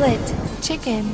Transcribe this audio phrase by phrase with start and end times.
[0.00, 1.04] Split Chicken.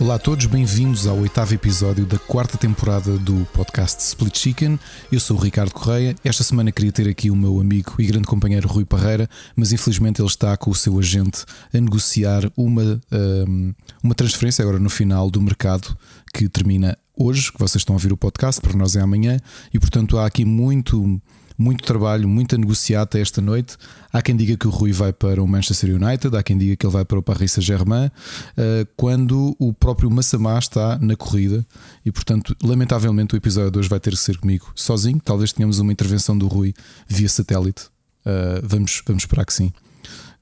[0.00, 4.76] Olá a todos, bem-vindos ao oitavo episódio da quarta temporada do podcast Split Chicken.
[5.12, 6.16] Eu sou o Ricardo Correia.
[6.24, 10.20] Esta semana queria ter aqui o meu amigo e grande companheiro Rui Parreira, mas infelizmente
[10.20, 13.00] ele está com o seu agente a negociar uma,
[13.46, 13.72] um,
[14.02, 15.96] uma transferência agora no final do mercado
[16.34, 19.38] que termina hoje, que vocês estão a ouvir o podcast, para nós é amanhã,
[19.72, 21.20] e portanto há aqui muito
[21.58, 23.76] muito trabalho, muita negociata esta noite.
[24.12, 26.86] Há quem diga que o Rui vai para o Manchester United, há quem diga que
[26.86, 28.10] ele vai para o Paris Saint-Germain,
[28.56, 31.66] eh, quando o próprio Massamá está na corrida
[32.04, 35.20] e, portanto, lamentavelmente o episódio de hoje vai ter que ser comigo sozinho.
[35.24, 36.74] Talvez tenhamos uma intervenção do Rui
[37.08, 37.84] via satélite.
[38.24, 39.72] Eh, vamos, vamos esperar que sim.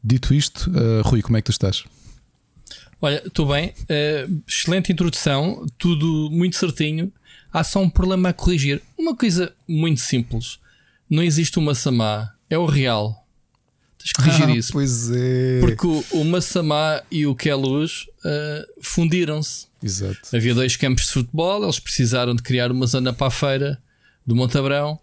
[0.03, 1.85] Dito isto, eh, Rui, como é que tu estás?
[3.01, 3.75] Olha, estou bem.
[4.49, 7.13] Excelente introdução, tudo muito certinho.
[7.53, 8.81] Há só um problema a corrigir.
[8.97, 10.59] Uma coisa muito simples
[11.15, 13.25] não existe o Massamá, é o Real.
[13.99, 14.73] Tens que corrigir ah, isso.
[14.73, 15.61] Pois é.
[15.61, 19.67] Porque o, o Massamá e o Queluz uh, fundiram-se.
[19.83, 20.19] Exato.
[20.35, 23.79] Havia dois campos de futebol, eles precisaram de criar uma zona para a feira
[24.27, 24.99] do Montabrão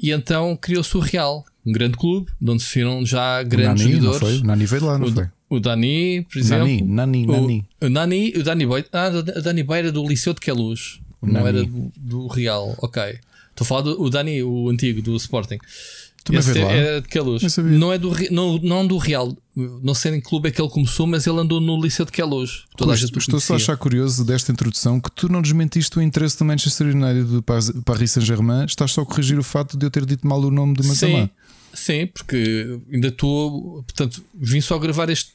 [0.00, 3.96] e então criou-se o Real, um grande clube, de onde se viram já grandes Nani,
[3.96, 4.20] jogadores.
[4.20, 4.38] Não foi?
[4.38, 5.28] O Nani veio lá, não o, foi?
[5.48, 6.66] O Dani, por exemplo.
[6.66, 7.64] Nani, Nani, Nani.
[7.80, 8.64] O, o Nani, o Dani.
[8.92, 11.00] Ah, o Dani Boy era do Liceu de Queluz.
[11.22, 11.48] Não Nani.
[11.48, 13.18] era do, do Real, ok.
[13.54, 15.58] Estou a falar do o Dani, o antigo do Sporting.
[16.24, 17.56] Também Esse é, é de Queluz.
[17.58, 19.36] Não é do, não, não do Real.
[19.54, 22.10] Não sei em que clube é que ele começou, mas ele andou no Liceu de
[22.10, 22.64] Queluz.
[22.76, 26.46] Toda estou só a achar curioso desta introdução que tu não desmentiste o interesse do
[26.46, 27.42] Manchester United do
[27.82, 28.64] Paris Saint-Germain.
[28.64, 30.82] Estás só a corrigir o facto de eu ter dito mal o nome do.
[30.82, 31.28] Sim,
[31.74, 33.82] sim, porque ainda estou.
[33.82, 35.33] Portanto, vim só gravar este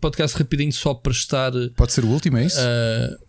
[0.00, 1.52] podcast rapidinho só para estar.
[1.76, 2.58] Pode ser o último, é isso?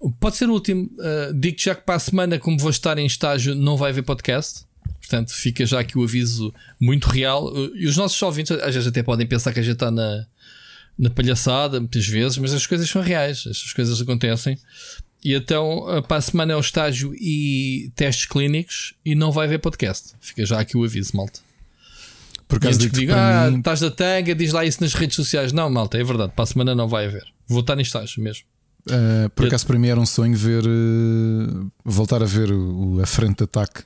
[0.01, 0.89] Uh, pode ser o último.
[0.93, 4.03] Uh, digo já que para a semana, como vou estar em estágio, não vai haver
[4.03, 4.65] podcast.
[4.99, 7.53] Portanto, fica já aqui o aviso muito real.
[7.53, 10.25] Uh, e os nossos ouvintes, às vezes, até podem pensar que a gente está na,
[10.97, 14.57] na palhaçada, muitas vezes, mas as coisas são reais, estas coisas acontecem.
[15.23, 19.59] E então, para a semana é o estágio e testes clínicos e não vai haver
[19.59, 20.13] podcast.
[20.19, 21.39] Fica já aqui o aviso, malta.
[22.47, 23.57] Por acaso que digo, ah, mim...
[23.57, 25.51] estás da tanga, diz lá isso nas redes sociais.
[25.51, 27.25] Não, malta, é verdade, para a semana não vai haver.
[27.47, 28.43] Vou estar em estágio mesmo.
[28.89, 33.05] Uh, por acaso, para mim era um sonho ver uh, voltar a ver o, a
[33.05, 33.83] frente de ataque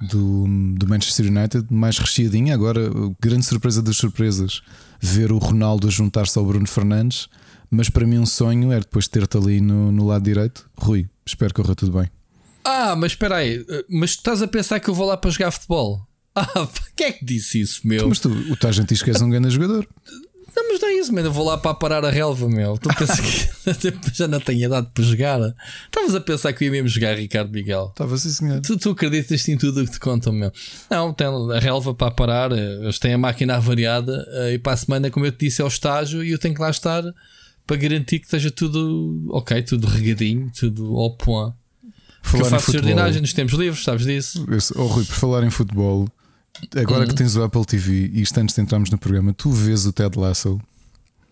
[0.00, 0.44] do,
[0.76, 2.54] do Manchester United mais recheadinha.
[2.54, 2.90] Agora,
[3.20, 4.60] grande surpresa das surpresas,
[5.00, 7.28] ver o Ronaldo juntar-se ao Bruno Fernandes.
[7.70, 10.68] Mas para mim, um sonho era depois ter-te ali no, no lado direito.
[10.76, 12.10] Rui, espero que corra tudo bem.
[12.64, 16.06] Ah, mas espera aí, mas estás a pensar que eu vou lá para jogar futebol?
[16.36, 18.08] Ah, quem é que disse isso, meu?
[18.08, 19.86] Mas tu, o Tajante diz que és um grande jogador.
[20.56, 21.28] Não, mas não é isso, mano.
[21.28, 22.78] Eu vou lá para parar a relva, meu.
[22.78, 25.54] Tu pensas que já não tenho idade para jogar?
[25.86, 27.88] Estavas a pensar que eu ia mesmo jogar Ricardo Miguel?
[27.90, 28.60] Estava sim, senhor.
[28.60, 30.52] Tu, tu acreditas em tudo o que te contam, meu?
[30.90, 32.52] Não, tem a relva para parar.
[32.52, 35.64] Eles têm a máquina avariada eh, e para a semana, como eu te disse, é
[35.64, 37.02] o estágio e eu tenho que lá estar
[37.66, 41.54] para garantir que esteja tudo ok, tudo regadinho, tudo ao point.
[42.22, 44.46] Porque eu faço jardinagem nos tempos livres, sabes disso?
[44.76, 46.08] Oh, Rui, por falar em futebol.
[46.76, 47.08] Agora uhum.
[47.08, 49.92] que tens o Apple TV e isto antes de entrarmos no programa, tu vês o
[49.92, 50.60] Ted Lasso?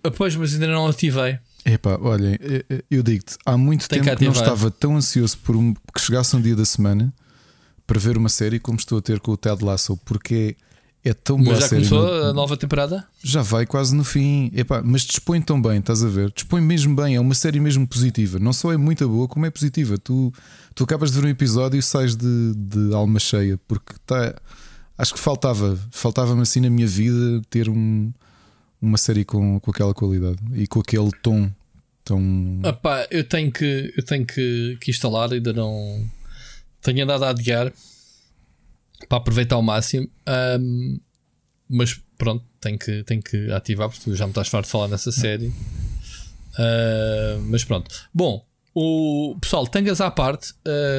[0.03, 1.39] Ah, pois, mas ainda não ativei.
[1.65, 2.37] Epá, olhem,
[2.91, 6.01] eu digo-te, há muito Tem tempo que, que, não estava tão ansioso por um, que
[6.01, 7.15] chegasse um dia da semana
[7.87, 10.57] para ver uma série como estou a ter com o Ted Lasso, porque
[11.05, 13.07] é, é tão boa Mas já série, começou a nova temporada?
[13.23, 14.51] Já vai quase no fim.
[14.55, 16.33] Epá, mas dispõe tão bem, estás a ver?
[16.33, 18.41] Dispõe mesmo bem, é uma série mesmo positiva.
[18.41, 19.97] Não só é muito boa, como é positiva.
[19.99, 20.33] Tu,
[20.75, 24.35] tu acabas de ver um episódio e sais de, de alma cheia, porque está
[24.97, 28.13] acho que faltava, faltava-me assim na minha vida ter um,
[28.81, 31.51] uma série com, com aquela qualidade e com aquele tom
[32.05, 32.61] tão.
[32.65, 36.05] Epá, eu tenho que, eu tenho que, que instalar, ainda não
[36.81, 37.73] tenho andado a adiar
[39.09, 40.09] para aproveitar ao máximo.
[40.61, 41.01] Um,
[41.69, 44.89] mas pronto, tenho que, tenho que ativar porque tu já me estás farto de falar
[44.89, 45.49] nessa série.
[45.49, 47.91] Uh, mas pronto.
[48.13, 50.55] Bom, o pessoal, tangas à parte.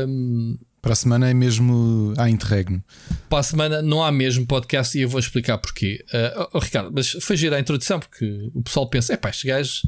[0.08, 2.84] Um, para a semana é mesmo a interregno.
[3.30, 6.04] Para a semana não há mesmo podcast e eu vou explicar porquê.
[6.10, 9.88] Uh, oh, Ricardo, mas foi a introdução porque o pessoal pensa: é pá, estes gajos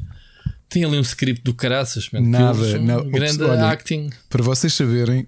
[0.69, 3.09] têm ali um script do caraças, man, Nada, não.
[3.09, 4.09] grande olha, acting.
[4.29, 5.27] Para vocês saberem,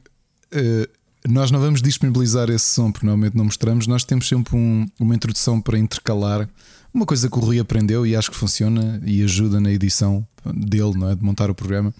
[0.53, 0.87] uh,
[1.27, 3.87] nós não vamos disponibilizar esse som porque normalmente não mostramos.
[3.87, 6.47] Nós temos sempre um, uma introdução para intercalar.
[6.93, 10.93] Uma coisa que o Rui aprendeu e acho que funciona e ajuda na edição dele,
[10.97, 11.15] não é?
[11.15, 11.93] De montar o programa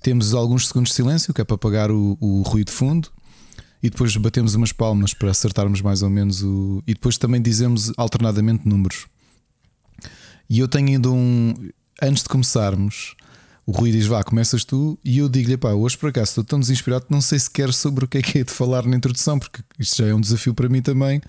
[0.00, 3.10] temos alguns segundos de silêncio, que é para apagar o, o ruído de fundo,
[3.82, 6.82] e depois batemos umas palmas para acertarmos mais ou menos o.
[6.86, 9.06] E depois também dizemos alternadamente números.
[10.50, 11.54] E eu tenho ainda um.
[12.00, 13.14] Antes de começarmos,
[13.66, 16.58] o Rui diz: Vá, começas tu, e eu digo-lhe: Pá, hoje por acaso estou tão
[16.58, 19.38] desinspirado que não sei sequer sobre o que é que é de falar na introdução,
[19.38, 21.20] porque isto já é um desafio para mim também.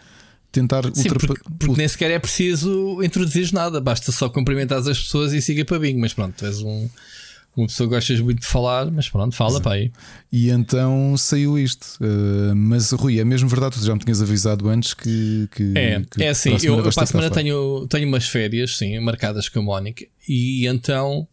[0.51, 5.33] tentar Sim, porque, porque nem sequer é preciso introduzir nada, basta só cumprimentar as pessoas
[5.33, 5.99] e siga para bingo.
[5.99, 6.89] Mas pronto, tu és um,
[7.59, 9.91] uma pessoa que gostas muito de falar, mas pronto, fala para aí.
[10.31, 11.97] E então saiu isto.
[12.01, 15.47] Uh, mas Rui, é mesmo verdade, tu já me tinhas avisado antes que.
[15.51, 18.99] que é, que é assim, eu, eu para a semana tenho, tenho umas férias, sim,
[18.99, 21.27] marcadas com a Mónica, e então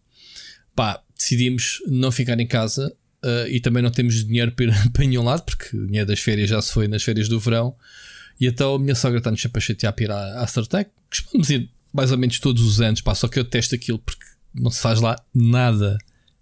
[0.75, 2.93] pá, decidimos não ficar em casa.
[3.25, 6.49] Uh, e também não temos dinheiro para, para nenhum lado, porque o dinheiro das férias
[6.49, 7.75] já se foi nas férias do verão.
[8.39, 10.91] E então a minha sogra está-nos sempre a chatear para ir à, à Startec.
[11.11, 14.27] Costumamos ir mais ou menos todos os anos, pá, só que eu testo aquilo porque
[14.55, 15.97] não se faz lá nada.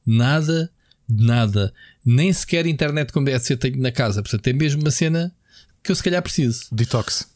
[0.06, 0.70] Nada,
[1.08, 1.72] nada.
[2.04, 4.22] Nem sequer internet deve ser tenho na casa.
[4.22, 5.34] Portanto, é mesmo uma cena
[5.82, 6.66] que eu se calhar preciso.
[6.72, 7.28] Detox.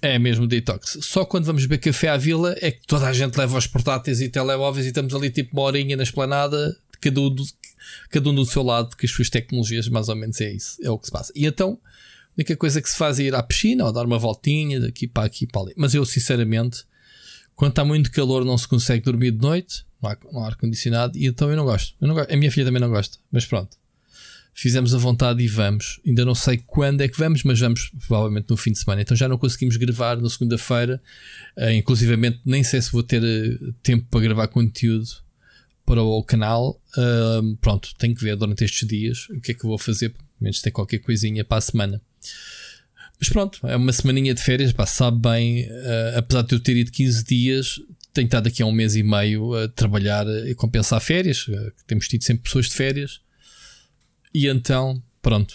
[0.00, 0.98] É mesmo detox.
[1.02, 4.20] Só quando vamos beber café à vila é que toda a gente leva os portáteis
[4.20, 7.44] e telemóveis e estamos ali tipo uma horinha na esplanada, cada um do,
[8.08, 10.90] cada um do seu lado, porque as suas tecnologias mais ou menos é isso, é
[10.90, 11.32] o que se passa.
[11.34, 14.18] E então a única coisa que se faz é ir à piscina ou dar uma
[14.18, 15.74] voltinha daqui para aqui para ali.
[15.76, 16.84] Mas eu, sinceramente,
[17.54, 21.56] quando está muito calor, não se consegue dormir de noite, há ar-condicionado, e então eu
[21.56, 21.94] não gosto.
[22.00, 22.32] eu não gosto.
[22.32, 23.76] A minha filha também não gosta, mas pronto.
[24.56, 26.00] Fizemos a vontade e vamos.
[26.06, 29.02] Ainda não sei quando é que vamos, mas vamos provavelmente no fim de semana.
[29.02, 31.02] Então já não conseguimos gravar na segunda-feira.
[31.56, 35.08] Uh, nem sei se vou ter uh, tempo para gravar conteúdo
[35.84, 36.80] para o canal.
[36.96, 40.10] Uh, pronto, tenho que ver durante estes dias o que é que vou fazer.
[40.10, 42.00] Pelo menos ter qualquer coisinha para a semana.
[43.18, 46.76] Mas pronto, é uma semaninha de férias, pá, sabe bem, uh, apesar de eu ter
[46.76, 47.80] ido 15 dias,
[48.14, 52.08] tenho estado aqui há um mês e meio a trabalhar e compensar férias, uh, temos
[52.08, 53.20] tido sempre pessoas de férias,
[54.32, 55.54] e então, pronto,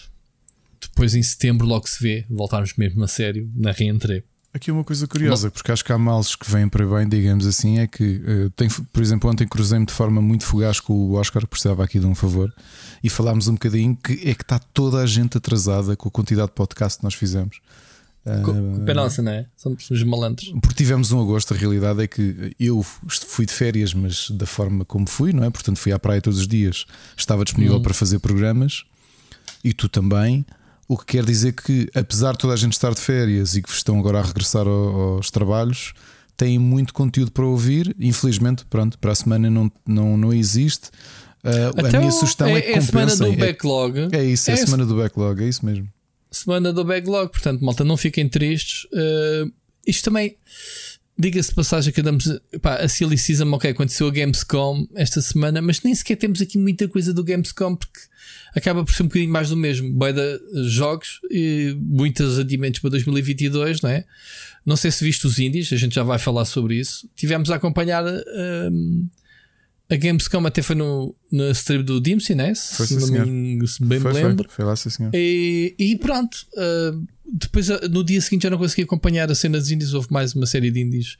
[0.80, 4.22] depois em setembro logo se vê, voltarmos mesmo a sério na reentrée.
[4.52, 7.78] Aqui uma coisa curiosa, porque acho que há males que vêm para bem, digamos assim,
[7.78, 11.46] é que uh, tem, por exemplo, ontem cruzei-me de forma muito fugaz com o Oscar,
[11.46, 12.52] precisava aqui de um favor,
[13.02, 16.48] e falámos um bocadinho que é que está toda a gente atrasada com a quantidade
[16.48, 17.60] de podcast que nós fizemos.
[18.24, 19.46] Culpa uh, nossa, não é?
[19.56, 20.52] Somos os malandros.
[20.60, 24.84] Porque tivemos um agosto, a realidade é que eu fui de férias, mas da forma
[24.84, 25.50] como fui, não é?
[25.50, 26.84] Portanto, fui à praia todos os dias,
[27.16, 27.82] estava disponível hum.
[27.82, 28.84] para fazer programas
[29.64, 30.44] e tu também.
[30.86, 33.70] O que quer dizer que, apesar de toda a gente estar de férias e que
[33.70, 35.94] estão agora a regressar aos trabalhos,
[36.36, 37.94] têm muito conteúdo para ouvir.
[37.98, 40.88] Infelizmente, pronto, para a semana não, não, não existe.
[41.44, 44.08] Uh, a minha sugestão é, é que é a semana do backlog.
[44.12, 45.88] É, é isso, é, é a semana do backlog, é isso mesmo.
[46.30, 48.84] Semana do backlog, portanto, malta, não fiquem tristes.
[48.84, 49.52] Uh,
[49.86, 50.36] isto também,
[51.18, 55.82] diga-se passagem que andamos pá, a Silly Season, ok, aconteceu a Gamescom esta semana, mas
[55.82, 58.00] nem sequer temos aqui muita coisa do Gamescom porque
[58.54, 59.92] acaba por ser um bocadinho mais do mesmo.
[59.92, 60.14] Bem
[60.66, 64.04] jogos e muitos adiamentos para 2022, não é?
[64.64, 67.08] Não sei se viste os indies, a gente já vai falar sobre isso.
[67.16, 69.08] Tivemos a acompanhar um,
[69.90, 72.54] a Gamescom, até foi no, no stream do Dimsy, né?
[72.54, 74.48] Foi, se, sim, me, se bem foi, me lembro.
[74.48, 75.10] Foi, foi lá, sim, senhor.
[75.12, 76.46] E, e pronto.
[76.54, 80.34] Uh, depois no dia seguinte já não consegui acompanhar a cena dos indies, houve mais
[80.34, 81.16] uma série de indies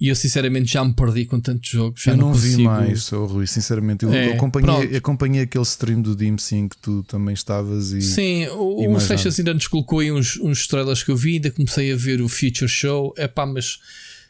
[0.00, 2.02] e eu sinceramente já me perdi com tantos jogos.
[2.02, 4.04] Já eu não, não vi mais, oh, Rui, sinceramente.
[4.04, 8.02] Eu, é, acompanhei, acompanhei aquele stream do Dim Sim que tu também estavas e.
[8.02, 11.50] Sim, o, o Seixas ainda nos colocou aí uns, uns estrelas que eu vi, ainda
[11.50, 13.14] comecei a ver o Future Show.
[13.16, 13.78] É pá, mas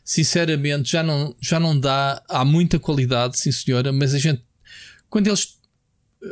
[0.05, 2.23] sinceramente já não, já não dá.
[2.29, 4.43] Há muita qualidade, sim senhora, mas a gente.
[5.09, 5.61] Quando eles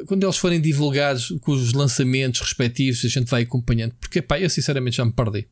[0.07, 3.95] quando eles forem divulgados com os lançamentos respectivos, a gente vai acompanhando.
[4.01, 5.49] Porque, pá, eu sinceramente já me perdi.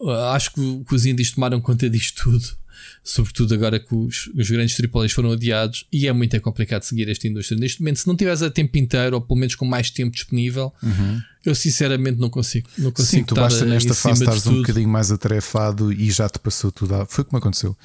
[0.00, 2.56] Uh, acho que, os indies tomaram conta disto tudo,
[3.02, 7.26] sobretudo agora que os, os grandes AAAs foram adiados, e é muito complicado seguir esta
[7.26, 7.58] indústria.
[7.58, 10.72] Neste momento, se não tiveres a tempo inteiro, ou pelo menos com mais tempo disponível,
[10.82, 11.20] uhum.
[11.44, 12.68] eu sinceramente não consigo.
[12.78, 16.38] Não consigo Sim, tu basta nesta fase estares um bocadinho mais atarefado e já te
[16.38, 17.06] passou tudo.
[17.08, 17.76] Foi como aconteceu.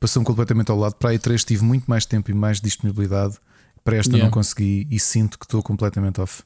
[0.00, 0.94] Passou-me completamente ao lado.
[0.96, 3.36] Para a E3 tive muito mais tempo e mais disponibilidade
[3.84, 4.24] para esta yeah.
[4.24, 6.42] não consegui e sinto que estou completamente off.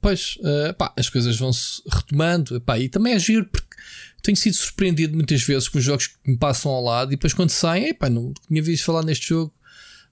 [0.00, 3.76] Pois, uh, pá, as coisas vão-se retomando pá, e também é giro porque
[4.22, 7.34] tenho sido surpreendido muitas vezes com os jogos que me passam ao lado e depois
[7.34, 9.52] quando saem, epá, não tinha visto falar neste jogo,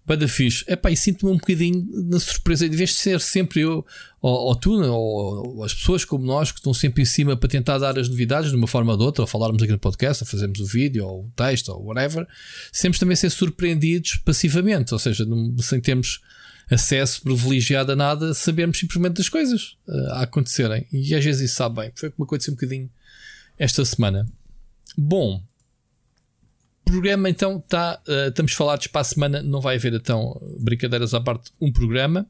[0.05, 0.65] bada fixe.
[0.67, 3.87] Epá, e sinto-me um bocadinho na surpresa, de vez de ser sempre eu,
[4.21, 7.49] ou, ou tu, ou, ou, as pessoas como nós que estão sempre em cima para
[7.49, 10.25] tentar dar as novidades de uma forma ou de outra, ou falarmos aqui no podcast,
[10.25, 12.27] ou fazermos o vídeo, ou o texto, ou whatever,
[12.73, 16.21] sempre também ser surpreendidos passivamente, ou seja, não, sem termos
[16.69, 20.87] acesso privilegiado a nada, sabermos simplesmente das coisas uh, a acontecerem.
[20.93, 21.93] E às vezes isso sabe bem.
[21.95, 22.89] Foi como aconteceu um bocadinho
[23.61, 24.27] esta semana.
[24.97, 25.43] Bom,
[26.83, 28.01] programa então está.
[28.09, 29.43] Uh, estamos falados para a semana.
[29.43, 32.27] Não vai haver então brincadeiras à parte um programa.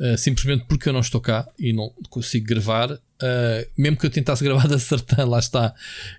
[0.00, 2.90] Uh, simplesmente porque eu não estou cá e não consigo gravar.
[2.92, 5.74] Uh, mesmo que eu tentasse gravar da Sertã, lá está.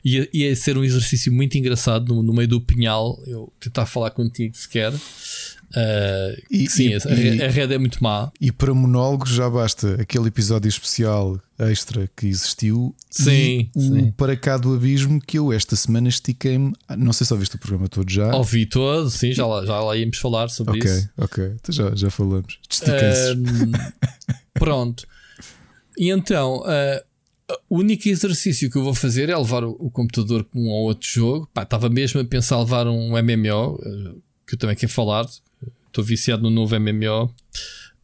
[0.05, 3.19] Ia, ia ser um exercício muito engraçado no, no, meio do pinhal.
[3.25, 4.93] Eu tentar falar contigo sequer.
[5.75, 6.93] Uh, e, sim, e,
[7.41, 8.31] a, a rede é muito má.
[8.39, 12.95] E para monólogos já basta aquele episódio especial extra que existiu.
[13.09, 13.99] Sim, e sim.
[13.99, 16.73] o Para cá do abismo que eu esta semana estiquei-me.
[16.97, 18.33] Não sei se ouviste o programa todo já.
[18.35, 21.09] Ouvi todo, sim, já lá, já lá íamos falar sobre okay, isso.
[21.17, 21.55] Ok, ok.
[21.59, 22.59] Então já, já falamos.
[24.53, 25.05] Pronto.
[25.97, 30.43] E então, uh, o único exercício que eu vou fazer é levar o, o computador
[30.43, 31.49] com um ou outro jogo.
[31.53, 35.25] Pá, estava mesmo a pensar levar um MMO, eh, que eu também quero falar.
[35.97, 37.33] Estou viciado no novo MMO.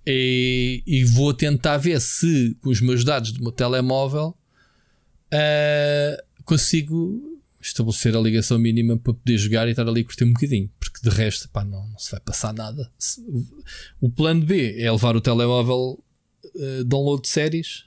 [0.04, 4.36] E, e, vou tentar ver se, com os meus dados do meu telemóvel,
[5.32, 10.34] uh, consigo estabelecer a ligação mínima para poder jogar e estar ali a curtir um
[10.34, 10.72] bocadinho.
[10.80, 12.92] Porque de resto, pá, não, não se vai passar nada.
[14.02, 16.04] O plano B é levar o telemóvel
[16.44, 17.86] uh, download de séries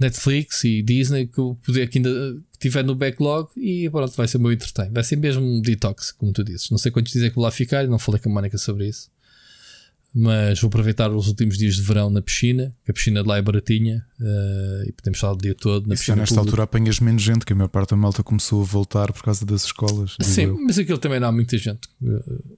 [0.00, 2.10] Netflix e Disney que o poder que ainda
[2.60, 4.90] tiver no backlog e pronto, vai ser o meu entretém.
[4.90, 6.70] Vai ser mesmo um detox, como tu dizes.
[6.70, 8.86] Não sei quantos dias é que vou lá ficar, não falei com a Mónica sobre
[8.86, 9.10] isso.
[10.12, 13.38] Mas vou aproveitar os últimos dias de verão na piscina, que a piscina de lá
[13.38, 16.16] é baratinha uh, e podemos estar o dia todo na e piscina.
[16.16, 16.50] nesta pública.
[16.50, 19.46] altura apanhas menos gente, que a maior parte da malta começou a voltar por causa
[19.46, 20.16] das escolas.
[20.20, 20.58] Sim, eu.
[20.60, 21.88] mas aquilo também não há muita gente.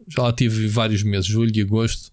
[0.09, 2.11] Já lá tive vários meses, julho e agosto.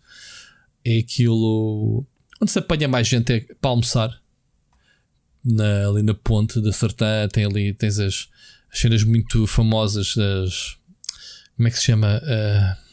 [0.83, 2.05] É aquilo
[2.41, 4.21] onde se apanha mais gente é para almoçar
[5.53, 8.29] na, ali na ponte da Sertã, tem ali, tens as,
[8.71, 10.77] as cenas muito famosas das.
[11.55, 12.21] Como é que se chama?
[12.23, 12.89] Uh,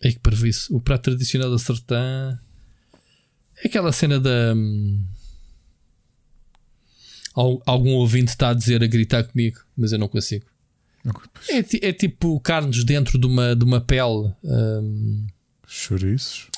[0.00, 0.74] é que para isso.
[0.74, 2.38] O prato tradicional da Sertã
[3.62, 4.54] é aquela cena da.
[4.54, 5.06] Um,
[7.34, 10.46] algum ouvinte está a dizer, a gritar comigo, mas eu não consigo.
[11.48, 14.32] É, é tipo carnes dentro de uma, de uma pele.
[14.42, 15.26] Um,
[15.66, 16.48] chouriços?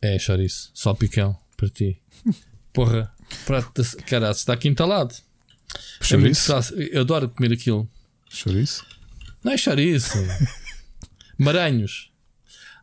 [0.00, 0.70] É, chouriço.
[0.74, 2.00] Só picão para ti.
[2.72, 3.15] Porra.
[3.44, 5.14] Prato de caralho, está aqui entalado.
[6.10, 6.80] É muito fácil.
[6.80, 7.88] Eu adoro comer aquilo.
[8.28, 8.84] Chouriço?
[9.42, 10.16] Não é chouriço.
[11.38, 12.10] Maranhos.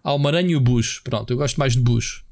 [0.03, 1.01] Há o maranho e o bucho.
[1.03, 2.25] Pronto, eu gosto mais de bucho.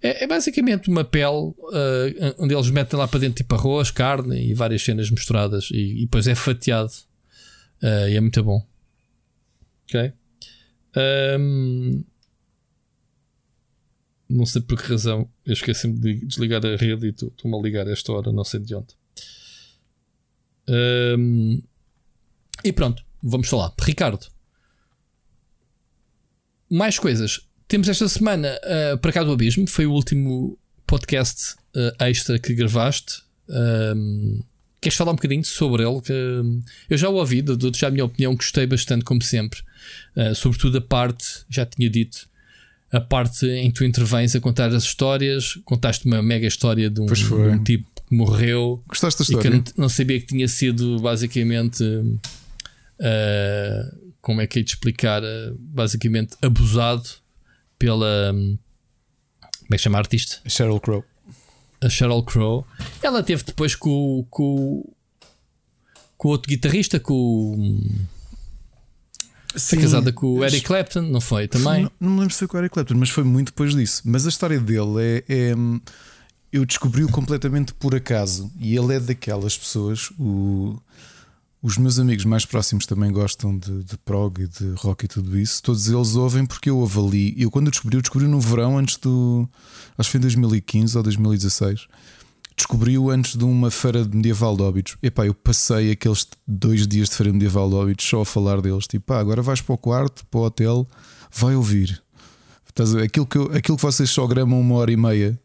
[0.00, 4.50] É, é basicamente uma pele uh, onde eles metem lá para dentro tipo arroz, carne
[4.50, 5.68] e várias cenas misturadas.
[5.72, 6.92] E, e depois é fatiado.
[7.82, 8.64] Uh, e é muito bom.
[9.88, 10.12] Ok?
[11.38, 12.04] Um,
[14.32, 17.86] não sei por que razão, eu esqueci-me de desligar a rede e estou-me a ligar
[17.86, 18.94] a esta hora, não sei de onde.
[20.68, 21.62] Um,
[22.64, 23.72] e pronto, vamos falar.
[23.80, 24.26] Ricardo,
[26.70, 27.40] mais coisas.
[27.68, 32.54] Temos esta semana uh, para cá do Abismo, foi o último podcast uh, extra que
[32.54, 33.22] gravaste.
[33.48, 34.42] Um,
[34.80, 36.00] queres falar um bocadinho sobre ele?
[36.00, 39.60] Que, um, eu já o ouvi, dou-te já a minha opinião, gostei bastante, como sempre.
[40.16, 42.28] Uh, sobretudo a parte, já tinha dito,
[42.92, 45.54] a parte em que tu intervens a contar as histórias.
[45.64, 48.84] Contaste uma mega história de um, de um tipo que morreu.
[48.86, 49.48] Gostaste da história?
[49.48, 51.82] E que não, não sabia que tinha sido basicamente.
[51.82, 52.20] Uh,
[54.20, 55.22] como é que é de explicar?
[55.22, 57.08] Uh, basicamente abusado
[57.78, 58.32] pela.
[58.34, 58.58] Um,
[59.60, 60.38] como é que chama a artista?
[60.46, 61.02] Sheryl Crow.
[61.80, 62.66] A Sheryl Crow.
[63.02, 64.84] Ela teve depois com, com,
[66.18, 67.80] com o outro guitarrista, com.
[69.56, 71.46] Foi casada com o Eric Clapton, não foi?
[71.48, 71.82] Também?
[71.82, 74.02] Não, não, me lembro se foi com o Eric Clapton, mas foi muito depois disso.
[74.04, 75.24] Mas a história dele é.
[75.28, 75.54] é
[76.52, 78.50] eu descobri-o completamente por acaso.
[78.58, 80.10] E ele é daquelas pessoas.
[80.18, 80.78] O,
[81.62, 85.38] os meus amigos mais próximos também gostam de, de prog e de rock e tudo
[85.38, 85.62] isso.
[85.62, 87.34] Todos eles ouvem porque eu avali.
[87.38, 89.48] Eu, quando eu descobri, eu descobri no verão antes do.
[89.96, 91.86] Acho que foi em 2015 ou 2016
[92.56, 94.96] descobriu antes de uma feira medieval de óbitos.
[95.02, 98.86] Epá, eu passei aqueles dois dias de feira medieval de óbitos só a falar deles.
[98.86, 100.86] Tipo, pá, agora vais para o quarto, para o hotel,
[101.34, 102.02] vai ouvir.
[103.04, 105.38] Aquilo que, eu, aquilo que vocês só gramam uma hora e meia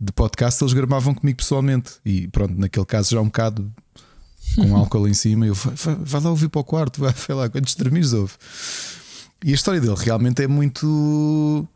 [0.00, 1.92] de podcast, eles gramavam comigo pessoalmente.
[2.04, 3.72] E pronto, naquele caso já um bocado
[4.56, 5.46] com álcool em cima.
[5.46, 8.34] Eu vai, vai lá ouvir para o quarto, vai, vai lá, quantos termos ouve.
[9.42, 11.66] E a história dele realmente é muito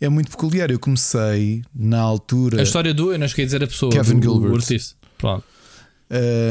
[0.00, 0.70] é muito peculiar.
[0.70, 2.60] Eu comecei na altura.
[2.60, 4.52] A história do, eu não esqueci de dizer a pessoa, Kevin do, Gilbert.
[4.52, 4.96] O artista.
[5.18, 5.44] Pronto.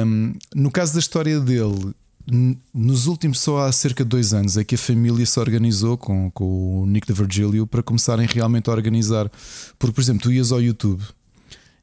[0.06, 1.94] Um, no caso da história dele,
[2.74, 6.30] nos últimos só há cerca de dois anos é que a família se organizou com,
[6.32, 9.30] com o Nick de Virgilio para começarem realmente a organizar.
[9.78, 11.04] Porque, por exemplo, tu ias ao YouTube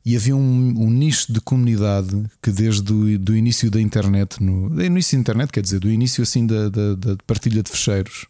[0.04, 4.68] e havia um, um nicho de comunidade que desde o do início da internet, no,
[4.68, 8.26] no início da internet, quer dizer, do início assim da, da, da partilha de fecheiros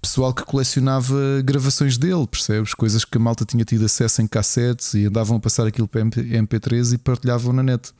[0.00, 2.74] pessoal que colecionava gravações dele, percebes?
[2.74, 6.02] Coisas que a malta tinha tido acesso em cassetes e andavam a passar aquilo para
[6.02, 7.92] MP3 e partilhavam na net.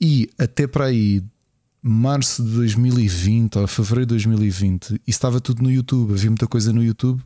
[0.00, 1.22] E até para aí,
[1.82, 6.12] março de 2020 ou fevereiro de 2020, e estava tudo no YouTube.
[6.12, 7.22] Havia muita coisa no YouTube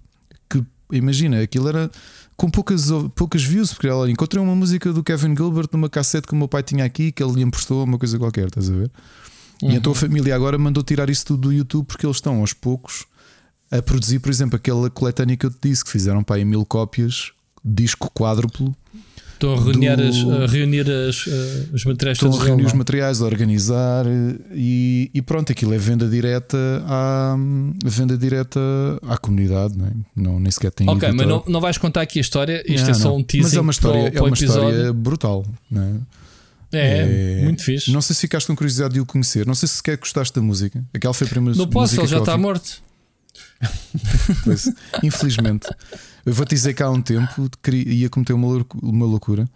[0.49, 1.91] que, imagina, aquilo era
[2.37, 6.35] com poucas, poucas views, porque ela encontrei uma música do Kevin Gilbert numa cassete que
[6.35, 8.91] o meu pai tinha aqui, que ele lhe emprestou, uma coisa qualquer, estás a ver?
[9.62, 9.71] Uhum.
[9.71, 12.52] E então a família agora mandou tirar isso tudo do YouTube porque eles estão aos
[12.52, 13.07] poucos
[13.73, 16.64] a produzir, por exemplo, aquela coletânea que eu te disse, que fizeram para aí mil
[16.67, 17.33] cópias,
[17.64, 18.76] disco quádruplo.
[19.33, 20.02] Estão a reunir, do...
[20.02, 21.31] as, a reunir as, uh,
[21.73, 24.05] os materiais Estão a reunir os materiais, a organizar
[24.52, 27.35] e, e, pronto, aquilo é venda direta à
[27.85, 28.61] venda direta
[29.09, 29.93] à comunidade, não, é?
[30.14, 30.88] não nem sequer tem.
[30.88, 33.17] Ok, mas não, não vais contar aqui a história, isto não, é só não.
[33.17, 33.47] um teaser.
[33.49, 35.93] Mas é uma história, para, é uma história brutal, não é?
[36.75, 37.91] É, é, muito fixe.
[37.91, 39.47] Não sei se ficaste com curiosidade de o conhecer.
[39.47, 40.83] Não sei se sequer gostaste da música.
[40.95, 42.81] Aquela foi a primeira Não posso, ele já está morto.
[45.02, 45.69] infelizmente.
[46.25, 49.49] Eu vou te dizer que há um tempo ia cometer uma, uma loucura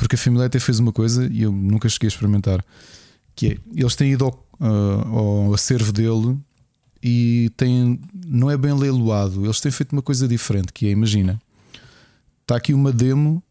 [0.00, 2.64] porque a família até fez uma coisa e eu nunca cheguei a experimentar.
[3.36, 6.38] Que é, eles têm ido ao, uh, ao acervo dele
[7.02, 9.44] e têm, não é bem leiloado.
[9.44, 10.72] Eles têm feito uma coisa diferente.
[10.72, 11.38] Que é, imagina,
[12.40, 13.42] está aqui uma demo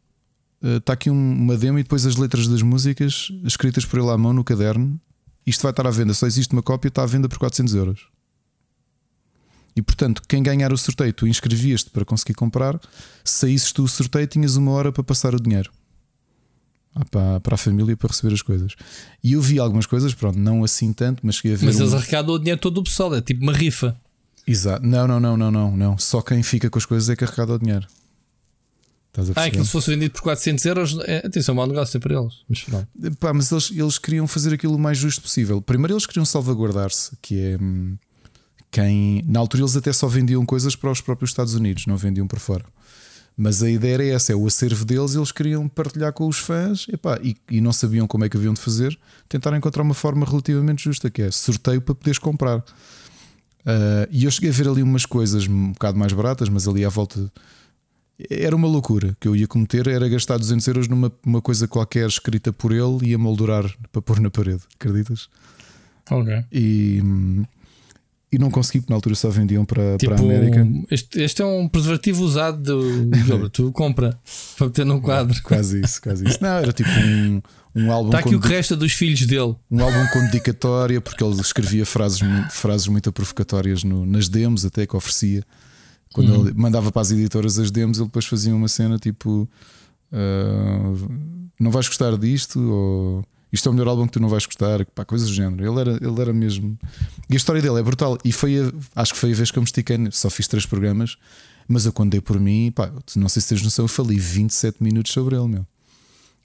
[0.62, 4.18] está eh, aqui uma demo e depois as letras das músicas escritas por ele à
[4.18, 5.00] mão no caderno.
[5.46, 8.08] Isto vai estar à venda, só existe uma cópia, está à venda por 400 euros.
[9.80, 12.78] E portanto, quem ganhar o sorteio, tu inscrevias-te para conseguir comprar.
[13.24, 15.72] Saísses tu o sorteio, tinhas uma hora para passar o dinheiro
[16.94, 18.76] ah, para, para a família para receber as coisas.
[19.24, 21.66] E eu vi algumas coisas, pronto, não assim tanto, mas cheguei a ver.
[21.68, 23.96] Mas eles arrecadam o dinheiro todo do pessoal, é tipo uma rifa.
[24.46, 25.98] Exato, não, não, não, não, não, não.
[25.98, 27.88] Só quem fica com as coisas é que arrecada o dinheiro.
[29.08, 31.68] Estás a ah, aquilo se fosse vendido por 400 euros, é, atenção, é um mau
[31.68, 32.34] negócio para eles.
[32.50, 32.66] Mas,
[33.16, 35.62] Pá, mas eles, eles queriam fazer aquilo o mais justo possível.
[35.62, 37.98] Primeiro, eles queriam salvaguardar-se, que é hum,
[38.72, 39.24] quem.
[39.28, 42.40] Na altura, eles até só vendiam coisas para os próprios Estados Unidos, não vendiam para
[42.40, 42.66] fora.
[43.38, 46.88] Mas a ideia era essa: é o acervo deles, eles queriam partilhar com os fãs
[46.92, 48.98] epá, e, e não sabiam como é que haviam de fazer.
[49.28, 52.60] Tentaram encontrar uma forma relativamente justa, que é sorteio para poderes comprar.
[52.60, 56.84] Uh, e eu cheguei a ver ali umas coisas um bocado mais baratas, mas ali
[56.84, 57.32] à volta
[58.30, 62.08] era uma loucura que eu ia cometer, era gastar 200 euros numa uma coisa qualquer
[62.08, 65.30] escrita por ele e a moldurar para pôr na parede, acreditas?
[66.12, 66.44] Ok.
[66.52, 67.02] E,
[68.32, 70.68] e não consegui, porque na altura só vendiam para, tipo, para a América.
[70.92, 72.62] Este, este é um preservativo usado
[73.10, 74.20] do tu compra
[74.56, 75.42] para meter num quadro.
[75.42, 76.38] Quase isso, quase isso.
[76.42, 77.42] Não, era tipo um,
[77.76, 78.10] um álbum.
[78.10, 79.56] Está aqui o que resta dos filhos dele.
[79.72, 84.86] Um álbum com dedicatória, porque ele escrevia frases, frases muito provocatórias no, nas demos, até
[84.86, 85.44] que oferecia.
[86.14, 86.48] Quando uhum.
[86.48, 89.50] ele mandava para as editoras as demos, ele depois fazia uma cena tipo:
[90.12, 91.10] uh,
[91.60, 92.60] Não vais gostar disto?
[92.60, 94.86] Ou isto é o melhor álbum que tu não vais gostar?
[94.86, 95.66] Pá, coisas do género.
[95.66, 96.78] Ele era, ele era mesmo.
[97.30, 98.18] E a história dele é brutal.
[98.24, 99.98] E foi a, acho que foi a vez que eu me estiquei.
[100.12, 101.18] Só fiz três programas,
[101.68, 104.84] mas eu quando dei por mim, pá, não sei se tens noção, eu falei 27
[104.84, 105.66] minutos sobre ele, meu.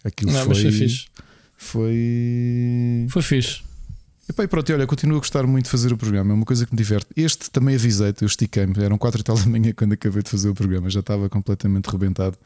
[0.03, 0.49] Aquilo não, foi.
[0.49, 1.07] Mas foi fixe.
[1.57, 3.07] Foi.
[3.11, 3.63] Foi fixe.
[4.29, 6.47] E pá, e pronto, olha, continuo a gostar muito de fazer o programa, é uma
[6.47, 7.07] coisa que me diverte.
[7.15, 10.49] Este também avisei-te, eu estiquei-me, eram quatro e tal da manhã quando acabei de fazer
[10.49, 12.39] o programa, já estava completamente rebentado,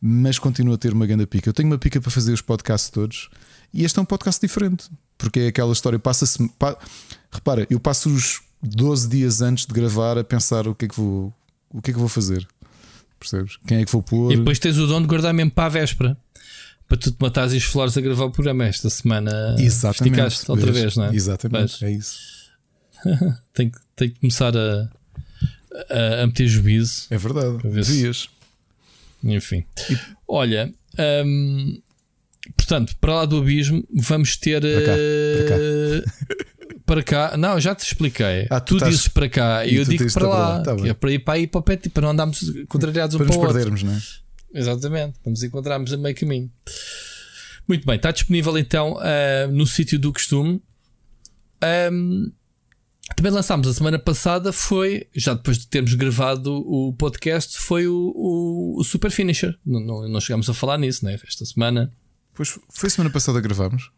[0.00, 1.48] mas continuo a ter uma grande pica.
[1.48, 3.30] Eu tenho uma pica para fazer os podcasts todos
[3.74, 6.48] e este é um podcast diferente, porque é aquela história, passa-se.
[6.58, 6.78] Pa...
[7.30, 10.96] Repara, eu passo os 12 dias antes de gravar a pensar o que é que
[10.96, 11.32] vou,
[11.70, 12.46] o que é que vou fazer.
[13.18, 13.58] Percebes?
[13.66, 14.32] Quem é que vou pôr?
[14.32, 16.16] E depois tens o dom de guardar mesmo para a véspera
[16.88, 19.56] para tu te matares e os flores a gravar o programa esta semana.
[19.58, 20.20] Exatamente.
[20.20, 21.14] Esticaste outra vez, não é?
[21.14, 21.84] Exatamente.
[21.84, 22.18] É isso.
[23.52, 24.90] tem, que, tem que começar a,
[25.90, 27.06] a, a meter juízo.
[27.10, 27.58] É verdade.
[27.68, 28.28] Devias.
[29.22, 29.64] Enfim.
[29.90, 29.98] E...
[30.28, 30.72] Olha,
[31.24, 31.80] hum,
[32.56, 34.60] portanto, para lá do abismo, vamos ter.
[34.60, 34.92] Para cá.
[35.36, 35.56] Para cá.
[35.58, 36.44] Eh,
[36.86, 37.36] para cá.
[37.36, 38.46] Não, já te expliquei.
[38.50, 40.62] Ah, tu, tu dizes para cá e eu digo para lá.
[40.62, 43.28] Tá é para ir para aí para o pé, para não andarmos contrariados um para,
[43.28, 43.54] para outro.
[43.54, 44.00] perdermos, não é?
[44.54, 46.50] Exatamente, para nos encontrarmos a meio caminho.
[47.66, 50.62] Muito bem, está disponível então uh, no sítio do costume.
[51.90, 52.30] Um,
[53.16, 58.12] também lançámos a semana passada, foi, já depois de termos gravado o podcast, foi o,
[58.14, 59.56] o, o Super Finisher.
[59.64, 61.18] Não, não, não, chegámos a falar nisso, né?
[61.26, 61.92] Esta semana.
[62.34, 63.90] Pois foi semana passada que gravámos.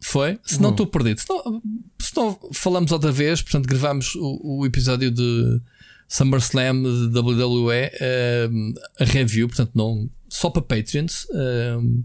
[0.00, 0.38] Foi?
[0.44, 1.20] Se não estou perdido.
[1.20, 1.62] Se não,
[2.00, 5.60] se não falamos outra vez, portanto, gravámos o, o episódio de
[6.08, 11.24] SummerSlam de WWE, uh, a review, portanto, não só para Patreons.
[11.24, 12.04] Uh,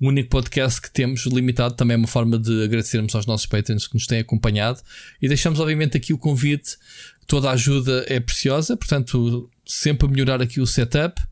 [0.00, 3.86] o único podcast que temos limitado também é uma forma de agradecermos aos nossos Patreons
[3.86, 4.80] que nos têm acompanhado
[5.22, 6.76] e deixamos, obviamente, aqui o convite.
[7.26, 11.22] Toda a ajuda é preciosa, portanto, sempre a melhorar aqui o setup.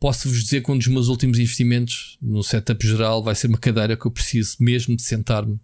[0.00, 3.96] Posso-vos dizer que um dos meus últimos investimentos no setup geral vai ser uma cadeira
[3.96, 5.58] que eu preciso mesmo de sentar-me,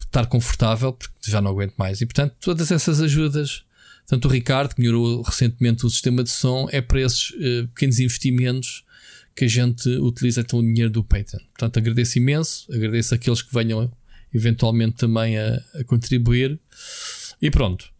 [0.00, 2.00] estar confortável, porque já não aguento mais.
[2.00, 3.64] E portanto, todas essas ajudas
[4.06, 7.98] tanto o Ricardo, que melhorou recentemente o sistema de som, é para esses uh, pequenos
[7.98, 8.84] investimentos
[9.34, 11.40] que a gente utiliza então o dinheiro do Patreon.
[11.40, 13.90] Portanto, agradeço imenso, agradeço aqueles que venham
[14.34, 16.58] eventualmente também a, a contribuir.
[17.40, 17.91] E pronto.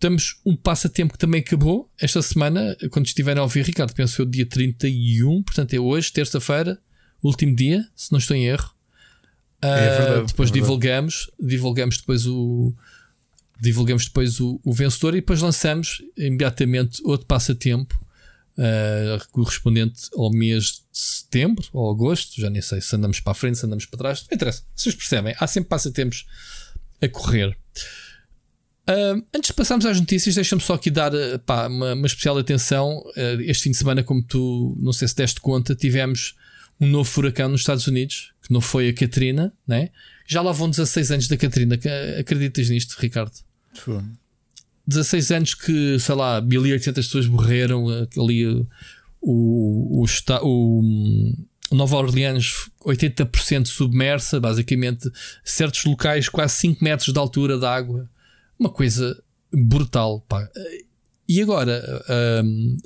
[0.00, 4.26] Temos um passatempo que também acabou esta semana, quando estiverem a ouvir, Ricardo, penso o
[4.26, 6.80] dia 31, portanto é hoje, terça-feira,
[7.22, 8.70] último dia, se não estou em erro.
[9.60, 12.74] É verdade, uh, depois é divulgamos, divulgamos depois o,
[13.60, 17.94] divulgamos depois o, o, vencedor e depois lançamos imediatamente outro passatempo
[18.56, 22.40] uh, correspondente ao mês de setembro ou agosto.
[22.40, 24.24] Já nem sei se andamos para a frente, se andamos para trás.
[24.30, 26.26] Não interessa, vocês percebem, há sempre passatempos
[27.02, 27.54] a correr.
[28.90, 31.12] Uh, antes de passarmos às notícias, deixa-me só aqui dar
[31.46, 32.98] pá, uma, uma, especial atenção.
[33.16, 36.34] Uh, este fim de semana, como tu não sei se deste conta, tivemos
[36.80, 39.90] um novo furacão nos Estados Unidos, que não foi a Katrina, né?
[40.26, 41.78] Já lá vão 16 anos da Katrina.
[42.18, 43.32] Acreditas nisto, Ricardo?
[43.74, 44.02] Foi.
[44.86, 47.86] 16 anos que, sei lá, 1800 pessoas morreram.
[48.18, 48.66] Ali o,
[49.20, 50.04] o,
[50.42, 50.80] o,
[51.70, 55.10] o Nova Orleans 80% submersa, basicamente,
[55.44, 58.08] certos locais quase 5 metros de altura de água.
[58.60, 59.20] Uma coisa
[59.50, 60.20] brutal.
[60.28, 60.48] Pá.
[61.26, 61.82] E agora,
[62.44, 62.76] um,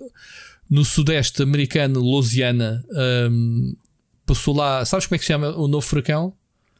[0.70, 2.84] no sudeste americano, Louisiana,
[3.30, 3.74] um,
[4.24, 4.84] passou lá.
[4.84, 6.32] Sabes como é que se chama o novo furacão?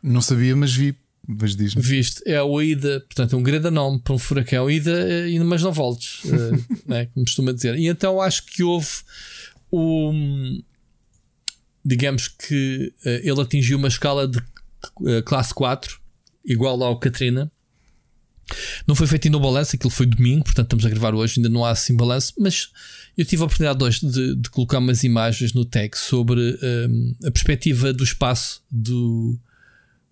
[0.03, 0.97] Não sabia, mas vi.
[1.27, 4.71] Mas diz Viste, é o Ida, portanto, é um grande nome para um furacão.
[4.71, 7.79] Ida, eh, mas não voltes, uh, né, como costuma dizer.
[7.79, 8.91] E então acho que houve
[9.71, 10.13] o.
[11.83, 15.99] Digamos que uh, ele atingiu uma escala de uh, classe 4,
[16.45, 17.51] igual ao Katrina.
[18.87, 21.49] Não foi feito ainda o balanço, aquilo foi domingo, portanto estamos a gravar hoje, ainda
[21.49, 22.71] não há assim balanço, mas
[23.17, 27.31] eu tive a oportunidade hoje de, de colocar umas imagens no tag sobre um, a
[27.31, 29.39] perspectiva do espaço do,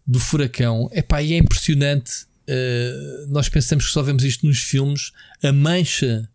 [0.07, 0.88] do furacão.
[0.92, 2.27] Epá, e é impressionante.
[2.49, 5.12] Uh, nós pensamos que só vemos isto nos filmes.
[5.42, 6.29] A mancha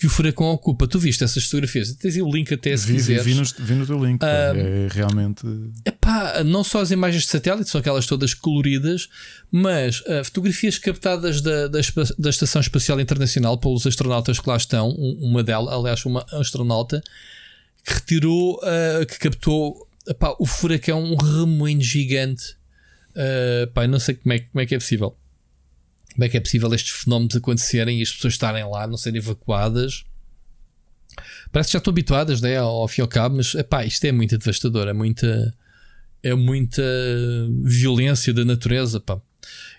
[0.00, 0.88] que o furacão ocupa.
[0.88, 1.92] Tu viste essas fotografias?
[1.92, 3.22] Tens o link até se vi, quiseres.
[3.22, 4.22] Vi, vi, no, vi no teu link.
[4.22, 5.42] É realmente.
[5.84, 9.10] Epá, não só as imagens de satélite, são aquelas todas coloridas,
[9.52, 11.80] mas uh, fotografias captadas da, da,
[12.18, 14.88] da, Estação Espacial Internacional pelos astronautas que lá estão.
[14.88, 17.02] Uma delas, aliás, uma astronauta
[17.84, 22.58] que retirou, uh, que captou epá, o furacão, um remoinho gigante
[23.10, 25.16] Uh, pá, não sei como é, como é que é possível.
[26.14, 29.18] Como é que é possível estes fenómenos acontecerem e as pessoas estarem lá, não serem
[29.18, 30.04] evacuadas?
[31.52, 34.12] Parece que já estão habituadas né, ao fim e ao cabo, mas epá, isto é
[34.12, 35.54] muito devastador, é muita,
[36.22, 36.82] é muita
[37.64, 39.00] violência da natureza.
[39.00, 39.20] Pá.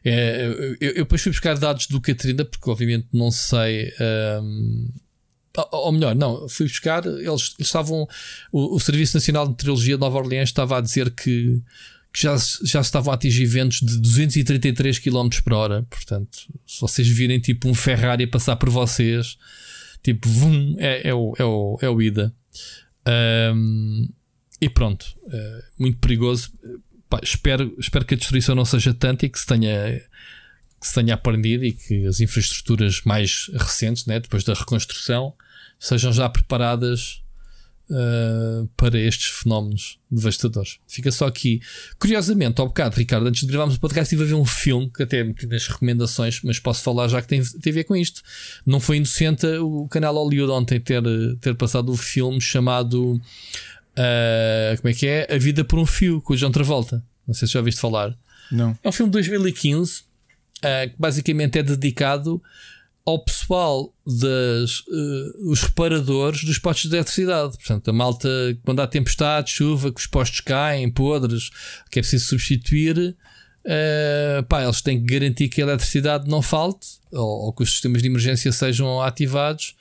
[0.03, 3.93] É, eu, eu, depois fui buscar dados do Catarina, porque obviamente não sei.
[4.41, 4.89] Um,
[5.71, 7.05] ou melhor, não, fui buscar.
[7.05, 8.07] Eles, eles estavam.
[8.51, 11.61] O, o, Serviço Nacional de Meteorologia de Nova Orleans estava a dizer que
[12.13, 15.83] que já, já estavam a atingir ventos de 233 km por hora.
[15.89, 19.37] Portanto, se vocês virem tipo um Ferrari a passar por vocês,
[20.03, 22.33] tipo, vum, é, é, o, é, o, é o ida.
[23.55, 24.09] Um,
[24.59, 26.51] e pronto, é muito perigoso.
[27.09, 30.01] Pá, espero, espero que a destruição não seja tanta e que se tenha,
[30.79, 35.33] que se tenha aprendido e que as infraestruturas mais recentes, né, depois da reconstrução,
[35.79, 37.20] sejam já preparadas
[37.91, 40.79] uh, para estes fenómenos devastadores.
[40.87, 41.61] Fica só aqui.
[41.99, 45.03] Curiosamente, ao bocado, Ricardo, antes de gravarmos o podcast, estive a ver um filme que
[45.03, 48.21] até meti nas recomendações, mas posso falar já que tem, tem a ver com isto.
[48.65, 51.03] Não foi inocente o canal Hollywood ontem ter,
[51.39, 53.13] ter passado o um filme chamado.
[53.91, 55.27] Uh, como é que é?
[55.33, 57.03] A Vida por um Fio, com o João Travolta.
[57.27, 58.17] Não sei se já ouviste falar.
[58.51, 58.77] Não.
[58.83, 62.41] É um filme de 2015 uh, que basicamente é dedicado
[63.05, 67.57] ao pessoal das uh, os reparadores dos postos de eletricidade.
[67.57, 68.29] Portanto, a malta,
[68.63, 71.49] quando há tempestade, chuva, que os postos caem, podres,
[71.89, 73.15] que é preciso substituir,
[73.65, 77.71] uh, pá, eles têm que garantir que a eletricidade não falte ou, ou, que os
[77.71, 79.75] sistemas de emergência sejam ativados.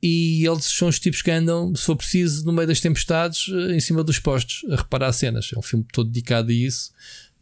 [0.00, 3.72] E eles são os tipos que andam, se for preciso, no meio das tempestades, uh,
[3.72, 5.50] em cima dos postos, a reparar cenas.
[5.54, 6.92] É um filme todo dedicado a isso,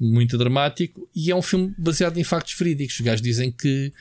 [0.00, 2.98] muito dramático, e é um filme baseado em factos verídicos.
[2.98, 3.92] Os gajos dizem que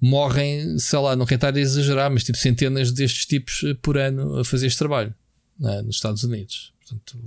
[0.00, 3.96] morrem, sei lá, não quero estar a exagerar, mas tipo centenas destes tipos eh, por
[3.96, 5.14] ano a fazer este trabalho
[5.62, 5.82] é?
[5.82, 6.72] nos Estados Unidos.
[6.80, 7.18] Portanto,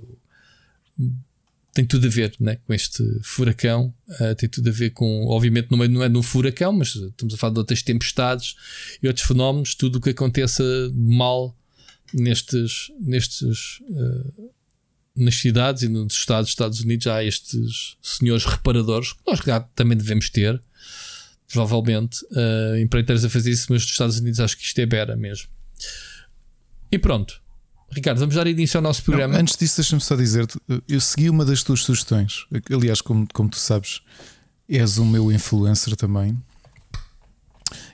[1.74, 5.72] tem tudo a ver né, com este furacão, uh, tem tudo a ver com, obviamente,
[5.72, 8.56] não é, não é no furacão, mas estamos a falar de outras tempestades
[9.02, 11.56] e outros fenómenos, tudo o que aconteça de mal
[12.14, 14.52] nestes, nestes uh,
[15.16, 19.40] nas cidades e nos estados dos Estados Unidos há estes senhores reparadores que nós
[19.76, 20.62] também devemos ter
[21.52, 25.16] provavelmente, uh, empreiteiros a fazer isso, mas nos Estados Unidos acho que isto é Bera
[25.16, 25.48] mesmo.
[26.92, 27.42] E pronto.
[27.92, 29.34] Ricardo, vamos dar início ao nosso programa.
[29.34, 32.46] Não, antes disso, deixa-me só dizer-te: eu segui uma das tuas sugestões.
[32.72, 34.02] Aliás, como, como tu sabes,
[34.68, 36.38] és o meu influencer também.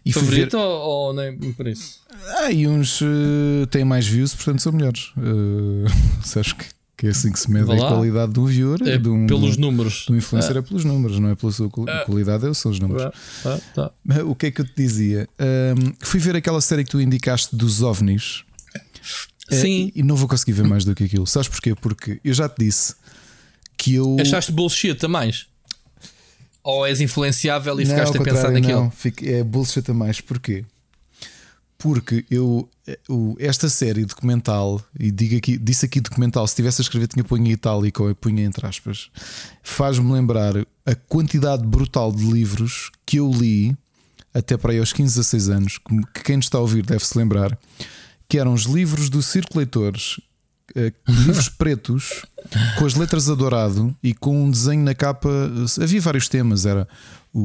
[0.06, 0.63] E Favorito ver...
[0.63, 2.02] ou, ou, nem por isso?
[2.38, 5.12] Ah, e uns uh, têm mais views, portanto são melhores.
[5.18, 5.86] Uh,
[6.24, 6.65] sabes que
[6.98, 8.82] que é assim que se mede a qualidade do viewer.
[8.84, 10.06] É de um, pelos números.
[10.08, 10.60] Do influencer é.
[10.60, 12.06] é pelos números, não é pela sua é.
[12.06, 13.12] qualidade, são os números.
[13.46, 13.60] É.
[13.74, 13.92] Tá.
[14.26, 15.28] O que é que eu te dizia?
[15.40, 18.44] Um, fui ver aquela série que tu indicaste dos OVNIs.
[19.52, 19.92] É, Sim.
[19.94, 21.28] E não vou conseguir ver mais do que aquilo.
[21.28, 21.76] Sabes porquê?
[21.76, 22.96] Porque eu já te disse
[23.78, 24.18] que eu.
[24.20, 25.48] Achaste bullshit a mais?
[26.64, 28.82] Ou és influenciável e não, ficaste a pensar naquilo?
[28.82, 28.92] Não,
[29.24, 30.20] é bullshit a mais.
[30.20, 30.66] Porquê?
[31.78, 32.70] Porque eu,
[33.38, 37.50] esta série documental, e digo aqui, disse aqui documental, se tivesse a escrever tinha punha
[37.50, 39.10] em itálico ou punha entre aspas,
[39.62, 43.76] faz-me lembrar a quantidade brutal de livros que eu li
[44.36, 45.78] até para aí aos 15, 16 anos,
[46.14, 47.58] que quem nos está a ouvir deve se lembrar,
[48.28, 50.20] que eram os livros do Circo Leitores,
[50.76, 52.26] eh, livros pretos,
[52.78, 55.30] com as letras a dourado e com um desenho na capa.
[55.82, 56.86] Havia vários temas: era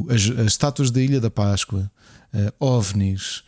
[0.09, 1.89] as, as estátuas da Ilha da Páscoa,
[2.33, 3.43] uh, ovnis,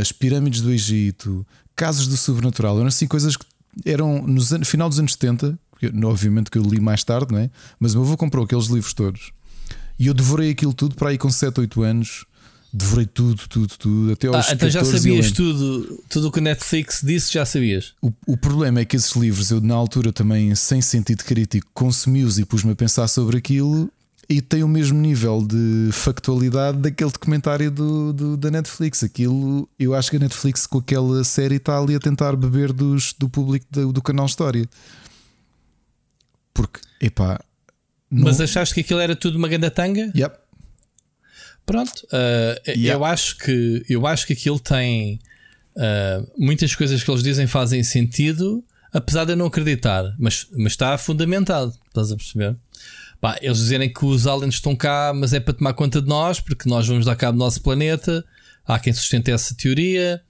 [0.00, 2.76] as pirâmides do Egito, casos do sobrenatural.
[2.76, 3.44] Eram assim coisas que
[3.84, 5.58] eram no final dos anos 70,
[6.04, 7.50] obviamente que eu li mais tarde, não é?
[7.78, 9.32] mas o meu avô comprou aqueles livros todos.
[9.98, 12.26] E eu devorei aquilo tudo para aí com 7, 8 anos
[12.72, 14.12] Devorei tudo, tudo, tudo.
[14.12, 17.94] Até aos ah, então já sabias tudo, tudo o que a Netflix disse, já sabias.
[18.02, 22.38] O, o problema é que esses livros, eu na altura também, sem sentido crítico, consumi-os
[22.38, 23.90] e pus-me a pensar sobre aquilo
[24.28, 29.02] e tem o mesmo nível de factualidade daquele documentário do, do, da Netflix.
[29.02, 33.14] Aquilo, eu acho que a Netflix com aquela série está ali a tentar beber dos,
[33.14, 34.68] do público do, do canal História.
[36.52, 37.40] Porque, epá.
[38.10, 38.24] Não...
[38.24, 40.12] Mas achaste que aquilo era tudo uma ganda tanga?
[40.14, 40.36] Yep.
[41.64, 42.94] Pronto, uh, yeah.
[42.94, 45.20] eu acho que eu acho que aquilo tem
[45.76, 50.72] uh, muitas coisas que eles dizem fazem sentido, apesar de eu não acreditar, mas, mas
[50.72, 52.56] está fundamentado, estás a perceber?
[53.20, 56.40] Pá, eles dizerem que os aliens estão cá, mas é para tomar conta de nós,
[56.40, 58.24] porque nós vamos dar cabo do nosso planeta.
[58.64, 60.22] Há quem sustente essa teoria.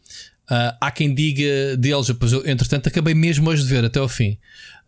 [0.51, 4.09] Uh, há quem diga deles, depois eu, entretanto, acabei mesmo hoje de ver até ao
[4.09, 4.31] fim.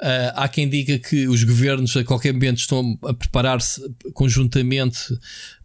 [0.00, 3.78] Uh, há quem diga que os governos a qualquer momento estão a preparar-se
[4.14, 4.98] conjuntamente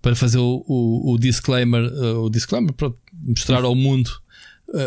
[0.02, 4.12] para fazer o, o, o disclaimer, uh, o disclaimer para mostrar ao mundo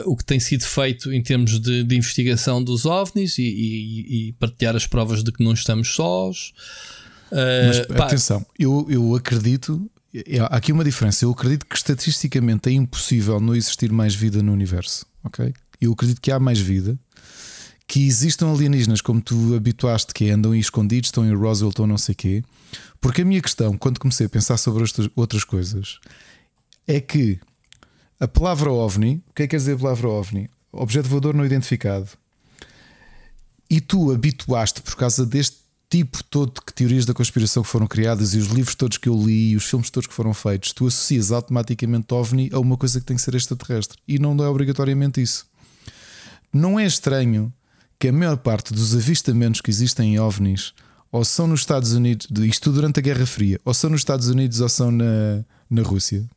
[0.04, 4.32] o que tem sido feito em termos de, de investigação dos ovnis e, e, e,
[4.32, 6.52] partilhar as provas de que não estamos sós.
[7.30, 9.90] Mas pá, atenção, eu, eu acredito.
[10.40, 11.24] Há aqui uma diferença.
[11.24, 15.06] Eu acredito que estatisticamente é impossível não existir mais vida no universo.
[15.24, 15.52] Ok?
[15.80, 16.98] Eu acredito que há mais vida
[17.88, 22.14] que existam alienígenas como tu habituaste, que andam escondidos, estão em Roswell, estão não sei
[22.14, 22.44] quê.
[23.00, 24.84] Porque a minha questão, quando comecei a pensar sobre
[25.16, 25.98] outras coisas,
[26.86, 27.40] é que
[28.20, 30.50] a palavra OVNI, o que é que quer dizer a palavra OVNI?
[30.70, 32.10] Objeto voador não identificado.
[33.70, 35.56] E tu habituaste, por causa deste
[35.90, 39.16] tipo todo de teorias da conspiração que foram criadas e os livros todos que eu
[39.16, 43.00] li e os filmes todos que foram feitos, tu associas automaticamente OVNI a uma coisa
[43.00, 43.98] que tem que ser extraterrestre.
[44.06, 45.46] E não é obrigatoriamente isso.
[46.52, 47.52] Não é estranho
[47.98, 50.72] que a maior parte dos avistamentos que existem em OVNIs
[51.10, 54.60] ou são nos Estados Unidos, isto durante a Guerra Fria, ou são nos Estados Unidos
[54.60, 56.28] ou são na, na Rússia.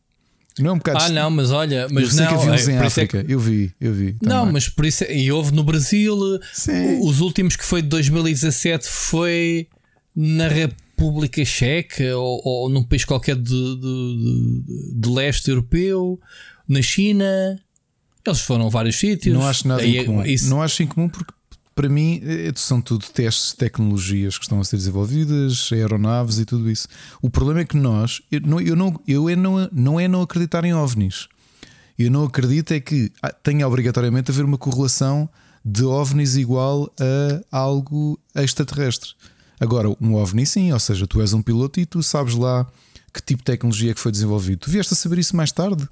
[0.60, 1.00] Não é um bocado.
[1.02, 2.32] Ah, não, mas olha, mas eu sei não.
[2.32, 3.20] Que é, em é África.
[3.20, 3.34] É que...
[3.34, 4.14] Eu vi, eu vi.
[4.14, 4.36] Também.
[4.36, 5.04] Não, mas por isso.
[5.04, 6.18] É, e houve no Brasil.
[6.54, 7.00] Sim.
[7.02, 9.68] Os últimos que foi de 2017 foi
[10.16, 16.20] na República Checa ou, ou num país qualquer de, de, de, de leste europeu,
[16.68, 17.60] na China.
[18.26, 19.34] Eles foram a vários sítios.
[19.34, 20.26] Não acho nada em comum.
[20.26, 20.50] Isso...
[20.50, 21.34] Não acho em comum porque
[21.82, 26.70] para mim, é, são tudo testes tecnologias que estão a ser desenvolvidas, aeronaves e tudo
[26.70, 26.88] isso.
[27.24, 30.22] O problema é que nós, eu não, eu não, eu é não, não é não
[30.22, 31.28] acreditar em ovnis.
[31.98, 35.28] Eu não acredito é que ah, tenha obrigatoriamente a haver uma correlação
[35.66, 36.94] de ovnis igual
[37.52, 39.14] a algo extraterrestre.
[39.60, 42.68] Agora, um ovni sim, ou seja, tu és um piloto e tu sabes lá
[43.12, 44.60] que tipo de tecnologia é que foi desenvolvido.
[44.60, 45.90] Tu vieste a saber isso mais tarde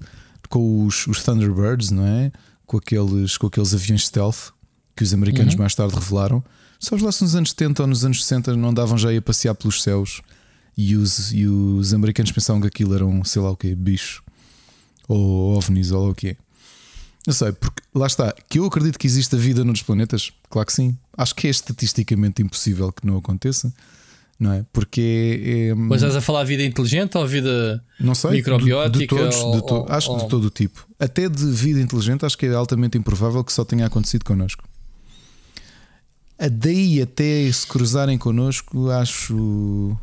[0.48, 2.30] com os, os Thunderbirds, não é?
[2.64, 4.52] Com aqueles, com aqueles aviões stealth
[4.96, 5.60] que os americanos uhum.
[5.60, 6.42] mais tarde revelaram.
[6.78, 9.54] Sabes lá se nos anos 70 ou nos anos 60 não davam já a passear
[9.54, 10.22] pelos céus
[10.76, 14.22] e os, e os americanos pensavam que aquilo eram, sei lá o que, bicho
[15.10, 16.36] ou ovnis ou lá o que é.
[17.26, 20.72] Não sei, porque lá está, que eu acredito que exista vida noutros planetas, claro que
[20.72, 20.96] sim.
[21.16, 23.72] Acho que é estatisticamente impossível que não aconteça,
[24.38, 24.64] não é?
[24.72, 25.68] Porque é.
[25.68, 28.90] é Mas estás a falar vida inteligente ou vida não sei, microbiótica?
[28.90, 30.18] De, de todos, ou, de to ou, acho ou...
[30.18, 30.86] de todo o tipo.
[30.98, 34.64] Até de vida inteligente, acho que é altamente improvável que só tenha acontecido connosco.
[36.40, 39.94] A daí até se cruzarem connosco, acho,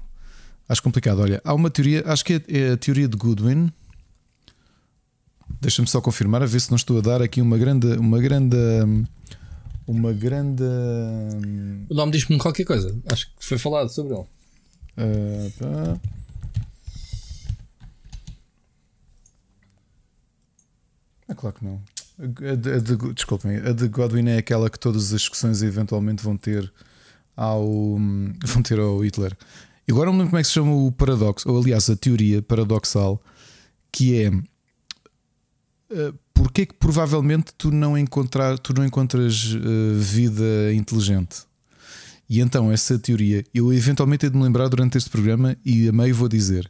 [0.70, 1.20] acho complicado.
[1.20, 3.74] Olha, há uma teoria, acho que é a teoria de Goodwin.
[5.60, 7.88] Deixa-me só confirmar, a ver se não estou a dar aqui uma grande.
[7.98, 8.56] Uma grande
[9.88, 10.64] uma grande.
[11.90, 12.96] O nome diz-me qualquer coisa.
[13.08, 14.26] Acho que foi falado sobre ele.
[14.98, 16.00] Uh, tá.
[21.30, 21.82] É claro que não.
[22.20, 26.72] A de, desculpem, a de Godwin é aquela que todas as discussões eventualmente vão ter
[27.36, 27.98] ao,
[28.44, 29.38] vão ter ao Hitler.
[29.88, 32.42] E agora não lembro como é que se chama o paradoxo, ou aliás, a teoria
[32.42, 33.22] paradoxal,
[33.92, 40.74] que é uh, porque é que provavelmente tu não, encontrar, tu não encontras uh, vida
[40.74, 41.46] inteligente.
[42.30, 45.94] E então, essa teoria, eu eventualmente hei de me lembrar durante este programa e a
[45.94, 46.70] meio vou dizer.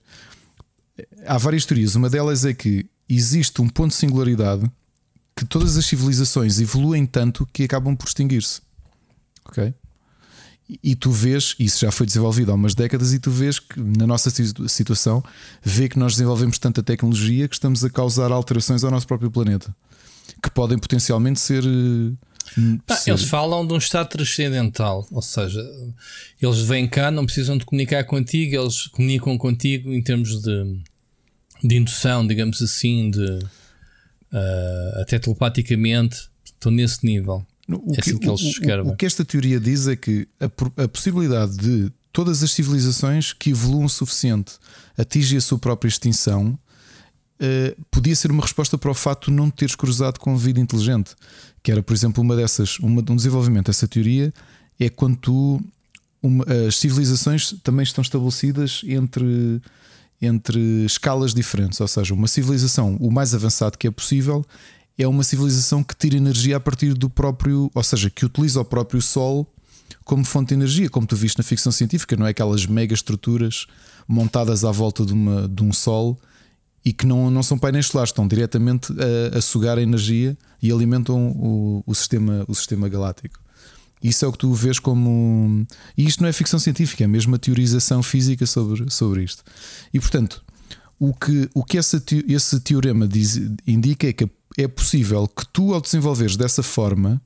[1.25, 1.95] há várias teorias.
[1.95, 4.69] Uma delas é que existe um ponto de singularidade
[5.37, 8.59] que todas as civilizações evoluem tanto que acabam por extinguir-se.
[9.45, 9.73] Ok?
[10.83, 14.05] E tu vês, isso já foi desenvolvido há umas décadas, e tu vês que na
[14.05, 14.29] nossa
[14.67, 15.23] situação,
[15.63, 19.73] vê que nós desenvolvemos tanta tecnologia que estamos a causar alterações ao nosso próprio planeta
[20.41, 21.63] que podem potencialmente ser.
[22.87, 23.11] Ah, ser...
[23.11, 25.61] Eles falam de um estado transcendental, ou seja,
[26.41, 30.81] eles vêm cá, não precisam de comunicar contigo, eles comunicam contigo em termos de,
[31.63, 33.39] de indução, digamos assim, de
[34.31, 37.45] uh, até telepaticamente, estão nesse nível.
[37.69, 40.45] O é que, assim que eles o, o, que esta teoria diz é que a,
[40.83, 44.53] a, possibilidade de todas as civilizações que evoluam o suficiente
[44.97, 46.57] atingem a sua própria extinção
[47.41, 51.13] uh, podia ser uma resposta para o facto de não teres cruzado com vida inteligente.
[51.61, 54.33] Que era, por exemplo, uma dessas, uma, um desenvolvimento dessa teoria
[54.79, 55.61] é quando tu,
[56.21, 59.61] uma, as civilizações também estão estabelecidas entre,
[60.21, 61.79] entre escalas diferentes.
[61.79, 64.45] Ou seja, uma civilização, o mais avançado que é possível,
[64.97, 68.65] é uma civilização que tira energia a partir do próprio, ou seja, que utiliza o
[68.65, 69.47] próprio Sol
[70.03, 73.67] como fonte de energia, como tu viste na ficção científica, não é aquelas mega estruturas
[74.07, 76.17] montadas à volta de, uma, de um Sol
[76.83, 78.93] e que não, não são painéis solares, estão diretamente
[79.33, 83.37] a, a sugar a energia e alimentam o, o, sistema, o sistema galáctico.
[84.01, 85.65] Isso é o que tu vês como.
[85.97, 89.43] E isto não é ficção científica, é mesmo a teorização física sobre, sobre isto.
[89.93, 90.43] E portanto,
[90.99, 95.73] o que, o que essa, esse teorema diz, indica é que é possível que tu,
[95.73, 97.21] ao desenvolveres dessa forma,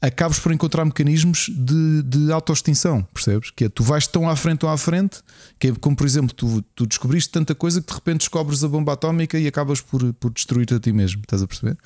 [0.00, 3.50] acabes por encontrar mecanismos de, de autoextinção, percebes?
[3.50, 5.20] Que é tu vais tão à frente, tão à frente,
[5.58, 8.68] que é como por exemplo, tu, tu descobriste tanta coisa que de repente descobres a
[8.68, 11.76] bomba atómica e acabas por, por destruir-te a ti mesmo, estás a perceber?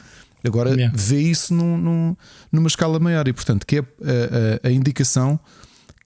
[0.44, 0.92] Agora yeah.
[0.96, 2.16] vê isso num, num,
[2.50, 5.38] numa escala maior e, portanto, que é a, a, a indicação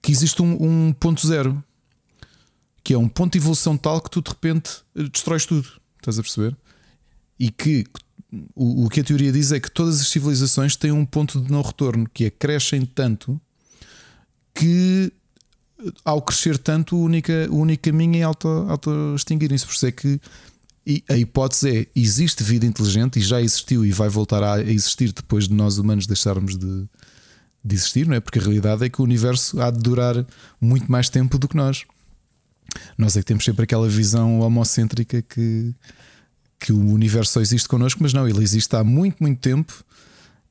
[0.01, 1.61] que existe um, um, ponto zero,
[2.83, 4.71] que é um ponto de evolução tal que tu de repente
[5.11, 5.67] destróis tudo,
[5.99, 6.55] estás a perceber?
[7.39, 7.85] E que
[8.55, 11.51] o, o que a teoria diz é que todas as civilizações têm um ponto de
[11.51, 13.39] não retorno, que é crescem tanto
[14.53, 15.11] que
[16.03, 19.63] ao crescer tanto o único, o único caminho é auto-extinguirem-se.
[19.63, 20.19] Auto Por isso é que
[21.09, 25.47] a hipótese é: existe vida inteligente e já existiu e vai voltar a existir depois
[25.47, 26.85] de nós humanos deixarmos de,
[27.63, 28.19] de existir, não é?
[28.19, 30.25] Porque a realidade é que o universo há de durar
[30.59, 31.83] muito mais tempo do que nós.
[32.97, 35.73] Nós é que temos sempre aquela visão homocêntrica que
[36.59, 39.85] que o universo só existe connosco, mas não, ele existe há muito, muito tempo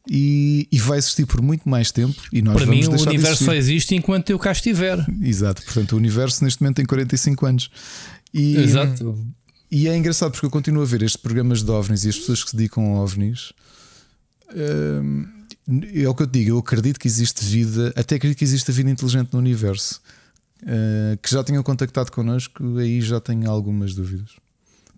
[0.08, 2.14] e, e vai existir por muito mais tempo.
[2.32, 5.04] E nós Para mim, o universo só existe enquanto eu cá estiver.
[5.20, 7.70] Exato, portanto, o universo neste momento tem 45 anos.
[8.32, 9.18] E, Exato.
[9.70, 12.44] E é engraçado porque eu continuo a ver estes programas de ovnis e as pessoas
[12.44, 13.52] que se dedicam a ovnis.
[14.54, 15.26] Hum,
[15.92, 18.70] é o que eu te digo, eu acredito que existe vida, até acredito que existe
[18.70, 20.00] vida inteligente no universo.
[20.62, 24.30] Uh, que já tinham contactado connosco, aí já tenho algumas dúvidas.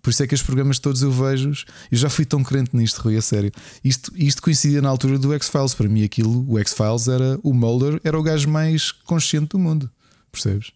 [0.01, 1.51] Por isso é que os programas todos eu vejo.
[1.91, 3.51] Eu já fui tão crente nisto, Rui, a sério.
[3.83, 5.73] Isto, isto coincidia na altura do X-Files.
[5.73, 9.89] Para mim, aquilo, o X-Files era o Mulder, era o gajo mais consciente do mundo.
[10.31, 10.71] Percebes?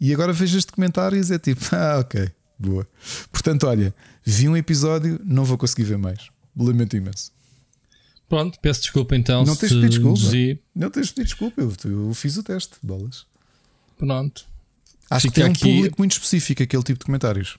[0.00, 2.86] E agora vejo comentário e é tipo, ah, ok, boa.
[3.30, 6.28] Portanto, olha, vi um episódio, não vou conseguir ver mais.
[6.56, 7.32] Lamento imenso.
[8.28, 9.44] Pronto, peço desculpa então.
[9.44, 10.20] Não tens pedido desculpa.
[10.74, 13.24] Não tens pedido desculpa, eu, eu fiz o teste, bolas.
[13.98, 14.46] Pronto.
[15.08, 15.76] Acho Fica que tem um aqui...
[15.76, 17.56] público muito específico aquele tipo de comentários.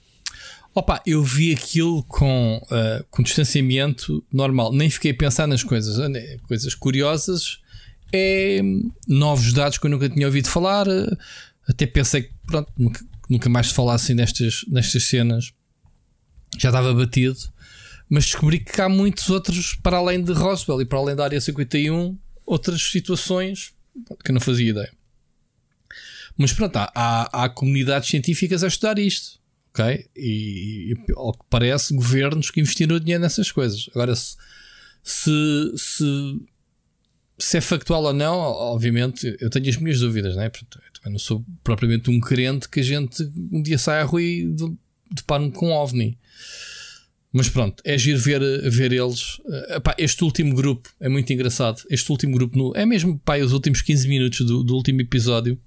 [0.74, 5.96] Opa, eu vi aquilo com, uh, com distanciamento normal, nem fiquei a pensar nas coisas,
[6.46, 7.58] coisas curiosas,
[8.12, 8.60] é
[9.06, 11.16] novos dados que eu nunca tinha ouvido falar, uh,
[11.66, 12.70] até pensei que pronto,
[13.28, 15.52] nunca, mais se falassem nestas, nestas cenas,
[16.58, 17.38] já estava batido,
[18.08, 21.40] mas descobri que há muitos outros para além de Roswell e para além da área
[21.40, 23.74] 51, outras situações
[24.24, 24.92] que eu não fazia ideia.
[26.36, 29.38] Mas pronto, há, há, há comunidades científicas a estudar isto
[29.78, 30.08] ok?
[30.16, 33.88] E, e ao que parece, governos que investiram dinheiro nessas coisas.
[33.90, 34.36] Agora, se,
[35.04, 36.40] se, se,
[37.38, 40.48] se é factual ou não, obviamente, eu tenho as minhas dúvidas, né?
[40.48, 44.22] Portanto, eu não sou propriamente um crente que a gente um dia sai à rua
[44.22, 44.54] e
[45.10, 46.18] depara-me com um ovni.
[47.32, 48.40] Mas pronto, é giro ver,
[48.70, 49.38] ver eles.
[49.40, 51.82] Uh, epá, este último grupo é muito engraçado.
[51.90, 55.58] Este último grupo, no, é mesmo pá, os últimos 15 minutos do, do último episódio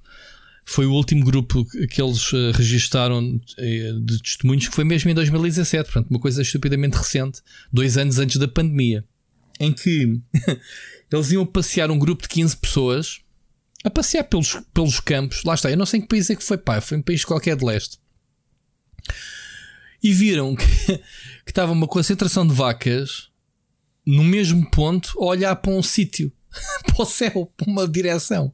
[0.64, 5.14] foi o último grupo que eles uh, registaram uh, de testemunhos, que foi mesmo em
[5.14, 9.04] 2017, portanto, uma coisa estupidamente recente, dois anos antes da pandemia,
[9.60, 10.20] em que
[11.12, 13.22] eles iam passear um grupo de 15 pessoas
[13.84, 15.44] a passear pelos, pelos campos.
[15.44, 17.26] Lá está, eu não sei em que país é que foi, pá, foi um país
[17.26, 17.98] qualquer de leste.
[20.04, 20.66] E viram que,
[21.46, 23.30] que estava uma concentração de vacas
[24.06, 26.32] no mesmo ponto a olhar para um sítio,
[26.86, 28.52] para o céu, para uma direção.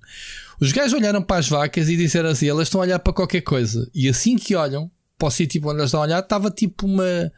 [0.59, 3.41] Os gajos olharam para as vacas e disseram assim: elas estão a olhar para qualquer
[3.41, 3.89] coisa.
[3.93, 7.31] E assim que olham, para o sítio onde eles estão a olhar, estava tipo uma,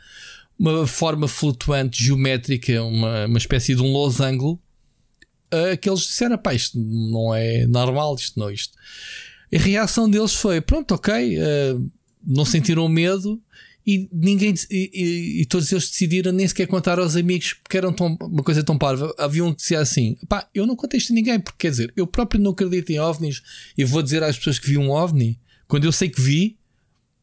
[0.58, 4.62] uma forma flutuante geométrica, uma, uma espécie de um losango.
[5.54, 8.78] Uh, que eles disseram: pá, isto não é normal, isto não, isto.
[9.54, 11.92] A reação deles foi: pronto, ok, uh,
[12.26, 13.42] não sentiram medo
[13.90, 18.18] e ninguém e, e, e, todos eles decidiram nem sequer contar aos amigos porque tão,
[18.22, 19.12] uma coisa tão parva.
[19.18, 21.92] Havia um que dizia assim: pá, eu não contei isto a ninguém, porque quer dizer,
[21.96, 23.42] eu próprio não acredito em ovnis
[23.76, 26.58] e vou dizer às pessoas que vi um ovni quando eu sei que vi.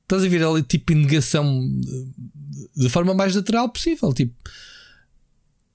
[0.02, 1.68] Estás a ver ali tipo negação
[2.76, 4.12] de forma mais natural possível.
[4.12, 4.34] Tipo,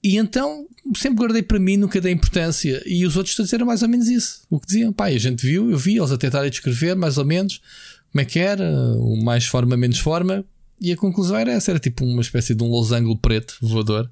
[0.02, 2.82] e então sempre guardei para mim, nunca dei importância.
[2.84, 4.42] E os outros disseram mais ou menos isso.
[4.50, 7.24] O que diziam, pá, a gente viu, eu vi, eles a tentarem descrever mais ou
[7.24, 7.60] menos
[8.10, 10.44] como é que era, o mais forma, menos forma.
[10.80, 14.10] E a conclusão era essa: era tipo uma espécie de um losango preto voador.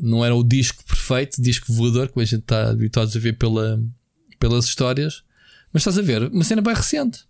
[0.00, 3.82] Não era o disco perfeito, disco voador, como a gente está habituado a ver pela,
[4.38, 5.22] pelas histórias.
[5.72, 7.20] Mas estás a ver, uma cena bem recente.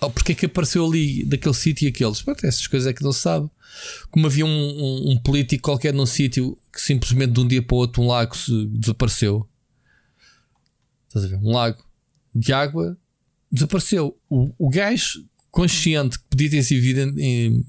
[0.00, 2.22] Oh, porque é que apareceu ali daquele sítio e aqueles?
[2.22, 3.48] Pronto, essas coisas é que não se sabe.
[4.10, 7.74] Como havia um, um, um político qualquer num sítio que simplesmente de um dia para
[7.74, 8.34] o outro um lago
[8.72, 9.48] desapareceu.
[11.08, 11.36] Estás a ver?
[11.36, 11.82] Um lago
[12.34, 12.96] de água
[13.50, 14.18] desapareceu.
[14.28, 17.64] O, o gajo consciente que podia ter sido em, em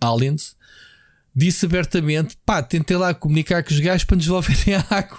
[0.00, 0.56] aliens
[1.34, 5.18] disse abertamente: pá, tentei lá comunicar com os gajos para nos devolverem a água.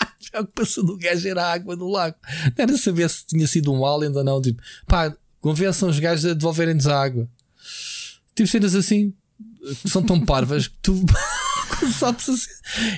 [0.00, 2.16] a preocupação do gajo era a água do lago.
[2.56, 4.40] Não era saber se tinha sido um alien ou não.
[4.42, 7.28] Tipo, pá, convençam os gajos a devolverem-nos a água.
[8.34, 9.14] Tipo cenas assim
[9.86, 11.04] são tão parvas que tu
[11.90, 12.50] sabes assim.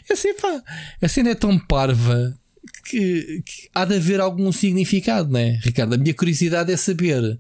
[0.09, 0.63] É assim, pá,
[1.03, 2.39] a cena é tão parva
[2.85, 5.95] que, que, há de haver algum significado, né, Ricardo?
[5.95, 7.39] A minha curiosidade é saber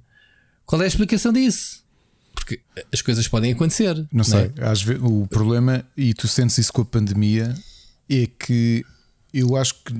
[0.64, 1.84] qual é a explicação disso.
[2.34, 2.60] Porque
[2.92, 3.94] as coisas podem acontecer.
[3.94, 4.64] Não, não sei, é?
[4.64, 7.54] às vezes, o problema, e tu sentes isso com a pandemia,
[8.08, 8.84] é que
[9.32, 9.94] eu acho que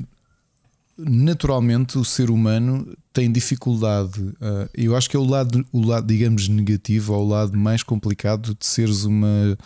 [0.98, 4.20] naturalmente o ser humano tem dificuldade.
[4.20, 7.82] Uh, eu acho que é o lado, o lado, digamos, negativo, ou o lado mais
[7.82, 9.56] complicado de seres uma,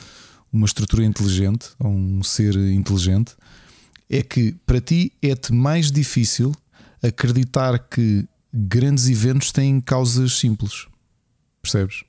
[0.52, 3.32] uma estrutura inteligente, ou um ser inteligente,
[4.08, 6.54] é que para ti é-te mais difícil
[7.02, 8.24] acreditar que
[8.54, 10.86] grandes eventos têm causas simples.
[11.60, 12.04] Percebes?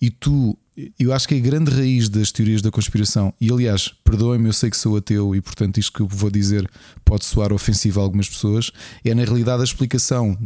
[0.00, 0.56] E tu
[0.98, 4.52] eu acho que é a grande raiz das teorias da conspiração, e aliás, perdoem-me, eu
[4.52, 6.68] sei que sou ateu e portanto isto que eu vou dizer
[7.04, 8.72] pode soar ofensivo a algumas pessoas,
[9.04, 10.36] é na realidade a explicação,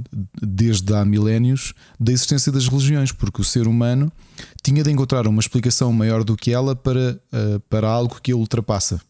[0.40, 4.12] desde há milénios, da existência das religiões, porque o ser humano
[4.62, 8.36] tinha de encontrar uma explicação maior do que ela para, uh, para algo que a
[8.36, 9.00] ultrapassa.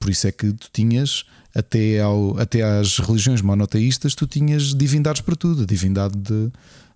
[0.00, 1.24] Por isso é que tu tinhas,
[1.54, 6.50] até, ao, até às religiões monoteístas, tu tinhas divindades para tudo, a divindade de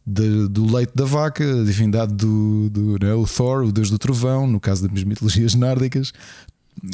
[0.07, 3.98] de, do leite da vaca, a divindade do, do né, o Thor, o deus do
[3.98, 6.12] trovão, no caso das mitologias nórdicas.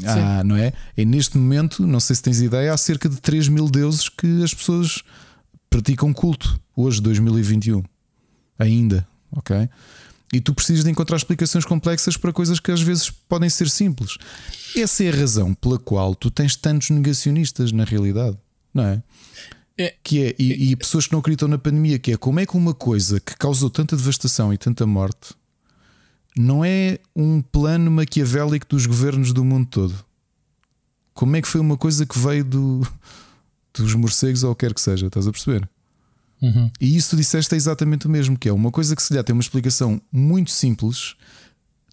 [0.05, 0.73] Ah, não é?
[0.97, 4.43] E neste momento, não sei se tens ideia, há cerca de 3 mil deuses que
[4.45, 5.03] as pessoas
[5.69, 7.83] praticam culto hoje, 2021.
[8.59, 9.69] Ainda, ok?
[10.33, 14.17] E tu precisas de encontrar explicações complexas para coisas que às vezes podem ser simples.
[14.77, 18.39] Essa é a razão pela qual tu tens tantos negacionistas na realidade,
[18.73, 19.03] não é?
[19.81, 19.95] É.
[20.05, 22.55] Que é, e, e, pessoas que não acreditam na pandemia, que é como é que
[22.55, 25.35] uma coisa que causou tanta devastação e tanta morte
[26.37, 29.95] não é um plano maquiavélico dos governos do mundo todo?
[31.15, 32.87] Como é que foi uma coisa que veio do,
[33.73, 35.07] dos morcegos ou quer que seja?
[35.07, 35.67] Estás a perceber?
[36.43, 36.71] Uhum.
[36.79, 39.23] E isso tu disseste é exatamente o mesmo, que é uma coisa que se lhe
[39.23, 41.17] tem uma explicação muito simples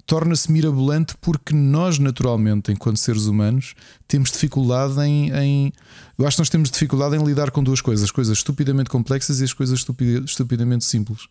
[0.07, 3.75] torna-se mirabolante porque nós, naturalmente, enquanto seres humanos,
[4.07, 5.73] temos dificuldade em, em,
[6.17, 9.41] Eu acho que nós temos dificuldade em lidar com duas coisas: as coisas estupidamente complexas
[9.41, 9.85] e as coisas
[10.25, 11.27] estupidamente simples.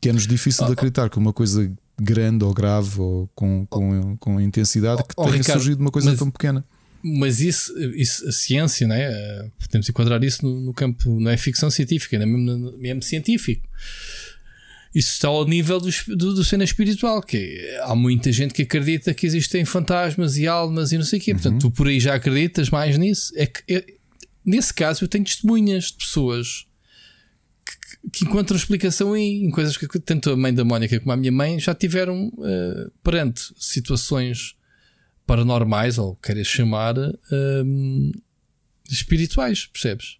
[0.00, 4.40] Que é-nos difícil de acreditar que uma coisa grande ou grave ou com, com, com
[4.40, 6.64] intensidade que oh, tenha Ricardo, surgido de uma coisa mas, tão pequena.
[7.02, 9.50] Mas isso, isso, a ciência, né?
[9.58, 13.66] podemos enquadrar isso no, no campo, não é ficção científica, é mesmo, mesmo científico
[14.94, 19.12] isso está ao nível do, do, do cena espiritual, que há muita gente que acredita
[19.12, 21.32] que existem fantasmas e almas e não sei o quê.
[21.32, 21.38] Uhum.
[21.38, 23.32] Portanto, tu por aí já acreditas mais nisso.
[23.34, 23.84] É que eu,
[24.44, 26.66] nesse caso eu tenho testemunhas de pessoas
[27.66, 31.16] que, que, encontram explicação em, em, coisas que tanto a mãe da Mónica como a
[31.16, 34.54] minha mãe já tiveram uh, perante situações
[35.26, 38.12] paranormais, ou queres chamar, uh,
[38.88, 40.18] espirituais, percebes?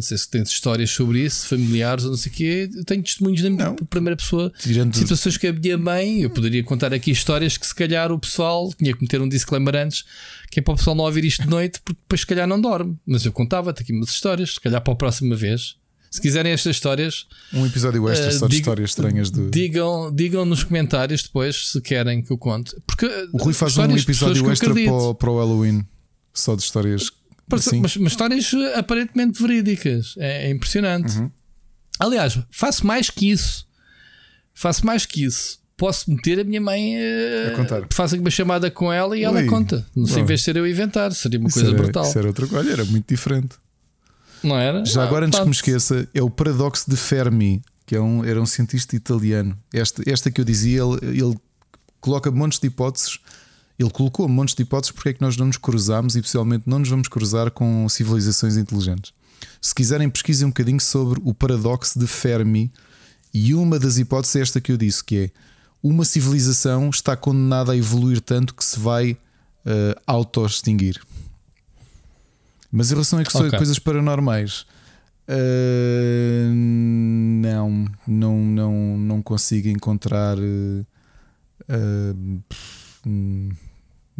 [0.00, 2.70] Não sei se tens histórias sobre isso, familiares ou não sei o quê.
[2.74, 4.50] Eu tenho testemunhos da minha primeira pessoa.
[4.58, 8.18] Tirando situações que a minha mãe, eu poderia contar aqui histórias que se calhar o
[8.18, 10.06] pessoal tinha que meter um disclaimer antes,
[10.50, 12.58] que é para o pessoal não ouvir isto de noite, porque depois se calhar não
[12.58, 12.96] dorme.
[13.06, 15.76] Mas eu contava-te aqui umas histórias, se calhar para a próxima vez.
[16.10, 19.50] Se quiserem estas histórias, um episódio extra uh, só de histórias estranhas de...
[19.50, 22.74] digam, digam nos comentários depois se querem que eu conte.
[22.86, 25.84] Porque o Rui faz um episódio extra para o, para o Halloween
[26.32, 27.10] só de histórias
[27.50, 30.14] mas, mas, histórias eh, aparentemente verídicas.
[30.18, 31.18] É, é impressionante.
[31.18, 31.30] Uhum.
[31.98, 33.66] Aliás, faço mais que isso.
[34.54, 35.60] faço mais que isso.
[35.76, 36.96] Posso meter a minha mãe
[37.46, 37.86] a contar.
[37.90, 39.86] Faço uma chamada com ela e ela conta.
[39.96, 42.04] Não em vez de ser eu inventar, seria uma coisa era, brutal.
[42.04, 43.56] Isso era outra coisa, era muito diferente.
[44.42, 44.84] Não era?
[44.84, 48.24] Já ah, agora, antes que me esqueça, é o paradoxo de Fermi, que é um,
[48.24, 49.56] era um cientista italiano.
[49.72, 51.36] Esta, esta que eu dizia, ele, ele
[52.00, 53.18] coloca montes de hipóteses.
[53.80, 56.80] Ele colocou montes de hipóteses porque é que nós não nos cruzamos e, possivelmente, não
[56.80, 59.14] nos vamos cruzar com civilizações inteligentes.
[59.58, 62.70] Se quiserem, pesquisem um bocadinho sobre o paradoxo de Fermi.
[63.32, 65.30] E uma das hipóteses é esta que eu disse, que é
[65.82, 71.00] uma civilização está condenada a evoluir tanto que se vai uh, auto-extinguir.
[72.70, 73.50] Mas em relação a okay.
[73.56, 74.66] coisas paranormais,
[75.26, 80.36] uh, não, não, não, não consigo encontrar.
[80.38, 80.84] Uh,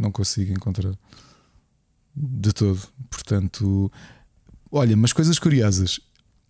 [0.00, 0.92] não consigo encontrar
[2.16, 2.80] de todo.
[3.08, 3.90] Portanto,
[4.70, 6.00] olha, mas coisas curiosas.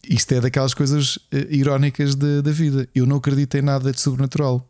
[0.08, 1.18] Isto é daquelas coisas
[1.50, 2.88] irónicas da, da vida.
[2.94, 4.66] Eu não acredito em nada de sobrenatural.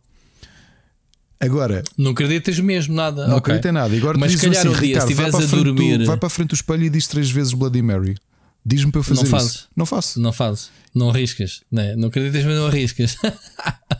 [1.38, 3.26] Agora, não acreditas mesmo nada.
[3.26, 3.54] Não okay.
[3.54, 3.96] acredito em nada.
[3.96, 5.98] agora Mas se calhar assim, dia, Ricardo, vai, para a dormir...
[5.98, 8.16] do, vai para a frente do espelho e diz três vezes Bloody Mary.
[8.64, 9.50] Diz-me para eu fazer não fazes.
[9.52, 9.68] isso.
[9.74, 10.20] Não faço.
[10.20, 10.70] Não fazes.
[10.94, 11.62] Não arriscas.
[11.70, 11.96] Não, é?
[11.96, 13.16] não acreditas, mas não arriscas.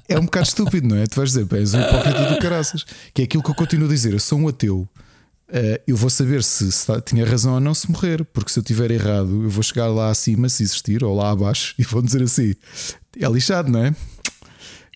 [0.08, 1.06] é um bocado estúpido, não é?
[1.06, 2.84] Tu vais dizer, és um hipócrita do caraças.
[3.14, 4.12] Que é aquilo que eu continuo a dizer.
[4.12, 4.88] Eu sou um ateu.
[5.48, 8.58] Uh, eu vou saber se, se tá, tinha razão ou não se morrer, porque se
[8.60, 12.00] eu tiver errado, eu vou chegar lá acima, se existir, ou lá abaixo, e vou
[12.00, 12.54] dizer assim:
[13.18, 13.94] é lixado, não é?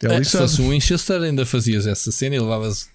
[0.03, 0.25] É, lixado.
[0.25, 2.89] se fosse um Winchester, ainda fazias essa cena e levavas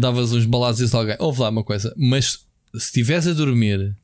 [0.00, 1.16] davas uns balados a alguém.
[1.18, 2.38] Ouve lá uma coisa, mas
[2.72, 3.94] se estiveres a dormir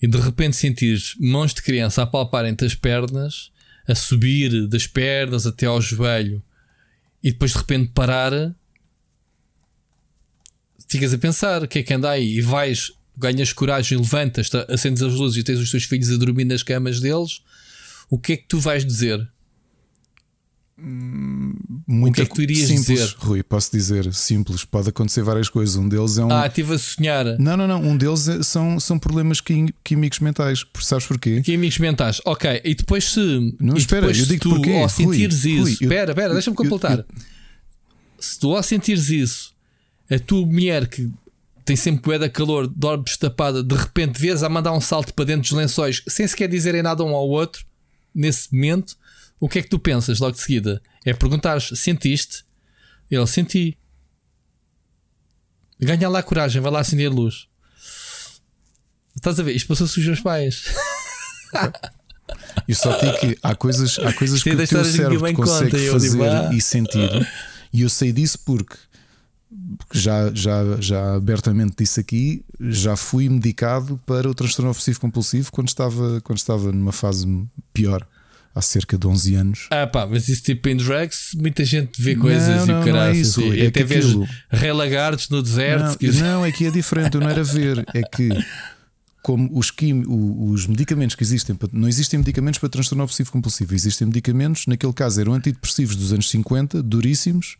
[0.00, 3.50] e de repente sentires mãos de criança a palparem-te as pernas,
[3.86, 6.42] a subir das pernas até ao joelho
[7.22, 8.54] e depois de repente parar,
[10.88, 15.02] ficas a pensar o que é que anda aí e vais, ganhas coragem, levantas, acendes
[15.02, 17.42] as luzes e tens os teus filhos a dormir nas camas deles,
[18.08, 19.28] o que é que tu vais dizer?
[20.78, 23.14] Muito o que é que tu irias simples, dizer?
[23.18, 25.74] Rui, posso dizer simples, pode acontecer várias coisas.
[25.76, 26.30] Um deles é um.
[26.30, 27.24] Ah, estive a sonhar.
[27.38, 27.82] Não, não, não.
[27.82, 29.40] Um deles é, são, são problemas
[29.82, 30.66] químicos mentais.
[30.78, 31.40] Sabes porquê?
[31.40, 32.60] Químicos mentais, ok.
[32.62, 33.56] E depois se.
[33.58, 34.76] Não, espera, eu digo tu, porquê.
[34.76, 35.62] Ao sentires Rui, isso.
[35.62, 36.98] Rui, espera, espera, deixa-me completar.
[36.98, 37.26] Eu, eu,
[38.18, 39.54] se tu ao sentires isso,
[40.10, 41.10] a tua mulher que
[41.64, 45.42] tem sempre poeda calor, dorme destapada, de repente vês a mandar um salto para dentro
[45.42, 47.64] dos lençóis sem sequer dizerem nada um ao outro,
[48.14, 48.96] nesse momento
[49.38, 50.82] o que é que tu pensas logo de seguida?
[51.04, 52.44] É perguntar sentiste?
[53.10, 53.78] Ele, senti.
[55.78, 57.46] Ganha lá coragem, vai lá acender a luz.
[59.14, 59.54] Estás a ver?
[59.54, 60.64] Isto passou-se os meus pais.
[62.66, 66.10] Eu só digo que há coisas, há coisas que o teu cérebro consegue conta, fazer
[66.10, 66.50] digo, ah.
[66.52, 67.28] e sentir.
[67.72, 68.76] E eu sei disso porque,
[69.78, 75.52] porque já, já, já abertamente disse aqui, já fui medicado para o transtorno obsessivo compulsivo
[75.52, 77.26] quando estava, quando estava numa fase
[77.72, 78.06] pior
[78.56, 79.66] há cerca de 11 anos.
[79.70, 82.84] Ah, pá, mas isso tipo em drags, muita gente vê coisas não, não, e o
[82.84, 83.14] caralho.
[83.14, 84.06] É isso, é até vês
[84.50, 85.98] rei lagartos no deserto.
[86.00, 88.30] Não, não, é que é diferente, eu não era ver, é que
[89.22, 94.06] como os, quim, os medicamentos que existem, não existem medicamentos para transtorno obsessivo compulsivo, existem
[94.06, 97.56] medicamentos, naquele caso eram antidepressivos dos anos 50, duríssimos,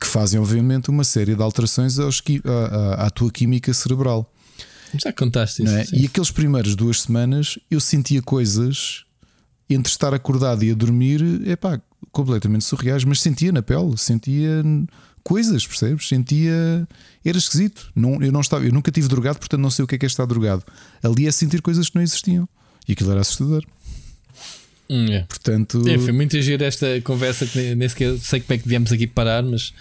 [0.00, 4.32] que fazem obviamente uma série de alterações aos, à, à, à tua química cerebral.
[5.00, 5.72] Já contaste isso.
[5.72, 5.86] É?
[5.92, 9.04] E aqueles primeiros duas semanas eu sentia coisas
[9.74, 14.62] entre estar acordado e a dormir, é pá, completamente surreais, mas sentia na pele, sentia
[15.22, 16.08] coisas, percebes?
[16.08, 16.86] Sentia.
[17.24, 17.90] Era esquisito.
[17.94, 20.06] Não, eu, não estava, eu nunca tive drogado, portanto não sei o que é que
[20.06, 20.64] é estar drogado.
[21.02, 22.48] Ali é sentir coisas que não existiam.
[22.88, 23.64] E aquilo era assustador.
[24.90, 25.22] Hum, é.
[25.22, 25.82] Portanto.
[25.88, 29.06] É, foi muito giro esta conversa que nem sequer sei como é que viemos aqui
[29.06, 29.72] parar, mas.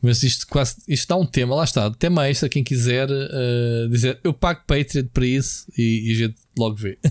[0.00, 1.90] Mas isto quase isto dá um tema, lá está.
[1.90, 6.36] Tema extra, quem quiser uh, dizer eu pago Patreon para isso e, e a gente
[6.56, 6.98] logo vê.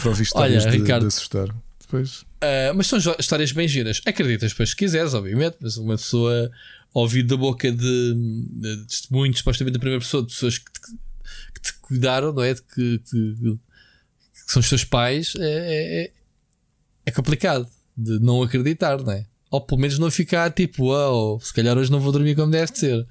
[0.00, 1.48] Para ouvir histórias Olha, de, Ricardo, de assustar.
[1.80, 2.20] Depois.
[2.20, 4.00] Uh, mas são histórias bem giras.
[4.06, 5.56] Acreditas depois se quiseres, obviamente.
[5.60, 6.50] Mas uma pessoa
[6.94, 10.90] ouvir da boca de, de testemunhos, supostamente da primeira pessoa, de pessoas que te,
[11.54, 12.54] que te cuidaram, não é?
[12.54, 13.58] De que, que, que,
[14.46, 16.12] são os teus pais, é, é, é,
[17.06, 19.26] é complicado de não acreditar, não é?
[19.52, 22.72] Ou pelo menos não ficar tipo, uau, se calhar hoje não vou dormir como deve
[22.74, 23.06] ser.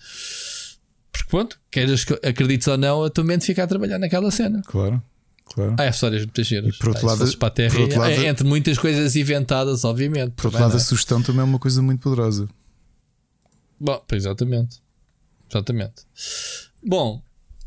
[1.12, 4.62] Porque pronto, queres que acredites ou não, a tua mente fica a trabalhar naquela cena.
[4.66, 5.02] Claro.
[5.46, 5.76] Claro.
[5.78, 6.74] Há histórias muito giras.
[6.74, 9.84] E por outro lado, para a terra, por outro lado, é, entre muitas coisas inventadas,
[9.84, 10.32] obviamente.
[10.32, 10.80] Por outro lado, a é?
[10.80, 12.48] sugestão também é uma coisa muito poderosa.
[13.80, 14.78] Bom, exatamente.
[15.50, 16.04] Exatamente.
[16.82, 17.22] Bom,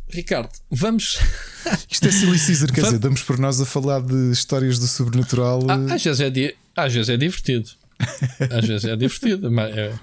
[0.08, 1.18] Ricardo, vamos.
[1.88, 5.60] Isto é Silly Caesar, quer dizer, damos por nós a falar de histórias do sobrenatural.
[5.68, 6.54] Ah, às, vezes é di...
[6.74, 7.70] às vezes é divertido.
[8.50, 9.98] Às vezes é divertido, mas é,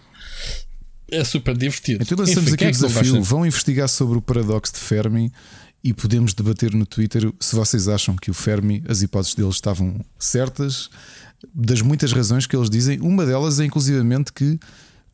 [1.12, 2.04] é super divertido.
[2.04, 5.32] Então lançamos Enfim, aqui o é desafio: vão investigar sobre o paradoxo de Fermi
[5.84, 10.00] e podemos debater no Twitter se vocês acham que o Fermi, as hipóteses deles estavam
[10.18, 10.90] certas,
[11.54, 13.00] das muitas razões que eles dizem.
[13.02, 14.60] Uma delas é inclusivamente que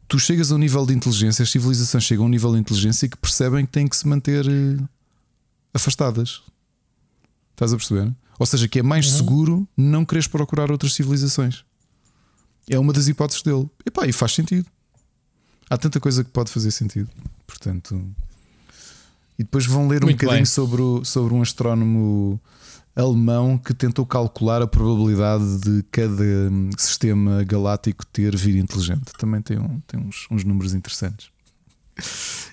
[0.07, 3.07] tu chegas a um nível de inteligência, as civilizações chegam a um nível de inteligência
[3.07, 4.83] que percebem que têm que se manter eh,
[5.73, 6.41] afastadas.
[7.51, 8.13] Estás a perceber?
[8.37, 9.17] Ou seja, que é mais uhum.
[9.17, 11.63] seguro não quereres procurar outras civilizações.
[12.69, 13.69] É uma das hipóteses dele.
[13.85, 14.67] Epá, e faz sentido.
[15.69, 17.09] Há tanta coisa que pode fazer sentido.
[17.45, 18.01] Portanto.
[19.39, 22.41] E depois vão ler um Muito bocadinho sobre, o, sobre um astrónomo
[22.95, 29.13] alemão que tentou calcular a probabilidade de cada hum, sistema galáctico ter vida inteligente.
[29.17, 31.29] Também tem, um, tem uns, uns números interessantes.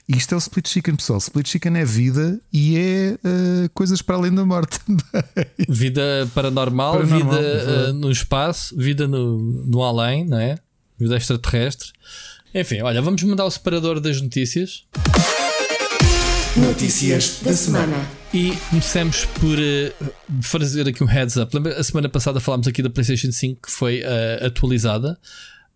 [0.06, 1.18] Isto é o split chicken, pessoal.
[1.18, 4.78] Split chicken é vida e é uh, coisas para além da morte.
[5.68, 10.58] vida paranormal, paranormal vida uh, no espaço, vida no, no além, não é?
[10.98, 11.90] Vida extraterrestre.
[12.54, 14.84] Enfim, olha, vamos mandar o separador das notícias.
[16.56, 17.96] Notícias da semana.
[18.32, 21.54] E começamos por uh, fazer aqui um heads up.
[21.56, 25.18] Lembra, a semana passada falámos aqui da PlayStation 5 que foi uh, atualizada.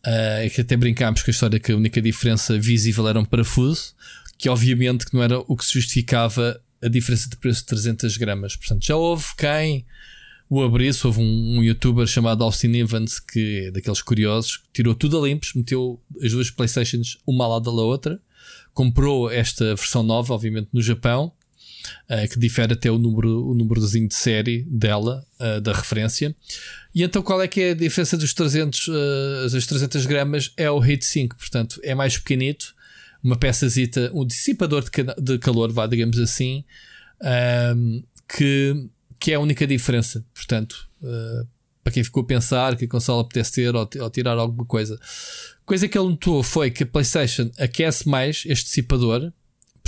[0.06, 3.94] Uh, que até brincámos com a história que a única diferença visível era um parafuso,
[4.38, 8.16] que obviamente que não era o que se justificava a diferença de preço de 300
[8.16, 8.56] gramas.
[8.56, 9.84] Portanto, já houve quem
[10.48, 11.06] o abrisse.
[11.06, 15.52] Houve um, um youtuber chamado Austin Evans, que é daqueles curiosos, tirou tudo a limpos,
[15.54, 18.20] meteu as duas Playstations uma lado da outra,
[18.72, 21.32] comprou esta versão nova, obviamente no Japão,
[22.10, 26.34] uh, que difere até o número o númerozinho de série dela, uh, da referência.
[26.94, 30.52] E então qual é que é a diferença dos 300, uh, as 300 gramas?
[30.56, 32.74] É o Heat 5, portanto é mais pequenito,
[33.22, 34.90] uma peçazita, um dissipador de,
[35.22, 36.64] de calor, vá, digamos assim,
[37.74, 40.24] um, que que é a única diferença.
[40.32, 41.46] Portanto, uh,
[41.82, 44.98] para quem ficou a pensar que a consola pudesse ter ou, ou, tirar alguma coisa.
[45.64, 49.32] Coisa que ele notou foi que a PlayStation aquece mais este dissipador,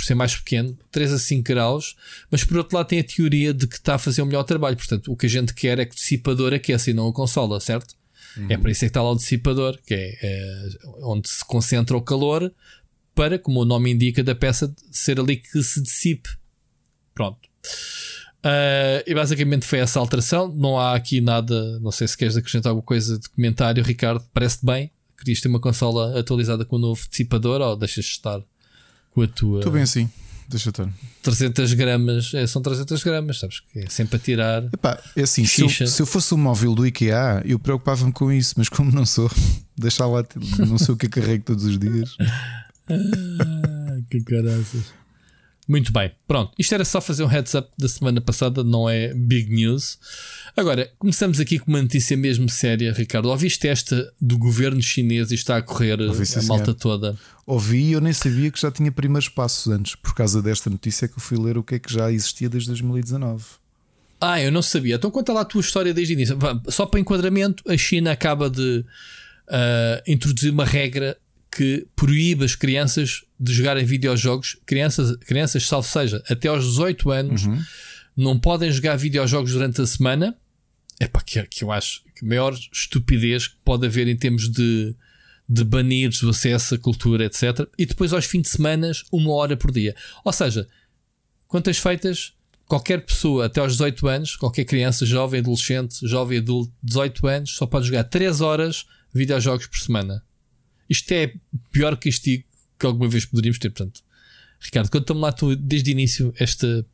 [0.01, 1.95] por ser mais pequeno, 3 a 5 graus,
[2.31, 4.75] mas por outro lado tem a teoria de que está a fazer o melhor trabalho.
[4.75, 7.59] Portanto, o que a gente quer é que o dissipador aqueça e não a consola,
[7.59, 7.95] certo?
[8.35, 8.47] Uhum.
[8.49, 10.69] É para isso é que está lá o dissipador, que é, é
[11.03, 12.51] onde se concentra o calor
[13.13, 16.29] para, como o nome indica da peça, ser ali que se dissipe.
[17.13, 17.39] Pronto.
[18.43, 20.51] Uh, e basicamente foi essa alteração.
[20.51, 21.79] Não há aqui nada.
[21.79, 24.25] Não sei se queres acrescentar alguma coisa de comentário, Ricardo.
[24.33, 24.91] Parece-te bem?
[25.19, 28.41] Querias ter uma consola atualizada com o um novo dissipador ou deixas de estar
[29.11, 29.59] com a tua.
[29.59, 30.09] Estou bem assim.
[30.51, 30.89] Deixa estar.
[31.23, 33.61] 300 gramas, é, são 300 gramas, sabes?
[33.71, 34.63] Que é sempre a tirar.
[34.65, 38.29] Epá, é assim, se eu, se eu, fosse um móvel do IKEA, eu preocupava-me com
[38.29, 39.31] isso, mas como não sou,
[39.77, 40.25] deixa lá,
[40.67, 42.17] não sei o que carrego todos os dias.
[42.89, 44.93] ah, que caraças.
[45.67, 46.51] Muito bem, pronto.
[46.59, 49.97] Isto era só fazer um heads up da semana passada, não é big news.
[50.55, 53.29] Agora, começamos aqui com uma notícia mesmo séria, Ricardo.
[53.29, 57.17] Ouviste esta do governo chinês e está a correr a malta toda?
[57.45, 59.95] Ouvi e eu nem sabia que já tinha primeiros passos antes.
[59.95, 62.67] Por causa desta notícia que eu fui ler o que é que já existia desde
[62.69, 63.43] 2019.
[64.19, 64.95] Ah, eu não sabia.
[64.95, 66.37] Então conta lá a tua história desde o início.
[66.67, 68.85] Só para enquadramento, a China acaba de
[69.47, 71.17] uh, introduzir uma regra
[71.51, 74.57] que proíbe as crianças de jogarem videojogos.
[74.65, 77.59] Crianças, crianças salvo seja, até aos 18 anos, uhum.
[78.15, 80.37] Não podem jogar videojogos durante a semana.
[80.99, 84.49] É para que, que eu acho que a maior estupidez que pode haver em termos
[84.49, 84.95] de,
[85.47, 87.67] de banidos, o acesso à cultura, etc.
[87.77, 89.95] E depois aos fins de semana, uma hora por dia.
[90.23, 90.67] Ou seja,
[91.47, 92.33] quantas feitas?
[92.65, 97.65] Qualquer pessoa até aos 18 anos, qualquer criança, jovem, adolescente, jovem, adulto, 18 anos, só
[97.65, 100.23] pode jogar 3 horas videojogos por semana.
[100.89, 101.33] Isto é
[101.71, 102.45] pior castigo
[102.79, 103.69] que alguma vez poderíamos ter.
[103.69, 104.01] Portanto,
[104.59, 106.85] Ricardo, conta-me lá tu, desde o início, esta.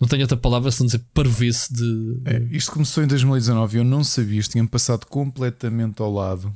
[0.00, 2.20] Não tenho outra palavra senão dizer parvoíce de.
[2.24, 6.52] É, isto começou em 2019 eu não sabia, isto tinha passado completamente ao lado.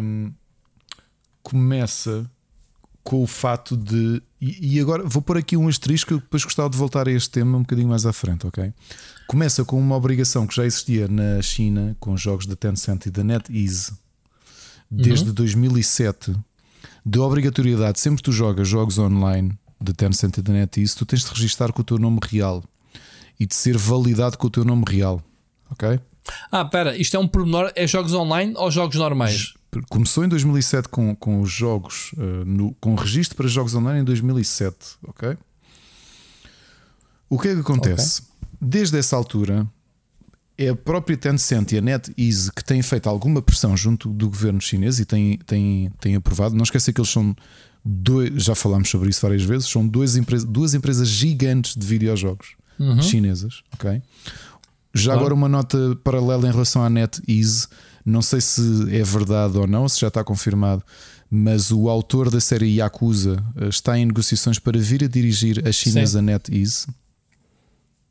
[0.00, 0.32] Um,
[1.42, 2.30] começa
[3.02, 4.22] com o fato de.
[4.40, 7.58] E, e, agora vou pôr aqui um asterisco, depois gostava de voltar a este tema
[7.58, 8.72] um bocadinho mais à frente, ok?
[9.26, 13.10] Começa com uma obrigação que já existia na China com os jogos da Tencent e
[13.10, 13.92] da NetEase
[14.90, 15.34] desde uhum.
[15.34, 16.36] 2007
[17.04, 21.24] de obrigatoriedade, sempre que tu jogas jogos online da Tencent e da NetEase, tu tens
[21.24, 22.62] de registar com o teu nome real
[23.38, 25.22] e de ser validado com o teu nome real.
[25.70, 25.98] Ok?
[26.50, 29.54] Ah, pera, isto é um pormenor, é jogos online ou jogos normais?
[29.88, 34.00] Começou em 2007 com, com os jogos, uh, no, com o registro para jogos online
[34.00, 34.76] em 2007,
[35.08, 35.36] ok?
[37.28, 38.20] O que é que acontece?
[38.20, 38.32] Okay.
[38.60, 39.66] Desde essa altura,
[40.58, 44.60] é a própria Tencent e a NetEase que têm feito alguma pressão junto do governo
[44.60, 46.54] chinês e têm, têm, têm aprovado.
[46.54, 47.34] Não esqueça que eles são
[47.84, 52.54] dois, já falámos sobre isso várias vezes, são duas, empresas, duas empresas gigantes de videojogos
[52.78, 53.02] uhum.
[53.02, 53.62] chinesas.
[53.74, 54.02] ok
[54.94, 55.20] Já claro.
[55.20, 57.68] agora uma nota paralela em relação à NetEase.
[58.04, 58.60] Não sei se
[58.90, 60.82] é verdade ou não, se já está confirmado,
[61.30, 65.72] mas o autor da série Yakuza eh, está em negociações para vir a dirigir a
[65.72, 66.26] chinesa Sim.
[66.26, 66.86] NetEase.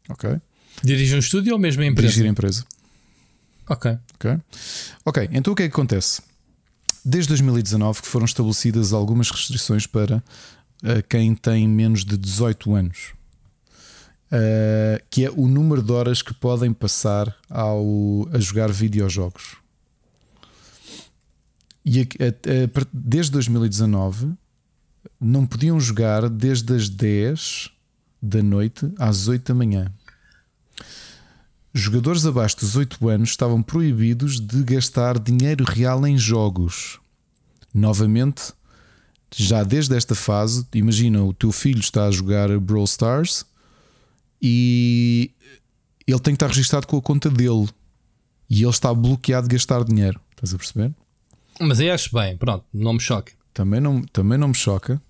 [0.09, 0.39] Ok?
[0.83, 2.07] Dirige um estúdio ou mesmo a empresa?
[2.07, 2.65] Dirigir a empresa.
[3.69, 3.97] Ok.
[4.15, 4.37] Ok?
[5.05, 6.21] Ok, então o que é que acontece?
[7.03, 10.23] Desde 2019 que foram estabelecidas algumas restrições para
[10.83, 13.13] eh, quem tem menos de 18 anos.
[14.31, 19.57] Eh, que é o número de horas que podem passar ao, a jogar videojogos.
[21.83, 22.07] E
[22.93, 24.33] desde 2019
[25.19, 27.71] não podiam jogar desde as 10
[28.21, 29.91] da noite às 8 da manhã.
[31.73, 36.99] Jogadores abaixo dos 8 anos estavam proibidos de gastar dinheiro real em jogos.
[37.73, 38.51] Novamente,
[39.33, 43.45] já desde esta fase, imagina o teu filho está a jogar Brawl Stars
[44.41, 45.31] e
[46.05, 47.69] ele tem que estar registado com a conta dele
[48.49, 50.19] e ele está bloqueado de gastar dinheiro.
[50.31, 50.93] Estás a perceber?
[51.59, 53.31] Mas aí acho bem, pronto, não me choque.
[53.53, 55.01] Também não, também não me choca.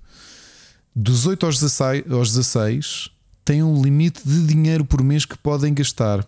[0.95, 3.09] Dos 8 aos 16, aos 16
[3.43, 6.27] têm um limite de dinheiro por mês que podem gastar.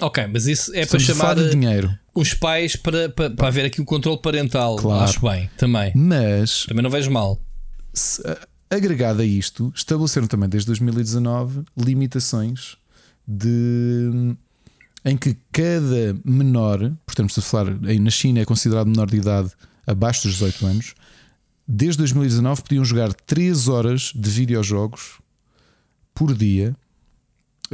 [0.00, 1.98] Ok, mas isso é Estamos para chamar de eh, dinheiro.
[2.14, 4.76] os pais para, para, para haver aqui o controle parental.
[4.76, 5.04] Claro.
[5.04, 5.92] Acho bem, também.
[5.94, 7.40] Mas Também não vejo mal.
[7.92, 12.76] se- a- agregado a isto, estabeleceram também desde 2019 limitações
[13.26, 14.36] de
[15.04, 19.50] em que cada menor, portanto, a falar na China é considerado menor de idade
[19.86, 20.94] abaixo dos 18 anos,
[21.66, 25.18] desde 2019 podiam jogar 3 horas de videojogos
[26.14, 26.76] por dia.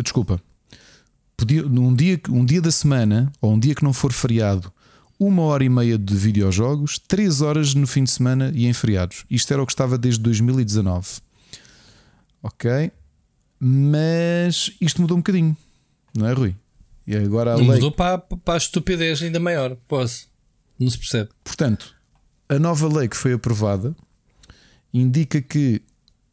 [0.03, 0.41] Desculpa,
[1.37, 4.73] podia, num dia, um dia da semana ou um dia que não for feriado,
[5.19, 9.25] uma hora e meia de videojogos, três horas no fim de semana e em feriados.
[9.31, 11.21] Isto era o que estava desde 2019.
[12.43, 12.91] Ok?
[13.59, 15.57] Mas isto mudou um bocadinho,
[16.15, 16.55] não é, Rui?
[17.07, 17.67] E agora a lei.
[17.67, 19.77] Mudou para, para a estupidez ainda maior.
[19.89, 20.29] Posso.
[20.79, 21.31] Não se percebe.
[21.43, 21.95] Portanto,
[22.49, 23.97] a nova lei que foi aprovada
[24.93, 25.81] indica que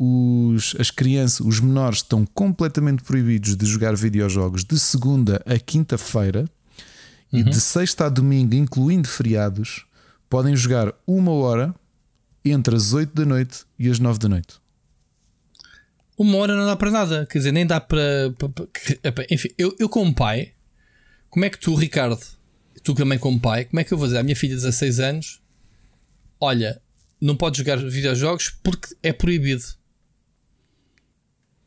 [0.06, 6.46] os, as crianças, os menores, estão completamente proibidos de jogar videojogos de segunda a quinta-feira
[7.32, 9.86] e de sexta a domingo, incluindo feriados,
[10.30, 11.74] podem jogar uma hora
[12.46, 14.56] entre as 8 da noite e as 9 da noite.
[16.18, 17.26] Uma hora não dá para nada.
[17.26, 18.32] Quer dizer, nem dá para.
[18.38, 20.54] para- para- enfim, eu, eu como pai,
[21.30, 22.20] como é que tu, Ricardo,
[22.84, 25.00] tu também como pai, como é que eu vou dizer à minha filha de 16
[25.00, 25.42] anos:
[26.40, 26.80] Olha,
[27.20, 29.64] não podes jogar videojogos porque é proibido.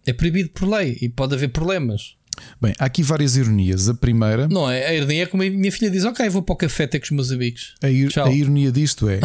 [0.07, 2.15] É proibido por lei e pode haver problemas.
[2.61, 3.89] Bem, há aqui várias ironias.
[3.89, 4.87] A primeira, Não é?
[4.87, 7.07] A ironia é como a minha filha diz: Ok, vou para o café ter com
[7.07, 7.75] os meus amigos.
[7.83, 9.21] a, ir- a ironia disto é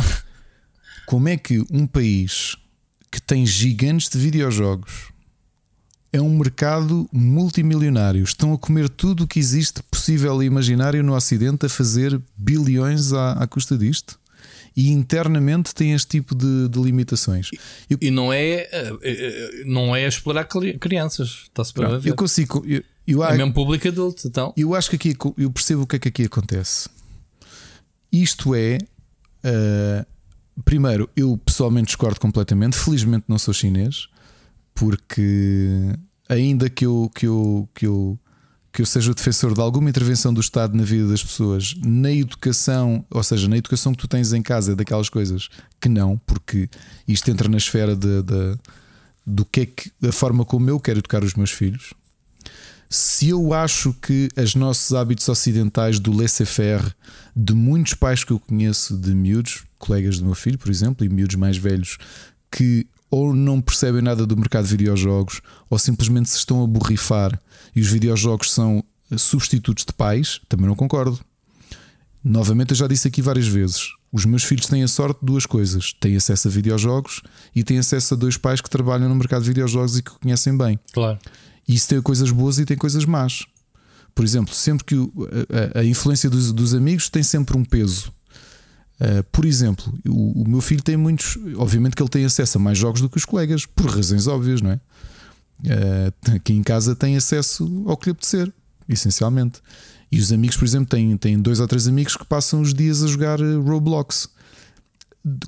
[1.05, 2.55] como é que um país
[3.11, 5.11] que tem gigantes de videojogos
[6.13, 8.23] é um mercado multimilionário.
[8.23, 13.11] Estão a comer tudo o que existe possível e imaginário no Ocidente a fazer bilhões
[13.13, 14.17] à, à custa disto.
[14.75, 17.49] E internamente tem este tipo de, de limitações.
[17.89, 21.43] Eu, E não é, eh, eh, não é explorar crianças.
[21.43, 22.09] Está-se para ver.
[22.09, 22.63] eu consigo.
[22.65, 24.27] Eu, eu, É mesmo público adulto.
[24.27, 26.87] Então, Eu acho que aqui eu percebo o que é que aqui acontece.
[28.11, 28.77] Isto é,
[29.43, 30.05] ah,
[30.63, 32.77] primeiro, eu pessoalmente discordo completamente.
[32.77, 34.07] Felizmente não sou chinês,
[34.73, 35.93] porque
[36.29, 38.19] ainda que eu, que eu, que eu,
[38.73, 42.11] que eu seja o defensor de alguma intervenção do Estado na vida das pessoas, na
[42.11, 45.49] educação, ou seja, na educação que tu tens em casa, daquelas coisas
[45.79, 46.69] que não, porque
[47.07, 48.57] isto entra na esfera de, de-
[49.25, 51.93] do que é que da forma como eu quero educar os meus filhos.
[52.89, 56.93] Se eu acho que os nossos hábitos ocidentais do laissez-faire
[57.35, 61.09] de muitos pais que eu conheço, de miúdos, colegas do meu filho, por exemplo, e
[61.09, 61.97] miúdos mais velhos,
[62.51, 67.39] que ou não percebem nada do mercado de videojogos, ou simplesmente se estão a borrifar
[67.75, 68.83] e os videojogos são
[69.17, 71.19] substitutos de pais, também não concordo.
[72.23, 75.45] Novamente, eu já disse aqui várias vezes: os meus filhos têm a sorte de duas
[75.45, 77.21] coisas: têm acesso a videojogos
[77.55, 80.19] e têm acesso a dois pais que trabalham no mercado de videojogos e que o
[80.19, 80.79] conhecem bem.
[80.93, 81.19] claro.
[81.67, 83.45] E isso tem coisas boas e tem coisas más.
[84.13, 85.11] Por exemplo, sempre que o-
[85.73, 88.11] a, a- a influência dos, dos amigos tem sempre um peso.
[89.01, 91.35] Uh, por exemplo, o, o meu filho tem muitos.
[91.55, 94.61] Obviamente que ele tem acesso a mais jogos do que os colegas, por razões óbvias,
[94.61, 94.79] não é?
[95.63, 98.53] Uh, aqui em casa tem acesso ao que lhe apetecer,
[98.87, 99.59] essencialmente.
[100.11, 103.01] E os amigos, por exemplo, têm, têm dois ou três amigos que passam os dias
[103.01, 104.29] a jogar uh, Roblox.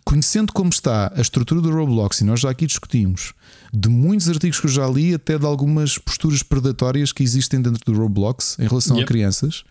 [0.03, 3.33] Conhecendo como está a estrutura do Roblox, e nós já aqui discutimos,
[3.71, 7.83] de muitos artigos que eu já li, até de algumas posturas predatórias que existem dentro
[7.91, 9.07] do Roblox em relação a Yep.
[9.07, 9.63] crianças.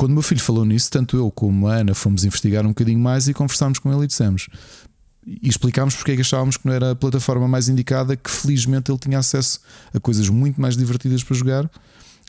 [0.00, 2.98] Quando o meu filho falou nisso, tanto eu como a Ana fomos investigar um bocadinho
[2.98, 4.48] mais e conversámos com ele e dissemos
[5.26, 8.90] e explicámos porque é que achávamos que não era a plataforma mais indicada, que felizmente
[8.90, 9.60] ele tinha acesso
[9.92, 11.70] a coisas muito mais divertidas para jogar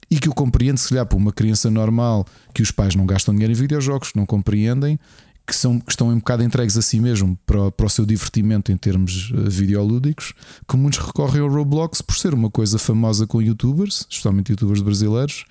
[0.10, 3.34] e que eu compreendo, se calhar, para uma criança normal que os pais não gastam
[3.34, 5.00] dinheiro em videojogos, que não compreendem,
[5.48, 8.70] que, são, que estão um bocado entregues a si mesmo para, para o seu divertimento
[8.70, 10.34] em termos uh, videolúdicos,
[10.68, 15.46] que muitos recorrem ao Roblox por ser uma coisa famosa com youtubers, especialmente youtubers brasileiros,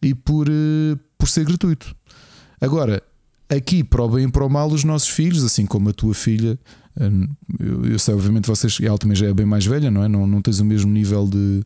[0.00, 1.94] e por, uh, por ser gratuito.
[2.60, 3.02] Agora,
[3.48, 6.14] aqui para o bem e para o mal, os nossos filhos, assim como a tua
[6.14, 6.58] filha,
[6.96, 10.08] uh, eu, sei, obviamente, vocês, ela também já é bem mais velha, não é?
[10.08, 11.62] Não, não tens o mesmo nível de,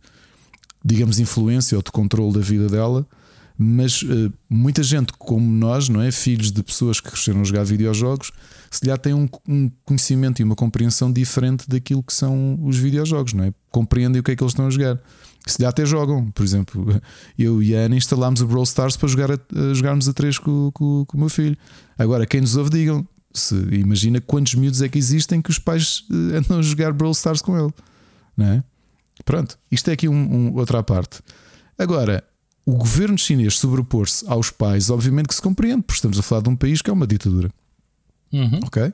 [0.85, 3.07] digamos, influência ou de controle da vida dela
[3.63, 6.11] mas uh, muita gente como nós, não é?
[6.11, 8.33] Filhos de pessoas que cresceram a jogar videojogos,
[8.71, 13.33] se lhe tem um, um, conhecimento e uma compreensão diferente daquilo que são os videojogos,
[13.33, 13.55] não é?
[13.71, 14.99] Compreendem o que é que eles estão a jogar.
[15.47, 17.01] Se lhe até jogam, por exemplo,
[17.39, 20.39] eu e a Ana instalámos o Brawl Stars para jogar a, a jogarmos a três
[20.39, 21.57] com, com, com, o meu filho.
[21.99, 26.05] Agora, quem nos ouve, digam, se imagina quantos miúdos é que existem que os pais
[26.11, 27.73] eh, andam a jogar Brawl Stars com ele,
[28.37, 28.65] não é?
[29.25, 31.21] Pronto, isto é aqui um, um, outra parte.
[31.79, 32.23] Agora,
[32.65, 36.51] o governo chinês sobrepor-se aos pais, obviamente que se compreende, porque estamos a falar de
[36.51, 37.51] um país que é uma ditadura.
[38.33, 38.61] Uhum.
[38.65, 38.93] Ok?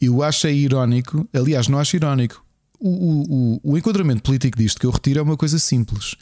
[0.00, 2.44] Eu acho é irónico, aliás, não acho irónico.
[2.84, 6.16] O, o, o, enquadramento político disto que eu retiro é uma coisa simples.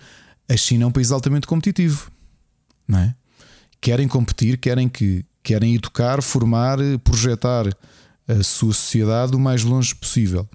[0.46, 2.10] A China é um país altamente competitivo,
[2.86, 3.14] não é?
[3.80, 7.66] Querem competir, querem que querem educar, formar, projetar
[8.28, 10.46] a sua sociedade o mais longe possível.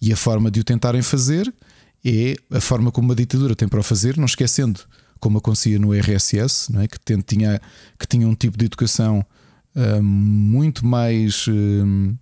[0.00, 1.52] E a forma de o tentarem fazer
[2.04, 4.80] é a forma como a ditadura tem para o fazer, não esquecendo
[5.18, 6.86] como acontecia no RSS, não é?
[6.86, 7.60] que, tinha,
[7.98, 9.24] que tinha um tipo de educação
[9.74, 12.18] uh, muito mais uh,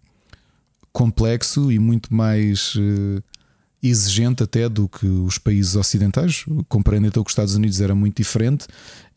[0.92, 3.22] complexo e muito mais uh,
[3.82, 8.16] exigente até do que os países ocidentais, compreendendo então que os Estados Unidos era muito
[8.16, 8.66] diferente,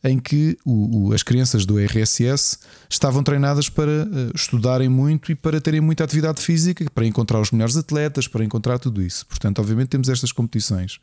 [0.04, 2.60] em que o, o, as crianças do RSS
[2.90, 7.76] estavam treinadas para estudarem muito e para terem muita atividade física, para encontrar os melhores
[7.76, 9.26] atletas, para encontrar tudo isso.
[9.26, 11.00] Portanto, obviamente temos estas competições.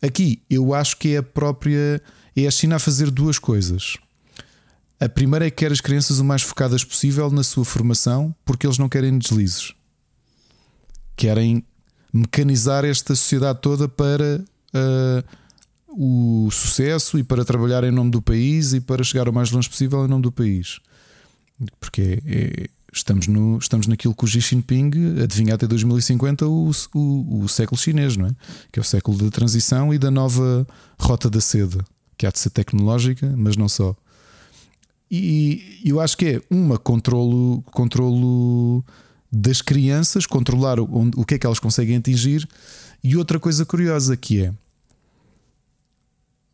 [0.00, 2.00] Aqui eu acho que é a própria.
[2.36, 3.96] É a China a fazer duas coisas.
[5.00, 8.66] A primeira é que quer as crianças o mais focadas possível na sua formação, porque
[8.66, 9.72] eles não querem deslizes.
[11.18, 11.64] Querem
[12.12, 14.42] mecanizar esta sociedade toda para
[14.74, 15.38] uh,
[15.88, 19.68] o sucesso e para trabalhar em nome do país e para chegar o mais longe
[19.68, 20.78] possível em nome do país.
[21.80, 26.70] Porque é, é estamos, no, estamos naquilo que o Xi Jinping adivinha até 2050 o,
[26.94, 28.30] o, o, século chinês, não é?
[28.72, 30.66] Que é o século da transição e da nova
[30.98, 31.84] rota da seda,
[32.16, 33.94] que há de ser tecnológica, mas não só.
[35.10, 38.84] E eu acho que é uma controlo, controlo
[39.30, 42.48] das crianças, controlar o, o que é que elas conseguem atingir,
[43.02, 44.52] e outra coisa curiosa que é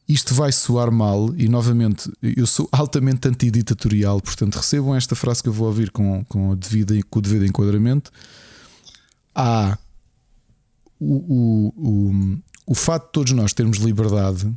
[0.07, 5.49] isto vai soar mal, e novamente eu sou altamente antiditatorial, portanto recebam esta frase que
[5.49, 8.11] eu vou ouvir com, com, a devida, com o devido enquadramento.
[9.35, 9.79] Há
[11.01, 14.53] o, o, o, o fato de todos nós termos liberdade,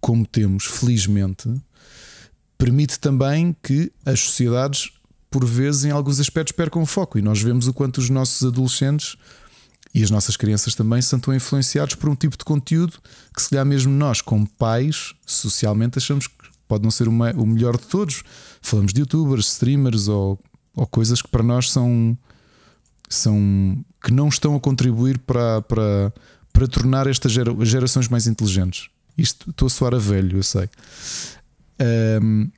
[0.00, 1.50] como temos, felizmente,
[2.58, 4.90] permite também que as sociedades,
[5.30, 7.18] por vezes, em alguns aspectos, percam o foco.
[7.18, 9.16] E nós vemos o quanto os nossos adolescentes
[9.94, 12.98] e as nossas crianças também são tão influenciados por um tipo de conteúdo
[13.34, 16.34] que, se calhar, mesmo nós, como pais, socialmente, achamos que
[16.66, 18.22] pode não ser o melhor de todos.
[18.60, 20.38] Falamos de youtubers, streamers ou,
[20.74, 22.16] ou coisas que para nós são,
[23.08, 26.12] são que não estão a contribuir para, para,
[26.52, 28.90] para tornar estas gerações mais inteligentes.
[29.16, 30.68] Isto estou a soar a velho, eu sei.
[32.22, 32.50] Um,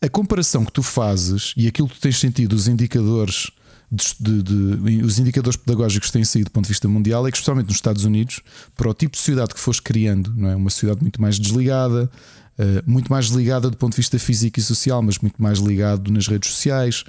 [0.00, 3.50] a comparação que tu fazes e aquilo que tu tens sentido, os indicadores
[3.90, 7.36] de, de, os indicadores pedagógicos que têm saído do ponto de vista mundial é que,
[7.38, 8.40] especialmente nos Estados Unidos,
[8.76, 10.56] para o tipo de sociedade que foste criando, não é?
[10.56, 12.10] uma sociedade muito mais desligada,
[12.58, 16.12] uh, muito mais ligada do ponto de vista físico e social, mas muito mais ligado
[16.12, 17.04] nas redes sociais,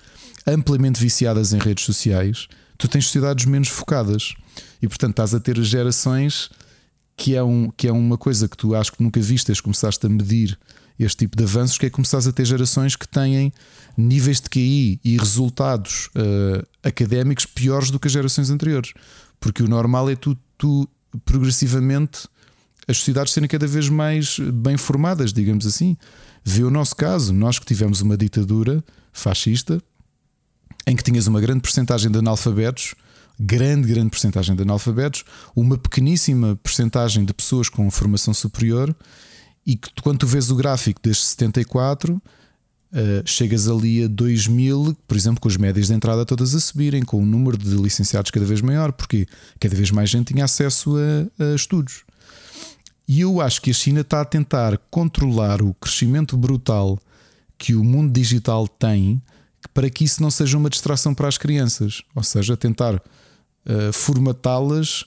[0.48, 4.34] amplamente viciadas em redes sociais, tu tens sociedades menos focadas
[4.82, 6.50] e, portanto, estás a ter gerações
[7.18, 10.10] que é, um, que é uma coisa que tu acho que nunca vistas, começaste a
[10.10, 10.58] medir
[11.00, 13.54] este tipo de avanços, que é a ter gerações que têm
[13.98, 18.94] níveis de QI e resultados uh, académicos piores do que as gerações anteriores.
[19.40, 20.88] Porque o normal é tu, tu
[21.26, 22.28] progressivamente
[22.88, 25.96] as sociedades serem cada vez mais bem formadas, digamos assim.
[26.44, 28.84] Vê o nosso caso, nós que tivemos uma ditadura
[29.14, 29.82] fascista
[30.88, 32.96] em que tinhas uma grande porcentagem de analfabetos,
[33.40, 35.24] grande, grande porcentagem de analfabetos,
[35.56, 38.96] uma pequeníssima porcentagem de pessoas com formação superior,
[39.70, 42.22] e que quando tu vês o gráfico desde 74
[42.92, 47.04] Uh, chegas ali a 2000, por exemplo, com as médias de entrada todas a subirem,
[47.04, 49.28] com o número de licenciados cada vez maior, porque
[49.60, 52.02] cada vez mais gente tinha acesso a, a estudos.
[53.08, 56.98] E eu acho que a China está a tentar controlar o crescimento brutal
[57.60, 59.22] que o mundo digital tem
[59.72, 65.06] para que isso não seja uma distração para as crianças, ou seja, tentar uh, formatá-las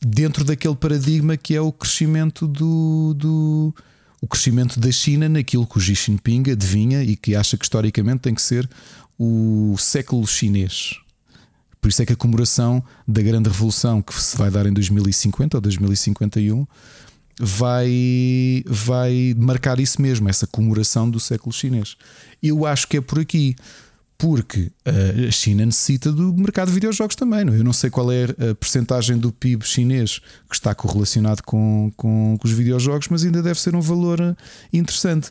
[0.00, 3.74] dentro daquele paradigma que é o crescimento do, do
[4.20, 8.20] o crescimento da China naquilo que o Xi Jinping adivinha e que acha que historicamente
[8.20, 8.68] tem que ser
[9.18, 10.96] o século chinês.
[11.80, 15.56] Por isso é que a comemoração da grande revolução que se vai dar em 2050
[15.56, 16.66] ou 2051
[17.40, 21.96] vai, vai marcar isso mesmo, essa comemoração do século chinês.
[22.42, 23.54] Eu acho que é por aqui
[24.18, 27.44] porque a China necessita do mercado de videojogos também.
[27.44, 27.54] Não?
[27.54, 27.58] É?
[27.58, 32.36] Eu não sei qual é a percentagem do PIB chinês que está correlacionado com, com,
[32.36, 34.36] com, os videojogos, mas ainda deve ser um valor
[34.72, 35.30] interessante.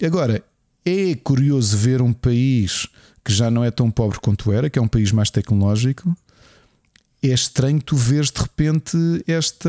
[0.00, 0.42] Agora,
[0.84, 2.86] é curioso ver um país
[3.24, 6.16] que já não é tão pobre quanto era, que é um país mais tecnológico.
[7.20, 9.68] É estranho tu veres de repente esta,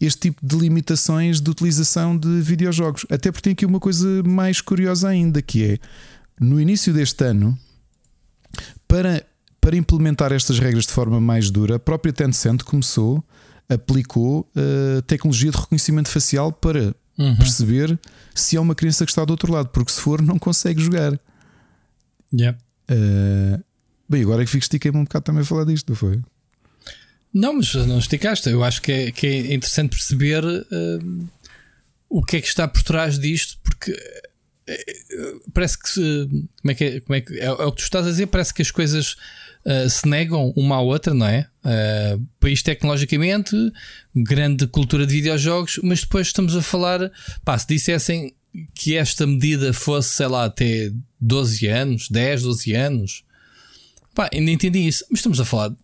[0.00, 3.04] este tipo de limitações de utilização de videojogos.
[3.10, 5.78] Até porque tem aqui uma coisa mais curiosa ainda, que é
[6.40, 7.58] no início deste ano,
[8.86, 9.24] para,
[9.60, 13.22] para implementar estas regras de forma mais dura, a própria Tencent começou,
[13.68, 17.36] aplicou a eh, tecnologia de reconhecimento facial para uhum.
[17.36, 17.98] perceber
[18.34, 21.18] se há uma criança que está do outro lado, porque se for, não consegue jogar.
[22.32, 22.58] Yeah.
[22.90, 23.62] Uh,
[24.08, 26.20] bem, agora é que fico estiquei-me um bocado também a falar disto, não foi?
[27.32, 28.48] Não, mas não esticaste.
[28.48, 31.28] Eu acho que é, que é interessante perceber uh,
[32.08, 33.94] o que é que está por trás disto, porque
[35.52, 36.28] parece que se,
[36.60, 38.26] como é que é, como é, que, é, é, o que tu estás a dizer,
[38.26, 39.16] parece que as coisas
[39.64, 41.48] uh, se negam uma à outra, não é?
[41.64, 43.56] Uh, país tecnologicamente,
[44.14, 47.10] grande cultura de videojogos, mas depois estamos a falar,
[47.44, 48.34] pá, se dissessem
[48.74, 50.90] que esta medida fosse, sei lá, até
[51.20, 53.24] 12 anos, 10, 12 anos,
[54.14, 55.76] pá, ainda entendi isso, mas estamos a falar de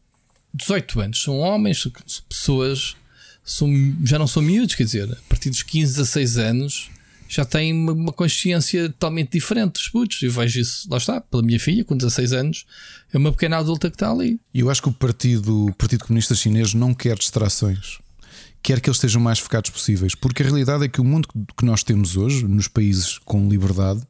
[0.55, 1.93] 18 anos, são homens, são
[2.29, 2.97] pessoas,
[3.45, 3.69] são,
[4.05, 6.94] já não são miúdos, quer dizer, a partir dos 15 a 6 anos
[7.35, 10.23] já têm uma, consciência totalmente diferente dos putos.
[10.23, 12.65] Eu vejo isso, lá está, pela minha filha, com 16 anos,
[13.13, 14.41] é uma pequena adulta que está ali.
[14.53, 17.99] E eu acho que o Partido, o Partido Comunista Chinês não quer distrações.
[18.63, 21.65] Quer que eles estejam mais focados possíveis, porque a realidade é que o mundo que
[21.65, 24.01] nós temos hoje, nos países com liberdade,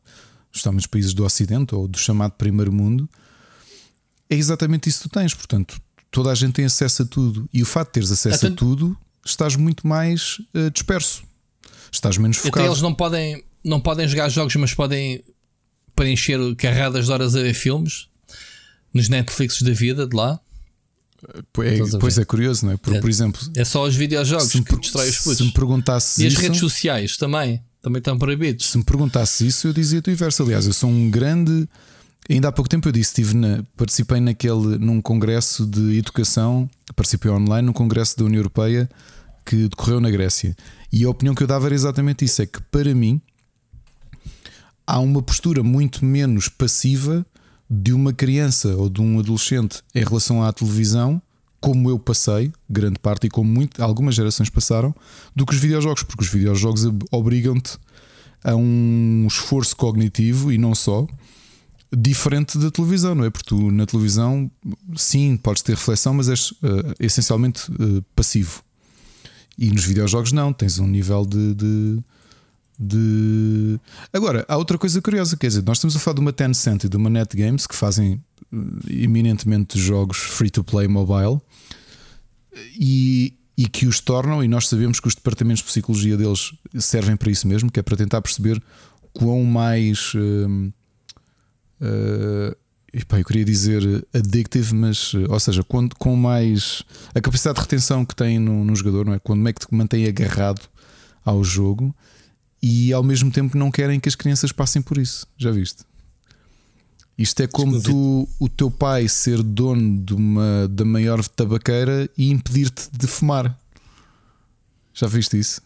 [0.53, 3.09] estamos nos países do Ocidente ou do chamado Primeiro Mundo,
[4.29, 5.35] é exatamente isso que tu tens.
[5.35, 7.49] Portanto, toda a gente tem acesso a tudo.
[7.53, 11.25] E o facto de teres acesso a tudo, estás muito mais uh, disperso
[11.97, 12.61] estás menos focado.
[12.61, 15.23] Até eles não podem, não podem jogar jogos, mas podem
[15.95, 18.09] preencher carradas de horas a ver filmes
[18.93, 20.41] nos Netflix da vida de lá.
[21.35, 22.77] É, pois é curioso, não é?
[22.77, 25.39] Por, é, por exemplo, é só os videojogos que me, destrói os putos.
[25.39, 28.67] Se me perguntasse e as redes sociais também, também estão proibidos.
[28.67, 30.43] Se me perguntasse isso, eu dizia-te o inverso.
[30.43, 31.67] Aliás, eu sou um grande.
[32.29, 37.31] Ainda há pouco tempo eu disse, estive na, participei naquele, num congresso de educação, participei
[37.31, 38.89] online num congresso da União Europeia
[39.45, 40.57] que decorreu na Grécia.
[40.93, 43.21] E a opinião que eu dava era exatamente isso: é que para mim
[44.87, 47.27] há uma postura muito menos passiva
[47.69, 51.21] de uma criança ou de um adolescente em relação à televisão,
[51.61, 54.95] como eu passei, grande parte, e como muito, algumas gerações passaram,
[55.35, 57.79] do que os videojogos, porque os videojogos obrigam-te
[58.45, 61.07] a um esforço cognitivo e não só.
[61.97, 63.31] Diferente da televisão, não é?
[63.31, 64.51] Porque tu na televisão,
[64.97, 68.63] sim, podes ter reflexão, mas és uh, essencialmente uh, passivo.
[69.59, 71.99] E nos videojogos não, tens um nível de, de,
[72.79, 73.81] de,
[74.13, 76.89] Agora, há outra coisa curiosa, quer dizer, nós estamos a falar de uma Tencent e
[76.89, 78.21] de uma NetGames que fazem
[78.53, 81.41] eh, eminentemente jogos free to play mobile
[82.79, 87.17] e, e que os tornam, e nós sabemos que os departamentos de psicologia deles servem
[87.17, 88.63] para isso mesmo, que é para tentar perceber
[89.13, 90.13] quão mais.
[90.15, 90.73] Uh,
[92.97, 98.05] Epá, eu queria dizer addictive, mas, ou seja, quando, com mais a capacidade de retenção
[98.05, 99.19] que tem no, no jogador, não é?
[99.19, 100.61] Quando é que te mantém agarrado
[101.25, 101.93] ao jogo
[102.63, 105.27] e ao mesmo tempo não querem que as crianças passem por isso.
[105.37, 105.83] Já viste?
[107.19, 112.31] Isto é como tu, o teu pai ser dono de uma, da maior tabaqueira e
[112.31, 113.59] impedir-te de fumar.
[114.93, 115.61] Já viste isso?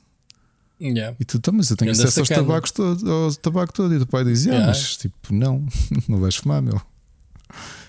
[0.80, 1.16] Yeah.
[1.20, 3.92] E tu, então, mas eu tenho acesso aos tabacos todo, ao tabaco todo.
[3.92, 4.72] E o teu pai dizia, ah, yeah.
[4.72, 5.66] mas tipo, não,
[6.08, 6.80] não vais fumar, meu.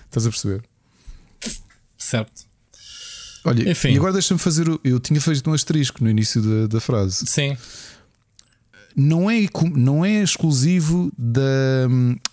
[0.06, 0.62] Estás a perceber?
[1.96, 2.50] Certo.
[3.44, 3.92] Olha, Enfim.
[3.92, 4.68] e agora deixa-me fazer.
[4.68, 7.26] O, eu tinha feito um asterisco no início da, da frase.
[7.26, 7.56] Sim.
[8.94, 11.88] Não é, não é exclusivo da.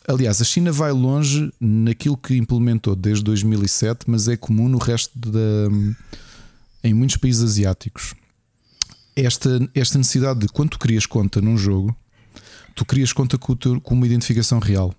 [0.08, 5.18] Aliás, a China vai longe naquilo que implementou desde 2007, mas é comum no resto
[5.18, 5.70] da.
[6.84, 8.14] em muitos países asiáticos.
[9.16, 11.96] Esta, esta necessidade de quando tu crias conta num jogo,
[12.76, 14.94] tu crias conta com, com uma identificação real.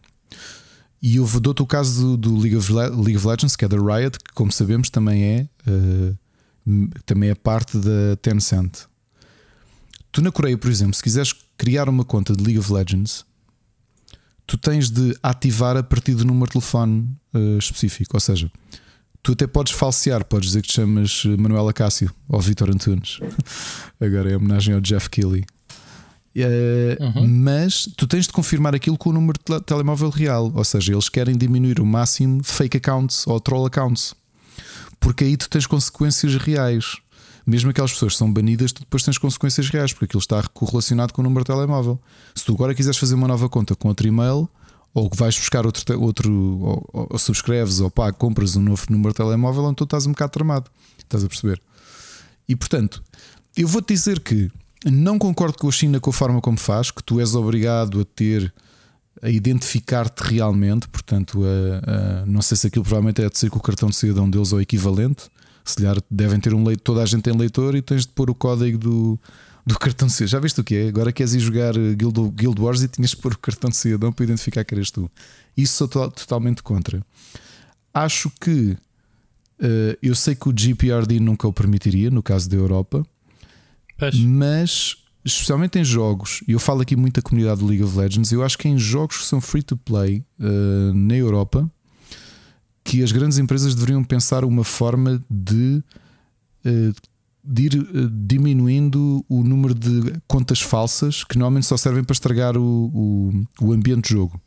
[1.01, 3.76] E eu dou-te o caso do, do League, of League, of Legends, que é da
[3.76, 6.18] Riot, que, como sabemos, também é, uh,
[7.07, 8.86] também é parte da Tencent.
[10.11, 13.24] Tu, na Coreia, por exemplo, se quiseres criar uma conta de League of Legends,
[14.46, 18.16] tu tens de ativar a partir do número de telefone uh, específico.
[18.16, 18.51] Ou seja,
[19.22, 23.20] tu até podes falsear, podes dizer que te chamas Manuela Cássio ou Vitor Antunes.
[24.01, 25.44] Agora é homenagem ao Jeff Keighley.
[26.45, 27.26] Uh, uhum.
[27.26, 30.53] Mas tu tens de confirmar aquilo com o número de telemóvel real.
[30.55, 34.14] Ou seja, eles querem diminuir o máximo fake accounts ou troll accounts.
[35.01, 36.97] Porque aí tu tens consequências reais.
[37.47, 41.14] Mesmo aquelas pessoas que são banidas, tu depois tens consequências reais, porque aquilo está correlacionado
[41.14, 41.99] com o número de telemóvel.
[42.34, 44.49] Se tu agora quiseres fazer uma nova conta com outro e-mail,
[44.93, 49.16] ou vais buscar outro, outro ou, ou subscreves ou pá, compras um novo número de
[49.16, 50.70] telemóvel, tu estás um bocado tramado.
[50.99, 51.62] Estás a perceber?
[52.49, 53.03] E portanto,
[53.57, 54.51] eu vou-te dizer que
[54.85, 58.05] não concordo com a China com a forma como faz, que tu és obrigado a
[58.05, 58.53] ter
[59.20, 63.59] a identificar-te realmente, portanto, a, a, não sei se aquilo provavelmente é de ser com
[63.59, 65.24] o cartão de cidadão deles ou equivalente.
[65.64, 68.31] Se calhar devem ter um leitor, toda a gente tem leitor e tens de pôr
[68.31, 69.18] o código do,
[69.66, 70.31] do cartão de cidadão.
[70.31, 70.89] Já viste o que é?
[70.89, 74.12] Agora queres ir jogar Guild, Guild Wars e tinhas de pôr o cartão de cidadão
[74.12, 75.11] para identificar que eres tu.
[75.57, 77.05] Isso sou to totalmente contra.
[77.93, 78.76] Acho que
[79.61, 83.05] uh, eu sei que o GPRD nunca o permitiria, no caso da Europa.
[83.99, 84.14] Pois.
[84.14, 88.30] Mas, especialmente em jogos, e eu falo aqui muito da comunidade do League of Legends,
[88.30, 91.68] eu acho que em jogos que são free to play uh, na Europa,
[92.84, 95.82] que as grandes empresas deveriam pensar uma forma de,
[96.64, 96.94] uh,
[97.44, 102.57] de ir uh, diminuindo o número de contas falsas que normalmente só servem para estragar
[102.57, 104.40] o, o, o ambiente de jogo.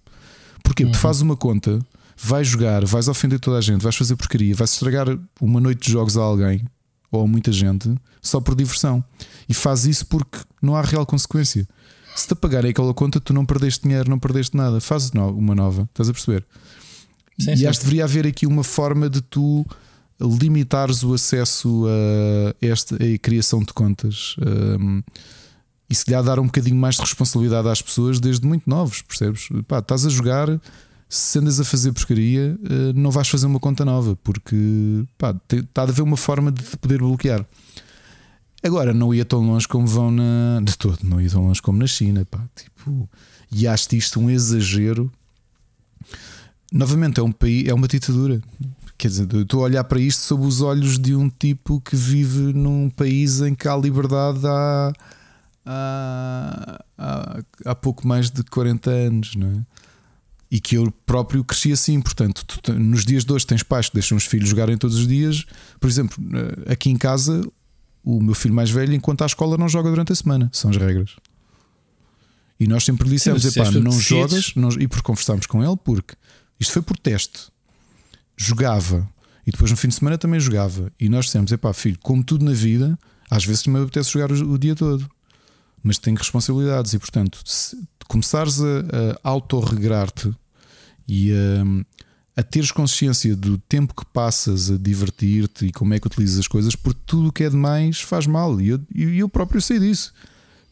[0.63, 0.91] Porque uhum.
[0.91, 1.77] tu fazes uma conta,
[2.17, 5.07] vais jogar, vais ofender toda a gente, vais fazer porcaria, vais estragar
[5.41, 6.63] uma noite de jogos a alguém
[7.11, 9.03] ou a muita gente só por diversão.
[9.49, 11.67] E faz isso porque não há real consequência.
[12.15, 14.79] Se te apagarem aquela conta, tu não perdeste dinheiro, não perdeste nada.
[14.79, 16.45] Faz uma nova, estás a perceber?
[17.39, 17.65] Sim, e sim.
[17.65, 19.65] acho que deveria haver aqui uma forma de tu
[20.19, 24.35] limitares o acesso a esta a criação de contas.
[24.79, 25.01] Um,
[25.89, 29.49] e se lhe dar um bocadinho mais de responsabilidade às pessoas desde muito novos, percebes?
[29.67, 30.47] Pá, estás a jogar,
[31.11, 34.55] se andas a fazer porcaria, eh, não vais fazer uma conta nova, porque
[35.17, 37.45] pá, está a haver uma forma de poder bloquear.
[38.63, 40.61] Agora, não ia tão longe como vão na.
[40.63, 42.39] De todo, não ia tão longe como na China, pá.
[42.55, 43.09] Tipo,
[43.51, 45.11] e acho isto um exagero.
[46.71, 48.41] Novamente, é um país, é uma ditadura.
[48.97, 52.53] Quer dizer, estou a olhar para isto sob os olhos de um tipo que vive
[52.53, 54.93] num país em que há liberdade há,
[55.65, 59.80] há, há, há pouco mais de 40 anos, não é?
[60.51, 62.01] E que eu próprio cresci assim.
[62.01, 65.07] Portanto, tu, nos dias de hoje tens pais que deixam os filhos jogarem todos os
[65.07, 65.45] dias.
[65.79, 67.41] Por exemplo, eh, aqui em casa,
[68.03, 70.49] o meu filho mais velho, enquanto à escola, não joga durante a semana.
[70.51, 71.15] São as regras.
[72.59, 76.15] E nós sempre dissemos: epá, não jogas, não, e por conversarmos com ele, porque
[76.59, 77.49] isto foi por teste.
[78.35, 79.09] Jogava
[79.47, 80.91] e depois no fim de semana também jogava.
[80.99, 82.99] E nós dissemos: epá, filho, como tudo na vida,
[83.29, 85.09] às vezes também apetece jogar o, o dia todo,
[85.81, 86.93] mas tenho responsabilidades.
[86.93, 87.77] E portanto, se
[88.07, 90.35] começares a, a autorregrar-te
[91.13, 96.07] e a, a teres consciência do tempo que passas a divertir-te e como é que
[96.07, 98.61] utilizas as coisas, porque tudo o que é demais faz mal.
[98.61, 100.13] E eu, eu próprio sei disso.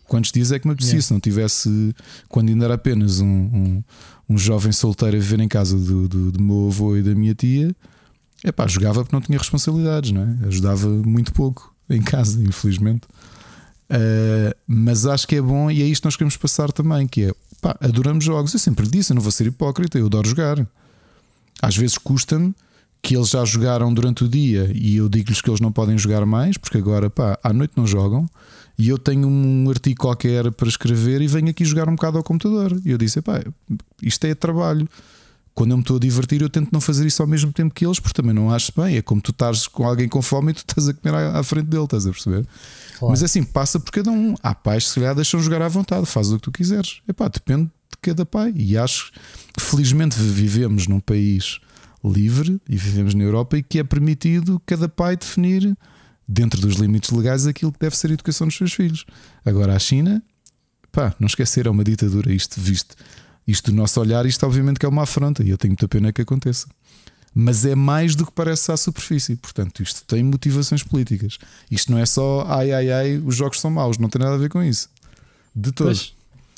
[0.05, 1.07] Quantos dias é que me apetecia yeah.
[1.07, 1.93] se não tivesse,
[2.29, 3.83] quando ainda era apenas um, um,
[4.29, 7.35] um jovem solteiro a viver em casa do, do, do meu avô e da minha
[7.35, 7.75] tia,
[8.41, 10.47] é pá, jogava porque não tinha responsabilidades, não é?
[10.47, 13.05] Ajudava muito pouco em casa, infelizmente.
[13.89, 17.23] Uh, mas acho que é bom e é isto que nós queremos passar também, que
[17.25, 18.53] é pá, adoramos jogos.
[18.53, 20.65] Eu sempre disse, eu não vou ser hipócrita, eu adoro jogar.
[21.61, 22.53] Às vezes custa-me
[23.01, 26.25] que eles já jogaram durante o dia e eu digo-lhes que eles não podem jogar
[26.25, 28.29] mais, porque agora pá, à noite não jogam.
[28.77, 32.23] E eu tenho um artigo qualquer para escrever e venho aqui jogar um bocado ao
[32.23, 32.79] computador.
[32.85, 33.41] E eu disse: pá,
[34.01, 34.87] isto é trabalho.
[35.53, 37.85] Quando eu me estou a divertir, eu tento não fazer isso ao mesmo tempo que
[37.85, 38.95] eles, porque também não acho bem.
[38.95, 41.65] É como tu estás com alguém com fome e tu estás a comer à, frente
[41.65, 42.47] dele, estás a perceber?
[42.99, 43.11] Claro.
[43.11, 44.35] Mas assim, passa por cada um.
[44.43, 47.01] Há pais que se calhar deixam jogar à vontade, faz o que tu quiseres.
[47.07, 48.53] Epá, depende de cada pai.
[48.55, 49.13] E acho
[49.57, 51.61] que felizmente vivemos num país
[52.03, 55.77] livre e vivemos na Europa e que é permitido cada pai definir,
[56.27, 59.05] dentro dos limites legais, aquilo que deve ser a educação dos seus filhos.
[59.45, 60.21] Agora, a China,
[60.91, 62.33] pá, não esquecer, é uma ditadura.
[62.33, 62.97] Isto visto,
[63.47, 66.11] isto do nosso olhar, isto obviamente que é uma afronta e eu tenho muita pena
[66.11, 66.67] que aconteça
[67.33, 69.35] mas é mais do que parece à superfície.
[69.35, 71.37] Portanto, isto tem motivações políticas.
[71.69, 74.37] Isto não é só ai ai ai, os jogos são maus, não tem nada a
[74.37, 74.89] ver com isso.
[75.55, 76.15] De todos.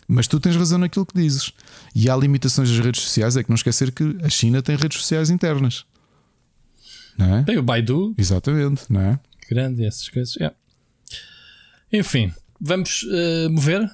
[0.08, 1.52] Mas tu tens razão naquilo que dizes.
[1.96, 5.00] E há limitações das redes sociais, é que não esquecer que a China tem redes
[5.00, 5.86] sociais internas.
[7.18, 7.44] Não é?
[7.44, 8.14] Tem o Baidu.
[8.18, 9.20] Exatamente, não é?
[9.50, 10.36] Grande, essas coisas.
[10.36, 10.56] Yeah.
[11.92, 13.90] Enfim, vamos uh, mover.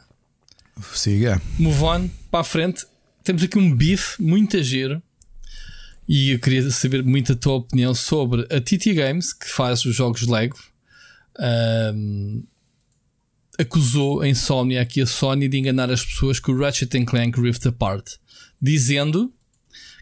[0.94, 1.42] Siga.
[1.58, 2.86] Move on para a frente.
[3.24, 5.02] Temos aqui um bife muito giro
[6.08, 9.94] e eu queria saber muito a tua opinião sobre a TT Games, que faz os
[9.94, 10.58] jogos Lego.
[11.94, 12.44] Um,
[13.60, 17.68] acusou a Insomnia aqui a Sony de enganar as pessoas com o Ratchet Clank Rift
[17.68, 18.14] Apart,
[18.62, 19.34] dizendo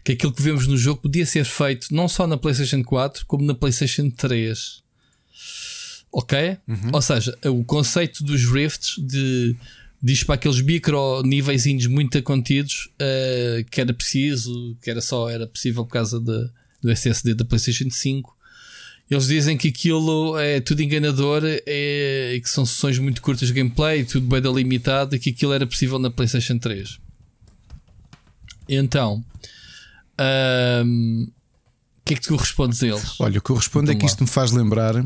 [0.04, 3.44] que aquilo que vemos no jogo podia ser feito não só na PlayStation 4, como
[3.44, 4.82] na PlayStation 3.
[6.12, 6.56] Ok?
[6.68, 6.90] Uhum.
[6.92, 9.56] Ou seja, o conceito dos Rifts de
[10.06, 15.48] diz para aqueles micro níveis muito contidos uh, que era preciso, que era só era
[15.48, 16.48] possível por causa de,
[16.80, 18.36] do SSD da PlayStation 5.
[19.10, 23.54] Eles dizem que aquilo é tudo enganador é, e que são sessões muito curtas de
[23.54, 27.00] gameplay, tudo bem delimitado e que aquilo era possível na PlayStation 3.
[28.68, 29.24] Então,
[30.84, 31.28] um,
[31.98, 33.20] o que é que tu respondes a eles?
[33.20, 35.04] Olha, o que eu respondo é então, é que isto me faz lembrar.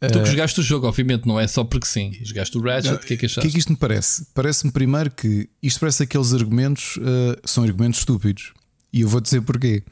[0.00, 2.12] Tu que jogaste o jogo, obviamente, não é só porque sim.
[2.22, 3.40] Jogaste o Ratchet, o que é que achaste?
[3.40, 4.26] O que é que isto me parece?
[4.34, 8.52] Parece-me primeiro que isto parece aqueles argumentos, uh, são argumentos estúpidos.
[8.92, 9.82] E eu vou dizer porquê.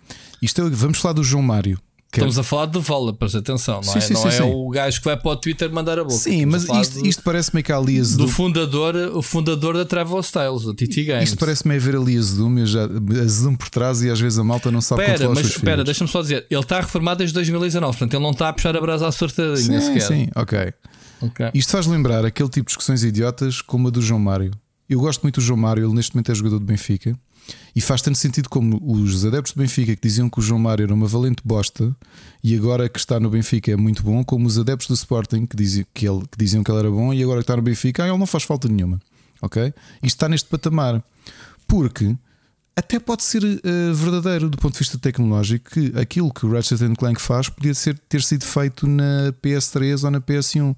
[0.40, 1.80] Isto é, vamos falar do João Mário.
[2.14, 4.98] Estamos a falar de developers, atenção, não sim, é, sim, não sim, é o gajo
[4.98, 6.14] que vai para o Twitter mandar a boca.
[6.14, 10.64] Sim, mas isto, isto parece-me que há ali Do fundador, o fundador da Travel Styles,
[10.64, 11.30] da TT Games.
[11.30, 15.02] Isto parece-me haver ali azedume, azedume por trás e às vezes a malta não sabe
[15.02, 18.22] pera, controlar mas, os Espera, deixa-me só dizer, ele está reformado desde 2019, portanto ele
[18.22, 20.02] não está a puxar a brasa à sortadinha sim, sequer.
[20.02, 20.72] Sim, ok.
[21.22, 21.51] okay.
[21.55, 24.51] Isto faz lembrar aquele tipo de discussões idiotas como a do João Mário.
[24.86, 27.18] Eu gosto muito do João Mário, ele neste momento é jogador do Benfica.
[27.74, 30.85] E faz tanto sentido como os adeptos do Benfica que diziam que o João Mário
[30.85, 31.94] era uma valente bosta
[32.44, 35.56] e agora que está no Benfica é muito bom, como os adeptos do Sporting que
[35.56, 38.05] diziam que, ele, que, diziam que ele era bom e agora que está no Benfica,
[38.05, 39.01] ah, ele não faz falta nenhuma.
[39.40, 39.73] Ok?
[40.02, 41.02] Isto está neste patamar.
[41.66, 42.14] Porque
[42.74, 46.78] até pode ser uh, verdadeiro do ponto de vista tecnológico que aquilo que o Ratchet
[46.96, 50.74] Clank faz podia ser, ter sido feito na PS3 ou na PS1.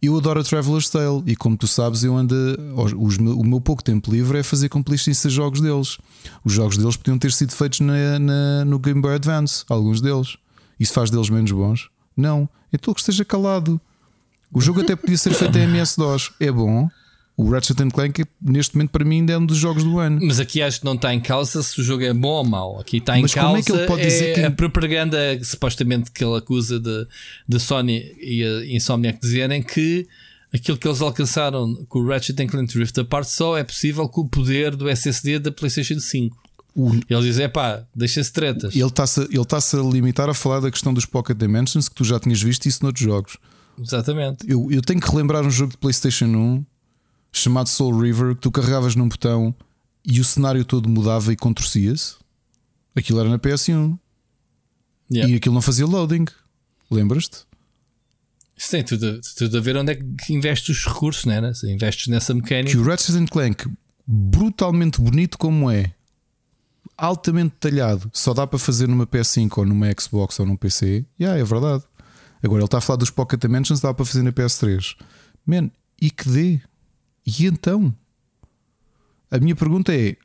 [0.00, 2.34] Eu adoro a Traveler's Tale e, como tu sabes, eu ando.
[2.96, 5.98] Os, o meu pouco tempo livre é fazer completions de jogos deles.
[6.44, 10.36] Os jogos deles podiam ter sido feitos na, na, no Game Boy Advance, alguns deles.
[10.78, 11.88] Isso faz deles menos bons?
[12.16, 12.48] Não.
[12.72, 13.80] Então que esteja calado.
[14.52, 16.32] O jogo até podia ser feito em MS-DOS.
[16.40, 16.88] É bom,
[17.36, 20.20] o Ratchet Clank, neste momento, para mim, ainda é um dos jogos do ano.
[20.22, 22.78] Mas aqui acho que não está em causa se o jogo é bom ou mau.
[22.78, 24.40] Aqui está em Mas causa é, que ele pode dizer é que...
[24.40, 27.06] a propaganda supostamente que ele acusa de,
[27.48, 30.06] de Sony e a Insomniac dizerem que
[30.52, 34.28] aquilo que eles alcançaram com o Ratchet Clank Rift Apart só é possível com o
[34.28, 36.36] poder do SSD da PlayStation 5.
[36.74, 36.90] O...
[37.08, 38.74] Ele diz: é pá, deixa-se tretas.
[38.74, 42.04] Ele está-se ele tá a limitar a falar da questão dos Pocket Dimensions, que tu
[42.04, 43.38] já tinhas visto isso noutros jogos.
[43.78, 44.44] Exatamente.
[44.46, 46.64] Eu, eu tenho que relembrar um jogo de PlayStation 1
[47.32, 49.54] chamado Soul River que tu carregavas num botão
[50.04, 52.16] e o cenário todo mudava e contorcia-se.
[52.94, 53.98] Aquilo era na PS1
[55.10, 55.32] yeah.
[55.32, 56.26] e aquilo não fazia loading.
[56.90, 57.46] Lembras-te?
[58.70, 61.54] Tem tudo, tudo a ver onde é que investes os recursos, é?
[61.54, 62.70] Se investes nessa mecânica.
[62.70, 63.68] Que o Ratchet Clank,
[64.06, 65.92] brutalmente bonito como é,
[66.96, 71.04] altamente detalhado, só dá para fazer numa PS5 ou numa Xbox ou num PC.
[71.18, 71.82] Yeah, é verdade.
[72.42, 74.96] Agora ele está a falar dos Pocket Dimensions, dá para fazer na PS3.
[75.46, 76.60] Man, e que dê?
[77.26, 77.94] E então?
[79.30, 80.16] A minha pergunta é: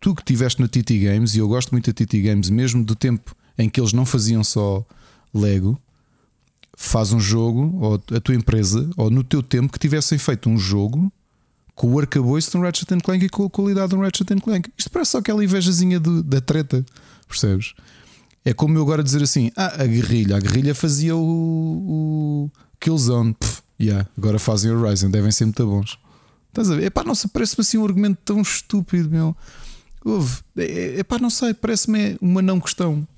[0.00, 2.94] tu que estiveste na TT Games, e eu gosto muito da TT Games, mesmo do
[2.94, 4.84] tempo em que eles não faziam só
[5.32, 5.80] Lego,
[6.76, 10.58] faz um jogo, ou a tua empresa, ou no teu tempo, que tivessem feito um
[10.58, 11.12] jogo
[11.74, 14.70] com o arcabouço de um Ratchet Clank e com a qualidade de um Ratchet Clank.
[14.76, 16.84] Isto parece só aquela invejazinha do, da treta,
[17.26, 17.74] percebes?
[18.44, 22.50] É como eu agora dizer assim: ah, a guerrilha, a guerrilha fazia o, o
[22.80, 25.98] Killzone, Pff, yeah, agora fazem o Horizon, devem ser muito bons.
[26.52, 26.84] Estás a ver?
[26.84, 29.34] Epá, não sei, parece-me assim um argumento tão estúpido, meu.
[30.04, 30.40] Ouve,
[30.98, 33.08] epá, não sei, parece-me uma não questão.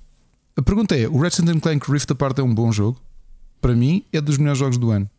[0.56, 3.00] A pergunta é: o Ratchet Clank Rift Apart é um bom jogo?
[3.60, 5.10] Para mim, é dos melhores jogos do ano.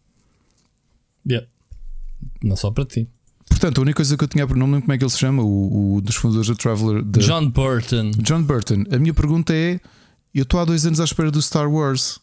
[1.27, 1.45] Yeah.
[2.41, 3.09] Não só para ti.
[3.49, 5.17] Portanto, a única coisa que eu tinha, não me lembro como é que ele se
[5.17, 7.03] chama, o, o dos fundadores da Traveler.
[7.03, 7.19] De...
[7.19, 8.11] John Burton.
[8.11, 8.85] John Burton.
[8.91, 9.81] A minha pergunta é:
[10.33, 12.19] eu estou há dois anos à espera do Star Wars.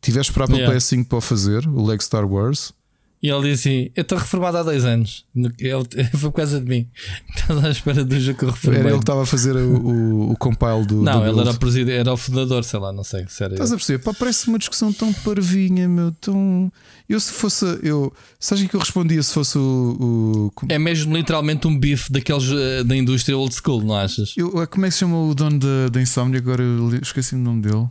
[0.00, 0.74] Tiveste para a yeah.
[0.74, 2.72] PS5 para o fazer, o Lego Star Wars.
[3.20, 5.24] E ele disse assim: Eu estou reformado há dois anos.
[5.34, 5.84] Ele,
[6.16, 6.88] foi por causa de mim.
[7.34, 8.80] Estás à espera do eu reformei.
[8.80, 11.02] Era ele que estava a fazer o, o, o compile do.
[11.02, 13.26] Não, do ele era o, presidente, era o fundador, sei lá, não sei.
[13.28, 13.54] Sério.
[13.54, 14.04] Estás a perceber?
[14.04, 16.12] Pá, parece uma discussão tão parvinha, meu.
[16.12, 16.70] Tão.
[17.08, 17.64] Eu, se fosse.
[17.82, 20.66] Eu, sabes o que eu respondia se fosse o, o.
[20.68, 24.34] É mesmo literalmente um bife daqueles uh, da indústria old school, não achas?
[24.36, 26.38] Eu, como é que se chama o dono da, da Insomnia?
[26.38, 27.88] Agora eu esqueci o nome dele.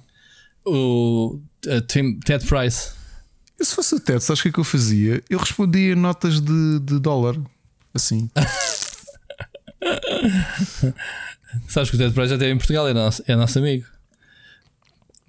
[0.65, 2.96] O uh, Tim, Ted Price.
[3.59, 5.23] Eu, se fosse o Ted, sabes o que é que eu fazia?
[5.29, 7.35] Eu respondia notas de, de dólar.
[7.93, 8.29] Assim.
[11.67, 13.85] sabes que o Ted Price já esteve em Portugal, é nosso, é nosso amigo.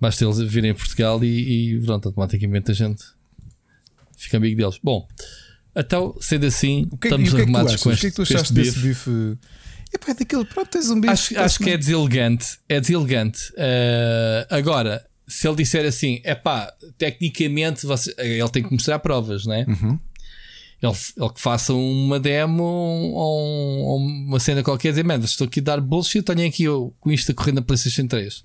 [0.00, 3.04] Basta eles virem em Portugal e, e pronto, automaticamente a gente
[4.16, 4.78] fica amigo deles.
[4.82, 5.08] Bom,
[5.74, 7.98] então, sendo assim, que, estamos que arrumados com este.
[7.98, 9.38] O que é que tu achaste desse bife?
[9.92, 11.12] Epá, é daquele, pronto, tens um bife.
[11.12, 12.58] Acho, acho que é deselegante.
[12.68, 13.50] É deselegante.
[13.52, 19.44] Uh, agora, se ele disser assim, é pá, tecnicamente você, ele tem que mostrar provas,
[19.46, 19.66] né?
[19.68, 19.98] Uhum.
[20.80, 25.60] Ele, ele que faça uma demo ou, ou uma cena qualquer, dizer, man, estou aqui
[25.60, 28.44] a dar bullshit, tenho aqui eu com isto a correr na PlayStation 3.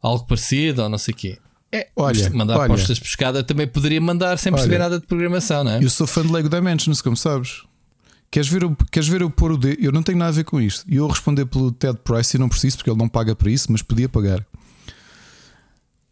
[0.00, 1.38] Algo parecido ou não sei o quê.
[1.72, 5.64] É, olha, mandar olha, postas pescada também poderia mandar sem perceber olha, nada de programação,
[5.64, 5.82] não é?
[5.82, 7.62] Eu sou fã de Lego Dimensions, como sabes.
[8.30, 9.76] Queres ver, eu, queres ver eu pôr o D?
[9.80, 10.84] Eu não tenho nada a ver com isto.
[10.88, 13.70] E eu responder pelo Ted Price e não preciso porque ele não paga para isso,
[13.70, 14.46] mas podia pagar.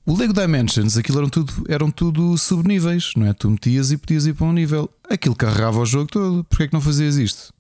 [0.06, 3.32] O Lego Dimensions, aquilo eram tudo, eram tudo subníveis, não é?
[3.32, 4.90] Tu metias e podias ir para um nível.
[5.09, 6.44] Aquilo carregava o jogo todo.
[6.44, 7.55] Porquê é que não fazias isto?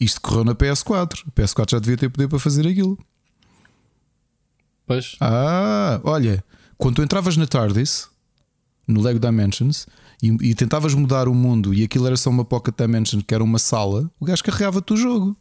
[0.00, 1.24] Isto correu na PS4.
[1.28, 2.98] A PS4 já devia ter poder para fazer aquilo.
[4.84, 5.16] Pois.
[5.20, 6.44] Ah, olha,
[6.76, 8.08] quando tu entravas na TARDIS,
[8.86, 9.86] no Lego Dimensions,
[10.22, 13.44] e, e, tentavas mudar o mundo e aquilo era só uma Pocket Dimension que era
[13.44, 15.36] uma sala, o gajo carregava-te o jogo.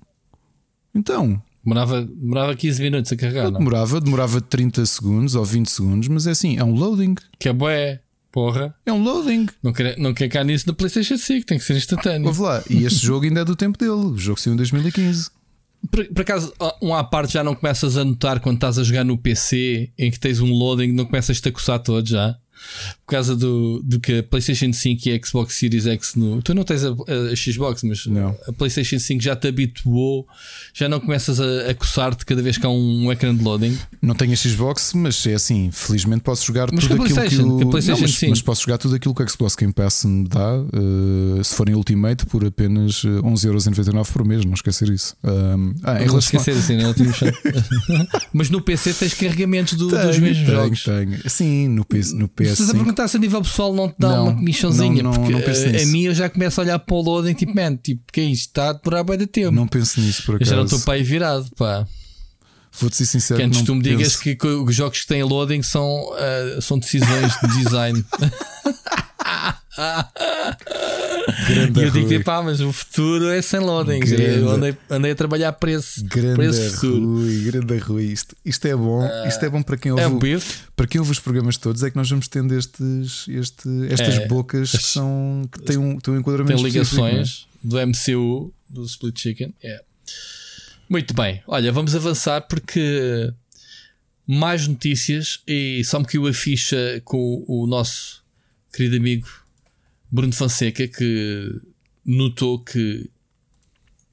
[0.93, 1.41] Então.
[1.65, 3.57] Demorava, demorava 15 minutos a carregar, não?
[3.57, 7.15] Demorava, demorava 30 segundos ou 20 segundos, mas é assim, é um loading.
[7.39, 8.01] Que é bué,
[8.31, 8.75] porra.
[8.85, 9.47] É um loading.
[9.63, 12.27] Não quer, não quer cá nisso no PlayStation 5, tem que ser instantâneo.
[12.27, 13.91] Ouve lá, e este jogo ainda é do tempo dele.
[13.91, 15.31] O jogo saiu em 2015.
[15.89, 19.03] Por, por, acaso, um à parte já não começas a notar quando estás a jogar
[19.03, 22.37] no PC em que tens um loading, não começas-te a coçar todo já?
[23.05, 26.41] Por causa do, do que a PlayStation 5 e a Xbox Series X no.
[26.41, 28.35] Tu não tens a, a Xbox, mas não.
[28.47, 30.27] a PlayStation 5 já te habituou,
[30.73, 33.77] já não começas a, a coçar-te cada vez que há um, um ecrã de loading.
[34.01, 37.67] Não tenho a Xbox, mas é assim, felizmente posso jogar mas tudo aquilo que, o...
[37.67, 38.29] a PlayStation não, mas, 5.
[38.31, 41.69] mas posso jogar tudo aquilo que o Xbox Game Pass me dá, uh, se for
[41.69, 45.15] em Ultimate, por apenas 11,99€ eh, por mês, não esquecer isso.
[45.23, 46.95] Um, ah, em não relação esquecer assim, não
[48.33, 50.83] Mas no PC tens carregamentos do, tenho, dos mesmos tenho, jogos.
[50.83, 51.29] Tenho.
[51.29, 52.15] Sim, no PC.
[52.15, 52.94] No PS5.
[52.95, 55.81] Estás a nível pessoal não te dá não, uma comissãozinha, não, não, porque não a,
[55.83, 58.23] a mim eu já começo a olhar para o loading tipo, man, tipo, que é
[58.23, 58.47] isto?
[58.47, 59.51] Está a demorar bem de tempo.
[59.51, 60.49] Não penso nisso por acaso.
[60.49, 61.85] Eu já não estou para aí virado, pá.
[62.79, 63.37] Vou-te ser sincero.
[63.37, 63.97] Que antes tu me penso...
[63.97, 68.05] digas que, que, os jogos que têm loading são, uh, são decisões de design.
[71.47, 73.99] Grande e eu digo pá, mas o futuro é sem loading.
[74.05, 77.15] Eu andei, andei a trabalhar para esse, grande para esse futuro.
[77.15, 78.03] Rui, grande Rui.
[78.05, 79.05] Isto, isto é bom.
[79.05, 80.03] Uh, isto é bom para quem ouve.
[80.03, 80.63] É um bife.
[80.75, 84.27] Para quem ouve os programas todos, é que nós vamos tendo estes, este, estas é,
[84.27, 86.55] bocas que, são, que têm um, têm um enquadramento.
[86.55, 87.67] Tem ligações é?
[87.67, 89.53] do MCU, do Split Chicken.
[89.61, 89.83] É.
[90.89, 91.41] Muito bem.
[91.47, 93.33] Olha, vamos avançar porque
[94.27, 98.23] mais notícias e só me caiu a ficha com o nosso
[98.71, 99.44] querido amigo
[100.15, 101.61] Bruno Fonseca que
[102.05, 103.09] notou que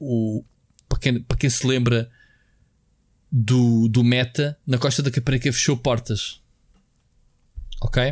[0.01, 0.45] o,
[0.89, 2.11] para, quem, para quem se lembra
[3.31, 6.41] do, do Meta, na Costa da Caparica fechou portas.
[7.81, 8.03] Ok?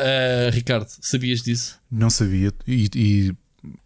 [0.00, 1.78] Uh, Ricardo, sabias disso?
[1.90, 3.34] Não sabia e, e,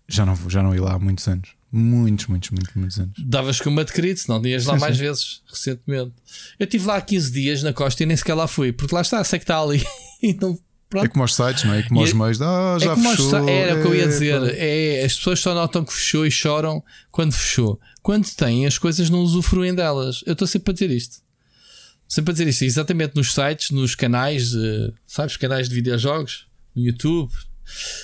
[0.08, 1.50] já, não, já não ia lá há muitos anos.
[1.72, 3.14] Muitos, muitos, muitos, muitos anos.
[3.18, 5.02] Davas com uma de querido, senão ias lá sim, mais sim.
[5.02, 6.12] vezes recentemente.
[6.56, 9.00] Eu estive lá há 15 dias na Costa e nem sequer lá fui, porque lá
[9.00, 9.82] está, sei que está ali
[10.22, 10.56] e não
[10.92, 11.06] Pronto.
[11.06, 11.78] É como aos sites, não é?
[11.78, 12.42] É como aos meios.
[12.42, 13.48] Ah, já é fechou.
[13.48, 14.42] Era o que eu ia dizer.
[14.58, 17.80] É, as pessoas só notam que fechou e choram quando fechou.
[18.02, 20.22] Quando têm, as coisas não usufruem delas.
[20.26, 21.22] Eu estou sempre a dizer isto.
[22.06, 22.62] Sempre a dizer isto.
[22.64, 25.38] Exatamente nos sites, nos canais, de, sabes?
[25.38, 26.46] Canais de videojogos,
[26.76, 27.32] no YouTube,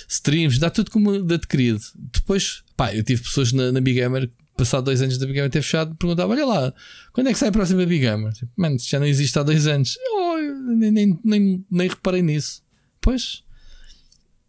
[0.07, 1.81] streams, dá tudo como adquirido.
[1.95, 5.51] Depois, pá, eu tive pessoas na, na Big Gamer passado dois anos da Big Gamer
[5.51, 6.73] ter fechado, perguntava: Olha lá,
[7.13, 8.33] quando é que sai a próxima Big Gamer?
[8.33, 9.95] Tipo, Mano, já não existe há dois anos.
[10.11, 10.37] Oh,
[10.75, 12.63] nem, nem, nem, nem reparei nisso.
[13.01, 13.43] Pois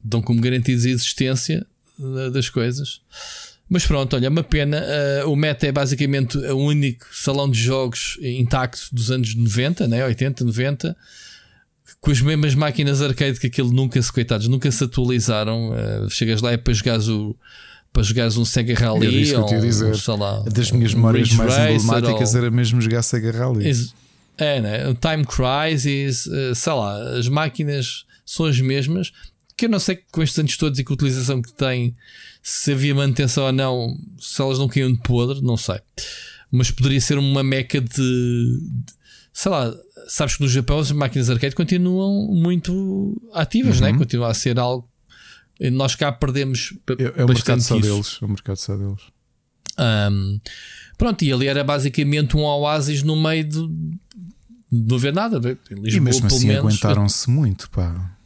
[0.03, 1.67] dão como garantidos a existência
[2.33, 3.01] das coisas.
[3.69, 4.83] Mas pronto, olha, é uma pena.
[5.25, 10.05] Uh, o Meta é basicamente o único salão de jogos intacto dos anos 90, né?
[10.05, 10.97] 80, 90,
[12.01, 15.71] com as mesmas máquinas arcade que aquilo nunca se, coitados, nunca se atualizaram.
[15.71, 17.37] Uh, chegas lá é para jogares o.
[17.93, 19.97] Para jogares um Sega Rally ou, dizer.
[19.97, 22.41] sei lá, das minhas memórias mais emblemáticas ou...
[22.41, 23.69] era mesmo jogar Sega Rally.
[24.39, 24.79] É, né?
[24.95, 29.13] Time Crisis, uh, sei lá, as máquinas são as mesmas.
[29.57, 31.95] Que eu não sei com estes anos todos e com a utilização que tem,
[32.43, 35.81] se havia manutenção ou não, se elas não caíam de podre, não sei.
[36.51, 38.93] Mas poderia ser uma meca de, de
[39.33, 39.75] sei lá,
[40.09, 43.89] sabes que no Japão as máquinas arcade continuam muito ativas, né?
[43.89, 43.93] uhum.
[43.95, 43.99] né?
[43.99, 44.89] continua a ser algo.
[45.73, 46.73] Nós cá perdemos.
[46.99, 48.19] É, é o mercado só deles.
[48.23, 49.03] É o mercado só deles.
[49.79, 50.41] Um,
[50.97, 53.99] pronto, e ali era basicamente um oásis no meio de, de
[54.71, 55.37] não ver nada.
[55.71, 58.17] Em Lisboa, e mesmo assim aguentaram-se muito, pá.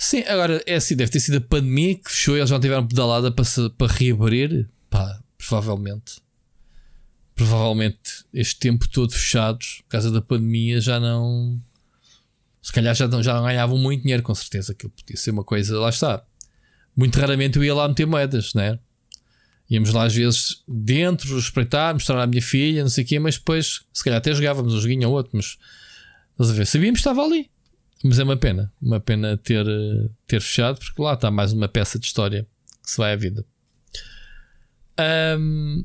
[0.00, 2.86] Sim, agora é assim, deve ter sido a pandemia que fechou e eles não tiveram
[2.86, 4.66] pedalada para, se, para reabrir.
[4.88, 6.22] Pá, provavelmente.
[7.34, 11.60] Provavelmente este tempo todo fechados, por causa da pandemia, já não.
[12.62, 14.74] Se calhar já não, já não ganhavam muito dinheiro, com certeza.
[14.74, 15.78] Que podia ser uma coisa.
[15.78, 16.24] Lá está.
[16.96, 18.78] Muito raramente eu ia lá meter moedas, né?
[19.68, 23.36] Íamos lá às vezes dentro, espreitar, mostrar à minha filha, não sei o quê, mas
[23.36, 25.58] depois, se calhar até jogávamos um joguinho ou outro, mas
[26.32, 26.66] estás a ver?
[26.66, 27.50] Sabíamos que estava ali.
[28.02, 29.66] Mas é uma pena, uma pena ter,
[30.26, 32.46] ter fechado, porque lá está mais uma peça de história
[32.82, 33.44] que se vai à vida.
[35.38, 35.84] Um,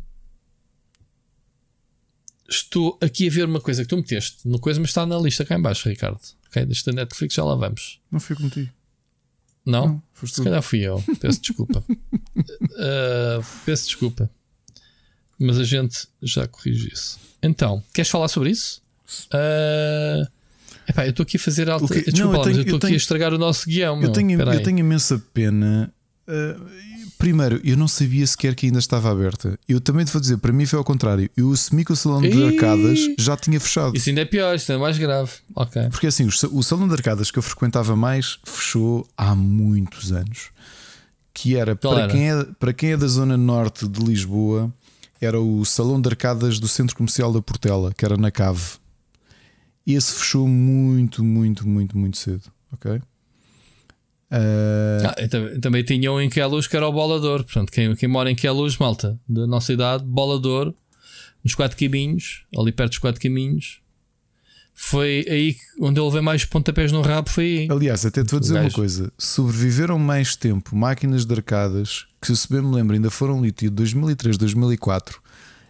[2.50, 5.44] estou aqui a ver uma coisa que tu meteste no coisa, mas está na lista
[5.44, 6.22] cá em baixo, Ricardo.
[6.48, 8.00] Ok, desta Netflix já lá vamos.
[8.10, 8.72] Não fui contigo.
[9.66, 9.88] Não?
[10.22, 11.04] não Se calhar fui eu.
[11.20, 11.84] Peço desculpa.
[11.90, 14.30] Uh, peço desculpa.
[15.40, 17.20] Mas a gente já corrige isso.
[17.42, 18.82] Então, queres falar sobre isso?
[19.28, 20.32] Uh,
[20.88, 21.88] epá, eu estou aqui a fazer alta.
[21.88, 22.12] que...
[22.12, 24.02] Desculpa, Não, eu, tenho, estou aqui a estragar o nosso guião.
[24.02, 25.94] Eu tenho, eu tenho imensa pena.
[26.28, 29.58] Uh, Primeiro, eu não sabia sequer que ainda estava aberta.
[29.68, 31.30] Eu também te vou dizer, para mim foi ao contrário.
[31.36, 33.96] Eu assumi que o salão de arcadas já tinha fechado.
[33.96, 35.32] Isso ainda é pior, isso é mais grave.
[35.56, 35.90] Ok.
[35.90, 40.50] Porque assim, o salão de arcadas que eu frequentava mais fechou há muitos anos.
[41.34, 42.12] Que era para, era?
[42.12, 44.74] Quem é para quem é da zona norte de Lisboa,
[45.20, 48.62] era o salão de arcadas do Centro Comercial da Portela, que era na Cave.
[49.86, 52.44] E esse fechou muito, muito, muito, muito cedo.
[52.74, 52.92] Ok?
[52.92, 53.02] Uh...
[55.06, 57.44] Ah, também, também tinham em Queluz que era o Bolador.
[57.44, 60.74] Portanto, quem, quem mora em Queluz, malta, da nossa idade, Bolador,
[61.44, 63.82] nos quatro caminhos, ali perto dos quatro caminhos.
[64.78, 67.30] Foi aí onde ele levei mais pontapés no rabo.
[67.30, 67.68] Foi aí.
[67.72, 72.50] Aliás, até te vou dizer uma coisa: sobreviveram mais tempo máquinas de arcadas que, se
[72.50, 75.24] bem me lembro, ainda foram litido 2003, 2004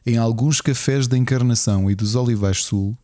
[0.05, 2.95] em alguns cafés da Encarnação e dos Olivais Sul.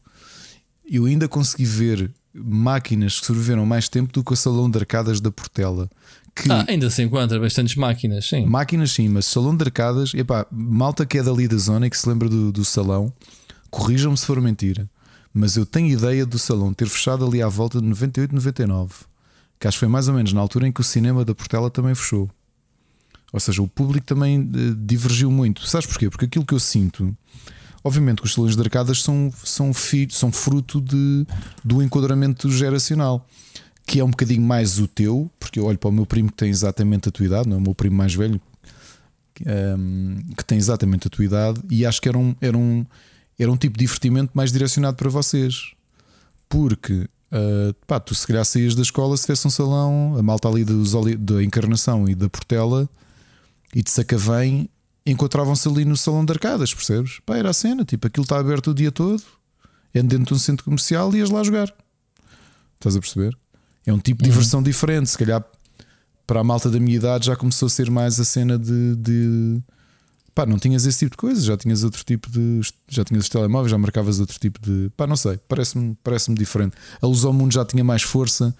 [0.93, 5.21] Eu ainda consegui ver máquinas que sobreviveram mais tempo do que o salão de arcadas
[5.21, 5.89] da Portela.
[6.35, 6.51] Que...
[6.51, 8.45] Ah, ainda se encontra bastantes máquinas, sim.
[8.45, 11.97] Máquinas, sim, mas salão de arcadas, epá, malta que é dali da zona e que
[11.97, 13.11] se lembra do, do salão,
[13.69, 14.89] corrijam-me se for mentira,
[15.33, 18.93] mas eu tenho ideia do salão ter fechado ali à volta de 98, 99,
[19.57, 21.69] que acho que foi mais ou menos na altura em que o cinema da Portela
[21.69, 22.29] também fechou.
[23.31, 25.65] Ou seja, o público também uh, divergiu muito.
[25.65, 26.09] Sabes porquê?
[26.09, 27.15] Porque aquilo que eu sinto
[27.83, 31.25] Obviamente que os salões de arcadas são, são, filho, são fruto de,
[31.63, 33.27] do enquadramento geracional,
[33.87, 36.37] que é um bocadinho mais o teu, porque eu olho para o meu primo que
[36.37, 38.39] tem exatamente a tua idade, não é o meu primo mais velho,
[39.45, 42.85] um, ehm, que tem exatamente a tua idade, e acho que era um, era um,
[43.39, 45.71] era um tipo de divertimento mais direcionado para vocês.
[46.47, 50.47] Porque uh, pá, tu se calhar saías da escola se tivesse um salão, a malta
[50.47, 52.89] ali dos, da Encarnação e da Portela
[53.73, 54.69] e de Sacavém
[55.05, 57.19] encontravam-se ali no salão de arcadas, percebes?
[57.25, 59.23] Pá, era a cena, tipo, aquilo está aberto o dia todo,
[59.93, 61.73] é dentro de um centro comercial e ias lá jogar.
[62.75, 63.37] Estás a perceber?
[63.85, 64.35] É um tipo de uhum.
[64.35, 65.09] diversão diferente.
[65.09, 65.43] Se calhar
[66.25, 69.61] para a malta da minha idade já começou a ser mais a cena de, de.
[70.33, 72.61] Pá, não tinhas esse tipo de coisa, já tinhas outro tipo de.
[72.87, 74.89] Já tinhas os telemóveis, já marcavas outro tipo de.
[74.95, 76.75] Pá, não sei, parece-me parece diferente.
[77.01, 78.55] A luz ao mundo já tinha mais força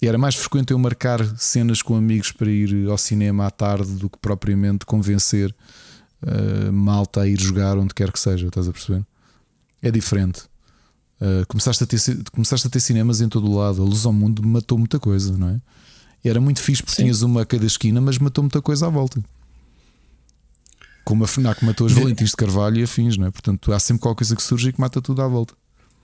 [0.00, 3.92] e era mais frequente eu marcar cenas com amigos para ir ao cinema à tarde
[3.92, 5.54] do que propriamente convencer
[6.22, 9.04] uh, malta a ir jogar onde quer que seja, estás a perceber?
[9.82, 10.42] É diferente.
[11.20, 12.00] Uh, começaste, a ter,
[12.32, 13.82] começaste a ter cinemas em todo o lado.
[13.82, 15.60] A luz ao mundo matou muita coisa, não é?
[16.24, 17.02] Era muito fixe porque Sim.
[17.04, 19.22] tinhas uma a cada esquina, mas matou muita coisa à volta.
[21.04, 23.30] Como a FNAC matou os Valentins de Carvalho e afins, não é?
[23.30, 25.54] Portanto, há sempre qualquer coisa que surge e que mata tudo à volta.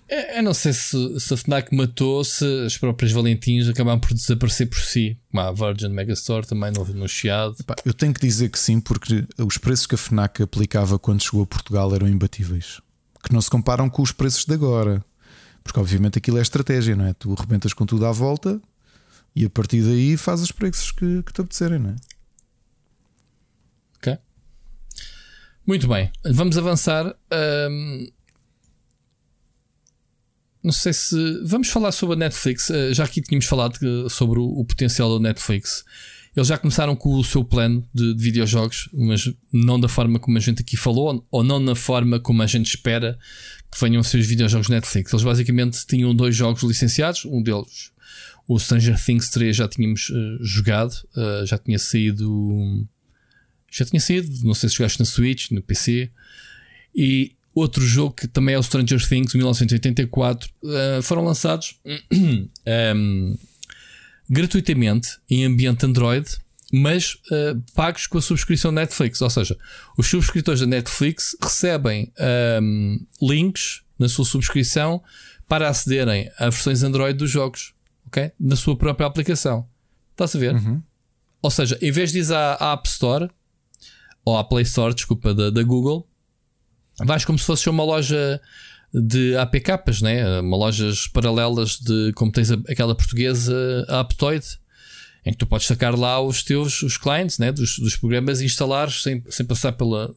[0.08, 4.14] É, eu não sei se, se a Fnac matou, se as próprias Valentins acabaram por
[4.14, 5.18] desaparecer por si.
[5.30, 7.56] Como a Virgin Megastore também no, no Chiado.
[7.84, 11.42] Eu tenho que dizer que sim, porque os preços que a Fnac aplicava quando chegou
[11.42, 12.80] a Portugal eram imbatíveis.
[13.24, 15.04] Que não se comparam com os preços de agora.
[15.64, 17.12] Porque obviamente aquilo é estratégia, não é?
[17.12, 18.60] Tu rebentas com tudo à volta
[19.34, 21.96] e a partir daí fazes os preços que, que te apetecerem, não é?
[23.96, 24.18] Ok.
[25.66, 27.12] Muito bem, vamos avançar.
[27.68, 28.08] Um
[30.66, 31.16] não sei se.
[31.44, 32.68] Vamos falar sobre a Netflix.
[32.70, 33.78] Eh, já aqui tínhamos falado
[34.10, 35.84] sobre o, potencial da Netflix.
[36.34, 40.36] Eles já começaram com o seu plano de, de videojogos, mas não da forma como
[40.36, 43.16] a gente aqui falou, ou não na forma como a gente espera
[43.70, 45.12] que venham a ser os videojogos Netflix.
[45.12, 47.93] Eles basicamente tinham dois jogos licenciados, um deles,
[48.48, 52.86] o Stranger Things 3, já tínhamos uh, jogado, uh, já tinha saído.
[53.70, 56.10] Já tinha saído, não sei se jogaste na Switch, no PC.
[56.94, 61.80] E Outro jogo que também é o Stranger Things 1984 uh, foram lançados
[62.12, 63.34] um,
[64.28, 66.28] gratuitamente em ambiente Android,
[66.70, 69.22] mas uh, pagos com a subscrição Netflix.
[69.22, 69.56] Ou seja,
[69.96, 72.12] os subscritores da Netflix recebem
[72.60, 75.02] um, links na sua subscrição
[75.48, 77.72] para acederem a versões Android dos jogos,
[78.06, 78.32] ok?
[78.38, 79.66] Na sua própria aplicação.
[80.10, 80.54] Estás a ver?
[80.56, 80.82] Uhum.
[81.40, 83.30] Ou seja, em vez de ir à App Store
[84.26, 86.06] ou à Play Store, desculpa, da, da Google,
[87.05, 88.40] vais como se fosse uma loja
[88.93, 90.40] de APKs, né?
[90.40, 94.44] uma lojas paralelas de como tens aquela portuguesa Aptoid,
[95.24, 97.52] em que tu podes sacar lá os teus os clientes né?
[97.52, 100.14] dos, dos programas e instalar sem, sem passar pela,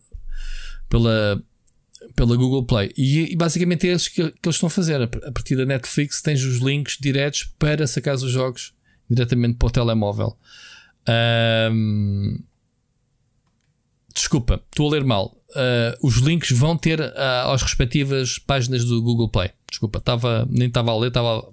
[0.88, 1.41] pela,
[2.15, 2.93] pela Google Play.
[2.97, 5.01] E, e basicamente é isso que, que, eles estão a fazer.
[5.01, 8.73] A partir da Netflix tens os links diretos para sacar os jogos
[9.10, 10.38] diretamente para o telemóvel.
[11.72, 12.39] Um,
[14.14, 19.01] desculpa, estou a ler mal uh, os links vão ter uh, às respectivas páginas do
[19.01, 19.51] Google Play.
[19.69, 21.47] Desculpa, tava, nem estava a ler, tava,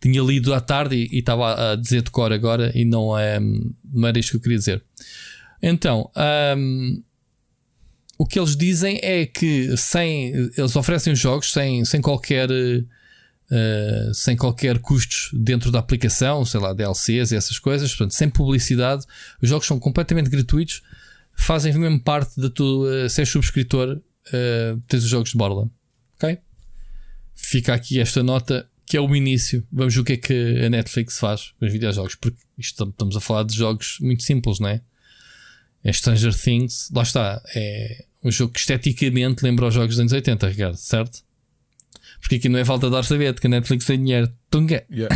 [0.00, 4.08] tinha lido à tarde e estava a dizer de cor agora e não, é, não
[4.08, 4.82] era isto que eu queria dizer.
[5.62, 6.10] Então,
[6.56, 7.02] um,
[8.18, 14.14] o que eles dizem é que sem eles oferecem os jogos sem, sem qualquer uh,
[14.14, 19.04] sem qualquer custos dentro da aplicação, sei lá, DLCs e essas coisas, portanto, sem publicidade,
[19.40, 20.82] os jogos são completamente gratuitos,
[21.36, 25.72] fazem mesmo parte da tua, uh, se és subscritor, uh, tens os jogos de Borderlands.
[26.14, 26.38] Ok?
[27.34, 29.66] Fica aqui esta nota que é o início.
[29.70, 33.16] Vamos ver o que é que a Netflix faz com os videojogos, porque isto, estamos
[33.16, 34.80] a falar de jogos muito simples, não é?
[35.82, 40.12] É Stranger Things, lá está, é um jogo que esteticamente lembra os jogos dos anos
[40.12, 41.22] 80, Ricardo, certo?
[42.20, 44.32] Porque aqui não é falta de orçamento, que a Netflix tem dinheiro.
[44.50, 44.84] Tunga!
[44.90, 45.14] Yeah.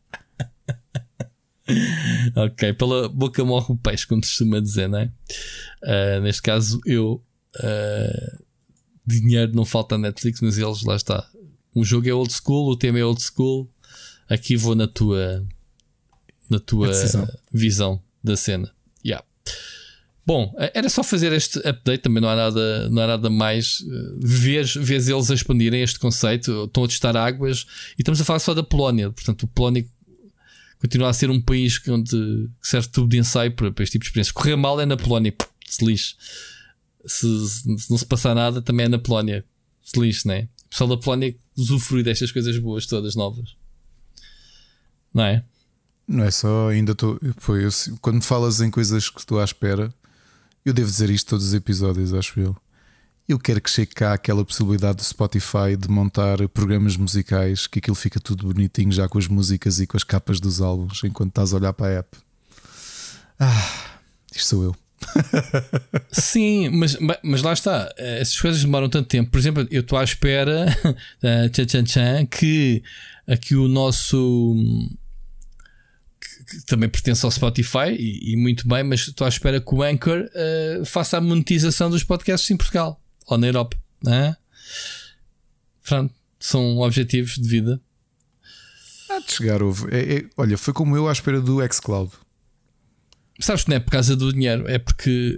[2.36, 5.10] ok, pela boca morre o peixe, como se costuma dizer, não é?
[5.82, 7.22] Uh, neste caso, eu.
[7.56, 8.44] Uh,
[9.06, 11.28] dinheiro não falta a Netflix, mas eles, lá está.
[11.74, 13.70] O jogo é old school, o tema é old school.
[14.28, 15.46] Aqui vou na tua.
[16.48, 16.90] Na tua
[17.52, 18.72] visão da cena.
[19.04, 19.24] Yeah.
[20.24, 23.78] Bom, era só fazer este update, também não há nada, não há nada mais.
[24.18, 27.64] Vês, vês eles expandirem este conceito, estão a testar águas
[27.96, 29.10] e estamos a falar só da Polónia.
[29.10, 29.86] Portanto, o Polónia
[30.80, 34.08] continua a ser um país onde serve tudo de ensaio para, para este tipo de
[34.08, 34.32] experiência.
[34.32, 35.34] Correr mal é na Polónia,
[35.66, 36.14] se lixe.
[37.04, 39.44] Se, se, não se passar nada, também é na Polónia,
[39.84, 40.48] se lixe, né?
[40.66, 43.56] O pessoal da Polónia usufrui destas coisas boas todas novas,
[45.14, 45.44] não é?
[46.08, 47.18] Não é só, ainda estou.
[48.00, 49.92] Quando falas em coisas que estou à espera
[50.66, 52.56] eu devo dizer isto todos os episódios, acho eu.
[53.28, 57.96] Eu quero que chegue cá aquela possibilidade do Spotify de montar programas musicais, que aquilo
[57.96, 61.52] fica tudo bonitinho já com as músicas e com as capas dos álbuns, enquanto estás
[61.52, 62.16] a olhar para a app.
[63.40, 63.98] Ah,
[64.32, 64.76] isto sou eu.
[66.12, 67.92] Sim, mas, mas lá está.
[67.98, 69.28] Essas coisas demoram tanto tempo.
[69.28, 70.66] Por exemplo, eu estou à espera
[71.50, 72.80] tchan, tchan, tchan, que
[73.26, 74.56] aqui o nosso
[76.20, 79.82] que também pertence ao Spotify e, e, muito bem, mas estou à espera que o
[79.82, 83.76] Anchor uh, faça a monetização dos podcasts em Portugal ou na Europa.
[84.02, 84.36] Né?
[85.84, 87.80] Pronto, são objetivos de vida.
[89.10, 89.94] Há de chegar, houve.
[89.94, 92.12] É, é, olha, foi como eu à espera do Xcloud.
[93.40, 95.36] Sabes que não é por causa do dinheiro, é porque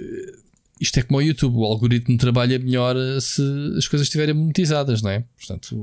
[0.80, 3.42] isto é como o YouTube, o algoritmo trabalha melhor eh, se
[3.76, 5.24] as coisas estiverem monetizadas, não é?
[5.36, 5.76] Portanto,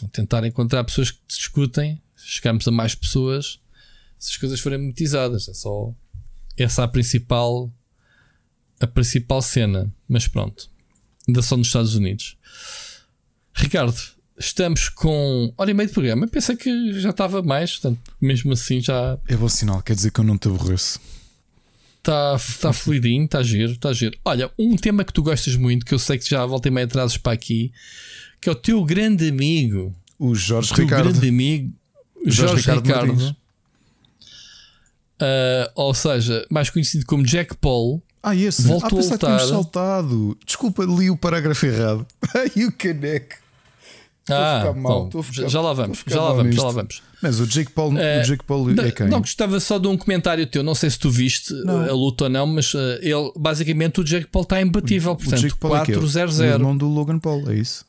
[0.00, 3.60] vão tentar encontrar pessoas que discutem, chegarmos a mais pessoas
[4.18, 5.48] se as coisas forem monetizadas.
[5.48, 5.92] É só
[6.56, 7.72] essa a principal
[8.80, 9.92] a principal cena.
[10.08, 10.70] Mas pronto,
[11.28, 12.36] ainda só nos Estados Unidos.
[13.54, 13.96] Ricardo,
[14.38, 16.24] estamos com hora e meia de programa.
[16.24, 19.18] Eu pensei que já estava mais, portanto, mesmo assim já.
[19.28, 21.00] É bom sinal, quer dizer que eu não te aborreço.
[21.98, 24.16] Está tá fluidinho, está giro, está giro.
[24.24, 26.86] Olha, um tema que tu gostas muito, que eu sei que já volta e meia
[26.86, 27.72] trazes para aqui,
[28.40, 31.10] que é o teu grande amigo, o Jorge o Ricardo.
[31.10, 31.74] grande amigo,
[32.24, 33.12] Jorge, Jorge Ricardo.
[33.12, 33.36] Ricardo
[35.18, 38.00] Uh, ou seja, mais conhecido como Jack Paul.
[38.22, 39.40] Ah, esse voltou ah, a lutar.
[39.40, 40.36] saltado.
[40.44, 42.06] Desculpa, li o parágrafo errado.
[42.34, 43.36] Ai, o caneco.
[44.30, 47.02] Ah, mal, bom, ficar, já lá vamos, já lá vamos, já lá vamos.
[47.22, 49.08] Mas o Jake Paul, uh, o Jake Paul é quem?
[49.08, 50.62] Não, gostava só de um comentário teu.
[50.62, 51.80] Não sei se tu viste não.
[51.88, 55.16] a luta ou não, mas uh, ele basicamente o Jake Paul está imbatível.
[55.16, 56.44] Portanto, 4-0-0.
[56.44, 57.86] É o irmão do Logan Paul, é isso?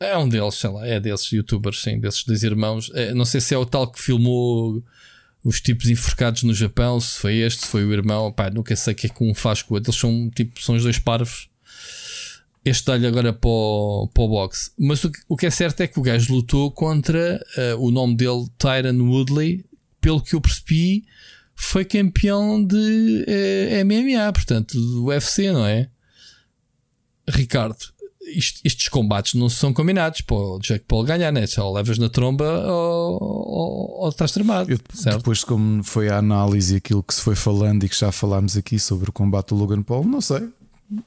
[0.00, 2.90] É um deles, sei lá, é desses youtubers, sim, desses dois irmãos.
[2.94, 4.82] É, não sei se é o tal que filmou
[5.42, 8.92] os tipos enforcados no Japão, se foi este, se foi o irmão, pá, nunca sei
[8.92, 9.90] o que é que um faz com o outro.
[9.90, 11.48] Eles são tipo, são os dois parvos.
[12.62, 14.70] Este dá-lhe agora para o, para o boxe.
[14.78, 17.90] Mas o que, o que é certo é que o gajo lutou contra uh, o
[17.90, 19.64] nome dele, Tyron Woodley,
[19.98, 21.04] pelo que eu percebi,
[21.56, 25.88] foi campeão de uh, eh, MMA, portanto, do UFC, não é?
[27.28, 27.78] Ricardo,
[28.36, 31.46] isto, estes combates não são combinados para o Jack Paul ganhar, né?
[31.46, 34.70] Só levas na tromba ou, ou, ou estás tramado.
[34.70, 34.78] Eu,
[35.16, 38.56] depois, como foi a análise e aquilo que se foi falando e que já falámos
[38.56, 40.48] aqui sobre o combate do Logan Paul, não sei.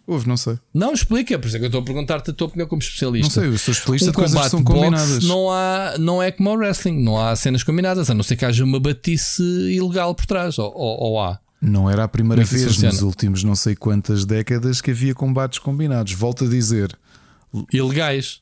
[0.07, 0.57] Houve, não sei.
[0.73, 3.27] Não, explica, por isso é que eu estou a perguntar-te a tua opinião como especialista.
[3.27, 5.23] Não sei, eu sou especialista um de coisas que são combinadas.
[5.25, 8.45] Não, há, não é como o wrestling, não há cenas combinadas, a não ser que
[8.45, 11.39] haja uma batice ilegal por trás, ou, ou, ou há.
[11.61, 15.59] Não era a primeira é vez nos últimos não sei quantas décadas que havia combates
[15.59, 16.11] combinados.
[16.13, 16.97] Volto a dizer,
[17.71, 18.41] ilegais.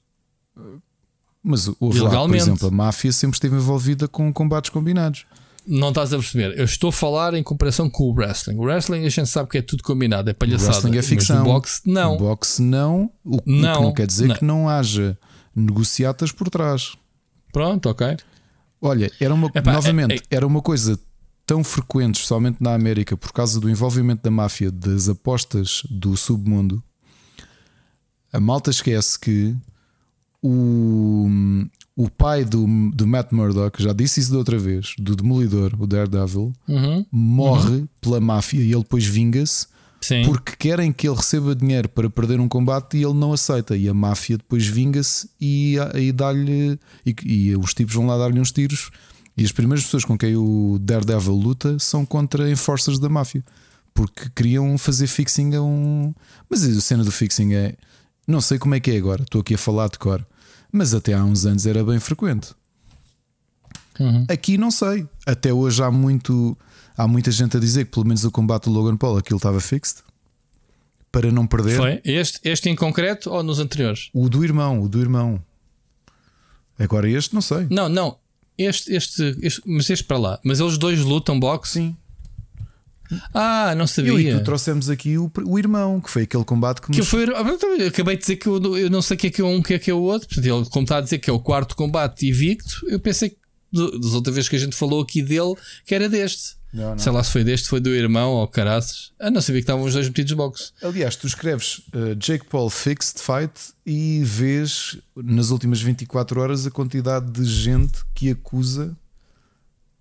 [1.43, 5.25] Mas houve lá, por exemplo, a máfia sempre esteve envolvida com combates combinados.
[5.65, 6.57] Não estás a perceber.
[6.57, 8.55] Eu estou a falar em comparação com o wrestling.
[8.55, 10.71] O wrestling a gente sabe que é tudo combinado, é palhaçada.
[10.71, 11.38] O wrestling é ficção.
[11.38, 12.15] Mas o boxe não.
[12.15, 13.11] O boxe não.
[13.23, 14.35] O, não, o que não quer dizer não.
[14.35, 15.17] que não haja
[15.55, 16.95] negociatas por trás.
[17.53, 18.17] Pronto, ok.
[18.81, 20.38] Olha, era uma, Epá, novamente, é, é...
[20.38, 20.99] era uma coisa
[21.45, 26.83] tão frequente, especialmente na América, por causa do envolvimento da máfia das apostas do submundo,
[28.33, 29.55] a malta esquece que
[30.41, 31.27] o,
[31.95, 35.85] o pai do, do Matt Murdock, já disse isso da outra vez, do Demolidor, o
[35.87, 37.05] Daredevil, Uhum.
[37.11, 37.87] morre Uhum.
[37.99, 39.67] pela máfia e ele depois vinga-se
[40.25, 43.77] porque querem que ele receba dinheiro para perder um combate e ele não aceita.
[43.77, 46.79] E a máfia depois vinga-se e, e dá-lhe.
[47.05, 48.89] E, e os tipos vão lá dar-lhe uns tiros.
[49.37, 53.43] E as primeiras pessoas com quem o Daredevil luta são contra enforcers da máfia
[53.93, 56.13] porque queriam fazer fixing a um.
[56.49, 57.75] Mas a cena do fixing é.
[58.27, 60.26] Não sei como é que é agora, estou aqui a falar de cor,
[60.72, 62.53] mas até há uns anos era bem frequente.
[63.99, 64.26] Uhum.
[64.30, 65.07] Aqui não sei.
[65.26, 66.57] Até hoje há muito
[66.98, 69.60] há muita gente a dizer que pelo menos o combate do Logan Paul aquilo estava
[69.60, 70.03] fixed
[71.11, 71.77] para não perder.
[71.77, 72.02] Foi?
[72.03, 74.10] Este, este em concreto ou nos anteriores?
[74.14, 75.43] O do irmão, o do irmão.
[76.80, 77.68] Agora este não sei.
[77.69, 78.18] Não, não.
[78.57, 80.39] Este, este, este, mas este para lá.
[80.43, 81.73] Mas eles dois lutam boxe?
[81.73, 81.98] Sim.
[83.33, 84.38] Ah, não Eu e sabia.
[84.39, 87.41] tu trouxemos aqui o, o irmão, que foi aquele combate que, Que nos- foi, ah,
[87.53, 89.57] então, acabei de dizer que eu, eu não sei o que é que é um,
[89.57, 90.27] o que é que é o outro.
[90.27, 93.38] Portanto, ele, como está a dizer que é o quarto combate invicto, eu pensei que
[93.73, 95.55] das outras vezes que a gente falou aqui dele
[95.85, 96.59] que era deste.
[96.73, 96.97] Não, não.
[96.99, 99.11] Sei lá se foi deste, foi do irmão ou caraças.
[99.19, 100.71] Ah, não sabia que estavam os dois metidos boxe.
[100.81, 103.51] Aliás, tu escreves uh, Jake Paul Fixed Fight
[103.85, 108.95] e vês nas últimas 24 horas a quantidade de gente que acusa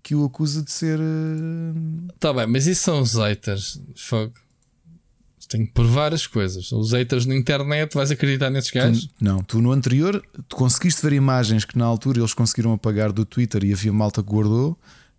[0.03, 0.99] que o acusa de ser.
[0.99, 3.79] uh, Tá bem, mas isso são os haters.
[3.95, 4.33] Fogo.
[5.47, 6.71] Tenho que provar as coisas.
[6.71, 9.09] Os haters na internet, vais acreditar nesses gajos?
[9.19, 13.25] Não, tu no anterior tu conseguiste ver imagens que na altura eles conseguiram apagar do
[13.25, 14.77] Twitter e havia malta que guardou,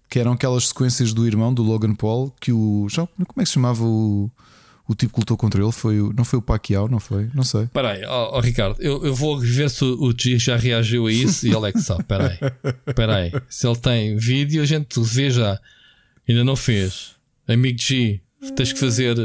[0.08, 2.86] que eram aquelas sequências do irmão, do Logan Paul, que o.
[2.94, 4.30] Como é que se chamava o,
[4.86, 5.72] o tipo que lutou contra ele?
[5.72, 7.30] Foi o, não foi o Pacquiao, não foi?
[7.34, 7.64] Não sei.
[7.64, 11.12] Espera aí, ó, ó, Ricardo, eu, eu vou ver se o, G já reagiu a
[11.12, 12.02] isso e ele é que sabe.
[12.02, 12.38] Espera aí,
[12.86, 13.32] espera aí.
[13.48, 15.58] Se ele tem vídeo, a gente vê já.
[16.28, 17.12] Ainda não fez.
[17.46, 18.20] Amigo G,
[18.56, 19.16] tens que fazer.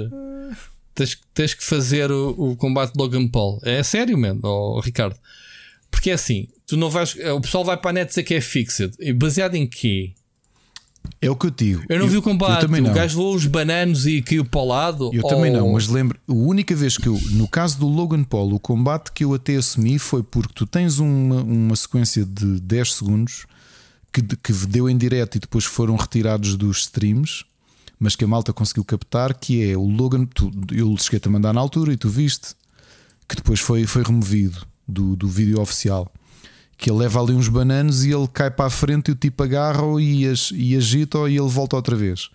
[0.93, 3.59] Tens, tens que fazer o, o combate de Logan Paul.
[3.63, 5.15] É sério, mano, ó, Ricardo.
[5.89, 7.15] Porque é assim, tu não vais.
[7.15, 8.93] O pessoal vai para a net dizer que é fixed.
[8.99, 10.13] E baseado em quê?
[11.21, 11.83] É o que eu digo.
[11.89, 12.61] Eu não vi o Eu combate.
[12.61, 12.91] também não.
[12.91, 15.09] O gajo levou os bananos e caiu para o lado.
[15.13, 18.23] Eu também não, ou- mas lembro, a única vez que eu, no caso do Logan
[18.23, 22.59] Paul, o combate que eu até assumi foi porque tu tens uma, uma sequência de
[22.59, 23.45] 10 segundos
[24.13, 27.43] que, que deu em direto e depois foram retirados dos streams,
[27.99, 31.53] mas que a malta conseguiu captar, que é o Logan, tu, eu cheguei-te a mandar
[31.53, 32.49] na altura e tu viste,
[33.27, 36.11] que depois foi, foi removido do, do vídeo oficial.
[36.77, 39.41] Que ele leva ali uns bananos e ele cai para a frente e o tipo
[39.43, 42.29] agarra-o e, e agita-o e ele volta outra vez.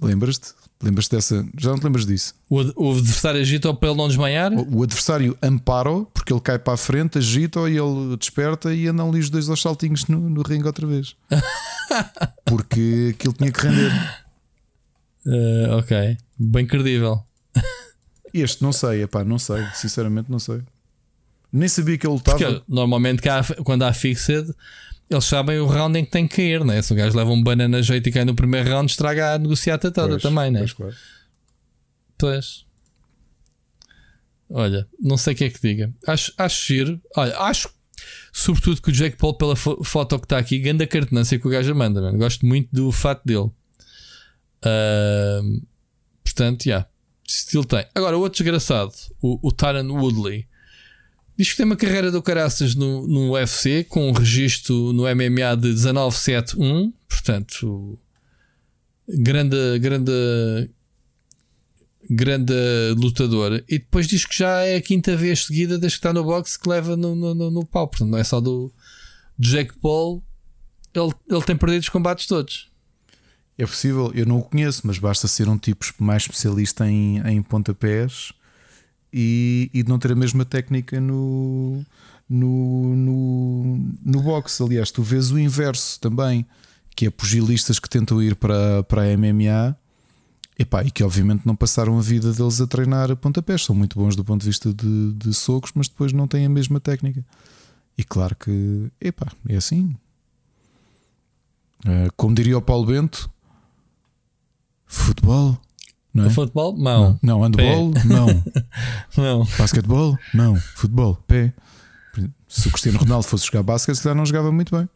[0.00, 0.52] Lembras-te?
[0.82, 1.46] Lembras-te dessa?
[1.58, 2.34] Já não te lembras disso?
[2.48, 4.50] O, ad- o adversário agita para ele não desmanhar?
[4.52, 8.86] O o adversário ampara-o porque ele cai para a frente, agita-o e ele desperta e
[8.86, 11.14] andam ali os dois aos saltinhos no, no ringue outra vez.
[12.46, 13.92] Porque aquilo tinha que render.
[15.26, 17.22] Eh, ok, bem credível.
[18.32, 20.62] Este não sei, epá, não sei, sinceramente não sei.
[21.52, 22.38] Nem sabia que ele lutava.
[22.38, 24.52] Porque normalmente cá, quando há fixed,
[25.08, 26.80] eles sabem o round em que tem que cair, né?
[26.82, 29.90] Se o gajo leva um banana jeito e cai no primeiro round, estraga a negociata
[29.90, 30.60] toda Pois, também, né?
[30.60, 30.94] pois, claro.
[32.18, 32.64] Pois.
[34.48, 35.92] Olha, não sei o que é que diga.
[36.06, 37.00] Acho, acho giro.
[37.16, 37.68] Olha, acho
[38.32, 41.50] sobretudo que o Jake Paul, pela fo- foto que está aqui, ganda cartonância que o
[41.50, 42.18] gajo manda, mano.
[42.18, 43.50] Gosto muito do fato dele.
[44.64, 45.60] Ahm,
[46.24, 46.86] portanto, já.
[47.26, 47.86] Estilo tem.
[47.94, 50.48] Agora, o outro desgraçado, o, o Tyron Woodley,
[51.40, 55.56] diz que tem uma carreira do caraças no, no UFC com um registro no MMA
[55.56, 56.92] de 1971.
[57.08, 57.98] Portanto,
[59.08, 60.12] grande, grande
[62.10, 62.52] grande
[62.96, 66.24] lutador e depois diz que já é a quinta vez seguida desde que está no
[66.24, 67.88] boxe que leva no, no, no, pau.
[67.88, 68.70] Portanto, não é só do,
[69.38, 70.22] do Jake Paul,
[70.92, 72.68] ele, ele tem perdido os combates todos.
[73.56, 77.42] É possível, eu não o conheço, mas basta ser um tipo mais especialista em, em
[77.42, 78.32] pontapés
[79.12, 81.84] e, e não ter a mesma técnica no,
[82.28, 84.62] no, no, no boxe.
[84.62, 86.46] Aliás, tu vês o inverso também,
[86.94, 89.76] que é pugilistas que tentam ir para, para a MMA
[90.58, 93.64] epá, e que obviamente não passaram a vida deles a treinar a pontapés.
[93.64, 96.50] São muito bons do ponto de vista de, de socos, mas depois não têm a
[96.50, 97.24] mesma técnica.
[97.96, 99.96] E claro que, epá, é assim.
[101.86, 103.30] Eh, Como diria o Paulo Bento,
[104.86, 105.58] futebol,
[106.12, 106.30] não é?
[106.30, 106.76] Futebol?
[106.76, 107.18] Não.
[107.22, 108.26] Não, handball, não.
[109.16, 109.44] Não.
[109.58, 110.56] Basquetebol, não.
[110.56, 111.52] Futebol, pé.
[112.48, 114.88] Se o Cristiano Ronaldo fosse jogar basquete, se calhar não jogava muito bem.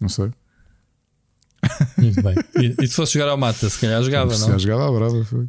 [0.00, 0.30] Não sei.
[1.98, 2.34] Muito bem.
[2.56, 4.46] E, e se fosse jogar ao mata, se calhar jogava, se não?
[4.46, 5.24] calhar jogava à brava.
[5.24, 5.46] Foi.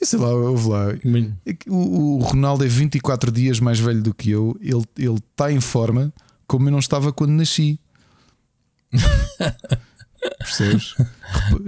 [0.00, 0.90] E sei lá, houve lá.
[0.90, 4.56] É O, o Ronaldo é 24 dias mais velho do que eu.
[4.60, 6.12] Ele ele está em forma
[6.46, 7.80] como eu não estava quando nasci.
[10.38, 10.94] Percebes?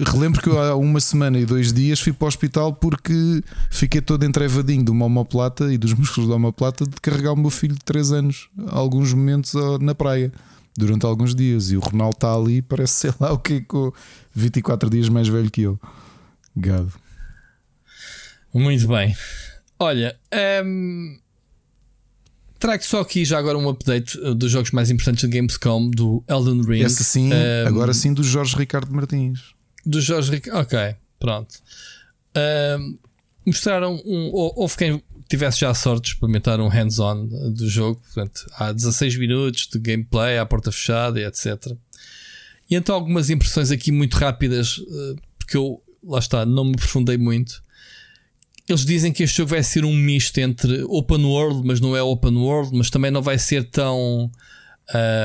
[0.06, 4.00] relembro que eu há uma semana e dois dias fui para o hospital porque fiquei
[4.00, 7.74] todo entrevadinho de uma homoplata e dos músculos da homoplata de carregar o meu filho
[7.74, 10.32] de 3 anos alguns momentos na praia
[10.76, 11.70] durante alguns dias.
[11.70, 13.92] E o Ronaldo está ali, parece sei lá o que, com
[14.34, 15.80] 24 dias mais velho que eu.
[16.56, 16.92] Gado.
[18.52, 19.16] Muito bem.
[19.78, 20.16] Olha,
[20.64, 21.18] um,
[22.64, 26.24] trago só aqui já agora um update uh, dos jogos mais importantes da Gamescom do
[26.26, 26.82] Elden Ring.
[26.82, 29.40] Essa sim, um, agora sim do Jorge Ricardo Martins.
[29.84, 31.54] Do Jorge Ricardo, ok, pronto.
[32.78, 32.98] Um,
[33.44, 34.30] mostraram um.
[34.32, 39.18] Houve quem tivesse já a sorte de experimentar um hands-on do jogo, portanto, há 16
[39.18, 41.76] minutos de gameplay à porta fechada e etc.
[42.70, 47.18] E então algumas impressões aqui muito rápidas, uh, porque eu, lá está, não me aprofundei
[47.18, 47.62] muito.
[48.68, 52.02] Eles dizem que este jogo vai ser um misto entre open world, mas não é
[52.02, 54.30] open world, mas também não vai ser tão.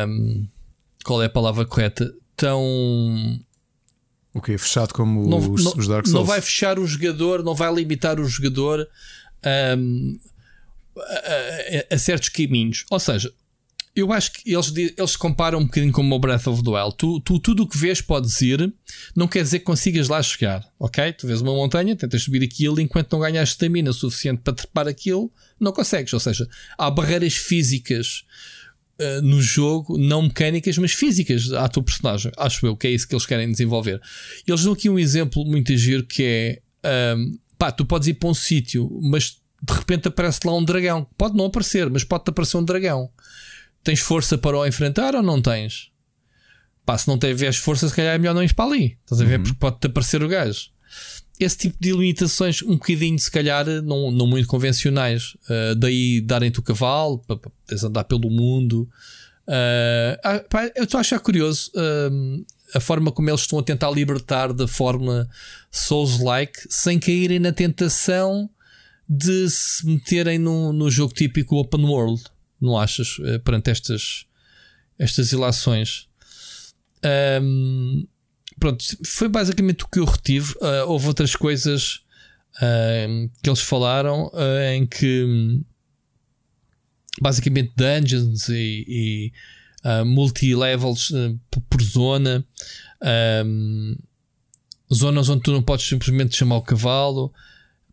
[0.07, 0.47] Um,
[1.05, 2.13] qual é a palavra correta?
[2.35, 2.61] Tão.
[4.33, 6.19] O okay, Fechado como não, os, não, os Dark Souls?
[6.19, 8.87] Não vai fechar o jogador, não vai limitar o jogador
[9.77, 10.19] um,
[10.97, 12.85] a, a, a, certos caminhos.
[12.89, 13.33] Ou seja,
[13.95, 16.95] eu acho que eles, eles comparam um bocadinho com o Breath of the Wild.
[16.95, 18.73] Tu, tu, tudo o que vês podes ir,
[19.15, 21.11] não quer dizer que consigas lá chegar, ok?
[21.13, 25.31] Tu vês uma montanha, tentas subir aquilo, enquanto não ganhas estamina suficiente para trepar aquilo,
[25.59, 26.13] não consegues.
[26.13, 26.47] Ou seja,
[26.77, 28.23] há barreiras físicas
[28.99, 32.31] uh, no jogo, não mecânicas, mas físicas à tua personagem.
[32.37, 34.01] Acho eu que é isso que eles querem desenvolver.
[34.47, 37.15] Eles dão aqui um exemplo muito giro que é.
[37.15, 41.05] Um, pá, tu podes ir para um sítio, mas de repente aparece lá um dragão.
[41.17, 43.09] Pode não aparecer, mas pode-te aparecer um dragão.
[43.83, 45.91] Tens força para o enfrentar ou não tens?
[46.85, 48.97] Pá, se não tiveres força, se calhar é melhor não ir para ali.
[49.03, 49.37] Estás a ver?
[49.37, 49.43] Uhum.
[49.43, 50.69] Porque pode-te aparecer o gajo.
[51.39, 55.35] Esse tipo de limitações, um bocadinho, se calhar, não, não muito convencionais.
[55.49, 58.89] Uh, daí darem-te o cavalo, para, poderes andar pelo mundo.
[59.47, 63.89] Uh, pá, eu estou a achar curioso uh, a forma como eles estão a tentar
[63.89, 65.29] libertar da forma
[65.71, 68.49] Souls-like sem caírem na tentação
[69.07, 72.23] de se meterem no, no jogo típico open world.
[72.59, 73.17] Não achas?
[73.23, 74.25] Eh, perante estas,
[74.97, 76.07] estas ilações.
[77.41, 78.05] Um,
[78.59, 80.53] pronto, foi basicamente o que eu retive.
[80.55, 82.01] Uh, houve outras coisas
[82.57, 85.61] uh, que eles falaram uh, em que
[87.21, 89.33] basicamente dungeons e, e
[90.05, 91.11] multi-levels
[91.69, 92.45] por zona,
[93.45, 93.95] um,
[94.93, 97.33] zonas onde tu não podes simplesmente chamar o cavalo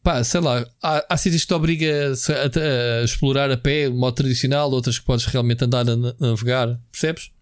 [0.07, 3.89] pá, sei lá, há, há sítios que te obriga a, a, a, explorar a pé,
[3.89, 7.33] modo tradicional, outras que podes realmente andar a, navegar, percebes?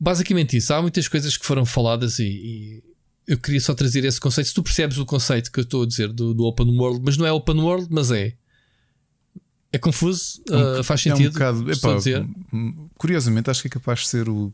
[0.00, 0.72] Basicamente isso.
[0.72, 2.82] Há muitas coisas que foram faladas e, e,
[3.26, 4.46] eu queria só trazer esse conceito.
[4.46, 7.18] Se tu percebes o conceito que eu estou a dizer do, do Open World, mas
[7.18, 8.32] não é Open World, mas é.
[9.70, 11.26] É confuso, um, uh, faz sentido.
[11.26, 12.26] É um bocado, epá, dizer.
[12.96, 14.50] Curiosamente, acho que é capaz de ser o,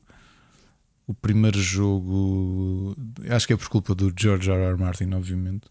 [1.06, 2.96] o primeiro jogo.
[3.30, 4.60] Acho que é por culpa do George R.
[4.60, 4.76] R.
[4.76, 5.68] Martin, obviamente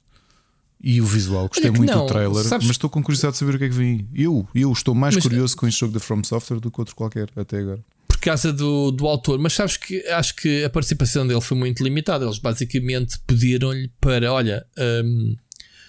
[0.86, 1.48] e o visual.
[1.48, 2.68] Gostei muito não, do trailer, sabes...
[2.68, 4.08] mas estou com curiosidade de saber o que é que vem.
[4.14, 5.24] Eu, eu estou mais mas...
[5.24, 7.84] curioso com este jogo da From Software do que outro qualquer até agora.
[8.08, 11.84] Por causa do, do autor, mas sabes que acho que a participação dele foi muito
[11.84, 12.24] limitada.
[12.24, 14.64] Eles basicamente pediram-lhe para: olha,
[15.04, 15.36] um,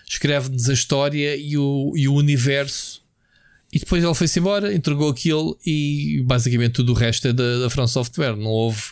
[0.09, 3.05] escreve-nos a história e o, e o universo.
[3.70, 7.68] E depois ele foi-se embora, entregou aquilo e basicamente tudo o resto é da, da
[7.68, 8.35] From Software.
[8.35, 8.82] Não houve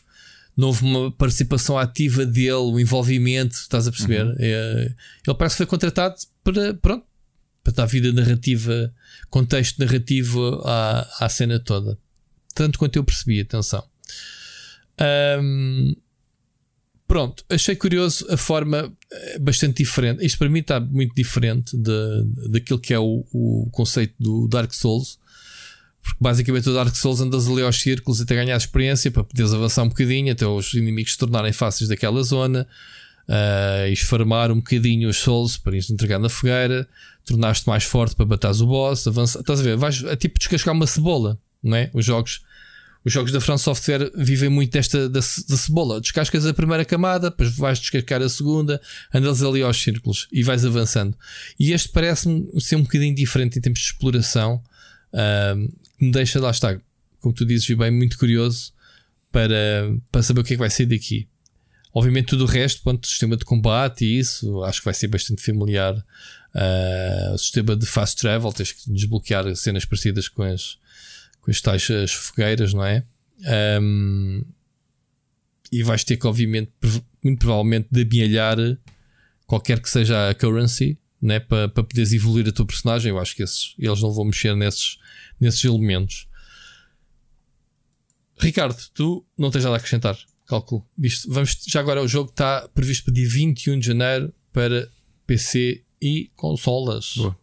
[0.57, 4.25] não houve uma participação ativa dele, um envolvimento, estás a perceber?
[4.25, 4.37] Uhum.
[4.39, 4.95] É,
[5.27, 7.05] ele parece que foi contratado para, pronto,
[7.63, 8.93] para dar vida narrativa,
[9.29, 11.99] contexto narrativo à, à cena toda.
[12.55, 13.85] Tanto quanto eu percebi, atenção.
[15.41, 15.97] Um,
[17.09, 20.25] pronto, achei curioso a forma eh, bastante diferente.
[20.25, 24.73] Isto para mim está muito diferente de, daquilo que é o, o conceito do Dark
[24.73, 25.19] Souls
[26.05, 29.83] porque basicamente o Dark Souls andas ali aos círculos até ganhar experiência para poderes avançar
[29.83, 32.69] um bocadinho, até os inimigos se tornarem fáceis daquela zona,
[33.27, 36.87] uh, esfarmar um bocadinho os Souls para ir entregar na fogueira,
[37.25, 39.41] tornar-te mais forte para bater o boss, avançar.
[39.41, 39.77] Estás a ver?
[39.79, 41.91] Vais, é tipo descascar uma cebola, não é?
[41.95, 42.43] Os jogos.
[43.07, 46.01] Os jogos da France Software vivem muito desta da, da cebola.
[46.01, 48.81] Descascas a primeira camada, depois vais descascar a segunda,
[49.13, 51.15] andas ali aos círculos e vais avançando.
[51.61, 54.63] E este parece-me ser um bocadinho diferente em termos de exploração
[56.05, 56.79] me deixa, lá está,
[57.21, 58.73] como tu dizes, bem, muito curioso
[59.33, 61.29] para, para saber o que é que vai ser daqui.
[61.93, 65.43] Obviamente, tudo o resto, quanto sistema de combate e isso, acho que vai ser bastante
[65.43, 65.95] familiar.
[66.55, 70.77] Uh, o sistema de fast travel, tens que desbloquear cenas parecidas com as,
[71.41, 73.05] com as taxas fogueiras, não é?
[73.81, 74.45] Um,
[75.71, 76.71] e vais ter que, obviamente,
[77.23, 78.57] muito provavelmente, debialhar
[79.47, 83.11] qualquer que seja a currency né, para, para poderes evoluir a tua personagem.
[83.11, 84.99] Eu acho que esses, eles não vão mexer nesses,
[85.41, 86.29] nesses elementos.
[88.39, 90.19] Ricardo, tu não tens nada a acrescentar?
[90.47, 90.85] Cálculo.
[90.99, 94.89] Isto, vamos, já agora o jogo está previsto para dia 21 de janeiro para
[95.27, 97.15] PC e consolas.
[97.17, 97.37] Boa.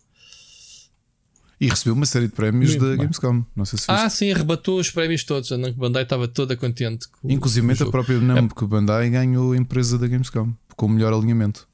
[1.59, 2.95] E recebeu uma série de prémios Muito da.
[2.95, 3.45] Gamescom.
[3.55, 5.51] Não sei se Ah, sim, arrebatou os prémios todos.
[5.51, 7.07] A Namco Bandai estava toda contente.
[7.07, 8.68] Com Inclusive a própria Namco é.
[8.68, 11.69] Bandai ganhou a empresa da Gamescom com o melhor alinhamento.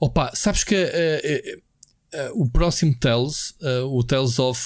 [0.00, 1.62] Opa, sabes que uh,
[2.14, 3.54] uh, uh, o próximo Tales,
[3.90, 4.60] o Tales of.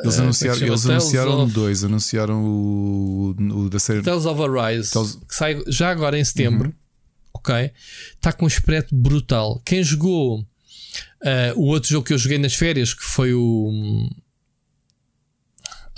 [0.00, 1.52] eles anunciaram, eles anunciaram of...
[1.52, 5.14] dois, anunciaram o, o, da série Tales of Arise, Tales...
[5.28, 6.68] que sai já agora em setembro.
[6.68, 6.74] Uhum.
[7.34, 7.72] Ok,
[8.14, 9.60] está com um aspecto brutal.
[9.64, 10.46] Quem jogou
[11.56, 14.08] o outro jogo que eu joguei nas férias, que foi o.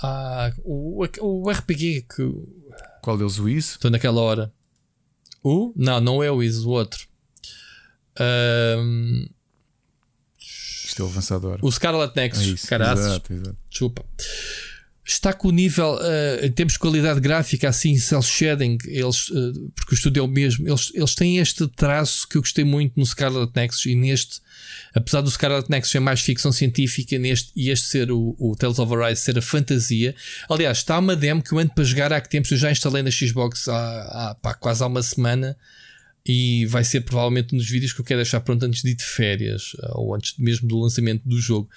[0.01, 2.31] Ah, o, o RPG que.
[3.01, 3.39] Qual deles?
[3.39, 3.71] O Is?
[3.71, 4.53] Estou naquela hora.
[5.43, 5.71] O?
[5.75, 7.07] Não, não é o Is, o outro.
[8.19, 9.27] Um,
[10.85, 11.59] Isto é o avançador.
[11.61, 12.71] O Scarlet Nexus.
[12.71, 13.57] É Exato, exato.
[13.69, 14.05] Desculpa.
[15.07, 19.71] Está com o nível, uh, em termos de qualidade gráfica, assim, cel shading, eles, uh,
[19.75, 22.99] porque o estúdio é o mesmo, eles, eles têm este traço que eu gostei muito
[22.99, 24.41] no Scarlet Nexus e neste,
[24.95, 28.79] apesar do Scarlet Nexus ser mais ficção científica neste, e este ser o, o Tales
[28.79, 30.15] of Arise ser a fantasia.
[30.49, 33.03] Aliás, está uma demo que eu ando para jogar há que tempos, eu já instalei
[33.03, 35.55] na Xbox há, há pá, quase há uma semana
[36.25, 38.95] e vai ser provavelmente um dos vídeos que eu quero deixar pronto antes de ir
[38.95, 41.69] de férias ou antes mesmo do lançamento do jogo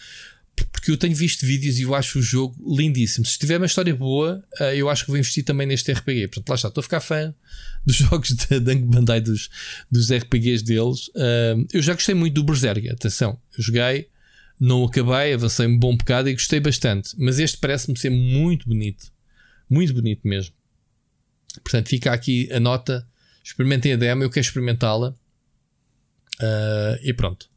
[0.73, 3.25] porque eu tenho visto vídeos e eu acho o jogo lindíssimo.
[3.27, 6.29] Se tiver uma história boa, eh, eu acho que vou investir também neste RPG.
[6.29, 7.35] Portanto, lá está, estou a ficar fã
[7.85, 9.49] dos jogos da Dank Bandai, dos,
[9.91, 11.11] dos RPGs deles.
[11.15, 14.09] Eh, eu já gostei muito do Berserk, atenção, eu joguei,
[14.59, 17.15] não acabei, avancei um bom bocado e gostei bastante.
[17.19, 19.13] Mas este parece-me ser muito bonito,
[19.69, 20.55] muito bonito mesmo.
[21.63, 23.07] Portanto, fica aqui a nota.
[23.49, 25.15] Experimentem a demo, eu quero experimentá-la.
[26.39, 27.49] Uh, e pronto.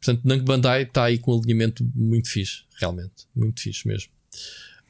[0.00, 4.08] Portanto, Namco Bandai está aí com um alinhamento muito fixe, realmente, muito fixe mesmo.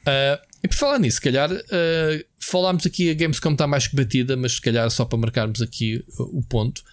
[0.03, 3.95] Uh, e por falar nisso, se calhar uh, falámos aqui, a Gamescom está mais que
[3.95, 6.83] batida, mas se calhar só para marcarmos aqui o ponto.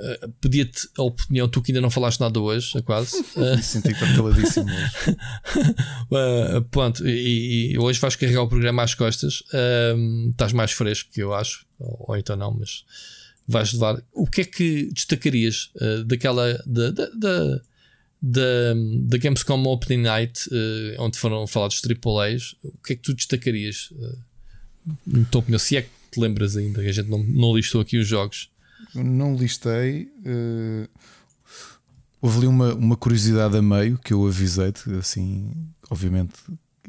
[0.00, 3.24] Uh, Pedia-te a opinião, tu que ainda não falaste nada hoje, é quase.
[3.36, 5.16] Uh, Senti que estou caladíssimo hoje.
[6.10, 9.42] uh, pronto, e, e, hoje vais carregar o programa às costas.
[10.30, 12.84] estás mais fresco que eu acho, ou, ou então não, mas
[13.50, 14.02] vais levar.
[14.12, 16.54] O que é que destacarias uh, daquela.
[16.66, 17.60] Da, da, da,
[18.22, 18.74] da,
[19.06, 23.90] da Gamescom Opening Night, uh, onde foram falados AAAs, o que é que tu destacarias?
[23.92, 24.18] Uh,
[25.06, 27.80] no topo meu, se é que te lembras ainda, que a gente não, não listou
[27.80, 28.49] aqui os jogos.
[28.94, 30.10] Não listei.
[30.24, 30.88] Uh,
[32.20, 35.52] houve ali uma, uma curiosidade a meio que eu avisei-te, assim,
[35.90, 36.34] obviamente,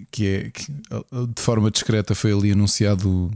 [0.10, 3.32] que é que de forma discreta foi ali anunciado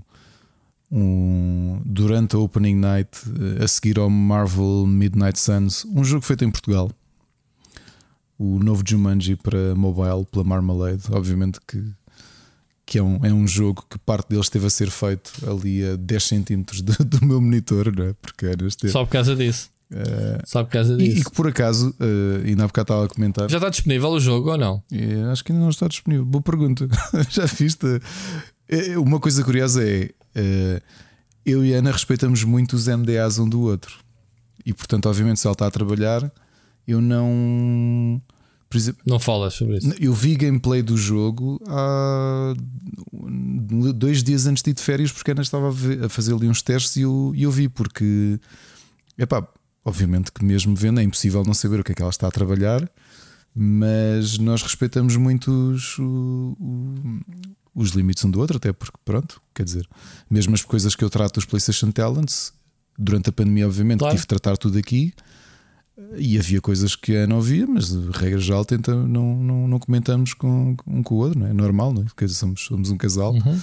[0.92, 3.10] um, durante a Opening Night,
[3.60, 6.92] eh, a seguir ao Marvel Midnight Suns, um jogo feito em Portugal.
[8.38, 11.04] O novo Jumanji para mobile, pela Marmalade.
[11.12, 11.82] Obviamente que,
[12.86, 15.96] que é, um, é um jogo que parte deles esteve a ser feito ali a
[15.96, 18.14] 10 cm do, do, meu monitor, não é?
[18.22, 18.90] Porque era este.
[18.90, 19.70] Só por causa disso.
[19.92, 21.18] Uh, Só por causa disso.
[21.18, 23.50] E, e que por acaso, uh, ainda há bocado estava a comentar.
[23.50, 24.84] Já está disponível o jogo ou não?
[24.92, 26.26] É, acho que ainda não está disponível.
[26.26, 26.88] Boa pergunta.
[27.30, 27.86] Já viste?
[28.98, 30.82] Uma coisa curiosa é uh,
[31.46, 34.00] eu e a Ana respeitamos muito os MDAs um do outro.
[34.66, 36.32] E portanto, obviamente, se ela está a trabalhar,
[36.88, 38.20] eu não.
[38.74, 39.94] Exemplo, não falas sobre isso.
[40.00, 42.54] Eu vi gameplay do jogo há
[43.94, 46.98] dois dias antes de ir de férias, porque Ana estava a, fazer ali uns testes
[46.98, 48.40] e eu, eu vi, porque
[49.18, 49.48] epá,
[49.84, 52.32] obviamente que mesmo vendo é impossível não saber o que é que ela está a
[52.32, 52.90] trabalhar,
[53.56, 56.58] mas nós respeitamos muito os, o,
[57.74, 59.88] os limites um do outro, até porque, pronto, quer dizer,
[60.30, 62.52] mesmo as coisas que eu trato dos PlayStation Talents,
[62.98, 64.14] durante a pandemia, obviamente, claro.
[64.14, 65.14] tive de tratar tudo aqui
[66.18, 70.34] e havia coisas que a não havia, mas regra geral tenta, não, não, não comentamos
[70.34, 71.54] com, um com o outro, não é?
[71.54, 72.06] normal, não é?
[72.26, 73.34] Dizer, somos, somos um casal.
[73.34, 73.60] Uhum.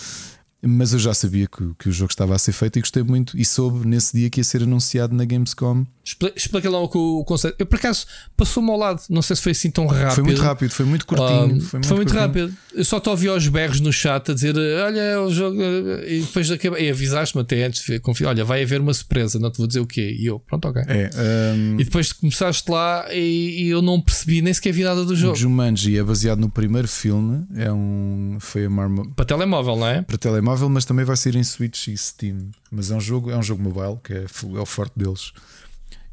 [0.65, 3.37] Mas eu já sabia que, que, o jogo estava a ser feito e gostei muito.
[3.37, 5.85] E soube nesse dia que ia ser anunciado na Gamescom.
[6.05, 6.85] Explica lá o,
[7.21, 7.57] o conceito.
[7.59, 8.07] Eu por acaso
[8.37, 10.15] passou-me ao lado, não sei se foi assim tão rápido.
[10.15, 11.29] Foi muito rápido, foi muito curtinho.
[11.31, 12.53] Um, foi muito, foi muito rápido.
[12.75, 15.63] Eu só te ouvi aos berros no chat a dizer: Olha, é o jogo.
[15.63, 16.87] E depois acabei.
[16.87, 19.87] E avisaste-me até antes, confio, olha, vai haver uma surpresa, não te vou dizer o
[19.87, 20.17] quê.
[20.19, 20.83] E eu, pronto, ok.
[20.89, 21.11] É,
[21.55, 21.81] um...
[21.81, 25.35] E depois começaste lá e, e, eu não percebi nem sequer vi nada do jogo.
[25.35, 27.47] O Jumanji é baseado no primeiro filme.
[27.55, 28.39] É um.
[28.41, 29.09] Foi a Marma...
[29.15, 30.03] Para telemóvel, não é?
[30.03, 32.51] Para telemóvel, mas também vai ser em Switch e Steam.
[32.71, 35.33] Mas é um jogo, é um jogo mobile, que é, é o forte deles.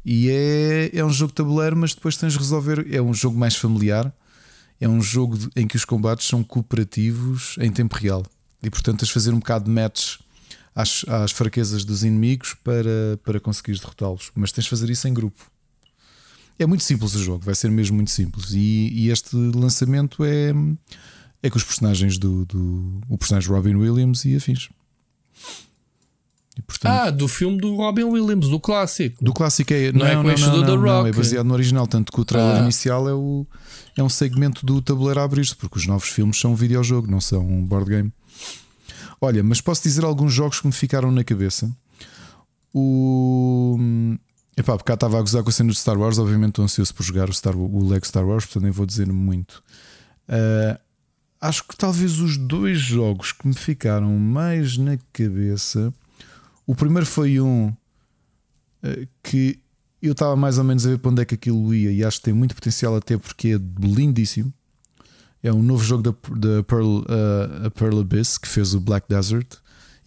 [0.04, 2.86] E é, é um jogo de tabuleiro, mas depois tens de resolver.
[2.92, 4.12] É um jogo mais familiar.
[4.80, 8.24] É um jogo em que os combates são cooperativos em tempo real.
[8.62, 10.16] E portanto tens de fazer um bocado de match
[10.74, 14.30] às, às fraquezas dos inimigos para, para conseguires derrotá-los.
[14.34, 15.50] Mas tens de fazer isso em grupo.
[16.58, 18.52] É muito simples o jogo, vai ser mesmo muito simples.
[18.52, 20.52] E, e este lançamento é
[21.42, 24.68] é com os personagens do, do o personagem Robin Williams e afins.
[26.58, 29.24] E, portanto, ah, do filme do Robin Williams, do clássico.
[29.24, 29.92] Do clássico é.
[29.92, 32.24] Não, não é não, não, não, não, não, é baseado no original, tanto que o
[32.24, 32.60] trailer ah.
[32.60, 33.46] inicial é, o,
[33.96, 37.20] é um segmento do tabuleiro a abrir-se, porque os novos filmes são um videojogo, não
[37.20, 38.12] são um board game.
[39.20, 41.70] Olha, mas posso dizer alguns jogos que me ficaram na cabeça.
[42.72, 43.78] O.
[44.56, 46.94] Epá, porque cá estava a gozar com a cena de Star Wars, obviamente estou ansioso
[46.94, 49.62] por jogar o, Star, o Lego Star Wars, portanto nem vou dizer muito.
[50.28, 50.78] Uh,
[51.40, 55.92] acho que talvez os dois jogos que me ficaram mais na cabeça.
[56.70, 59.58] O primeiro foi um uh, que
[60.00, 62.18] eu estava mais ou menos a ver para onde é que aquilo ia e acho
[62.18, 64.54] que tem muito potencial, até porque é lindíssimo.
[65.42, 69.08] É um novo jogo da, da Pearl, uh, a Pearl Abyss que fez o Black
[69.08, 69.48] Desert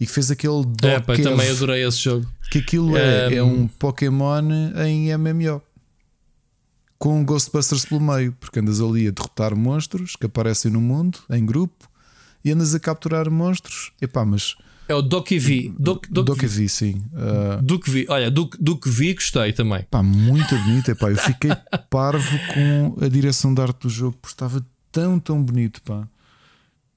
[0.00, 2.26] e que fez aquele É, pá, também adorei esse jogo.
[2.50, 3.32] Que aquilo é, um...
[3.32, 4.48] é um Pokémon
[4.86, 5.60] em MMO
[6.98, 11.44] com Ghostbusters pelo meio, porque andas ali a derrotar monstros que aparecem no mundo em
[11.44, 11.90] grupo
[12.44, 13.92] e andas a capturar monstros.
[14.00, 14.56] Epá, mas.
[14.86, 15.72] É o Doki V.
[15.78, 17.02] Doc, Doc, Doki V, sim.
[17.14, 17.62] Uh...
[17.62, 18.06] Duke V.
[18.08, 19.82] Olha, Duke, Duke V gostei também.
[19.90, 20.90] Pá, muito bonito.
[20.90, 21.50] Epá, eu fiquei
[21.88, 25.80] parvo com a direção de arte do jogo, porque estava tão, tão bonito.
[25.82, 26.06] Pá.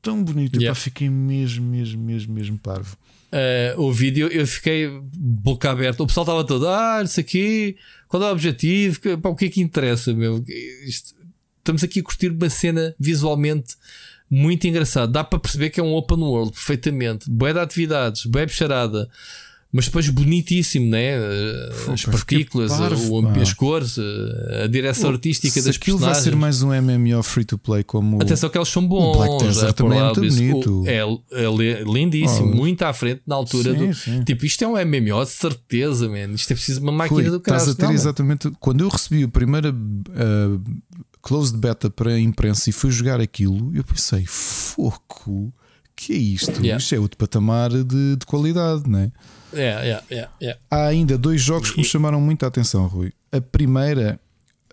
[0.01, 0.55] Tão bonito.
[0.55, 0.67] Yeah.
[0.67, 2.97] Epá, fiquei mesmo, mesmo, mesmo, mesmo parvo.
[3.27, 6.03] Uh, o vídeo, eu fiquei boca aberta.
[6.03, 8.99] O pessoal estava todo, ah, isso aqui, qual é o objetivo?
[9.21, 10.43] Pá, o que é que interessa, meu?
[10.85, 11.13] Isto,
[11.57, 13.75] estamos aqui a curtir uma cena visualmente
[14.29, 15.11] muito engraçada.
[15.11, 17.29] Dá para perceber que é um open world perfeitamente.
[17.29, 19.09] Boé de atividades, boé de charada
[19.71, 21.15] mas depois bonitíssimo, né?
[21.91, 23.97] As partículas, parvo, o, as cores,
[24.63, 26.23] a direção artística das aquilo personagens.
[26.23, 29.15] vai ser mais um MMO free to play como Atenção que eles são bons.
[29.15, 30.83] O Black Desert também é muito bonito.
[30.87, 31.01] É,
[31.43, 32.55] é lindíssimo, oh.
[32.55, 33.93] muito à frente na altura sim, do.
[33.93, 34.23] Sim.
[34.23, 36.33] Tipo, isto é um MMO de certeza, man.
[36.33, 37.61] Isto é preciso uma máquina Rui, do caralho.
[37.61, 38.51] Estás a ter não, exatamente.
[38.59, 40.61] Quando eu recebi a primeira uh,
[41.27, 45.53] closed beta para a imprensa e fui jogar aquilo, eu pensei, foco,
[45.93, 46.63] que é isto?
[46.63, 46.77] Yeah.
[46.77, 49.11] Isto é outro patamar de, de qualidade, não é?
[49.53, 50.61] Yeah, yeah, yeah, yeah.
[50.71, 53.11] Há ainda dois jogos que me chamaram muito a atenção, Rui.
[53.29, 54.17] A primeira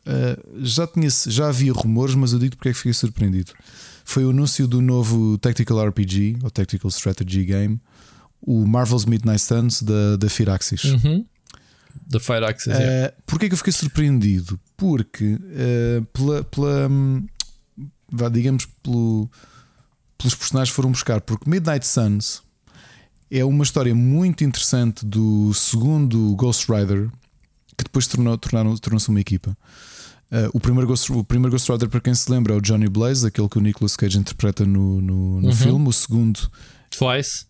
[0.07, 3.51] uh, já, tinha, já havia rumores, mas eu digo porque é que fiquei surpreendido.
[4.05, 7.81] Foi o anúncio do novo Tactical RPG ou Tactical Strategy Game,
[8.41, 10.85] o Marvel's Midnight Suns da, da Firaxis.
[10.85, 11.27] Uhum.
[12.07, 13.15] Da Firaxis, uh, yeah.
[13.27, 14.59] Porquê que eu fiquei surpreendido?
[14.77, 17.27] Porque uh, pela, pela um,
[18.11, 19.31] vá, digamos, pelo,
[20.19, 22.43] pelos personagens foram buscar, porque Midnight Suns
[23.31, 27.11] é uma história muito interessante do segundo Ghost Rider
[27.77, 29.57] que depois tornou, tornaram, tornou-se uma equipa.
[30.31, 32.89] Uh, o, primeiro Ghost, o primeiro Ghost Rider, para quem se lembra, é o Johnny
[32.89, 35.55] Blaze, aquele que o Nicolas Cage interpreta no, no, no uhum.
[35.55, 35.89] filme.
[35.89, 36.41] O segundo.
[36.91, 37.47] Twice.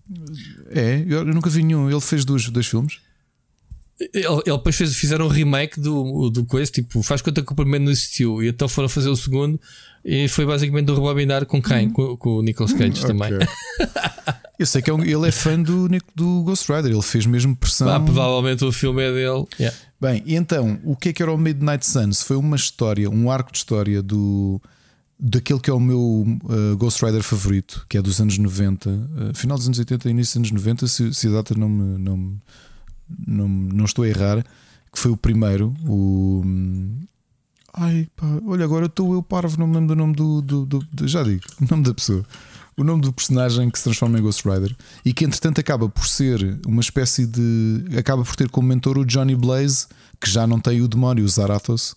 [0.70, 1.90] É, eu, eu nunca vi nenhum.
[1.90, 2.98] Ele fez dois, dois filmes.
[4.00, 7.54] Ele, ele depois fez, fizeram um remake do, do coisa, tipo, faz conta que o
[7.54, 9.60] primeiro não existiu, e então foram fazer o segundo,
[10.04, 11.86] e foi basicamente do rebobinar com quem?
[11.86, 11.92] Uhum.
[11.92, 13.06] Com, com, o Nicolas Cage okay.
[13.06, 13.30] também.
[14.58, 17.56] Eu sei que é um, ele é fã do, do Ghost Rider, ele fez mesmo
[17.56, 17.88] pressão.
[17.88, 19.44] Ah, provavelmente o filme é dele.
[19.58, 19.76] Yeah.
[20.00, 22.22] Bem, e então, o que é que era o Midnight Suns?
[22.22, 24.60] Foi uma história, um arco de história do
[25.18, 25.98] daquele que é o meu
[26.44, 30.40] uh, Ghost Rider favorito, que é dos anos 90, uh, final dos anos 80, início
[30.40, 32.36] dos anos 90, se, se a data não me, não,
[33.26, 34.44] não, não estou a errar,
[34.92, 36.42] que foi o primeiro, o.
[37.72, 40.78] Ai, pá, olha, agora estou eu parvo, não me lembro do nome do, do, do,
[40.92, 42.24] do Já digo, o nome da pessoa
[42.76, 44.74] o nome do personagem que se transforma em Ghost Rider
[45.04, 47.84] e que entretanto acaba por ser uma espécie de.
[47.96, 49.86] acaba por ter como mentor o Johnny Blaze,
[50.20, 51.94] que já não tem o demónio, o Zarathos,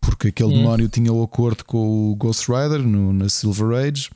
[0.00, 0.58] porque aquele hum.
[0.58, 4.10] demónio tinha o acordo com o Ghost Rider no, na Silver Age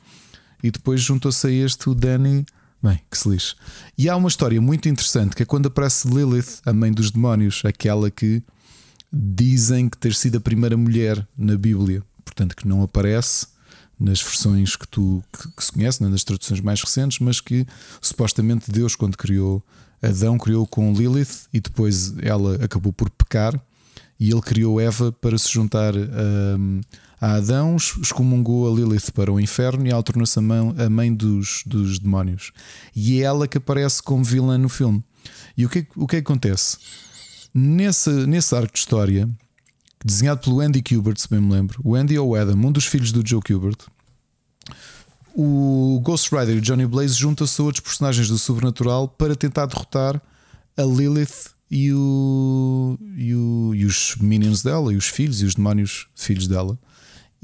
[0.63, 2.45] e depois juntou-se a este o Danny.
[2.85, 3.55] Bem, que se lixe.
[3.97, 7.63] E há uma história muito interessante que é quando aparece Lilith, a mãe dos demónios,
[7.65, 8.43] aquela que
[9.11, 13.47] dizem que ter sido a primeira mulher na Bíblia, portanto que não aparece
[13.99, 17.65] nas versões que tu que, que se conhece, né, nas traduções mais recentes, mas que
[17.99, 19.63] supostamente Deus, quando criou
[19.99, 23.59] Adão, criou com Lilith e depois ela acabou por pecar
[24.19, 26.57] e ele criou Eva para se juntar a,
[27.25, 31.97] a Adão, excomungou a Lilith para o inferno e alternou-se a, a mãe dos, dos
[31.97, 32.51] demónios.
[32.95, 35.03] E é ela que aparece como vilã no filme.
[35.57, 36.77] E o que, o que acontece?
[37.51, 39.27] Nesse, nesse arco de história,
[40.05, 41.81] desenhado pelo Andy Kubert, se bem me lembro.
[41.83, 43.79] O Andy ou Adam, um dos filhos do Joe Kubert.
[45.33, 49.65] O Ghost Rider e o Johnny Blaze juntam-se a outros personagens do sobrenatural para tentar
[49.65, 50.21] derrotar
[50.77, 55.55] a Lilith e, o, e, o, e os minions dela, e os filhos e os
[55.55, 56.77] demónios filhos dela.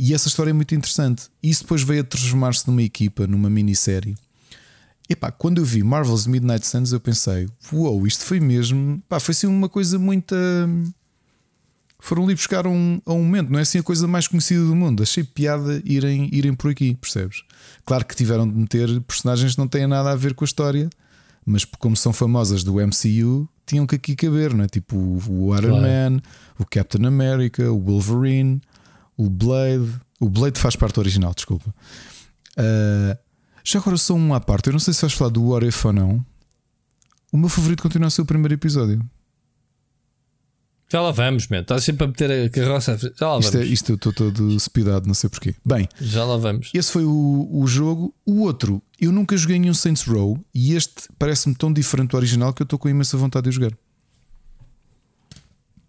[0.03, 1.25] E essa história é muito interessante.
[1.43, 4.17] Isso depois veio a transformar-se numa equipa, numa minissérie.
[5.07, 8.99] Epá, quando eu vi Marvel's Midnight Suns, eu pensei: Uou, wow, isto foi mesmo.
[9.07, 10.33] Pá, foi assim uma coisa muito
[11.99, 14.75] Foram ali buscar um, a um momento, não é assim a coisa mais conhecida do
[14.75, 15.03] mundo.
[15.03, 17.43] Achei piada irem, irem por aqui, percebes?
[17.85, 20.89] Claro que tiveram de meter personagens que não têm nada a ver com a história,
[21.45, 24.67] mas como são famosas do MCU, tinham que aqui caber, não é?
[24.67, 25.83] Tipo o Iron claro.
[25.83, 26.21] Man,
[26.57, 28.59] o Captain America, o Wolverine,
[29.25, 29.99] o Blade.
[30.19, 31.73] O Blade faz parte do original, desculpa.
[32.57, 33.17] Uh,
[33.63, 35.85] já agora só um à parte, eu não sei se vais falar do What If
[35.85, 36.25] ou não.
[37.31, 39.01] O meu favorito continua a ser o primeiro episódio.
[40.91, 41.59] Já lá vamos, man.
[41.61, 42.97] Estás sempre a meter a carroça.
[42.97, 43.69] Já lá isto é- vamos.
[43.69, 45.55] É, isto eu estou todo speedado, não sei porquê.
[45.63, 46.69] Bem, já lá vamos.
[46.73, 48.13] Esse foi o, o jogo.
[48.25, 52.53] O outro, eu nunca joguei nenhum Saints Row e este parece-me tão diferente do original
[52.53, 53.71] que eu estou com imensa vontade de jogar.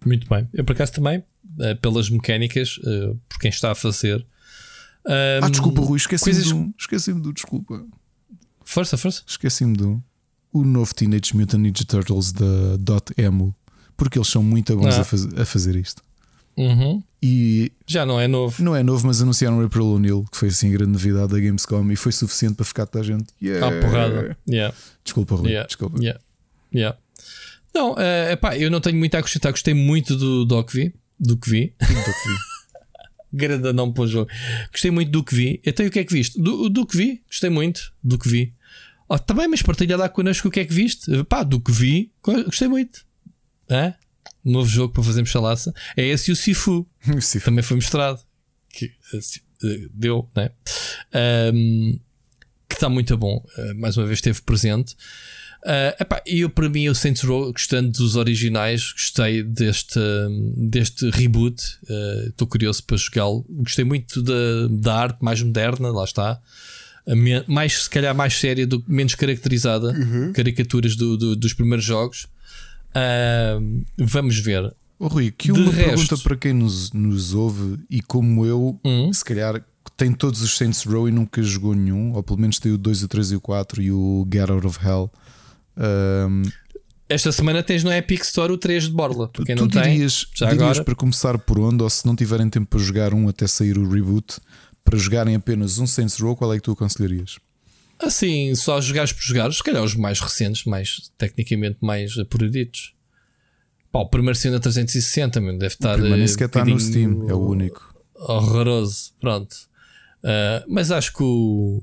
[0.06, 0.48] Muito bem.
[0.52, 1.24] Eu por acaso também,
[1.60, 4.24] eh, pelas mecânicas, eh, por quem está a fazer.
[5.06, 6.52] ah, desculpa, Rui, esqueci-me coisas...
[6.52, 6.74] do.
[6.78, 7.32] Esqueci-me do.
[7.32, 7.84] Desculpa.
[8.64, 9.22] Força, força.
[9.26, 10.02] Esqueci-me do.
[10.52, 13.54] O novo Teenage Mutant Ninja Turtles da Dot Emo
[14.02, 15.02] porque eles são muito bons ah.
[15.02, 16.02] a, faz, a, fazer isto.
[16.56, 17.02] Uhum.
[17.22, 18.62] E já não é novo.
[18.62, 21.38] Não é novo, mas anunciaram o April O'Neil, que foi assim a grande novidade da
[21.38, 23.26] Gamescom e foi suficiente para ficar toda a gente.
[23.40, 23.64] Yeah.
[23.64, 24.36] Ah, porrada.
[24.48, 24.74] Yeah.
[25.04, 25.50] Desculpa, Rui.
[25.50, 25.66] Yeah.
[25.66, 25.98] Desculpa.
[25.98, 26.20] Yeah.
[26.74, 26.98] Yeah.
[27.72, 29.52] Não, uh, pá, eu não tenho muito a acrescentar.
[29.52, 30.94] Gostei muito do, do que vi.
[31.22, 31.74] Do que vi.
[31.78, 32.36] do que vi.
[33.32, 34.30] Grande não para o jogo.
[34.70, 35.62] Gostei muito do que vi.
[35.64, 36.40] Então, o que é que viste?
[36.40, 38.54] Do, do que vi, gostei muito do que vi.
[39.08, 41.24] Oh, também, mas partilha lá connosco o que é que viste.
[41.24, 43.04] Pá, do que vi, gostei muito.
[43.68, 43.94] É?
[44.44, 45.72] Novo jogo para fazermos chalaça.
[45.96, 46.86] É esse e o Sifu.
[47.16, 47.44] o Sifu.
[47.44, 48.20] Também foi mostrado.
[48.68, 50.50] Que uh, deu, né?
[51.54, 51.98] Um,
[52.68, 53.44] que está muito bom.
[53.56, 54.96] Uh, mais uma vez esteve presente.
[55.64, 60.01] Uh, epá, eu, para mim, o Saints Row, gostando dos originais, gostei deste,
[60.56, 61.62] deste reboot.
[62.28, 63.44] Estou uh, curioso para jogá-lo.
[63.48, 66.40] Gostei muito da, da arte mais moderna, lá está.
[67.47, 69.93] mais, se calhar, mais séria, do, menos caracterizada.
[69.93, 70.32] Uhum.
[70.32, 72.26] Caricaturas do, do, dos primeiros jogos.
[72.90, 74.74] Uh, vamos ver.
[74.98, 75.90] Oh, Rui, que uma resto...
[75.90, 79.12] pergunta para quem nos, nos ouve e como eu, hum?
[79.12, 79.64] se calhar
[79.97, 83.02] tem todos os Saints Row e nunca jogou nenhum, ou pelo menos tem o 2,
[83.02, 85.10] o 3 e o 4 e o Get Out of Hell.
[85.76, 86.42] Um,
[87.08, 89.28] Esta semana tens no Epic Store o 3 de Borla.
[89.28, 90.84] Tu, tu não dirias, tem, já dirias agora...
[90.84, 93.88] para começar por onde, ou se não tiverem tempo para jogar um até sair o
[93.88, 94.38] reboot,
[94.84, 97.38] para jogarem apenas um Saints Row, qual é que tu aconselharias?
[97.98, 102.94] Assim, só jogares por jogar, se calhar os mais recentes, mais tecnicamente mais apuraditos.
[103.92, 106.00] Pá, o primeiro sendo a 360, meu, deve estar.
[106.00, 107.94] O nem sequer está no Steam, é o único.
[108.14, 109.54] Horroroso, pronto.
[110.24, 111.82] Uh, mas acho que o.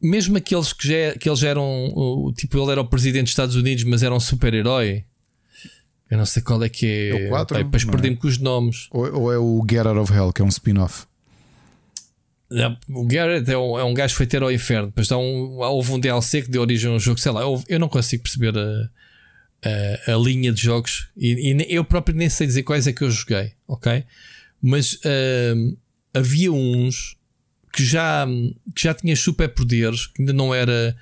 [0.00, 2.32] Mesmo aqueles que, já, que eles eram.
[2.36, 5.04] Tipo, ele era o presidente dos Estados Unidos, mas era um super-herói.
[6.10, 7.08] Eu não sei qual é que é.
[7.08, 7.58] É o 4.
[7.58, 8.88] depois perdi-me com os nomes.
[8.90, 11.06] Ou, ou, é o Get Out of Hell, que é um spin-off.
[12.88, 14.88] O Garrett é um, é um gajo que foi ter ao inferno.
[14.88, 17.42] Depois há um, houve um DLC que deu origem a um jogo, sei lá.
[17.42, 18.90] Eu, eu não consigo perceber a,
[20.08, 23.02] a, a linha de jogos e, e, eu próprio nem sei dizer quais é que
[23.02, 24.04] eu joguei, ok?
[24.60, 25.78] Mas uh,
[26.12, 27.16] havia uns
[27.72, 28.26] que já,
[28.74, 30.96] que já tinha super poderes, que ainda não era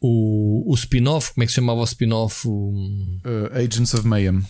[0.00, 1.34] o, o spin-off.
[1.34, 2.46] Como é que se chamava o spin-off?
[2.48, 3.20] Uh,
[3.52, 4.42] Agents of Mayhem.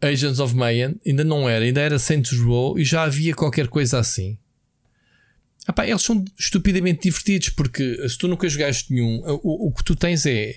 [0.00, 3.98] Agents of Mayhem ainda não era, ainda era Saints Row e já havia qualquer coisa
[3.98, 4.36] assim.
[5.66, 9.96] Epá, eles são estupidamente divertidos porque se tu nunca jogaste nenhum, o, o que tu
[9.96, 10.56] tens é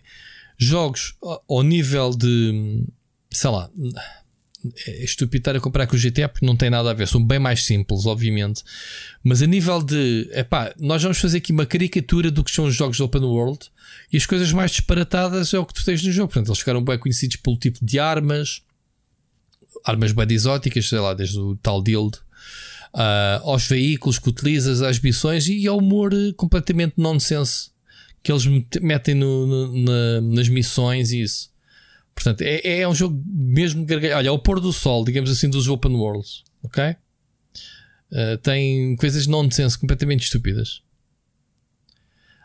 [0.57, 2.83] jogos ao nível de
[3.31, 3.69] sei lá.
[4.87, 7.23] É estúpido estar a comparar com o GTA porque não tem nada a ver, são
[7.23, 8.63] bem mais simples, obviamente.
[9.23, 12.75] Mas a nível de epá, nós vamos fazer aqui uma caricatura do que são os
[12.75, 13.69] jogos de Open World
[14.11, 16.29] e as coisas mais disparatadas é o que tu tens no jogo.
[16.29, 18.63] Portanto, eles ficaram bem conhecidos pelo tipo de armas,
[19.85, 22.17] armas bem exóticas, sei lá, desde o tal Dild
[22.93, 27.69] uh, aos veículos que utilizas, às missões e ao humor completamente nonsense
[28.23, 28.45] que eles
[28.81, 31.49] metem no, no, na, nas missões e isso.
[32.17, 34.15] Portanto, é, é um jogo mesmo gargalho.
[34.15, 36.95] Olha, ao pôr do sol, digamos assim, dos open worlds, ok?
[38.11, 40.81] Uh, tem coisas nonsense completamente estúpidas.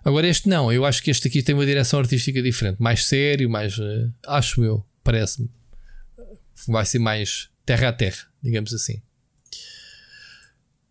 [0.05, 3.49] Agora, este não, eu acho que este aqui tem uma direção artística diferente, mais sério,
[3.49, 3.78] mais.
[3.78, 5.51] Uh, acho eu, parece-me.
[6.69, 9.01] Vai ser mais terra a terra, digamos assim.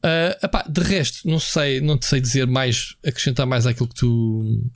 [0.03, 3.94] Uh, epá, de resto, não sei, não te sei dizer mais, acrescentar mais àquilo que
[3.94, 4.72] tu.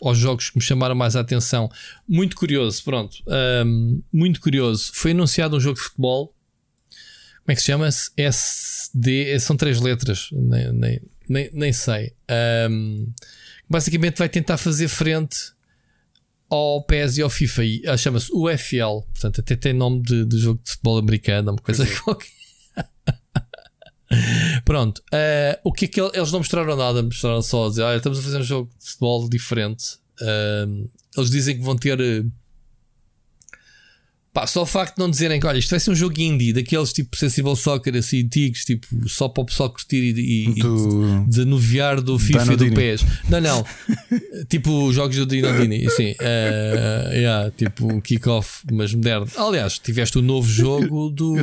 [0.00, 1.70] Aos jogos que me chamaram mais a atenção.
[2.08, 3.18] Muito curioso, pronto.
[3.66, 4.90] Um, muito curioso.
[4.94, 6.28] Foi anunciado um jogo de futebol.
[6.28, 7.88] Como é que se chama?
[7.88, 9.38] SD.
[9.40, 12.12] São três letras, nem, nem, nem, nem sei.
[12.70, 13.12] Um,
[13.68, 15.52] basicamente vai tentar fazer frente
[16.50, 17.64] ao PES e ao FIFA.
[17.64, 19.02] E, Chama-se UFL.
[19.12, 21.86] Portanto, até tem nome de, de jogo de futebol americano, uma coisa é.
[22.04, 22.28] qualquer.
[24.64, 27.96] Pronto, uh, o que é que eles não mostraram nada, mostraram só a dizer: ah,
[27.96, 29.98] estamos a fazer um jogo de futebol diferente.
[30.20, 31.98] Uh, eles dizem que vão ter.
[34.38, 36.52] Pá, só o facto de não dizerem que olha, isto vai ser um jogo indie,
[36.52, 41.24] daqueles tipo Sensible Soccer assim antigos, tipo só para o pessoal curtir e, e, Tu-
[41.24, 42.76] e desanuviar do FIFA e do Danodini.
[42.76, 43.04] PES.
[43.28, 43.64] Não, não.
[44.48, 49.26] tipo jogos do Dinodini, assim, eh, yeah, tipo um kick-off, mas moderno.
[49.36, 51.34] Aliás, tiveste o novo jogo do,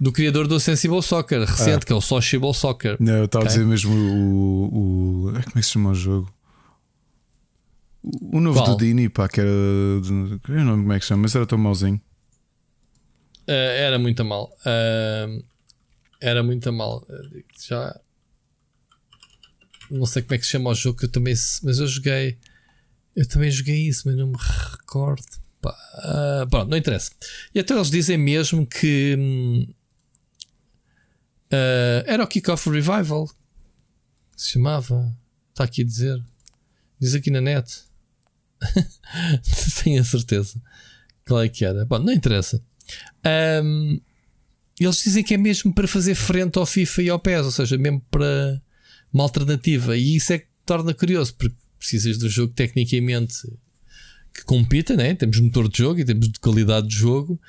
[0.00, 2.96] do criador do Sensible Soccer, recente, que é o Sociable Soccer.
[2.98, 3.54] Não, eu estava a Ok.
[3.56, 5.28] dizer mesmo o.
[5.28, 6.28] o como é que se chama o jogo?
[8.02, 8.76] O novo Qual?
[8.76, 9.48] do Dini, pá, que era.
[9.48, 10.24] Eu não
[10.56, 12.00] lembro como é que se chama, mas era tão mauzinho.
[13.46, 14.56] Eh, era muito mal.
[14.64, 15.42] Eh,
[16.20, 17.06] era muito mal.
[17.08, 17.98] Eh, Já.
[19.90, 21.34] Não sei como é que se chama o jogo, que eu também.
[21.62, 22.38] Mas eu joguei.
[23.14, 24.36] Eu também joguei isso, mas não me
[24.72, 25.24] recordo.
[25.64, 27.10] Ah, pronto, não interessa.
[27.54, 29.16] E até eles dizem mesmo que.
[29.18, 29.74] hum,
[31.52, 33.30] ah, era o Kickoff Revival.
[34.36, 35.16] Se chamava.
[35.50, 36.22] Está aqui a dizer.
[37.00, 37.84] Diz aqui na net.
[39.82, 40.60] Tenho a certeza.
[41.26, 41.84] Qual é que era?
[41.84, 42.62] Bom, não interessa.
[43.24, 44.00] Ahm,
[44.78, 47.78] eles dizem que é mesmo para fazer frente ao FIFA e ao PES, ou seja,
[47.78, 48.60] mesmo para
[49.12, 49.96] uma alternativa.
[49.96, 53.36] E isso é que torna curioso, porque precisas de um jogo tecnicamente
[54.34, 55.14] que compita, né?
[55.14, 57.40] temos motor de jogo e temos de qualidade de jogo.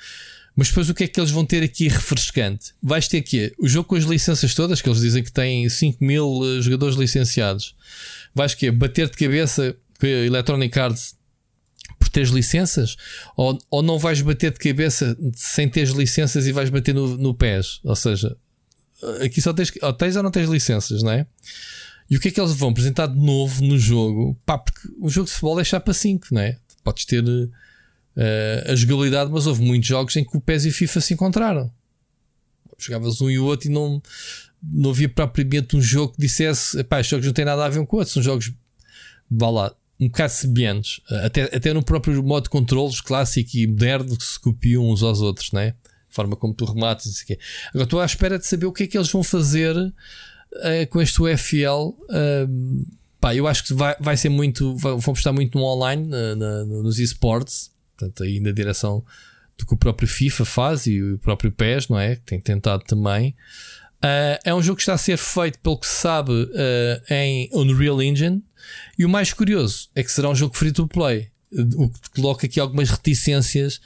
[0.56, 2.72] Mas depois o que é que eles vão ter aqui refrescante?
[2.82, 6.02] Vais ter que o jogo com as licenças todas, que eles dizem que têm 5
[6.02, 7.76] mil eh, jogadores licenciados.
[8.34, 11.17] Vais que bater de cabeça com a Electronic Arts
[11.98, 12.96] por teres licenças?
[13.36, 17.34] Ou, ou não vais bater de cabeça sem teres licenças e vais bater no, no
[17.34, 17.80] PES?
[17.84, 18.36] Ou seja,
[19.24, 21.26] aqui só tens, ou tens ou não tens licenças, não é?
[22.10, 24.36] E o que é que eles vão apresentar de novo no jogo?
[24.46, 26.56] Pá, porque o jogo de futebol é chapa 5, não é?
[26.82, 27.22] Podes ter
[28.16, 31.14] eh, a jogabilidade, mas houve muitos jogos em que o PES e o FIFA se
[31.14, 31.70] encontraram.
[32.78, 34.00] Jogavas um e o outro e não,
[34.62, 37.84] não havia propriamente um jogo que dissesse pá, estes jogos não têm nada a ver
[37.86, 38.52] com o outro, são jogos,
[39.30, 44.16] vá lá, um bocado semelhantes, até, até no próprio modo de controles clássico e moderno
[44.16, 45.74] que se copiam uns aos outros, né?
[46.10, 47.38] A forma como tu rematas, não sei o quê.
[47.70, 49.74] Agora estou à espera de saber o que é que eles vão fazer
[50.62, 51.94] eh, com este UFL.
[52.10, 52.82] ehm,
[53.20, 56.64] pá, eu acho que vai, vai ser muito, vão apostar muito no online, na- na-
[56.64, 59.04] nos esportes, portanto, aí na direção
[59.58, 62.14] do que o próprio FIFA faz e o próprio PES, não é?
[62.14, 63.34] Que tem tentado também.
[64.02, 67.50] Ah, é um jogo que está a ser feito, pelo que se sabe, ah, em
[67.52, 68.42] Unreal Engine.
[68.98, 71.30] E o mais curioso é que será um jogo free to play.
[71.76, 73.80] O que coloca aqui algumas reticências,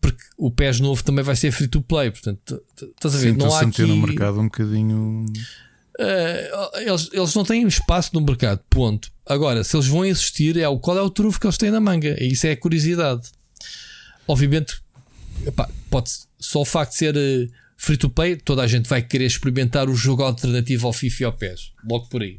[0.00, 2.10] porque o PES novo também vai ser free to play.
[2.10, 3.32] Portanto, estás a ver?
[3.32, 3.82] Sim, não há aqui.
[3.82, 5.26] no mercado um bocadinho.
[6.00, 9.12] Uh, eles, eles não têm espaço no mercado, ponto.
[9.24, 11.80] Agora, se eles vão existir, é o, qual é o trunfo que eles têm na
[11.80, 12.16] manga?
[12.20, 13.30] E isso é a curiosidade.
[14.26, 14.82] Obviamente,
[15.46, 16.10] epá, pode
[16.40, 19.90] só o facto de ser uh, free to play, toda a gente vai querer experimentar
[19.90, 22.38] o jogo alternativo ao FIFA e ao PES, logo por aí.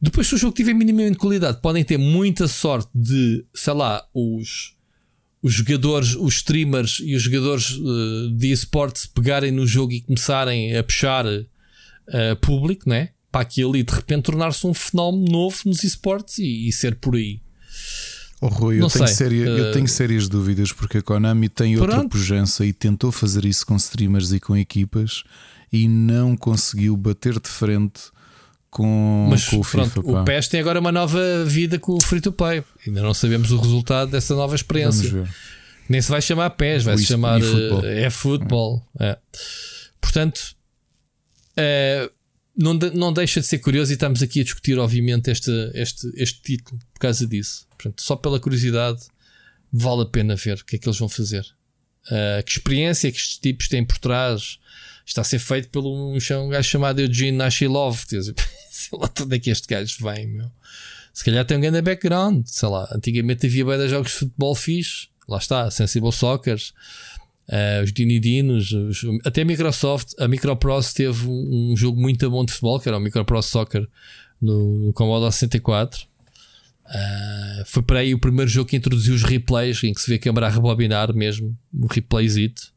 [0.00, 4.76] Depois, se o jogo tiver minimamente qualidade, podem ter muita sorte de, sei lá, os,
[5.42, 10.76] os jogadores, os streamers e os jogadores uh, de esportes pegarem no jogo e começarem
[10.76, 11.44] a puxar uh,
[12.40, 13.10] público, né?
[13.32, 17.16] Para aquilo e de repente tornar-se um fenómeno novo nos esportes e, e ser por
[17.16, 17.40] aí.
[18.40, 21.96] Oh, Rui, eu tenho, séria- eu Uh, tenho sérias dúvidas porque a Konami tem outra
[21.96, 22.12] Pronto.
[22.12, 25.22] pujança e tentou fazer isso com streamers e com equipas
[25.72, 28.00] e não conseguiu bater de frente
[28.70, 30.00] com, Mas com o pronto, FIFA.
[30.10, 30.24] o pá.
[30.24, 32.62] PES tem agora uma nova vida com o free to play.
[32.86, 35.28] Ainda não sabemos o resultado dessa nova experiência.
[35.88, 37.84] Nem se vai chamar PES, vai se chamar futebol.
[37.84, 38.82] eh, é futebol.
[38.98, 39.18] É.
[40.00, 40.40] Portanto,
[41.56, 42.08] eh,
[42.60, 46.10] não, de- não deixa de ser curioso e estamos aqui a discutir, obviamente, este, este,
[46.14, 47.66] este título por causa disso.
[47.70, 49.00] Portanto, só pela curiosidade,
[49.72, 51.44] vale a pena ver o que é que eles vão fazer.
[52.10, 54.58] Eh, que experiência que estes tipos têm por trás
[55.06, 57.98] está a ser feito por um, um gajo chamado Eugene Nashilov.
[58.70, 60.50] Sei lá de onde é que este gajo vem, meu.
[61.12, 62.88] Se calhar tem um grande background, sei lá.
[62.94, 66.56] Antigamente havia bem de jogos de futebol fixe, lá está, Sensible Soccer,
[67.50, 72.44] eh, os Dinidinos, os- até a Microsoft, a Microprose teve um, um jogo muito bom
[72.44, 73.86] de futebol, que era o Microprose Soccer
[74.40, 76.06] no, no Commodore 64.
[76.92, 80.16] Eh, foi para aí o primeiro jogo que introduziu os replays, em que se vê
[80.16, 82.72] a câmera a rebobinar mesmo, um replayzito.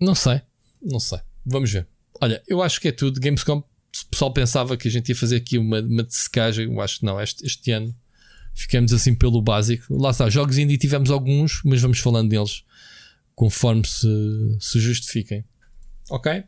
[0.00, 0.40] Não sei,
[0.82, 1.18] não sei.
[1.46, 1.86] Vamos ver.
[2.20, 3.20] Olha, eu acho que é tudo.
[3.20, 6.66] Gamescom, o pessoal pensava que a gente ia fazer aqui uma, uma dessecagem.
[6.66, 7.20] Eu acho que não.
[7.20, 7.94] Este, este ano
[8.54, 9.96] ficamos assim pelo básico.
[9.96, 12.62] Lá está, jogos indie tivemos alguns, mas vamos falando deles
[13.34, 14.08] conforme se,
[14.60, 15.44] se justifiquem.
[16.10, 16.44] Ok?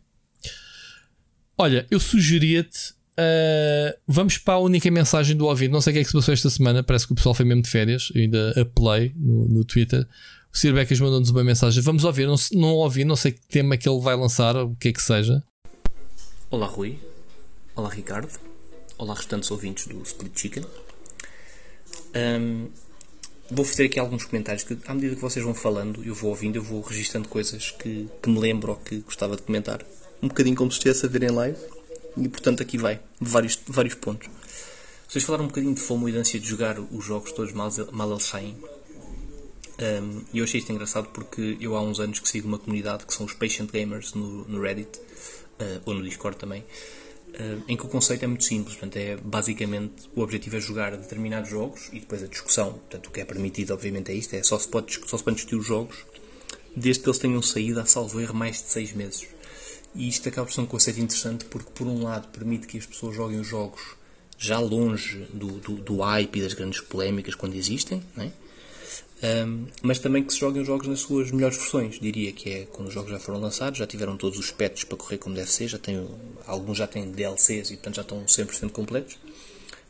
[1.59, 2.91] Olha, eu sugeria-te.
[3.19, 5.73] uh, vamos para a única mensagem do ouvinte.
[5.73, 6.83] Não sei o que é que se passou esta semana.
[6.83, 8.11] Parece que o pessoal foi mesmo de férias.
[8.15, 10.07] Eu ainda apelei no, no Twitter.
[10.53, 11.83] O Sir Becas mandou-nos uma mensagem.
[11.83, 12.27] Vamos ouvir.
[12.27, 14.93] Não, não ouvi, não sei que tema que ele vai lançar, ou o que é
[14.93, 15.43] que seja.
[16.49, 16.99] Olá Rui,
[17.75, 18.39] olá Ricardo,
[18.97, 20.65] olá restantes ouvintes do Split Chicken.
[22.15, 22.69] Ahm,
[23.51, 26.57] vou fazer aqui alguns comentários que, à medida que vocês vão falando, eu vou ouvindo,
[26.57, 29.85] eu vou registando coisas que, que me lembro ou que gostava de comentar.
[30.23, 31.59] Um bocadinho como se estivesse a ver em live.
[32.17, 34.29] E portanto aqui vai, vários, vários pontos.
[35.07, 37.71] Vocês falaram um bocadinho de fome e de ânsia de jogar os jogos todos mal,
[37.93, 38.57] mal eles saem.
[39.79, 43.05] Um, e eu achei isto engraçado porque eu há uns anos que sigo uma comunidade
[43.05, 46.65] que são os Patient Gamers no, no Reddit, uh, ou no Discord também,
[47.69, 48.77] em que o conceito é muito simples.
[48.77, 52.73] Portanto, é basicamente o objetivo é jogar determinados jogos e depois a discussão.
[52.73, 55.37] Portanto, o que é permitido, obviamente, é isto: é só se pode, só se pode
[55.37, 55.97] discutir os jogos
[56.77, 59.27] desde que eles tenham saído a salvo erro mais de 6 meses.
[59.95, 62.85] E isto acaba por ser um conceito interessante porque, por um lado, permite que as
[62.85, 63.97] pessoas joguem os jogos
[64.39, 68.31] já longe do, do, do hype e das grandes polémicas quando existem, é?
[69.23, 72.67] Um, mas também que se joguem os jogos nas suas melhores versões, diria que é
[72.67, 75.51] quando os jogos já foram lançados, já tiveram todos os patches para correr como deve
[75.51, 76.07] ser, já tem,
[76.47, 79.19] alguns já têm DLCs e portanto já estão 100% completos,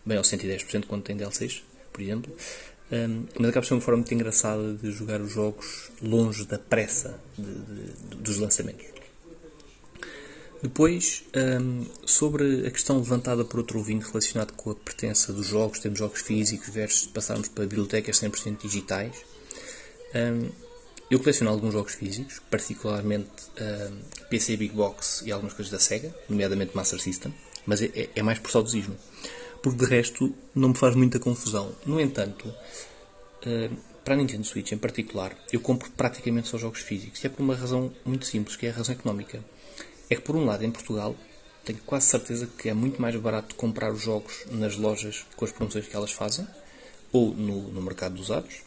[0.05, 1.63] bem, ou 110% quando têm DLCs,
[1.93, 2.33] por exemplo.
[2.93, 6.57] Um, mas acaba por ser uma forma muito engraçada de jogar os jogos longe da
[6.57, 8.96] pressa de, de, dos lançamentos.
[10.67, 11.23] Depois,
[11.63, 15.97] um, sobre a questão levantada por outro ouvinte relacionado com a pertença dos jogos, temos
[15.97, 19.15] jogos físicos versus passarmos para bibliotecas 100% digitais.
[20.13, 20.49] Um,
[21.09, 23.31] eu coleciono alguns jogos físicos, particularmente
[23.61, 23.97] um,
[24.29, 27.33] PC Big Box e algumas coisas da Sega, nomeadamente Master System,
[27.65, 28.97] mas é, é, é mais por saudosismo.
[29.63, 31.77] Porque de resto não me faz muita confusão.
[31.87, 32.53] No entanto,
[34.05, 37.23] para a Nintendo Switch em particular, eu compro praticamente só jogos físicos.
[37.23, 39.41] E é por uma razão muito simples, que é a razão económica
[40.09, 41.17] é que, por um lado, em Portugal,
[41.67, 45.51] tenho quase certeza que é muito mais barato comprar os jogos nas lojas com as
[45.51, 46.47] promoções que elas fazem
[47.13, 48.61] ou no, no mercado dos usados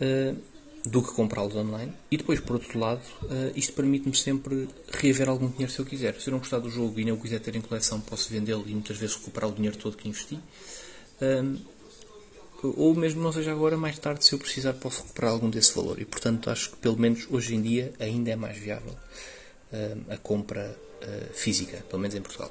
[0.00, 0.36] uh,
[0.84, 1.92] do que comprá-los online.
[2.10, 6.14] E depois, por outro lado, uh, isto permite-me sempre reaver algum dinheiro se eu quiser.
[6.20, 8.64] Se eu não gostar do jogo e nem o quiser ter em coleção, posso vendê-lo
[8.66, 10.38] e muitas vezes recuperar o dinheiro todo que investi.
[11.20, 11.74] Uh,
[12.76, 16.00] ou mesmo não seja agora, mais tarde, se eu precisar, posso recuperar algum desse valor.
[16.00, 18.94] E portanto, acho que pelo menos hoje em dia ainda é mais viável
[20.10, 20.76] a compra
[21.32, 22.50] física, pelo menos em Portugal.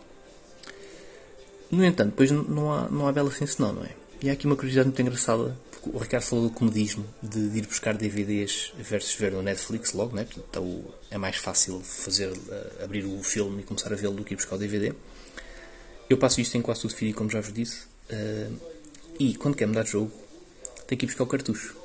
[1.71, 3.89] No entanto, depois não há, não há bela assim senão, não é?
[4.21, 7.57] E há aqui uma curiosidade muito engraçada, porque o Ricardo falou do comodismo de, de
[7.57, 10.25] ir buscar DVDs versus ver no Netflix logo, né?
[10.37, 12.31] então é mais fácil fazer,
[12.81, 14.93] abrir o filme e começar a vê-lo do que ir buscar o DVD.
[16.09, 17.87] Eu passo isto em quase tudo físico, como já vos disse,
[19.19, 20.11] e quando quer mudar de jogo,
[20.87, 21.75] tenho que ir buscar o cartucho.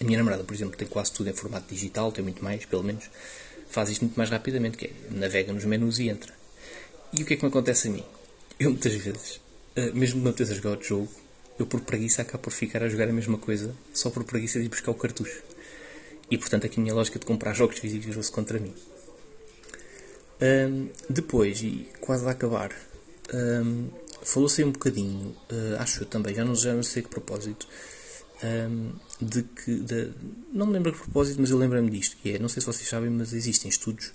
[0.00, 2.82] A minha namorada, por exemplo, tem quase tudo em formato digital, tem muito mais, pelo
[2.82, 3.10] menos
[3.74, 6.32] faz isto muito mais rapidamente, que é, navega nos menus e entra.
[7.12, 8.04] E o que é que me acontece a mim?
[8.58, 9.40] Eu muitas vezes,
[9.74, 11.10] eh, mesmo não ter a jogar o jogo,
[11.58, 14.66] eu por preguiça acabo por ficar a jogar a mesma coisa, só por preguiça de
[14.66, 15.42] ir buscar o cartucho.
[16.30, 18.74] E portanto aqui a minha lógica de comprar jogos físicos usou-se contra mim.
[20.40, 22.70] Um, depois, e quase a acabar,
[23.32, 23.88] um,
[24.22, 27.66] falou-se aí um bocadinho, uh, acho eu também, já não, já não sei que propósito,
[28.42, 29.76] um, de que.
[29.76, 30.10] De,
[30.52, 32.88] não me lembro a propósito, mas eu lembro-me disto, que é, não sei se vocês
[32.88, 34.12] sabem, mas existem estudos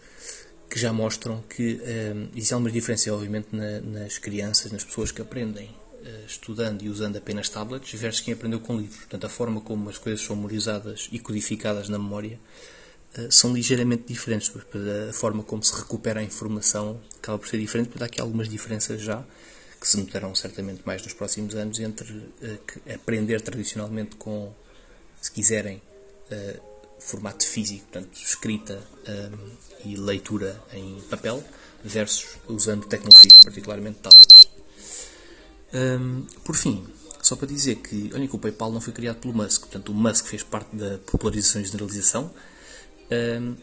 [0.70, 1.82] que já mostram que
[2.16, 6.90] um, existe alguma diferença, obviamente, na, nas crianças, nas pessoas que aprendem uh, estudando e
[6.90, 9.00] usando apenas tablets, versus quem aprendeu com livros.
[9.00, 12.40] Portanto, a forma como as coisas são memorizadas e codificadas na memória
[13.18, 14.52] uh, são ligeiramente diferentes.
[15.10, 18.48] A forma como se recupera a informação acaba por ser diferente, porque há aqui algumas
[18.48, 19.26] diferenças já
[19.80, 22.60] que se notarão certamente mais nos próximos anos entre uh,
[22.94, 24.54] aprender tradicionalmente com,
[25.22, 25.82] se quiserem,
[26.32, 26.70] uh,
[27.00, 29.30] formato físico, portanto, escrita eh,
[29.86, 31.42] e leitura em papel,
[31.84, 34.50] versus usando tecnologia, particularmente tablets.
[35.74, 36.86] Um, por fim,
[37.22, 39.96] só para dizer que, olhem que o PayPal não foi criado pelo Musk, portanto, o
[39.96, 42.34] Musk fez parte da popularização e generalização,
[43.40, 43.56] um,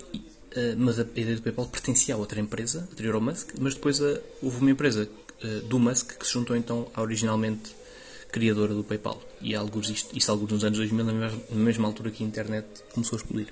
[0.78, 4.00] mas a ideia do PayPal pertencia a outra empresa, anterior ao Musk, mas depois
[4.40, 5.06] houve uma empresa
[5.64, 7.74] do Musk, que se juntou então à originalmente
[8.36, 9.20] criadora do PayPal.
[9.40, 13.16] E alguns, isto, isto alguns nos anos 2000, na mesma, altura que a internet começou
[13.16, 13.48] a explodir.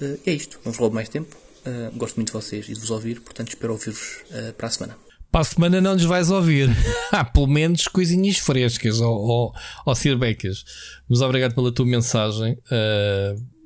[0.00, 1.36] Uh, é isto, não vos mais tempo.
[1.66, 4.22] Uh, gosto muito de vocês e de vos ouvir, portanto espero ouvir-vos
[4.56, 4.96] para a semana.
[5.30, 6.70] Para a semana não nos vais ouvir.
[7.10, 9.52] Há pelo menos coisinhas frescas ou, ou,
[9.84, 10.64] ou cirbecas.
[11.08, 12.56] Mas obrigado pela tua mensagem.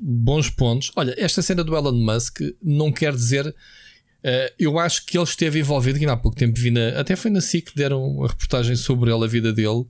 [0.01, 0.91] Bons pontos.
[0.97, 3.55] Olha, esta cena do Elon Musk não quer dizer
[4.25, 7.31] Uh, eu acho que ele esteve envolvido, que há pouco tempo vi na, até foi
[7.31, 9.85] na SIC que deram uma reportagem sobre ele, a vida dele.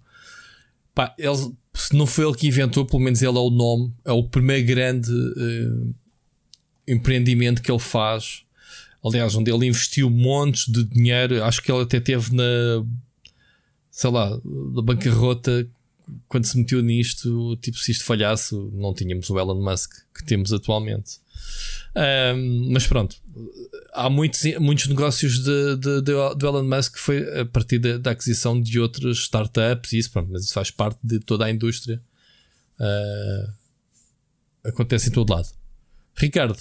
[0.95, 4.13] Pá, ele, se não foi ele que inventou, pelo menos ele é o nome, é
[4.13, 5.95] o primeiro grande uh,
[6.89, 8.43] empreendimento que ele faz.
[9.05, 12.45] Aliás, onde ele investiu montes de dinheiro, acho que ele até teve na
[13.93, 14.31] sei lá,
[14.75, 15.69] da bancarrota
[16.27, 17.57] quando se meteu nisto.
[17.59, 21.21] Tipo, se isto falhasse, não tínhamos o Elon Musk que temos atualmente.
[22.35, 23.17] Um, mas pronto,
[23.93, 27.99] há muitos, muitos negócios de, de, de, do Elon Musk que foi a partir da,
[27.99, 31.51] da, aquisição de outras startups e isso, pronto, mas isso faz parte de toda a
[31.51, 32.01] indústria
[32.83, 33.53] Uh,
[34.65, 35.49] acontece em todo lado.
[36.17, 36.59] Ricardo,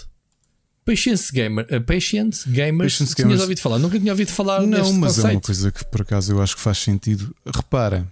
[0.85, 3.41] Patience, Gamer, uh, Patience Gamers, Patience tinhas Gamers.
[3.41, 3.80] ouvido falar?
[3.80, 5.27] Nunca tinha ouvido falar Não, mas conceito.
[5.27, 7.35] é uma coisa que por acaso eu acho que faz sentido.
[7.45, 8.07] Repara,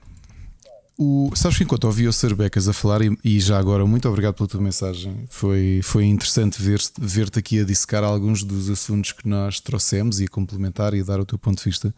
[1.02, 4.36] o, sabes que enquanto ouvi o Serbecas a falar, e, e, já agora, muito obrigado
[4.36, 5.26] pela tua mensagem.
[5.30, 10.26] Foi, foi interessante ver-te ver aqui a dissecar alguns dos assuntos que nós trouxemos e
[10.26, 11.96] a complementar e a dar o teu ponto de vista.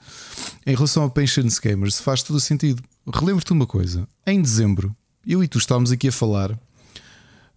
[0.68, 2.84] Em relação ao Patience Gamers, faz todo o sentido.
[3.12, 4.96] Relembro-te uma coisa: em dezembro,
[5.26, 6.56] eu e tu estávamos aqui a falar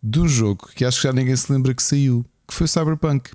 [0.02, 2.68] de um jogo que acho que já ninguém se lembra que saiu, que foi o
[2.68, 3.30] Cyberpunk.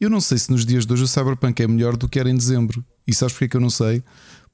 [0.00, 2.30] Eu não sei se nos dias de hoje o Cyberpunk é melhor do que era
[2.30, 2.84] em dezembro.
[3.04, 4.04] E sabes porque é que eu não sei?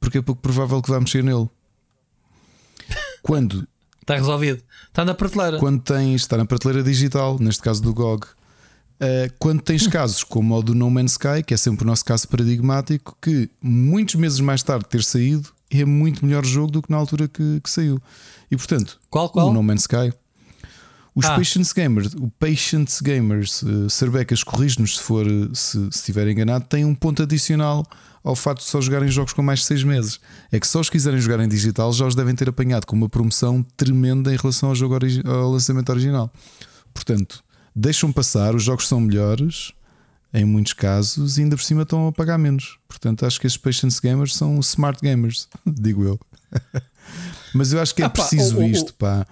[0.00, 1.50] Porque é pouco provável que vá mexer nele.
[3.22, 3.66] Quando?
[4.00, 4.62] Está resolvido.
[4.88, 5.58] Está na prateleira.
[5.58, 8.24] Quando tens, está na prateleira digital, neste caso do GOG.
[8.24, 12.04] Uh, quando tens casos como o do No Man's Sky, que é sempre o nosso
[12.04, 16.90] caso paradigmático, que muitos meses mais tarde ter saído é muito melhor jogo do que
[16.90, 18.00] na altura que, que saiu.
[18.50, 19.48] E portanto, qual, qual?
[19.48, 20.12] o No Man's Sky
[21.14, 21.36] os ah.
[21.36, 26.84] Patience Gamers, o Patience Gamers, uh, Cervecas, corrige-nos se for se, se estiver enganado, tem
[26.84, 27.84] um ponto adicional
[28.24, 30.20] ao facto de só jogarem jogos com mais de 6 meses.
[30.50, 33.08] É que só os quiserem jogar em digital já os devem ter apanhado com uma
[33.08, 36.32] promoção tremenda em relação ao, jogo ao lançamento original.
[36.94, 37.42] Portanto,
[37.74, 39.72] deixam passar, os jogos são melhores
[40.32, 42.78] em muitos casos e ainda por cima estão a pagar menos.
[42.88, 46.20] Portanto, acho que esses Patience Gamers são smart gamers, digo eu.
[47.54, 49.26] Mas eu acho que é ah, preciso pá, oh, isto, pá.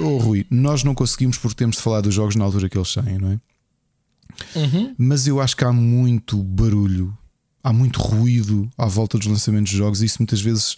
[0.00, 2.92] Oh, Rui, nós não conseguimos porque temos de falar dos jogos na altura que eles
[2.92, 3.40] saem, não é?
[4.54, 4.94] Uhum.
[4.98, 7.16] Mas eu acho que há muito barulho,
[7.62, 10.76] há muito ruído à volta dos lançamentos de jogos, e isso muitas vezes.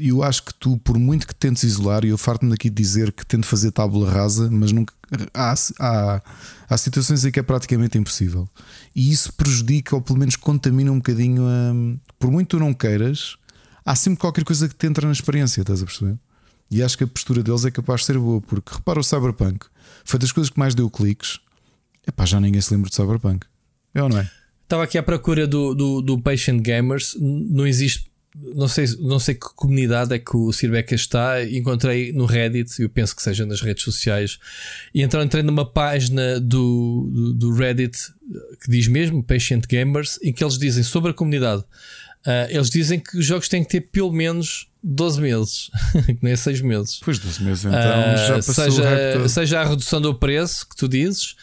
[0.00, 3.12] Eu acho que tu, por muito que tentes isolar, e eu farto-me daqui de dizer
[3.12, 4.94] que tento fazer tábula rasa, mas nunca.
[5.34, 6.22] Há, há,
[6.66, 8.48] há situações em que é praticamente impossível.
[8.96, 11.42] E isso prejudica, ou pelo menos contamina um bocadinho.
[11.42, 11.74] A,
[12.18, 13.36] por muito tu não queiras,
[13.84, 16.16] há sempre qualquer coisa que te entra na experiência, estás a perceber?
[16.72, 19.66] E acho que a postura deles é capaz de ser boa, porque repara o Cyberpunk,
[20.06, 21.38] foi das coisas que mais deu cliques.
[22.08, 23.46] Epá, já ninguém se lembra de Cyberpunk.
[23.94, 24.30] É ou não é?
[24.62, 28.10] Estava aqui à procura do, do, do Patient Gamers, não existe.
[28.34, 31.44] Não sei, não sei que comunidade é que o Sirbeca está.
[31.44, 34.38] Encontrei no Reddit, eu penso que seja nas redes sociais.
[34.94, 37.98] E então entrei numa página do, do, do Reddit
[38.62, 41.60] que diz mesmo Patient Gamers, em que eles dizem sobre a comunidade.
[42.26, 45.70] Uh, eles dizem que os jogos têm que ter pelo menos 12 meses,
[46.06, 47.00] que nem é 6 meses.
[47.02, 50.88] Pois 12 meses, então uh, já passou seja, seja a redução do preço que tu
[50.88, 51.36] dizes,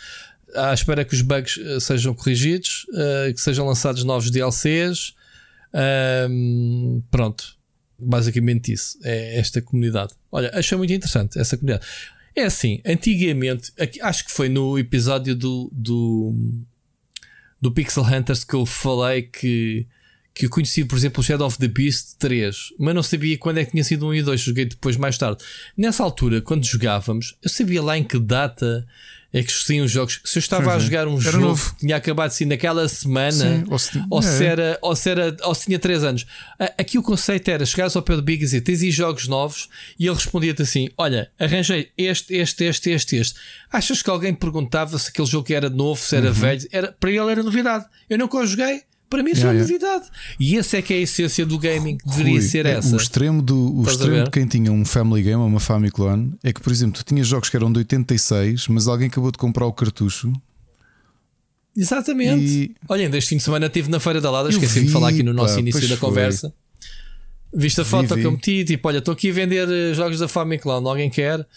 [0.56, 5.14] à espera que os bugs uh, sejam corrigidos, uh, que sejam lançados novos DLCs.
[7.10, 7.58] pronto,
[7.98, 8.98] basicamente isso.
[9.04, 10.14] É esta comunidade.
[10.32, 11.86] Olha, achei muito interessante essa comunidade.
[12.36, 16.36] É assim, antigamente, aqui, acho que foi no episódio do, do,
[17.60, 19.88] do Pixel Hunters que eu falei que
[20.40, 23.58] que eu conheci, por exemplo, o Shadow of the Beast 3, mas não sabia quando
[23.58, 25.44] é que tinha sido 1 e 2, joguei depois mais tarde.
[25.76, 28.88] Nessa altura, quando jogávamos, eu sabia lá em que data
[29.34, 30.22] é que saíam os jogos.
[30.24, 31.74] Se eu estava sim, a jogar um jogo novo.
[31.74, 34.22] que tinha acabado de sair naquela semana, sim, ou, se, ou, é.
[34.22, 36.26] se era, ou, se era, ou se tinha 3 anos.
[36.78, 39.68] Aqui o conceito era chegares ao pé do Big e dizer: tens aí jogos novos,
[40.00, 43.40] e ele respondia-te assim: Olha, arranjei este, este, este, este, este.
[43.70, 46.34] Achas que alguém perguntava se aquele jogo era novo, se era uhum.
[46.34, 46.68] velho?
[46.72, 47.86] Era, para ele era novidade.
[48.10, 48.84] Eu nunca o joguei.
[49.10, 50.06] Para mim, isso yeah, é uma novidade.
[50.40, 52.94] E essa é que é a essência do gaming, que deveria Rui, ser essa.
[52.94, 56.54] O extremo, do, o extremo de quem tinha um Family Game ou uma Famiclone é
[56.54, 59.66] que, por exemplo, tu tinhas jogos que eram de 86, mas alguém acabou de comprar
[59.66, 60.32] o cartucho.
[61.76, 62.46] Exatamente.
[62.46, 62.76] E...
[62.88, 65.24] Olha, ainda este fim de semana estive na Feira da Lada, esqueci de falar aqui
[65.24, 66.10] no nosso pá, início da foi.
[66.10, 66.54] conversa.
[67.52, 68.22] Viste a foto vi, vi.
[68.22, 71.48] que eu meti, tipo, olha, estou aqui a vender eh, jogos da Famiclone, alguém quer?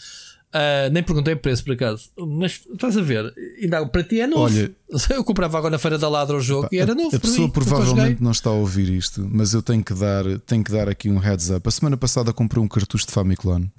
[0.53, 4.27] Uh, nem perguntei o preço por acaso, mas estás a ver, ainda para ti é
[4.27, 4.43] novo.
[4.43, 4.71] Olha,
[5.09, 7.15] eu comprava agora na Feira da Ladra o jogo pá, e era novo.
[7.15, 10.63] A pessoa mim, provavelmente não está a ouvir isto, mas eu tenho que dar, tenho
[10.63, 11.67] que dar aqui um heads up.
[11.67, 13.71] A semana passada comprei um cartucho de Famiclone.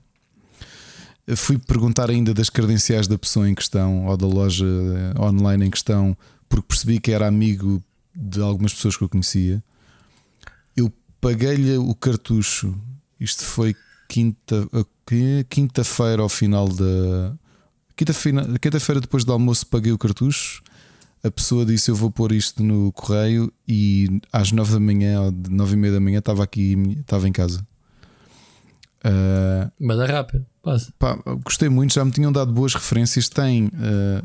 [1.37, 5.71] Fui perguntar ainda das credenciais da pessoa em questão ou da loja eh, online em
[5.71, 6.17] questão,
[6.49, 7.81] porque percebi que era amigo
[8.15, 9.63] de algumas pessoas que eu conhecia.
[10.77, 12.75] Eu paguei-lhe o cartucho.
[13.19, 13.75] Isto foi
[14.15, 14.69] quinta,
[15.49, 17.35] quinta-feira ao final da.
[17.97, 20.63] Quinta-feira quinta depois do almoço paguei o cartucho.
[21.25, 23.53] A pessoa disse: Eu vou pôr isto no correio.
[23.67, 27.33] E às nove da manhã ou nove e meia da manhã estava aqui, estava em
[27.33, 27.67] casa.
[29.05, 30.93] Uh, Mas é rápido, passa.
[30.99, 33.29] Pá, gostei muito, já me tinham dado boas referências.
[33.29, 33.71] Tem, uh,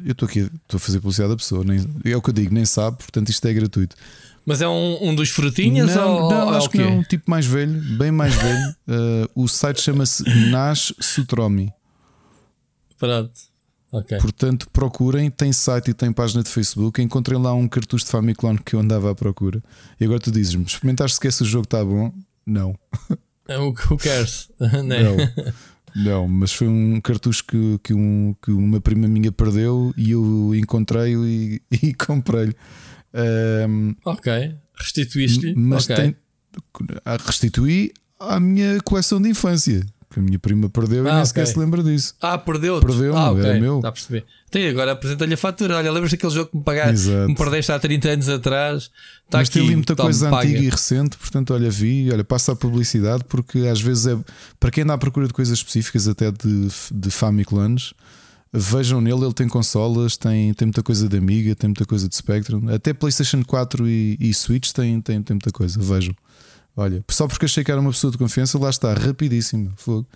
[0.06, 2.54] eu estou aqui, estou a fazer publicidade da pessoa, nem, é o que eu digo,
[2.54, 3.96] nem sabe, portanto isto é gratuito.
[4.50, 7.04] Mas é um, um dos frutinhas não, ou, não, ou acho é que não, um
[7.04, 8.76] tipo mais velho, bem mais velho.
[8.88, 11.72] Uh, o site chama-se Nash Sutromi.
[12.98, 13.32] Pronto.
[13.92, 14.18] Okay.
[14.18, 17.00] Portanto, procurem, tem site e tem página de Facebook.
[17.00, 19.62] Encontrei lá um cartucho de Famiclone que eu andava à procura.
[20.00, 22.12] E agora tu dizes-me: experimentaste se esse jogo está bom?
[22.44, 22.74] Não.
[23.48, 24.50] É Who cares?
[24.60, 25.54] não.
[25.96, 30.56] Não, mas foi um cartucho que, que, um, que uma prima minha perdeu e eu
[30.56, 32.56] encontrei-o e, e comprei-lhe.
[33.14, 35.56] Um, ok, restituíste-lhe.
[35.56, 35.96] Mas okay.
[35.96, 36.16] tem,
[37.26, 39.86] restituí à minha coleção de infância.
[40.12, 41.26] Que a minha prima perdeu ah, e nem okay.
[41.28, 42.16] sequer se lembra disso.
[42.20, 42.80] Ah, perdeu?
[42.80, 43.46] Perdeu, ah, okay.
[43.46, 43.78] era meu.
[43.78, 44.26] Está a perceber.
[44.50, 45.78] Tem agora apresenta-lhe a fatura.
[45.78, 48.90] Olha, lembras daquele jogo que me pagaste, que me perdeste há 30 anos atrás?
[49.26, 50.48] Está Mas aqui, tem ali muita coisa paga.
[50.48, 54.18] antiga e recente, portanto, olha, vi, olha, passa a publicidade, porque às vezes é
[54.60, 57.94] para quem anda à procura de coisas específicas, até de, de Famiclones,
[58.54, 62.16] vejam nele, ele tem consolas, tem, tem muita coisa de Amiga, tem muita coisa de
[62.16, 66.14] Spectrum, até PlayStation 4 e, e Switch tem, tem, tem muita coisa, vejam.
[66.76, 69.74] Olha, só porque achei que era uma pessoa de confiança, lá está, rapidíssimo.
[69.76, 70.08] Fogo.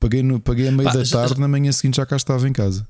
[0.00, 2.48] Paguei, no, paguei a meio Pá, da já- tarde, na manhã seguinte já cá estava
[2.48, 2.86] em casa.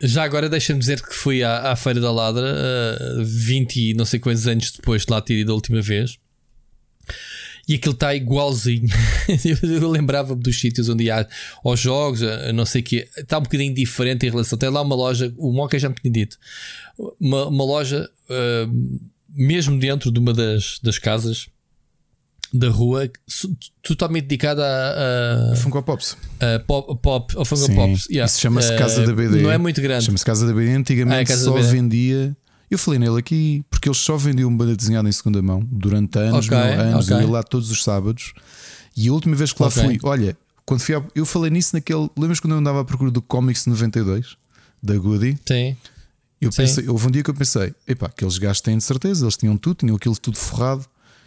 [0.00, 2.56] Já agora deixa-me dizer que fui à, à Feira da Ladra
[3.20, 6.16] uh, 20 e não sei quantos anos depois de lá ter ido a última vez.
[7.68, 8.88] E aquilo está igualzinho.
[9.62, 11.28] eu, lembrava-me dos sítios onde ia
[11.62, 13.08] aos jogos, a, a não sei o quê.
[13.16, 14.58] Está um bocadinho diferente em relação.
[14.58, 16.38] Tem lá uma loja, o Moca já me tinha dito,
[17.20, 21.46] uma, uma loja, uh, mesmo dentro de uma das, das casas
[22.50, 23.10] da rua,
[23.82, 26.16] totalmente dedicada a, a, Funko Pops.
[26.40, 27.74] a pop, pop, ao Funko Sim.
[27.74, 28.06] Pops.
[28.08, 28.24] Yeah.
[28.26, 29.42] Isso chama-se Uh, Casa da BD.
[29.42, 30.06] Não é muito grande.
[30.06, 30.72] Chama-se Casa da BD.
[30.72, 31.68] Antigamente Ah, é só BD.
[31.68, 32.36] vendia.
[32.70, 36.46] Eu falei nele aqui porque eles só vendiam banda desenhada em segunda mão durante anos,
[36.46, 37.06] Ok, mil anos.
[37.06, 37.16] ok.
[37.16, 38.32] Eu ia lá todos os sábados.
[38.96, 39.82] E a última vez que lá Ok.
[39.82, 40.36] fui, olha,
[40.66, 42.10] quando fui à- eu falei nisso naquele.
[42.16, 44.36] Lembras quando eu andava à procura do Comics 92
[44.82, 45.38] da Goody?
[45.46, 45.76] Sim.
[46.40, 46.62] Eu Sim.
[46.62, 49.56] pensei, houve um dia que eu pensei, epá, aqueles gajos têm de certeza, eles tinham
[49.56, 50.84] tudo, tinham aquilo tudo forrado.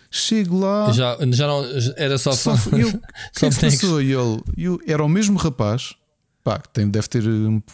[0.09, 1.63] Chego lá, Já, já não
[1.97, 2.89] era só, só eu,
[3.33, 4.01] só é que passou?
[4.01, 5.95] E ele, eu- era o mesmo rapaz,
[6.43, 7.23] pá, que tem, deve ter,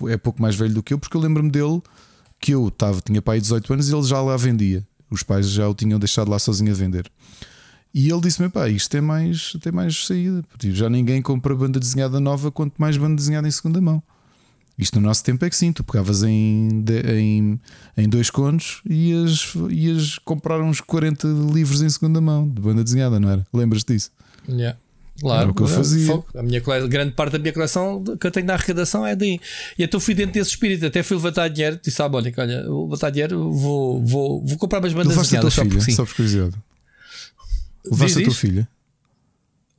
[0.10, 1.82] é pouco mais velho do que eu, porque eu lembro-me dele
[2.40, 4.86] que eu tava, tinha pai 18 anos e ele já lá vendia.
[5.10, 7.10] Os pais já o tinham deixado lá sozinho a vender.
[7.94, 10.44] E ele disse-me: pá, isto tem mais, tem mais saída.
[10.60, 14.04] Tipo, já ninguém compra banda desenhada nova, quanto mais banda desenhada em segunda mão.
[14.78, 17.60] Isto no nosso tempo é que sim, tu pegavas em, em,
[17.98, 22.84] em dois contos e ias, ias comprar uns 40 livros em segunda mão de banda
[22.84, 23.48] desenhada, não era?
[23.52, 24.12] Lembras-te disso?
[24.48, 24.78] Yeah.
[25.20, 26.24] Claro, o que eu é, fazia.
[26.36, 29.40] A minha cole- grande parte da minha coleção que eu tenho na arrecadação é daí.
[29.78, 30.86] E então fui dentro desse espírito.
[30.86, 31.80] Até fui levantar dinheiro.
[31.84, 35.62] Disse: Ah, olha, olha, vou levantar dinheiro, vou, vou, vou comprar umas bandas desenhadas só
[35.64, 36.56] filha, só por curiosidade.
[37.90, 38.68] Levaste a tua filha.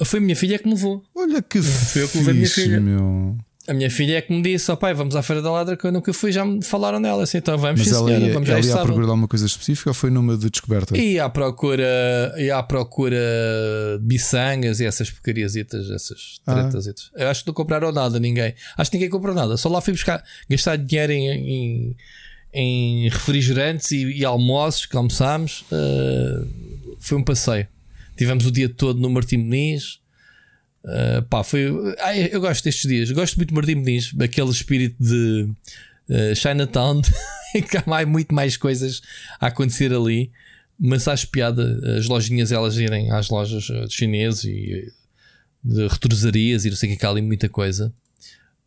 [0.05, 1.03] Foi a minha filha que me levou.
[1.15, 1.63] Olha que eu
[2.09, 2.81] que levei a minha fixe, filha.
[2.81, 3.37] meu.
[3.69, 5.87] A minha filha é que me disse: Ó pai, vamos à Feira da Ladra que
[5.87, 6.33] eu nunca fui.
[6.33, 7.25] Já me falaram nela.
[7.25, 9.11] Assim, então vamos, Mas sim, ela senhora, ia, vamos já ela ia à procura de
[9.11, 10.97] alguma coisa específica ou foi numa de descoberta?
[10.97, 13.19] E à procura, e à procura
[14.01, 16.71] de biçangas e essas porcariasitas, essas Ah.
[17.15, 18.55] Eu acho que não compraram nada, ninguém.
[18.75, 19.59] Acho que ninguém comprou nada.
[19.59, 21.97] Só lá fui buscar, gastar dinheiro em, em,
[22.55, 25.67] em refrigerantes e, e almoços que almoçámos.
[25.71, 27.69] Uh, foi um passeio.
[28.17, 30.01] Tivemos o dia todo no Martim Meniz.
[30.85, 31.67] Uh, pá, foi.
[32.01, 33.11] Ai, eu gosto destes dias.
[33.11, 35.49] Gosto muito de Martim Meniz, aquele espírito de
[36.09, 37.03] uh, Chinatown,
[37.53, 39.03] que há muito mais coisas
[39.41, 40.31] a acontecer ali.
[40.81, 44.93] Mas acho piada as lojinhas elas irem às lojas uh, de chineses e
[45.65, 47.93] de retrosarias e não sei o que, que há ali muita coisa.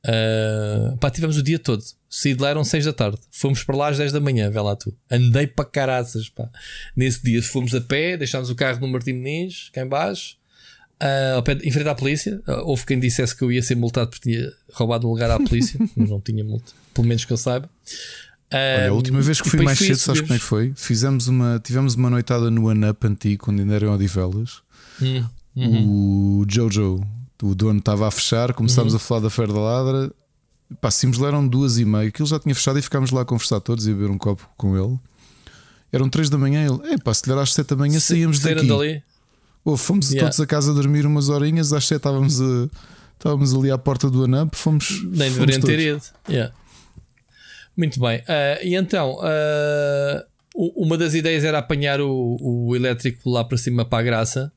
[0.06, 1.84] Uh, pá, tivemos o dia todo.
[2.10, 3.18] Saí de lá eram 6 da tarde.
[3.32, 4.96] Fomos para lá às 10 da manhã, vê lá tu.
[5.10, 6.50] Andei para caraças, pá.
[6.96, 10.38] Nesse dia fomos a pé, deixámos o carro no Martim Meniz, cá em baixo,
[11.02, 12.42] uh, pé em frente à polícia.
[12.48, 15.40] Uh, houve quem dissesse que eu ia ser multado porque tinha roubado um lugar à
[15.40, 17.70] polícia, mas não tinha multa, pelo menos que eu saiba.
[18.54, 20.74] Olha, a última vez que fui mais cedo, sabes como é que foi?
[20.76, 24.62] Fizemos uma, tivemos uma noitada no Anup antigo, quando ainda eram Odivelas.
[25.02, 25.26] Hum,
[25.56, 26.42] uhum.
[26.42, 27.02] O Jojo,
[27.42, 30.12] o dono estava a fechar, começámos a falar da Feira da Ladra.
[30.82, 33.26] Pá, saímos lá, eram duas e meia, aquilo já tinha fechado e ficámos lá a
[33.26, 35.00] conversar todos e a beber um copo com ele.
[35.92, 38.68] Eram três da manhã, ele, epá, se lhe às sete da manhã saímos daqui.
[38.68, 39.04] dali.
[39.64, 40.28] Oh, fomos Yeah.
[40.28, 42.68] todos a casa dormir umas horinhas, às sete estávamos, a,
[43.14, 45.04] estávamos ali à porta do ANAP, fomos.
[45.04, 46.02] Nem deveriam ter ido.
[46.30, 46.54] Yeah.
[47.78, 48.24] Muito bem.
[48.28, 50.26] Ah, e então, ah,
[50.56, 54.52] u- uma das ideias era apanhar o, o elétrico lá para cima para a graça.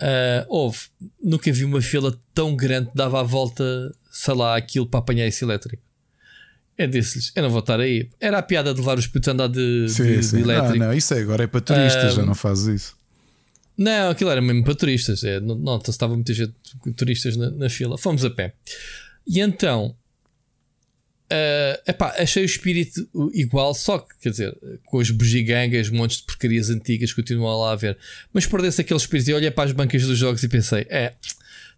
[0.00, 0.78] Ah, houve,
[1.22, 3.64] nunca vi uma fila tão grande que dava a volta,
[4.10, 5.82] sei lá, aquilo para apanhar esse elétrico.
[6.76, 8.08] Eu disse-lhes: Eu não vou estar aí.
[8.20, 10.36] Era a piada de levar os putos a andar de, Sim, de- de sim.
[10.36, 10.78] Ah, elétrico.
[10.78, 13.01] não, isso é agora é para turistas, Ah, já não fazes isso.
[13.76, 15.24] Não, aquilo era mesmo para turistas.
[15.24, 16.54] É, não, estava muita gente,
[16.96, 17.96] turistas na, na fila.
[17.98, 18.54] Fomos a pé.
[19.26, 19.96] E então,
[21.34, 24.54] eh, epá, achei o espírito igual, só que, quer dizer,
[24.84, 27.96] com as bugigangas, montes de porcarias antigas, continuam lá a ver.
[28.34, 29.30] Mas perdeu-se aquele espírito.
[29.30, 31.14] E olhei para as bancas dos jogos e pensei: é.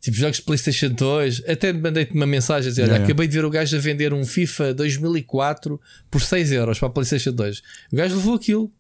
[0.01, 3.45] Tipo, jogos de PlayStation 2, até mandei-te uma mensagem a dizer: Olha, acabei de ver
[3.45, 5.81] o gajo a vender um FIFA 2004
[6.11, 7.63] por 6 euros para a PlayStation 2.
[7.93, 8.73] O gajo levou aquilo,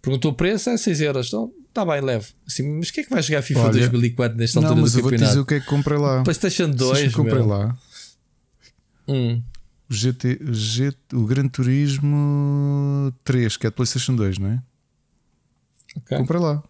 [0.00, 1.26] perguntou o preço, é 6 euros.
[1.26, 2.26] Então, está bem, leve.
[2.46, 4.98] Assim, mas quem é que vai jogar FIFA Olha, 2004 nesta não, altura mas do
[4.98, 5.24] eu campeonato?
[5.24, 6.22] vou dizer o que é que comprei lá.
[6.22, 7.76] PlayStation 2, comprei lá.
[9.08, 9.42] Hum.
[9.88, 14.62] O, GT, GT, o Gran Turismo 3, que é de PlayStation 2, não é?
[15.96, 16.18] Okay.
[16.18, 16.62] Comprei lá.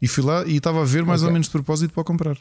[0.00, 1.28] E fui lá e estava a ver mais okay.
[1.28, 2.38] ou menos de propósito para comprar.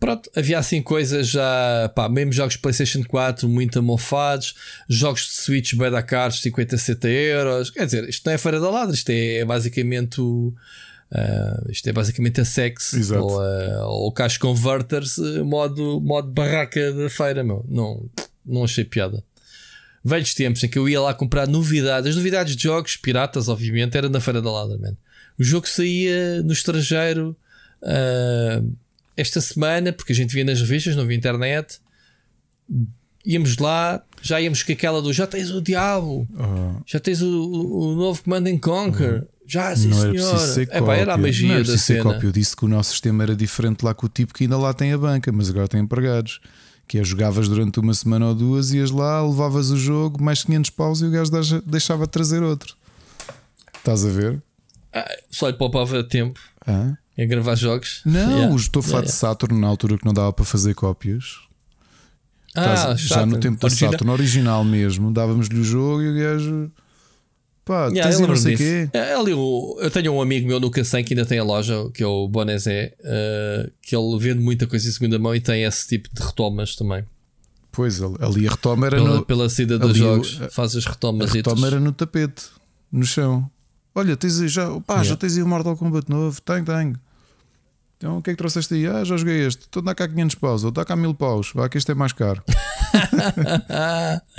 [0.00, 4.54] Pronto, havia assim coisas já, pá, mesmo jogos de PlayStation 4 muito amofados,
[4.88, 7.70] jogos de Switch bem da caros 50, 60 euros.
[7.70, 10.54] Quer dizer, isto não é Feira da Ladra, isto é basicamente o.
[11.10, 13.22] Uh, isto é basicamente a sex Exato.
[13.22, 17.64] ou, uh, ou Cash Converters, uh, modo, modo barraca da feira, meu.
[17.68, 18.08] Não,
[18.46, 19.24] não achei piada.
[20.04, 23.96] Velhos tempos em que eu ia lá comprar novidades, as novidades de jogos piratas, obviamente,
[23.96, 24.96] era na Feira da Ladra, man.
[25.36, 27.36] O jogo saía no estrangeiro.
[27.82, 28.76] Uh,
[29.18, 31.80] esta semana, porque a gente via nas revistas, não via internet,
[33.26, 36.80] íamos lá, já íamos com aquela do já tens o diabo, oh.
[36.86, 39.26] já tens o, o, novo Command and Conquer.
[39.26, 39.38] Oh.
[39.50, 40.28] Já, sim, não senhor.
[40.28, 42.02] Era ser é, pá, era a magia não era da cena.
[42.02, 42.26] Cópia.
[42.26, 44.74] Eu disse que o nosso sistema era diferente lá com o tipo que ainda lá
[44.74, 46.38] tem a banca, mas agora tem empregados.
[46.86, 50.70] Que é jogavas durante uma semana ou duas, ias lá, levavas o jogo, mais 500
[50.70, 52.76] paus e o gajo deixava de trazer outro.
[53.74, 54.42] Estás a ver?
[54.92, 56.38] Ah, só lhe poupava tempo.
[56.66, 56.94] Ah?
[57.18, 58.00] A gravar jogos.
[58.04, 58.54] Não, yeah.
[58.54, 61.38] estou a falar yeah, de Saturn na altura que não dava para fazer cópias.
[62.54, 66.70] Ah, já no tempo da Saturn original mesmo, dávamos-lhe o jogo e o gajo.
[67.64, 68.88] Pá, yeah, tens não sei quê.
[68.94, 72.02] É, ali, eu tenho um amigo meu no Cacém que ainda tem a loja, que
[72.02, 75.86] é o Bonezé, uh, que ele vende muita coisa em segunda mão e tem esse
[75.86, 77.04] tipo de retomas também.
[77.70, 81.30] Pois, ali a retoma era pela, no, pela saída dos jogos, o, faz as retomas.
[81.30, 82.46] A retoma era no tapete,
[82.90, 83.48] no chão.
[83.94, 86.98] Olha, tens aí já, pá, já tens aí o Mortal Kombat novo, tenho, tenho.
[87.98, 88.86] Então o que é que trouxeste aí?
[88.86, 89.62] Ah, já joguei este.
[89.62, 91.50] Estou a dar cá 500 paus, ou dá cá 1000 paus.
[91.52, 92.40] Vá que este é mais caro.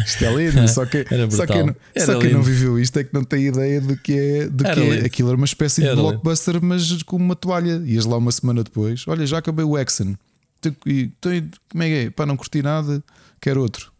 [0.06, 3.14] isto é lindo, só que, só quem, não, só quem não viveu isto é que
[3.14, 4.48] não tem ideia do que é.
[4.48, 5.06] Do que é.
[5.06, 6.68] Aquilo era uma espécie era de blockbuster, lindo.
[6.68, 7.84] mas com uma toalha.
[7.86, 9.06] Ias lá uma semana depois.
[9.08, 10.16] Olha, já acabei o Exxon.
[10.62, 12.10] Como é que é?
[12.10, 13.04] Pá, não curti nada,
[13.42, 13.92] quero outro.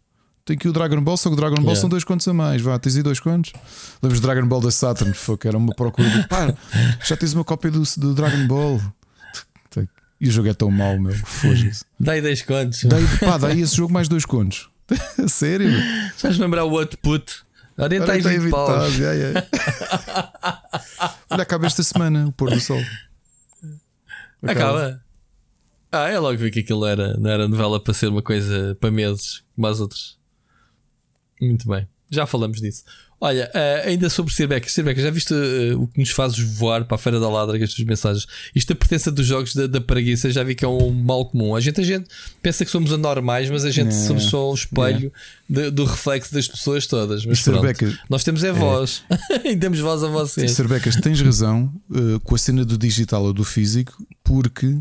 [0.42, 1.80] Tem aqui o Dragon Ball, só que o Dragon Ball yeah.
[1.80, 2.62] são dois contos a mais.
[2.62, 3.52] Vá, tens aí dois contos?
[4.02, 5.12] Lembras do Dragon Ball da Saturn?
[5.12, 6.08] Foi que era uma procura.
[6.08, 6.54] De, pá,
[7.04, 8.80] já tens uma cópia do, do Dragon Ball.
[10.20, 11.14] E o jogo é tão mau, meu.
[11.14, 11.84] Foge-se.
[11.98, 12.84] Dai 10 contos.
[12.84, 14.68] Dai, pá, dai esse jogo mais dois contos.
[15.28, 15.70] Sério?
[16.16, 17.46] Faz lembrar o outro puto.
[17.78, 18.98] Orienta aí 20 paus.
[18.98, 19.48] Yeah, yeah.
[21.30, 22.80] Olha, acaba esta semana o pôr do sol.
[24.42, 24.88] Acaba.
[24.88, 25.04] acaba.
[25.92, 28.90] Ah, é logo vi que aquilo era, não era novela para ser uma coisa para
[28.90, 30.16] meses, como as outras.
[31.40, 32.84] Muito bem, já falamos disso.
[33.22, 36.94] Olha, uh, ainda sobre Sirbeca, Sirbeca, já viste uh, o que nos fazes voar para
[36.94, 38.26] a Feira da Ladra com as tuas mensagens?
[38.54, 41.54] Isto da pertença dos jogos da, da preguiça, já vi que é um mal comum.
[41.54, 42.08] A gente, a gente
[42.40, 44.06] pensa que somos anormais, mas a gente é.
[44.06, 45.12] somos só o espelho
[45.50, 45.52] é.
[45.52, 47.26] de, do reflexo das pessoas todas.
[47.26, 48.52] Mas pronto, nós temos é, é.
[48.52, 49.02] voz
[49.44, 50.52] e temos voz a vocês.
[50.52, 54.78] Serbecas, tens razão uh, com a cena do digital ou do físico, porque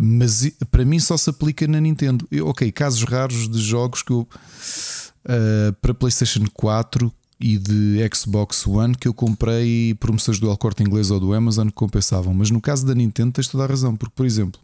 [0.00, 2.26] mas para mim só se aplica na Nintendo.
[2.30, 7.12] Eu, ok, casos raros de jogos que eu uh, para PlayStation 4
[7.42, 11.66] e de Xbox One que eu comprei promoções do El Corte Inglês ou do Amazon
[11.66, 12.32] que compensavam.
[12.32, 14.60] Mas no caso da Nintendo tens toda a razão, porque, por exemplo,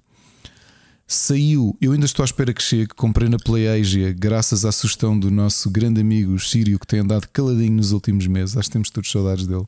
[1.06, 5.28] saiu, eu ainda estou à espera que chegue, comprei na PlayAsia, graças à sugestão do
[5.28, 9.10] nosso grande amigo Sírio, que tem andado caladinho nos últimos meses, acho que temos todos
[9.10, 9.66] saudades dele.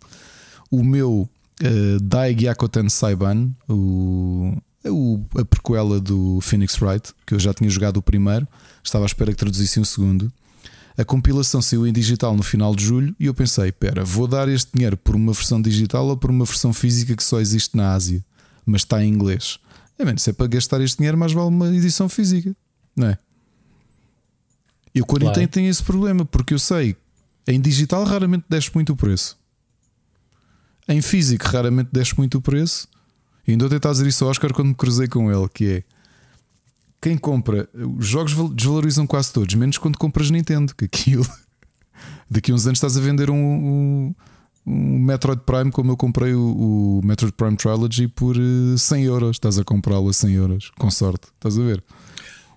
[0.71, 1.29] O meu
[1.63, 4.57] uh, Dai Gyakotan Saiban, o,
[4.87, 8.47] o, a prequela do Phoenix Wright, que eu já tinha jogado o primeiro,
[8.85, 10.33] estava à espera que traduzissem o segundo.
[11.01, 14.47] A compilação saiu em digital no final de julho e eu pensei: pera, vou dar
[14.51, 17.95] este dinheiro por uma versão digital ou por uma versão física que só existe na
[17.95, 18.23] Ásia,
[18.67, 19.59] mas está em inglês.
[19.99, 22.55] É bem, se é para gastar este dinheiro, mais vale uma edição física,
[22.95, 23.19] não é?
[24.95, 25.49] Eu quando claro.
[25.49, 26.95] tenho esse problema, porque eu sei
[27.49, 29.39] em digital raramente desce muito o preço,
[30.87, 32.87] em físico raramente desce muito o preço.
[33.49, 35.83] E ainda vou tentar dizer isso ao Oscar quando me cruzei com ele, que é
[37.01, 41.27] quem compra, os jogos desvalorizam quase todos, menos quando compras Nintendo, que aquilo
[42.31, 44.15] daqui a uns anos estás a vender um, um,
[44.67, 49.37] um Metroid Prime como eu comprei o, o, Metroid Prime Trilogy por 100 eh, euros.
[49.37, 51.83] Estás a comprá-lo a 100 euros, com sorte, estás a ver?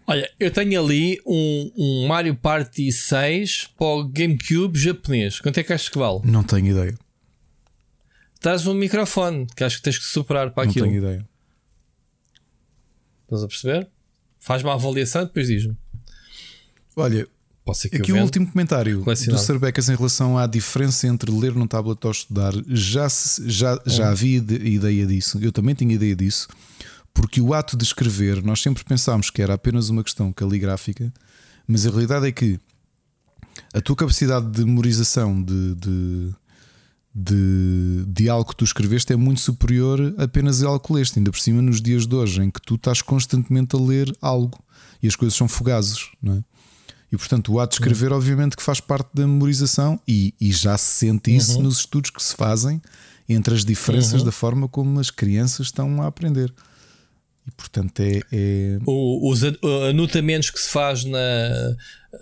[0.05, 5.39] Olha, eu tenho ali um, um Mario Party 6 para o GameCube japonês.
[5.39, 6.19] Quanto é que achas que vale?
[6.25, 6.95] Não tenho ideia.
[8.41, 10.85] Traz um microfone que acho que tens que superar para Não aquilo.
[10.85, 11.29] Não tenho ideia.
[13.23, 13.92] Estás a perceber?
[14.43, 15.77] Faz uma avaliação e depois diz-me.
[16.97, 17.25] Olha,
[17.93, 22.11] aqui um último comentário do Sarbecas em relação à diferença entre ler num tablet ou
[22.11, 22.53] estudar.
[22.67, 23.07] Já,
[23.45, 24.11] já, já hum.
[24.11, 26.49] havia ideia disso, eu também tinha ideia disso,
[27.13, 31.11] porque o ato de escrever, nós sempre pensámos que era apenas uma questão caligráfica,
[31.65, 32.59] mas a realidade é que
[33.73, 36.35] a tua capacidade de memorização de, de
[37.13, 41.31] de, de algo que tu escreveste é muito superior apenas a algo que leste, ainda
[41.31, 44.59] por cima nos dias de hoje, em que tu estás constantemente a ler algo
[45.01, 46.43] e as coisas são fugazes, não é?
[47.11, 48.17] E portanto, o ato de escrever, uhum.
[48.17, 51.63] obviamente, que faz parte da memorização e, e já se sente isso uhum.
[51.63, 52.81] nos estudos que se fazem
[53.29, 54.25] entre as diferenças uhum.
[54.25, 56.51] da forma como as crianças estão a aprender.
[57.47, 58.21] E portanto é.
[58.31, 58.79] é...
[58.85, 59.41] O, os
[59.89, 61.75] anotamentos que se faz na.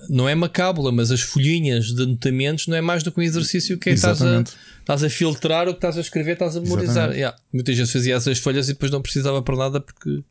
[0.10, 3.78] Não é macábula, mas as folhinhas de anotamentos não é mais do que um exercício
[3.78, 4.44] que é estás a,
[4.80, 7.12] estás a filtrar o que estás a escrever, estás a memorizar.
[7.12, 7.38] Yeah.
[7.54, 10.24] Muitas vezes fazia essas folhas e depois não precisava para nada porque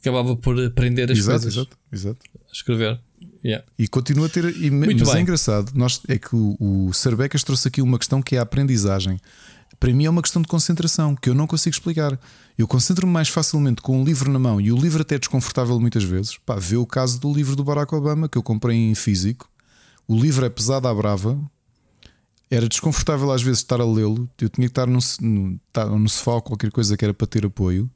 [0.00, 1.54] acabava por aprender as exato, coisas.
[1.54, 2.20] Exato, exato.
[2.48, 3.00] A escrever.
[3.44, 3.64] Yeah.
[3.78, 4.44] E continua a ter.
[4.56, 5.16] E, mas é bem.
[5.16, 6.90] é engraçado, nós, é que o, o
[7.44, 9.20] trouxe aqui uma questão que é a aprendizagem.
[9.82, 12.16] Para mim é uma questão de concentração que eu não consigo explicar.
[12.56, 15.80] Eu concentro-me mais facilmente com um livro na mão e o livro até é desconfortável
[15.80, 16.38] muitas vezes.
[16.46, 19.50] Pá, vê o caso do livro do Barack Obama que eu comprei em físico.
[20.06, 21.36] O livro é pesado à brava.
[22.48, 24.30] Era desconfortável às vezes estar a lê-lo.
[24.40, 25.58] Eu tinha que estar no, no,
[25.98, 27.90] no sofá ou qualquer coisa que era para ter apoio.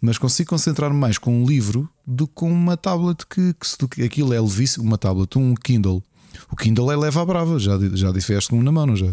[0.00, 3.56] Mas consigo concentrar-me mais com um livro do que com uma tablet que,
[3.90, 4.84] que aquilo é levíssimo.
[4.84, 6.00] Uma tablet, um Kindle.
[6.48, 7.58] O Kindle é leva à brava.
[7.58, 9.12] Já, já disseste um na mão, não já?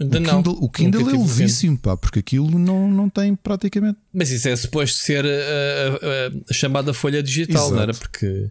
[0.00, 3.98] O Kindle, o Kindle é levíssimo, pá, porque aquilo não, não tem praticamente.
[4.14, 7.74] Mas isso é suposto ser a, a, a chamada folha digital, Exato.
[7.74, 7.92] não era?
[7.92, 8.48] Porque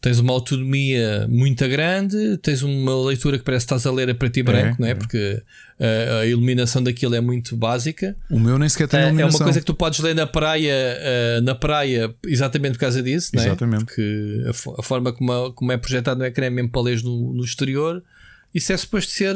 [0.00, 4.14] tens uma autonomia muito grande, tens uma leitura que parece que estás a ler a
[4.14, 4.90] preto e é, branco, é, não é?
[4.90, 4.94] é.
[4.94, 5.42] Porque
[5.80, 8.16] a, a, iluminação daquilo é muito básica.
[8.30, 9.38] O meu nem sequer tem iluminação.
[9.38, 10.76] É uma coisa que tu podes ler na praia,
[11.42, 13.46] na praia exatamente por causa disso, não é?
[13.46, 13.84] Exatamente.
[13.86, 17.32] Porque a, a forma como, como é projetado no ecrã é mesmo para ler no,
[17.32, 18.00] no exterior.
[18.54, 19.34] Isso é suposto ser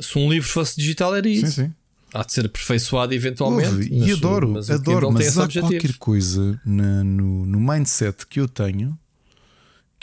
[0.00, 1.46] se um livro fosse digital, era isso.
[1.46, 1.74] Sim, sim.
[2.12, 3.70] Há de ser aperfeiçoado eventualmente.
[3.70, 8.46] Ouve, e adoro, mas adoro, mas há qualquer coisa na, no, no mindset que eu
[8.46, 8.96] tenho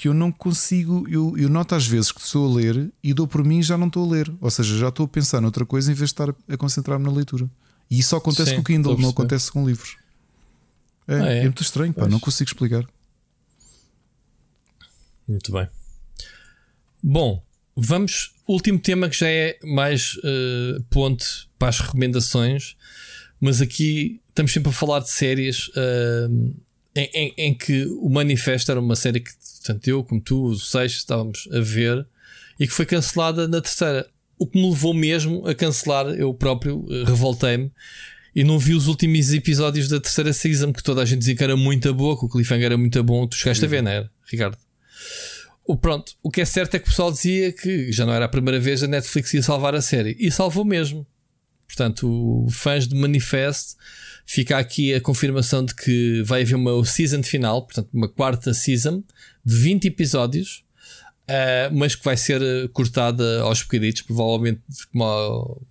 [0.01, 1.07] que eu não consigo.
[1.07, 3.77] Eu, eu noto às vezes que estou a ler e dou por mim e já
[3.77, 4.33] não estou a ler.
[4.41, 7.11] Ou seja, já estou a pensar noutra coisa em vez de estar a concentrar-me na
[7.11, 7.47] leitura.
[7.87, 9.97] E isso só acontece Sim, com o Kindle, não acontece com livros.
[11.07, 11.37] É, ah, é?
[11.39, 12.83] é muito estranho, pá, não consigo explicar.
[15.27, 15.67] Muito bem.
[17.03, 17.43] Bom,
[17.75, 22.75] Vamos, último tema que já é mais uh, ponte para as recomendações,
[23.39, 26.53] mas aqui estamos sempre a falar de séries uh,
[26.95, 29.31] em, em, em, que o Manifesto era uma série que
[29.63, 32.05] tanto eu como tu, o Seixas, estávamos a ver
[32.59, 34.07] e que foi cancelada na terceira.
[34.37, 37.71] O que me levou mesmo a cancelar, eu próprio uh, revoltei-me
[38.35, 41.43] e não vi os últimos episódios da terceira season, que toda a gente dizia que
[41.43, 43.27] era muito boa, que o cliffhanger era muito bom.
[43.27, 44.57] Tu chegaste a ver, não é, Ricardo?
[45.65, 48.25] O, pronto, o que é certo é que o pessoal dizia que já não era
[48.25, 50.15] a primeira vez a Netflix ia salvar a série.
[50.19, 51.05] E salvou mesmo.
[51.67, 53.77] Portanto, fãs de Manifest,
[54.25, 59.01] fica aqui a confirmação de que vai haver uma season final, portanto, uma quarta season
[59.45, 60.65] de 20 episódios,
[61.29, 62.41] uh, mas que vai ser
[62.73, 65.65] cortada aos bocaditos, provavelmente como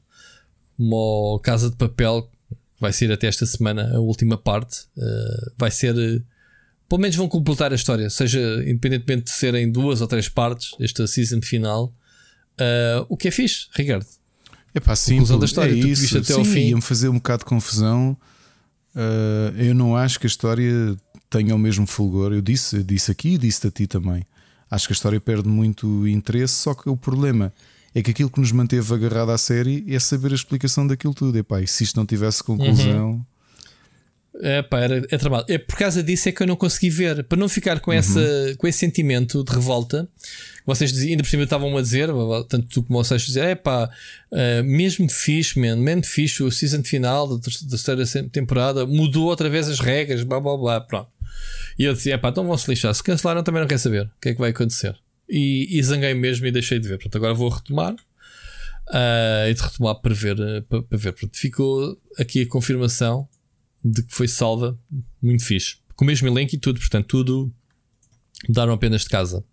[0.78, 2.30] uma Casa de Papel,
[2.78, 4.86] vai ser até esta semana a última parte.
[4.96, 6.24] Uh, vai ser
[6.90, 11.06] pelo menos vão completar a história, seja independentemente de serem duas ou três partes, esta
[11.06, 11.94] season final.
[12.58, 14.04] Uh, o que é fixe, Ricardo?
[14.74, 16.18] É pá, sim, da história, é isso.
[16.18, 16.60] até sim, fim.
[16.70, 18.16] ia-me fazer um bocado de confusão.
[18.92, 20.96] Uh, eu não acho que a história
[21.30, 22.32] tenha o mesmo fulgor.
[22.32, 24.26] Eu disse, eu disse aqui e disse a ti também.
[24.68, 27.52] Acho que a história perde muito interesse, só que o problema
[27.94, 31.38] é que aquilo que nos manteve agarrado à série é saber a explicação daquilo tudo.
[31.38, 33.10] Epá, e se isto não tivesse conclusão.
[33.12, 33.24] Uhum.
[34.42, 35.44] É, pá, era, é trabalho.
[35.48, 37.96] É por causa disso é que eu não consegui ver, para não ficar com, uhum.
[37.96, 38.20] essa,
[38.56, 40.08] com esse sentimento de revolta.
[40.64, 42.08] Vocês diziam, ainda por cima estavam a dizer,
[42.48, 43.90] tanto tu como vocês dizer, é pá,
[44.30, 49.68] uh, mesmo fixe, man, mesmo fixe, o season final da terceira temporada mudou outra vez
[49.68, 51.10] as regras, blá blá blá, pronto.
[51.78, 52.94] E eu disse, é pá, então vão se lixar.
[52.94, 54.94] Se cancelaram também não quer saber o que é que vai acontecer.
[55.28, 56.98] E, e zanguei mesmo e deixei de ver.
[56.98, 57.94] Portanto, agora vou retomar.
[58.88, 60.36] Uh, e de retomar para ver,
[60.68, 61.12] para, para ver.
[61.12, 63.28] Portanto, ficou aqui a confirmação
[63.84, 64.78] de que foi salva,
[65.22, 65.76] muito fixe.
[65.96, 67.52] Com o mesmo elenco e tudo, portanto, tudo
[68.48, 69.44] daram apenas de casa.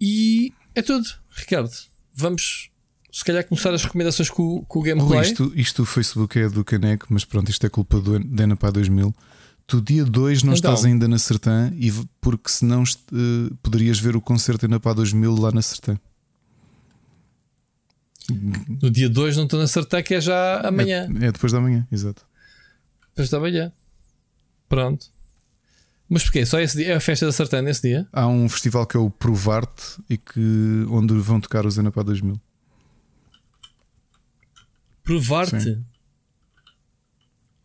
[0.00, 1.70] E é tudo, Ricardo.
[2.14, 2.70] Vamos
[3.12, 5.18] se calhar começar as recomendações com, com o gameplay.
[5.18, 8.56] Oh, isto, isto o Facebook é do Caneco, mas pronto, isto é culpa do Dena
[8.56, 9.14] 2000.
[9.66, 14.14] Tu dia 2 não então, estás ainda na Sertã e porque senão uh, poderias ver
[14.14, 15.98] o concerto Enapá 2000 lá na Sertã.
[18.82, 21.08] No dia 2 não estou na Sertã, que é já amanhã.
[21.20, 22.22] É, é depois da manhã, exato.
[23.16, 23.72] Depois da manhã.
[24.68, 25.06] Pronto.
[26.06, 26.44] Mas porquê?
[26.44, 26.92] Só esse dia?
[26.92, 28.06] É a festa da Sartana nesse dia?
[28.12, 32.38] Há um festival que é o Provarte e que, onde vão tocar os Zenapá 2000.
[35.02, 35.82] Provarte?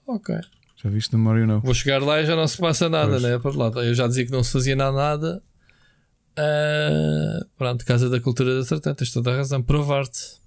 [0.07, 0.33] Ok.
[0.81, 1.59] Já viste no Mario não?
[1.59, 3.21] Vou chegar lá e já não se passa nada, pois.
[3.21, 3.38] né?
[3.38, 3.85] Para lá.
[3.85, 5.43] Eu já dizia que não se fazia nada.
[6.31, 9.61] Uh, pronto, Casa da Cultura da Sertã, tens toda a razão.
[9.61, 10.39] Provar-te.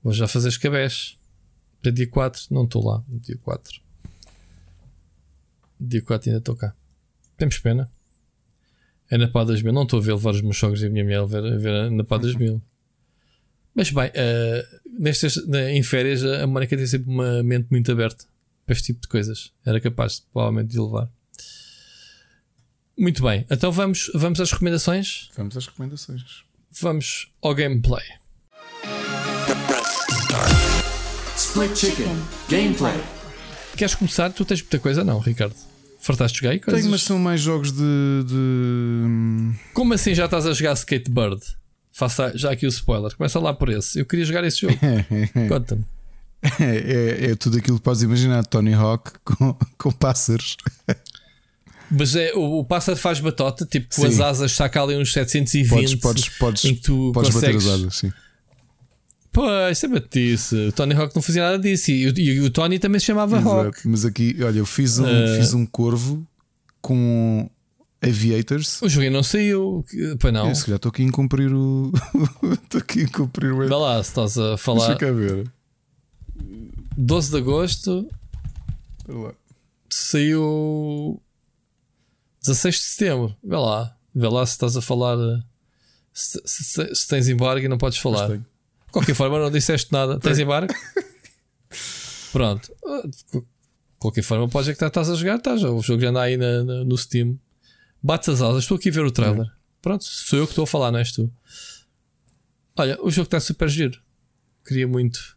[0.00, 1.18] Vou já fazer escabés.
[1.82, 3.02] Para dia 4, não estou lá.
[3.08, 3.80] Dia 4.
[5.78, 6.74] Dia 4 ainda estou cá.
[7.36, 7.90] Temos pena.
[9.10, 9.72] É na PA 2000.
[9.72, 11.56] Não estou a ver levar os meus sogros e a minha mulher a ver, a
[11.56, 12.60] ver na PA 2000.
[13.74, 18.24] Mas bem, uh, nestas, em férias, a Mónica tem sempre uma mente muito aberta
[18.64, 19.52] para este tipo de coisas.
[19.64, 21.10] Era capaz, provavelmente, de levar.
[22.98, 25.28] Muito bem, então vamos, vamos às recomendações.
[25.36, 26.44] Vamos às recomendações.
[26.80, 28.04] Vamos ao gameplay.
[31.56, 32.16] Split Chicken
[32.50, 32.94] Gameplay.
[33.78, 34.30] Queres começar?
[34.30, 35.54] Tu tens muita coisa, não, Ricardo?
[35.98, 36.82] Fartaste jogar aí coisas?
[36.82, 39.54] Tenho, mas são mais jogos de, de.
[39.72, 41.40] Como assim já estás a jogar Skatebird?
[41.90, 43.16] Faça já aqui o spoiler.
[43.16, 43.98] Começa lá por esse.
[43.98, 44.78] Eu queria jogar esse jogo.
[45.48, 45.86] Conta-me.
[46.60, 48.44] É, é, é, tudo aquilo que podes imaginar.
[48.44, 50.58] Tony Hawk com, com pássaros.
[51.90, 54.08] Mas é, o, o pássaro faz batota, tipo com sim.
[54.08, 57.64] as asas saca ali uns 720 podes, podes, podes, em que tu podes consegues...
[57.64, 58.12] bater as asas, sim.
[59.36, 60.68] Pois, é batice.
[60.68, 61.90] O Tony Hawk não fazia nada disso.
[61.90, 63.66] E, e, e o Tony também se chamava Exato.
[63.66, 63.86] Hawk.
[63.86, 65.36] Mas aqui, olha, eu fiz um, uh...
[65.36, 66.26] fiz um corvo
[66.80, 67.46] com
[68.00, 68.80] Aviators.
[68.80, 69.84] O jogo não saiu.
[70.18, 70.50] Pois não.
[70.50, 71.92] Esse já estou aqui a cumprir o.
[72.64, 73.58] Estou aqui a cumprir o.
[73.58, 74.86] Vê lá, se estás a falar.
[74.86, 75.52] Deixa cá ver.
[76.96, 78.08] 12 de agosto.
[79.90, 81.20] Saiu
[82.40, 85.18] 16 de setembro, vê lá, vê lá se estás a falar.
[86.14, 88.40] Se, se, se tens embargo e não podes falar.
[88.86, 90.18] De qualquer forma, não disseste nada.
[90.18, 90.72] Tens embargo?
[92.32, 92.72] Pronto.
[93.32, 93.42] De
[93.98, 95.62] qualquer forma, podes é que estás a jogar, estás.
[95.64, 97.38] O jogo já anda aí na, na, no Steam.
[98.02, 99.46] Bates as asas, estou aqui a ver o trailer.
[99.82, 101.32] Pronto, sou eu que estou a falar, não és tu.
[102.76, 103.98] Olha, o jogo está super giro.
[104.66, 105.36] Queria muito.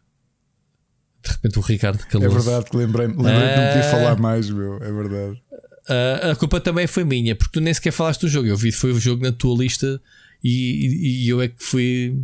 [1.22, 3.54] De repente o Ricardo É verdade que lembrei-me lembrei é...
[3.54, 4.76] que não podia falar mais, meu.
[4.76, 5.42] É verdade.
[5.88, 8.46] Uh, a culpa também foi minha, porque tu nem sequer falaste do jogo.
[8.46, 10.00] Eu vi foi o jogo na tua lista
[10.42, 12.22] e, e, e eu é que fui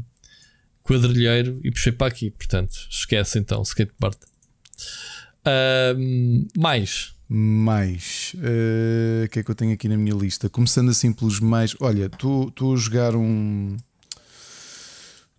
[0.87, 2.31] quadrilheiro e puxei para aqui.
[2.31, 4.17] Portanto, esquece então, skateboard.
[5.47, 7.15] Uh, mais.
[7.29, 8.35] Mais.
[8.37, 10.49] Uh, o que é que eu tenho aqui na minha lista?
[10.49, 11.75] Começando assim pelos mais.
[11.81, 13.77] Olha, estou a jogar um.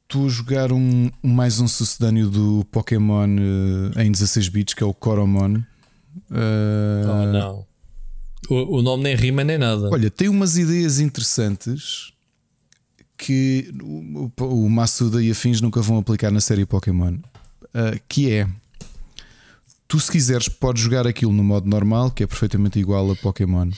[0.03, 4.85] Estou a jogar um, mais um sucedâneo do Pokémon uh, em 16 bits, que é
[4.85, 5.56] o Coromon.
[6.30, 7.67] Uh, oh, não.
[8.50, 9.90] O, o nome nem rima nem nada.
[9.92, 12.14] Olha, tem umas ideias interessantes
[13.17, 17.15] que o, o Massuda e afins nunca vão aplicar na série Pokémon.
[17.73, 18.47] Uh, que é
[19.87, 23.69] tu, se quiseres, podes jogar aquilo no modo normal, que é perfeitamente igual a Pokémon.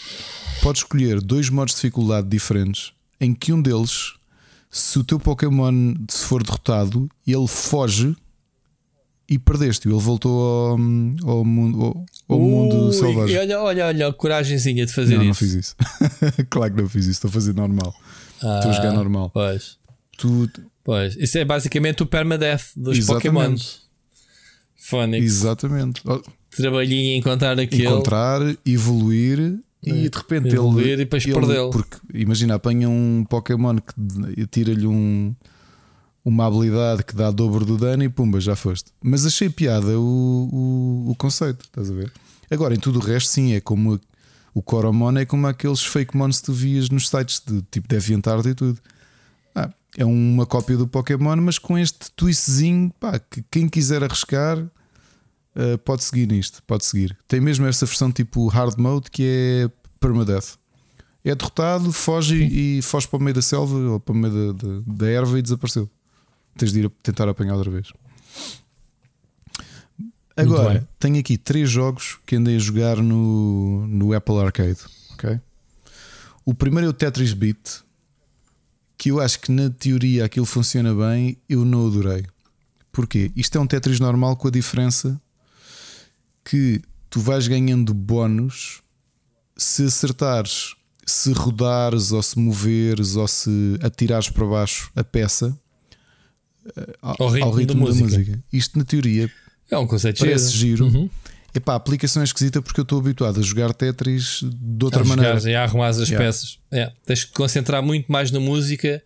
[0.61, 4.13] Podes escolher dois modos de dificuldade diferentes, em que um deles,
[4.69, 8.15] se o teu Pokémon se for derrotado, ele foge
[9.29, 9.87] e perdeste.
[9.87, 10.71] Ele voltou ao,
[11.29, 13.37] ao mundo, ao, ao mundo selvagem.
[13.37, 15.27] Olha, olha, olha, coragemzinha de fazer não, isso.
[15.27, 15.75] Não fiz isso.
[16.49, 17.11] claro que não fiz isso.
[17.11, 17.93] Estou a fazer normal.
[18.41, 19.29] Ah, a jogar normal.
[19.29, 19.77] Pois.
[20.17, 20.49] Tu...
[20.83, 21.15] pois.
[21.15, 23.55] Isso é basicamente o permadeath dos Pokémon.
[24.77, 25.25] Phonics.
[25.25, 26.01] Exatamente.
[26.55, 27.93] Trabalhinho em encontrar aquilo.
[27.93, 30.09] Encontrar, evoluir e é.
[30.09, 30.93] de repente evoluir ele.
[30.93, 31.69] e depois perdê-lo.
[31.69, 35.33] Porque imagina, apanha um Pokémon que tira-lhe um
[36.23, 38.91] uma habilidade que dá dobro do dano e pumba, já foste.
[39.01, 42.11] Mas achei piada o, o, o conceito, estás a ver?
[42.51, 43.99] Agora, em tudo o resto, sim, é como
[44.53, 48.45] o Coromon é como aqueles fake mons que tu vias nos sites de tipo DeviantArt
[48.45, 48.79] e tudo.
[49.55, 54.57] Ah, é uma cópia do Pokémon, mas com este twistzinho, pá, que quem quiser arriscar
[54.59, 57.17] uh, pode seguir nisto, pode seguir.
[57.27, 60.57] Tem mesmo essa versão tipo hard mode que é permadeath.
[61.23, 64.53] É derrotado, foge e, e foge para o meio da selva ou para o meio
[64.53, 65.89] da, da, da erva e desapareceu
[66.59, 67.91] tens de ir a tentar apanhar outra vez.
[70.41, 74.79] Agora, tenho aqui três jogos que andei a jogar no, no Apple Arcade.
[75.13, 75.39] Okay?
[76.45, 77.81] O primeiro é o Tetris Beat,
[78.97, 82.25] que eu acho que na teoria aquilo funciona bem, eu não adorei.
[82.91, 83.31] Porquê?
[83.35, 85.19] Isto é um Tetris normal com a diferença
[86.43, 88.81] que tu vais ganhando bónus
[89.55, 95.57] se acertares, se rodares ou se moveres ou se atirares para baixo a peça
[97.01, 98.17] ao, ao ritmo, ao ritmo da, da música.
[98.17, 98.43] música.
[98.51, 99.31] Isto, na teoria,
[99.71, 100.85] é um conceito parece giro.
[100.85, 101.09] Uhum.
[101.53, 105.05] Epá, a aplicação é esquisita porque eu estou habituado a jogar Tetris de outra a
[105.05, 105.49] maneira.
[105.49, 106.17] e a arrumar as yeah.
[106.17, 106.59] peças.
[106.71, 109.01] É, tens que concentrar muito mais na música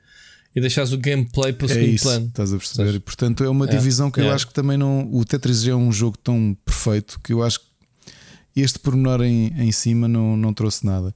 [0.56, 2.28] e deixares o gameplay para o é segundo isso, plano.
[2.28, 2.84] Estás a perceber?
[2.84, 3.04] Estás...
[3.04, 3.70] Portanto, é uma é.
[3.70, 5.10] divisão que eu acho que também não.
[5.12, 9.72] O Tetris é um jogo tão perfeito que eu acho que este pormenor em, em
[9.72, 11.16] cima não, não trouxe nada.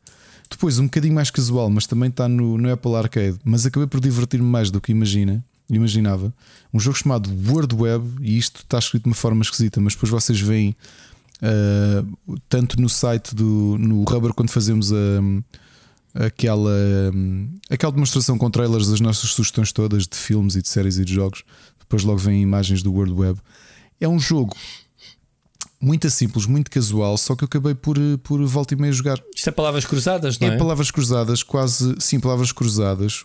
[0.50, 3.38] Depois, um bocadinho mais casual, mas também está no, no Apple Arcade.
[3.44, 6.34] Mas acabei por divertir-me mais do que imagina imaginava.
[6.74, 10.10] Um jogo chamado World Web, e isto está escrito de uma forma esquisita, mas depois
[10.10, 10.76] vocês veem
[11.42, 14.96] uh, tanto no site do no Rubber quando fazemos a,
[16.26, 16.72] aquela,
[17.70, 21.14] aquela demonstração com trailers das nossas sugestões todas de filmes e de séries e de
[21.14, 21.44] jogos.
[21.80, 23.40] Depois logo vêm imagens do World Web.
[24.00, 24.56] É um jogo
[25.80, 29.22] muito simples, muito casual, só que eu acabei por, por volta e meia jogar.
[29.36, 30.56] Isto é palavras cruzadas, não é?
[30.56, 33.24] É palavras cruzadas, quase, sim, palavras cruzadas,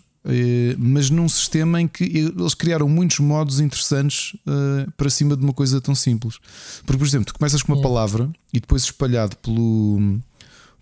[0.79, 5.53] mas num sistema em que eles criaram muitos modos interessantes eh, para cima de uma
[5.53, 6.39] coisa tão simples.
[6.85, 10.21] Porque, por exemplo, tu começas com uma palavra e depois espalhado pelo,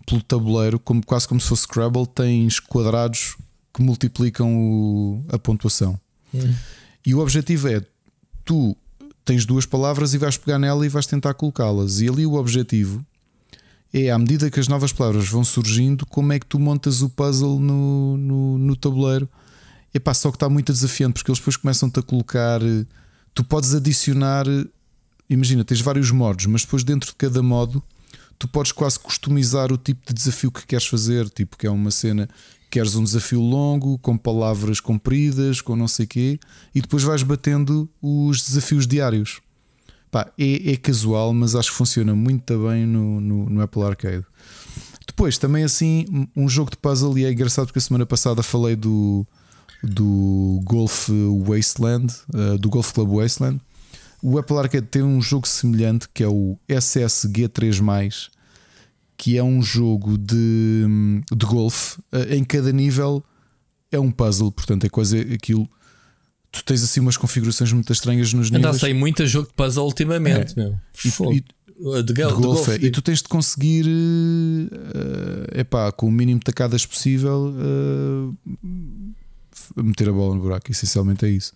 [0.05, 3.35] pelo tabuleiro, como, quase como se fosse Scrabble, tens quadrados
[3.73, 5.99] que multiplicam o, a pontuação.
[6.33, 6.53] Hum.
[7.05, 7.81] E o objetivo é
[8.45, 8.77] tu
[9.25, 11.99] tens duas palavras e vais pegar nela e vais tentar colocá-las.
[11.99, 13.03] E ali o objetivo
[13.93, 17.09] é, à medida que as novas palavras vão surgindo, como é que tu montas o
[17.09, 19.27] puzzle no, no, no tabuleiro.
[19.93, 22.61] Epá, só que está muito desafiante porque eles depois começam-te a colocar.
[23.33, 24.45] Tu podes adicionar.
[25.29, 27.83] Imagina, tens vários modos, mas depois dentro de cada modo
[28.39, 31.29] tu podes quase customizar o tipo de desafio que queres fazer.
[31.29, 32.29] Tipo, que é uma cena
[32.71, 36.39] Queres um desafio longo, com palavras compridas, com não sei quê,
[36.73, 39.41] e depois vais batendo os desafios diários.
[40.11, 44.25] Pá, é, é casual, mas acho que funciona muito bem no, no, no, Apple Arcade.
[45.07, 48.75] Depois, também assim, um jogo de puzzle, e é engraçado porque a semana passada falei
[48.75, 49.25] do,
[49.81, 51.09] do Golf
[51.47, 53.61] Wasteland, uh, do Golf Club Wasteland.
[54.21, 58.29] O Apple Arcade tem um jogo semelhante que é o SSG3
[59.17, 60.83] que é um jogo de,
[61.31, 61.99] de golfe.
[62.11, 63.23] Eh, em cada nível
[63.91, 65.69] é um puzzle, portanto, é coisa aquilo.
[66.51, 68.65] Tu tens assim umas configuraçõis muito estranhas nos níveis.
[68.65, 70.63] Ainda sei muito a jogo de puzzle ultimamente, é.
[70.63, 70.79] meu.
[71.31, 72.41] E, e, de, de, golfe.
[72.41, 72.87] golfe é.
[72.87, 78.37] E tu tens de conseguir, uh, epá, com o mínimo de tacadas possível, uh,
[79.77, 80.69] meter a bola no buraco.
[80.69, 81.53] Essencialmente é isso.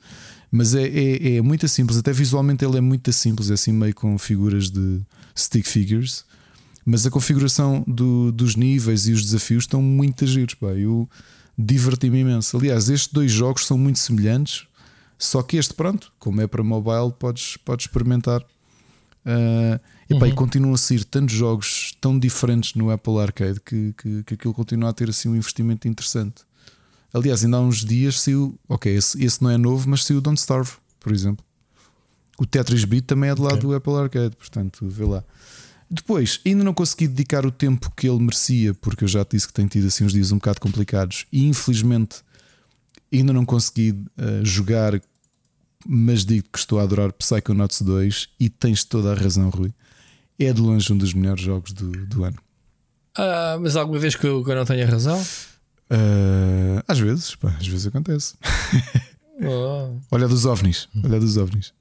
[0.49, 3.93] Mas é, é, é, muito simples, até visualmente ele é muito simples, é assim meio
[3.93, 5.01] com figuras de
[5.35, 6.23] stick figures.
[6.85, 10.53] Mas a configuração do, dos níveis e os desafios estão muito giros.
[10.53, 10.67] Pá.
[10.67, 11.09] Eu
[11.57, 12.55] diverti-me imenso.
[12.55, 14.67] Aliás, estes dois jogos são muito semelhantes,
[15.17, 18.41] só que este, pronto, como é para mobile, podes, podes experimentar.
[19.25, 19.79] Uh,
[20.09, 20.31] epá, uhum.
[20.31, 24.53] E continuam a sair tantos jogos tão diferentes no Apple Arcade que, que, que aquilo
[24.53, 26.43] continua a ter assim um investimento interessante.
[27.13, 30.39] Aliás, ainda há uns dias saiu, ok, esse, esse não é novo, mas saiu Don't
[30.39, 31.43] Starve, por exemplo.
[32.37, 33.69] O Tetris Beat também é do lado okay.
[33.69, 35.23] do Apple Arcade, portanto, vê lá.
[35.89, 39.47] Depois, ainda não consegui dedicar o tempo que ele merecia, porque eu já te disse
[39.47, 42.17] que tenho tido assim uns dias um bocado complicados e infelizmente
[43.17, 44.99] ainda não consegui uh, jogar,
[45.85, 49.73] mas digo que estou a adorar Psychonauts 2 e tens toda a razão, Rui.
[50.37, 52.37] É de longe um dos melhores jogos do, do ano.
[53.17, 55.21] Uh, mas alguma vez que eu, que eu não tenha razão?
[55.21, 58.35] Uh, às vezes, pá, às vezes acontece.
[59.37, 59.99] Oh.
[60.11, 61.73] Olha dos ovnis, olha dos ovnis.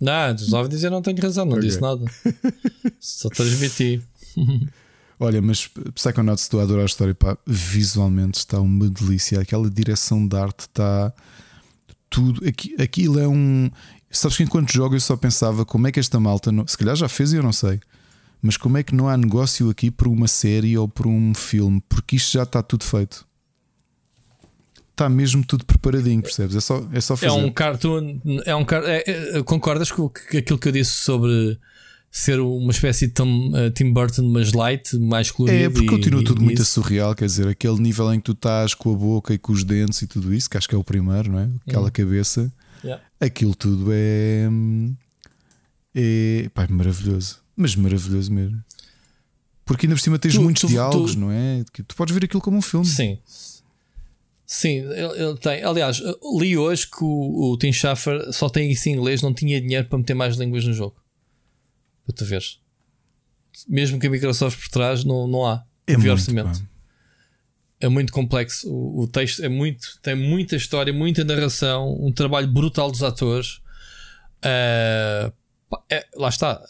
[0.00, 1.68] Não, dos OVNIs eu não tenho razão, não okay.
[1.68, 2.04] disse nada.
[3.00, 4.02] Só transmiti.
[5.18, 9.40] Olha, mas Psychonauts, estou a adorar a história, pá, visualmente está uma delícia.
[9.40, 11.12] Aquela direção de arte está
[12.10, 12.42] tudo.
[12.78, 13.70] Aquilo é um.
[14.10, 16.66] Sabes que enquanto jogo eu só pensava como é que esta malta, não...
[16.66, 17.80] se calhar já fez e eu não sei,
[18.40, 21.82] mas como é que não há negócio aqui por uma série ou por um filme,
[21.88, 23.26] porque isto já está tudo feito
[24.94, 26.56] está mesmo tudo preparadinho, percebes?
[26.56, 27.26] É só, é só fazer.
[27.26, 28.20] É um cartoon.
[28.46, 31.58] É um, é, é, concordas com aquilo que eu disse sobre
[32.18, 35.64] ser uma espécie de Tim, uh, Tim Burton, mas light, mais colorido?
[35.64, 36.72] É, porque continua e, tudo e muito isso.
[36.72, 39.64] surreal, quer dizer, aquele nível em que tu estás com a boca e com os
[39.64, 41.48] dentes e tudo isso, que acho que é o primeiro, não é?
[41.66, 41.92] Aquela hum.
[41.92, 42.52] cabeça,
[42.84, 43.02] yeah.
[43.20, 44.48] aquilo tudo é.
[45.96, 48.62] É, pá, é maravilhoso, mas maravilhoso mesmo.
[49.64, 51.64] Porque ainda por cima tens tu, muitos tu, diálogos, tu, não é?
[51.72, 52.86] Tu podes ver aquilo como um filme.
[52.86, 53.18] Sim,
[54.46, 55.64] Sim, ele, ele, tem.
[55.64, 56.00] Aliás,
[56.38, 59.88] li hoje que o, o Tim Schafer só tem isso em inglês, não tinha dinheiro
[59.88, 60.94] para meter mais línguas no jogo.
[62.04, 62.60] Para tu veres.
[63.68, 65.64] Mesmo que a Microsoft por trás, não, não há.
[65.86, 66.68] É muito, orçamento.
[67.80, 68.68] É muito complexo.
[68.70, 69.98] O, o, texto é muito.
[70.02, 73.60] Tem muita história, muita narração, um trabalho brutal dos atores.
[74.44, 75.32] Uh,
[75.90, 76.60] é, lá está.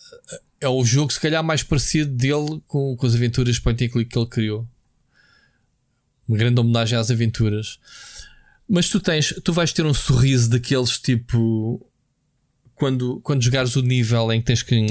[0.60, 4.10] É o jogo, se calhar, mais parecido dele com, com as aventuras point and click
[4.10, 4.68] que ele criou
[6.26, 7.78] uma grande homenagem às aventuras.
[8.68, 11.86] Mas tu tens, tu vais ter um sorriso daqueles tipo
[12.74, 14.86] quando, quando jogares o nível em que tens que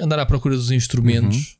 [0.00, 1.58] andar à procura dos instrumentos,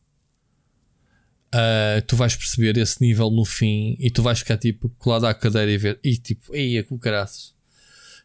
[1.54, 1.60] uhum.
[1.60, 5.34] uh, tu vais perceber esse nível no fim e tu vais ficar tipo colado à
[5.34, 7.54] cadeira e ver, e tipo, ei, com caraças.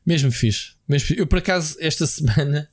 [0.05, 0.71] Mesmo fixe.
[0.87, 2.67] Mesmo, eu por acaso, esta semana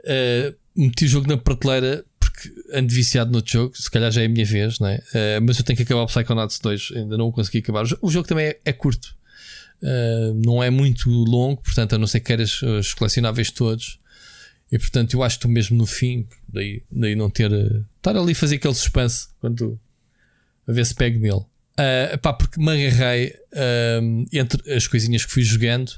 [0.00, 4.26] uh, meti o jogo na prateleira porque ando viciado no jogo, se calhar já é
[4.26, 4.96] a minha vez, não é?
[4.96, 7.84] Uh, mas eu tenho que acabar o Psychonauts 2, ainda não o consegui acabar.
[8.00, 9.14] O jogo também é, é curto,
[9.82, 13.98] uh, não é muito longo, portanto, a não ser que queiras os colecionáveis todos.
[14.70, 17.52] E portanto, eu acho que tu mesmo no fim, daí, daí não ter.
[17.52, 19.78] Uh, estar ali a fazer aquele suspense quando
[20.66, 21.44] a ver se pego nele.
[21.78, 25.90] Uh, pá, porque me agarrei uh, entre as coisinhas que fui jogando.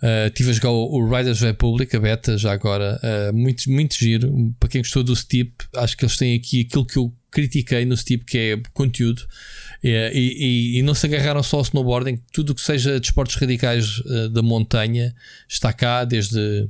[0.00, 3.00] Uh, tive a jogar o, o Riders Republic, a beta, já agora.
[3.02, 4.54] Uh, muito, muito giro.
[4.58, 7.96] Para quem gostou do Steep, acho que eles têm aqui aquilo que eu critiquei no
[7.96, 9.26] Steep, que é conteúdo.
[9.82, 12.22] e, e, e, não se agarraram só ao snowboarding.
[12.32, 15.14] Tudo o que seja desportos de radicais uh, da montanha
[15.48, 16.68] está cá, desde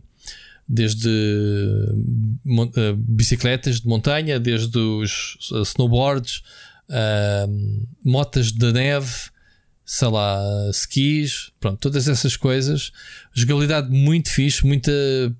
[0.68, 6.42] desde uh, bicicletas de montanha, desde os uh, snowboards,
[6.90, 9.10] uh, motas de neve,
[9.86, 10.38] sei lá,
[10.70, 12.92] skis, pronto, todas essas coisas.
[13.32, 14.92] Jogabilidade muito fixe, muita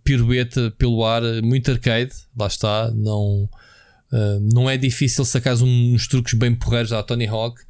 [0.03, 3.47] pirueta pelo ar, muito arcade, lá está, não,
[4.41, 7.61] não é difícil sacar uns truques bem porreiros à Tony Hawk.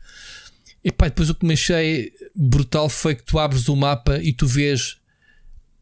[0.85, 4.33] E pá, depois o que me achei brutal foi que tu abres o mapa e
[4.33, 4.98] tu vês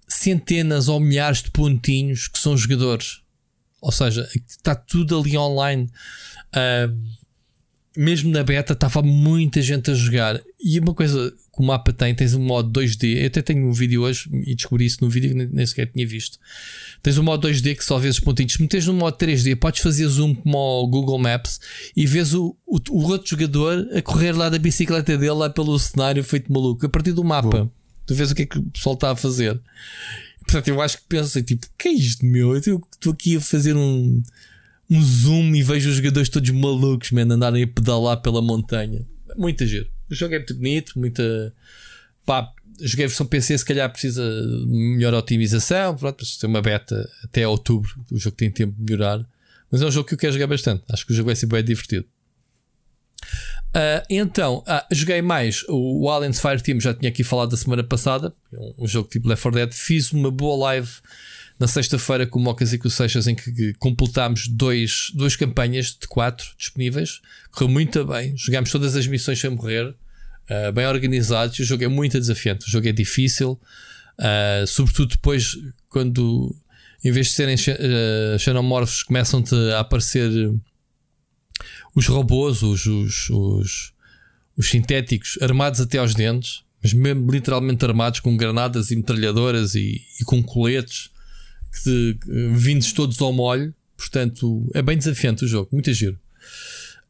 [0.06, 3.20] centenas ou milhares de pontinhos que são jogadores.
[3.80, 5.90] Ou seja, está tudo ali online.
[6.54, 7.26] Uh,
[7.96, 10.40] mesmo na beta estava muita gente a jogar.
[10.62, 13.22] E uma coisa que o mapa tem, tens um modo 2D.
[13.22, 16.06] Eu até tenho um vídeo hoje e descobri isso num vídeo que nem sequer tinha
[16.06, 16.38] visto.
[17.02, 18.52] Tens um modo 2D que só vês os pontinhos.
[18.52, 21.58] Se metes no modo 3D, podes fazer zoom como o Google Maps
[21.96, 25.78] e vês o, o, o outro jogador a correr lá da bicicleta dele lá pelo
[25.78, 27.70] cenário feito maluco a partir do mapa.
[28.06, 29.60] Tu vês o que é que o pessoal está a fazer.
[30.40, 32.54] Portanto, eu acho que pensei, tipo, que é isto, meu?
[32.54, 34.22] Eu estou aqui a fazer um,
[34.88, 39.04] um zoom e vejo os jogadores todos malucos, man, andarem a pedalar pela montanha.
[39.36, 39.88] Muita giro.
[40.08, 41.52] O jogo é muito bonito, muita.
[42.24, 42.48] Pá,
[42.80, 45.96] joguei a versão PC, se calhar precisa de melhor otimização.
[45.96, 47.92] Pronto, mas tem uma beta até outubro.
[48.10, 49.26] O jogo tem tempo de melhorar.
[49.70, 50.84] Mas é um jogo que eu quero jogar bastante.
[50.88, 52.06] Acho que o jogo vai ser bem divertido.
[53.76, 57.56] Uh, então, uh, joguei mais o, o Aliens Fire Team, já tinha aqui falado da
[57.58, 59.72] semana passada, um, um jogo tipo Left 4 Dead.
[59.74, 60.88] Fiz uma boa live
[61.58, 65.88] na sexta-feira com o Mocas e com o Seixas, em que completámos dois, duas campanhas
[65.88, 67.20] de quatro disponíveis.
[67.50, 71.58] Correu muito bem, jogámos todas as missões sem morrer, uh, bem organizados.
[71.58, 73.60] O jogo é muito desafiante, o jogo é difícil,
[74.66, 75.54] sobretudo depois
[75.90, 76.54] quando
[77.04, 80.28] em vez de serem uh, xenomorfos, começam-te a aparecer
[81.96, 83.92] os robôs, os, os, os,
[84.56, 90.02] os sintéticos, armados até aos dentes, mas mesmo literalmente armados com granadas e metralhadoras e,
[90.20, 91.10] e com coletes
[91.82, 92.18] que,
[92.52, 93.74] vindos todos ao molho.
[93.96, 96.18] Portanto, é bem desafiante o jogo, muito giro.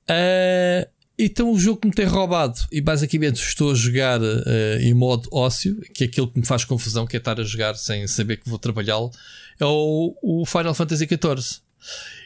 [0.08, 4.94] Uh, então, o jogo que me tem roubado, e basicamente estou a jogar uh, em
[4.94, 8.06] modo ócio, que é aquilo que me faz confusão, que é estar a jogar sem
[8.06, 9.10] saber que vou trabalhá-lo,
[9.58, 11.60] é o, o Final Fantasy XIV.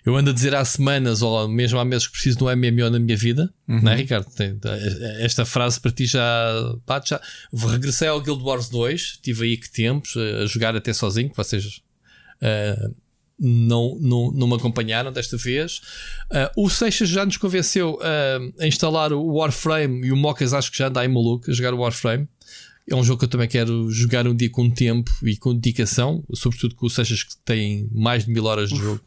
[0.04, 2.90] Eu ando a dizer há semanas ou mesmo há meses que preciso de um MMO
[2.90, 3.82] na minha vida, uhum.
[3.82, 4.26] não é, Ricardo?
[5.20, 7.20] Esta frase para ti já, pá, já.
[7.52, 11.82] Regressei ao Guild Wars 2, tive aí que tempos a jogar até sozinho, que vocês
[12.42, 12.94] uh,
[13.38, 15.80] não, não, não me acompanharam desta vez.
[16.30, 20.70] Uh, o Seixas já nos convenceu uh, a instalar o Warframe e o Mocas acho
[20.70, 22.26] que já anda aí maluco a jogar o Warframe.
[22.90, 26.24] É um jogo que eu também quero jogar um dia com tempo e com dedicação,
[26.34, 29.00] sobretudo com o Seixas que tem mais de mil horas de jogo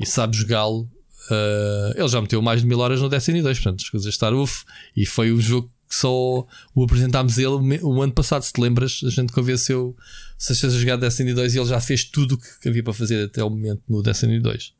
[0.00, 0.90] e sabe jogá-lo.
[1.30, 4.32] Uh, ele já meteu mais de mil horas no Destiny 2, portanto, as coisas estar
[4.32, 4.64] uff.
[4.96, 9.00] E foi um jogo que só o apresentámos ele o ano passado, se te lembras,
[9.04, 9.96] a gente convenceu
[10.38, 13.24] se a jogar Destiny 2 e ele já fez tudo o que havia para fazer
[13.24, 14.72] até o momento no Destiny 2.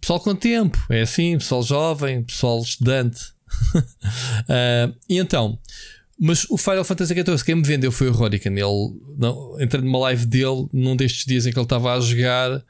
[0.00, 3.32] Pessoal com tempo, é assim, pessoal jovem, pessoal estudante.
[3.74, 5.58] uh, e então,
[6.18, 8.50] mas o Final Fantasy XIV, quem me vendeu foi o Rodican.
[8.50, 12.62] Ele, não, entrei numa live dele num destes dias em que ele estava a jogar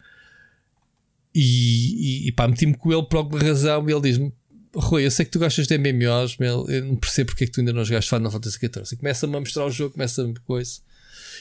[1.34, 4.32] e, e, e pá, meti-me com ele por alguma razão e ele diz-me:
[4.74, 7.52] Rui, eu sei que tu gostas de MMOs, mas eu não percebo porque é que
[7.52, 8.96] tu ainda não jogaste Final Fantasy XIV.
[8.96, 10.80] Começa-me a mostrar o jogo, começa-me coisa.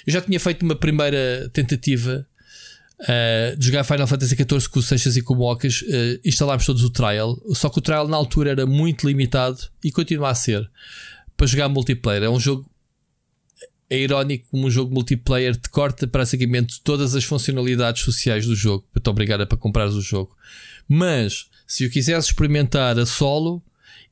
[0.06, 2.28] Eu já tinha feito uma primeira tentativa
[3.02, 5.82] uh, de jogar Final Fantasy XIV com o Seixas e com o Mocas.
[5.82, 9.92] Uh, instalámos todos o trial, só que o trial na altura era muito limitado e
[9.92, 10.70] continua a ser
[11.38, 12.24] para jogar multiplayer.
[12.24, 12.70] É um jogo
[13.92, 18.88] é irónico como um jogo multiplayer te corta praticamente todas as funcionalidades sociais do jogo
[18.94, 20.34] para te obrigar a para o jogo.
[20.88, 23.62] Mas se eu quisesse experimentar a solo,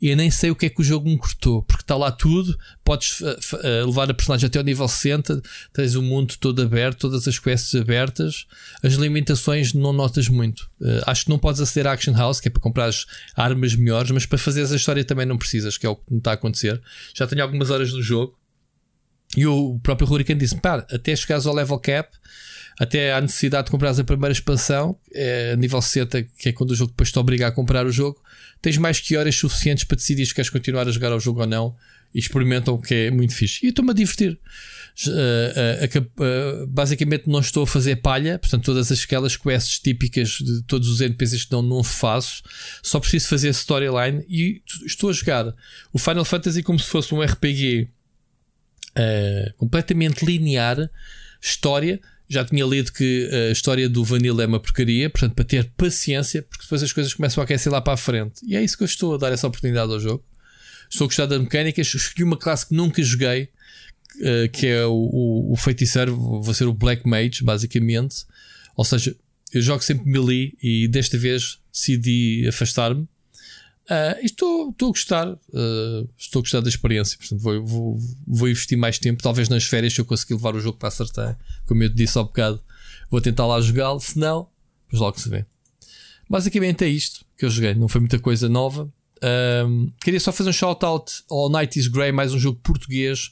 [0.02, 2.58] eu nem sei o que é que o jogo me cortou, porque está lá tudo.
[2.84, 5.42] Podes uh, uh, levar a personagem até ao nível 60,
[5.72, 8.48] tens o mundo todo aberto, todas as quests abertas.
[8.84, 10.70] As limitações não notas muito.
[10.82, 12.92] Uh, acho que não podes aceder à Action House, que é para comprar
[13.34, 16.20] armas melhores, mas para fazer essa história também não precisas, que é o que me
[16.20, 16.82] está a acontecer.
[17.14, 18.39] Já tenho algumas horas no jogo
[19.38, 22.10] E o próprio Hurricane disse: pá, até chegares ao level cap,
[22.80, 26.76] até há necessidade de comprar a primeira expansão, é, nível 60, que é quando o
[26.76, 28.18] jogo depois te obriga a comprar o jogo,
[28.62, 31.48] tens mais que horas suficientes para decidir se queres continuar a jogar o jogo ou
[31.48, 31.76] não.
[32.12, 33.64] E experimentam o que é muito fixe.
[33.64, 34.40] E estou-me a divertir.
[35.08, 40.64] Uh, uh, uh, basicamente não estou a fazer palha, portanto, todas aquelas quests típicas de
[40.64, 42.42] todos os NPCs que não, não faço,
[42.82, 45.54] só preciso fazer storyline e estou a jogar
[45.94, 47.88] o Final Fantasy como se fosse um RPG
[48.98, 50.90] uh, completamente linear,
[51.42, 52.00] história.
[52.28, 56.44] Já tinha lido que a história do Vanilla é uma porcaria, portanto, para ter paciência,
[56.44, 58.42] porque depois as coisas começam a aquecer lá para a frente.
[58.46, 60.24] E é isso que eu estou a dar essa oportunidade ao jogo.
[60.90, 61.88] Estou a gostar das mecânicas.
[61.88, 63.50] Escolhi uma classe que nunca joguei,
[64.18, 66.16] uh, que é o, o, o, feiticeiro.
[66.16, 68.26] Vou ser o Black Mage, basicamente.
[68.76, 69.16] Ou seja,
[69.54, 73.08] eu jogo sempre melee e desta vez decidi afastar-me.
[73.90, 78.48] Uh, estou, estou a gostar, uh, estou a gostar da experiência, portanto vou, vou, vou,
[78.48, 79.24] investir mais tempo.
[79.24, 82.18] Talvez nas férias, se eu conseguir levar o jogo para acertar, como eu te disse
[82.20, 82.62] há bocado,
[83.10, 84.00] vou tentar lá jogá-lo.
[84.00, 84.48] Se não,
[84.92, 85.44] mas logo se vê.
[86.30, 88.94] Basicamente é isto que eu joguei, não foi muita coisa nova.
[89.66, 93.32] Um, queria só fazer um shout-out ao Night is Grey, mais um jogo português.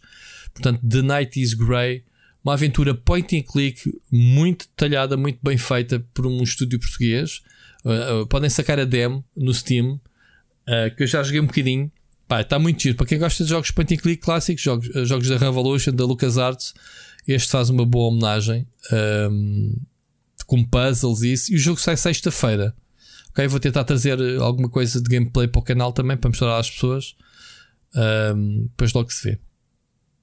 [0.55, 2.03] Portanto, The Night is Grey,
[2.43, 7.41] uma aventura point and click muito detalhada, muito bem feita por um estúdio português.
[7.85, 10.01] Uh, podem sacar a demo no Steam
[10.67, 11.91] uh, que eu já joguei um bocadinho.
[12.27, 12.95] Pá, está muito giro.
[12.95, 16.05] Para quem gosta de jogos point and click clássicos, jogos, uh, jogos da Revolution, da
[16.05, 16.73] LucasArts,
[17.27, 18.67] este faz uma boa homenagem.
[18.91, 19.75] Um,
[20.45, 21.53] com puzzles e isso.
[21.53, 22.75] E o jogo sai sexta-feira.
[23.29, 26.71] Ok, vou tentar trazer alguma coisa de gameplay para o canal também para mostrar às
[26.71, 27.15] pessoas.
[27.95, 29.39] Um, depois logo se vê.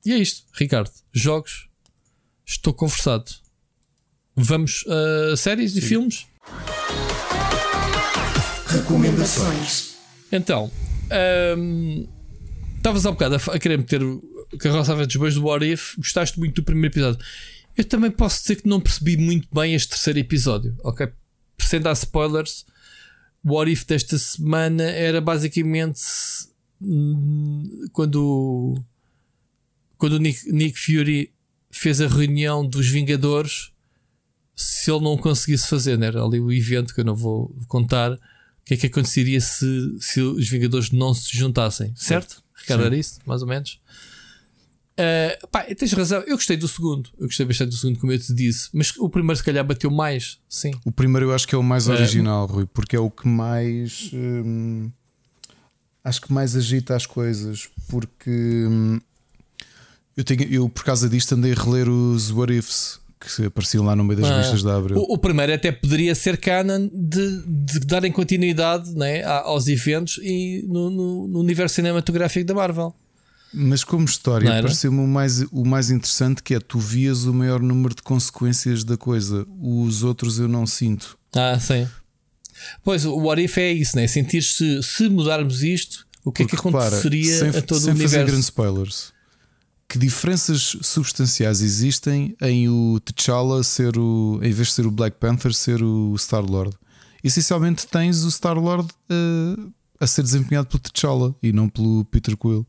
[0.05, 0.91] E é isto, Ricardo.
[1.13, 1.69] Jogos.
[2.45, 3.31] Estou conversado.
[4.37, 6.27] Vamos a séries e filmes?
[8.67, 9.94] Recomendações.
[10.35, 10.69] Então,
[12.77, 14.21] estavas um, há bocado a, a querer meter o
[14.59, 17.25] Carroça dos Bois do What If, gostaste muito do primeiro episódio.
[17.77, 21.09] Eu também posso dizer que não percebi muito bem este terceiro episódio, ok?
[21.61, 22.67] Sem dar spoilers,
[23.45, 26.01] o What If desta semana era basicamente
[26.83, 28.83] hum, quando,
[29.97, 31.33] quando o Nick, Nick Fury
[31.71, 33.71] fez a reunião dos Vingadores.
[34.57, 36.07] Se ele não conseguisse fazer, né?
[36.07, 38.19] era ali o evento que eu não vou contar
[38.65, 42.43] o que é que aconteceria se, se os Vingadores não se juntassem, certo?
[42.57, 43.79] Ricardo, era isso, mais ou menos.
[44.95, 48.19] Uh, pá, tens razão, eu gostei do segundo, eu gostei bastante do segundo, como eu
[48.19, 50.39] te disse, mas o primeiro, se calhar, bateu mais.
[50.49, 53.11] Sim, o primeiro eu acho que é o mais original, uh, Rui, porque é o
[53.11, 54.91] que mais hum,
[56.03, 58.31] acho que mais agita as coisas, porque
[58.67, 58.99] hum,
[60.17, 63.97] eu, tenho, eu por causa disto andei a reler os What Ifs que apareciam lá
[63.97, 64.99] no meio das ah, revistas da Abril.
[64.99, 70.65] O, o, primeiro até poderia ser canon de, de darem continuidade né, aos eventos e
[70.69, 72.95] no, no, no universo cinematográfico da Marvel.
[73.53, 77.61] Mas como história, pareceu-me o mais, o mais interessante que é tu vias o maior
[77.61, 79.47] número de consequências da coisa.
[79.61, 81.17] Os outros eu não sinto.
[81.35, 81.87] Ah, sim.
[82.83, 84.09] Pois o What If é isso, né?
[84.09, 87.79] Sentir se se mudarmos isto, o que Porque, é que aconteceria repara, sem, a todo
[87.79, 88.11] sem o universo?
[88.11, 89.14] Sem fazer grandes spoilers
[89.95, 95.19] que diferenças substanciais existem em o T'Challa ser o, em vez de ser o Black
[95.21, 96.77] Panther, ser o Star-Lord?
[97.23, 102.67] Essencialmente tens o Star-Lord uh, a ser desempenhado pelo T'Challa e não pelo Peter Quill.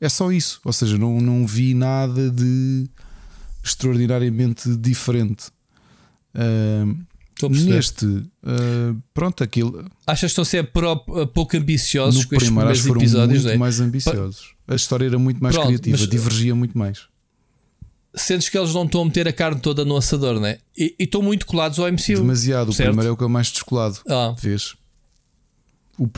[0.00, 0.60] É só isso.
[0.64, 2.88] Ou seja, não, não vi nada de
[3.64, 5.48] extraordinariamente diferente.
[6.32, 6.96] Uh,
[7.50, 9.84] Neste, uh, pronto, aquilo.
[10.06, 10.70] Achas que estão a ser
[11.34, 13.42] pouco ambiciosos no com estes foram episódios?
[13.42, 13.58] Muito é?
[13.58, 14.54] mais ambiciosos.
[14.72, 17.06] A história era muito mais pronto, criativa, mas, divergia muito mais.
[18.14, 20.58] Sentes que eles não estão a meter a carne toda no assador, né?
[20.76, 22.16] E, e estão muito colados ao MCU.
[22.16, 22.72] Demasiado.
[22.72, 22.90] Certo?
[22.90, 23.98] O primeiro é o que é mais descolado.
[24.08, 24.34] Ah.
[24.38, 24.74] Vês?
[25.98, 26.08] O,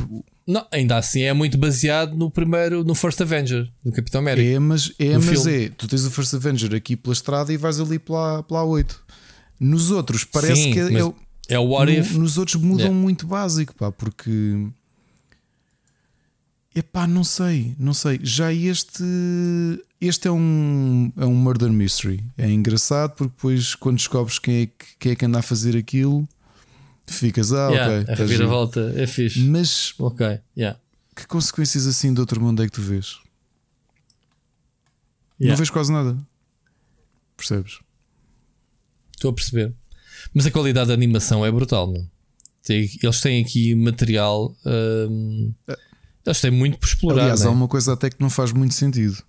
[0.46, 4.46] não, ainda assim é muito baseado no primeiro, no First Avenger, no Capitão América.
[4.46, 5.70] É, mas, é, mas é.
[5.70, 9.02] Tu tens o First Avenger aqui pela estrada e vais ali pela, pela 8.
[9.58, 11.12] Nos outros parece Sim, que é, é,
[11.48, 12.12] é o what no, if.
[12.12, 12.94] Nos outros mudam yeah.
[12.94, 14.30] muito básico, pá, porque.
[16.74, 18.18] Epá, não sei, não sei.
[18.22, 19.04] Já este.
[20.00, 22.24] Este é um, é um murder mystery.
[22.36, 25.76] É engraçado porque depois, quando descobres quem é que, quem é que anda a fazer
[25.76, 26.28] aquilo,
[27.06, 28.12] ficas, ah, yeah, ok.
[28.12, 29.38] A reviravolta é fixe.
[29.40, 29.94] Mas.
[29.98, 30.78] Ok, yeah.
[31.14, 33.18] Que consequências assim de outro mundo é que tu vês?
[35.40, 35.52] Yeah.
[35.52, 36.18] Não vês quase nada.
[37.36, 37.78] Percebes?
[39.14, 39.72] Estou a perceber.
[40.34, 42.08] Mas a qualidade da animação é brutal, não?
[42.68, 44.56] eles têm aqui material.
[44.64, 45.52] Hum,
[46.26, 47.22] eles têm muito por explorar.
[47.22, 49.22] Aliás, há uma coisa até que não faz muito sentido.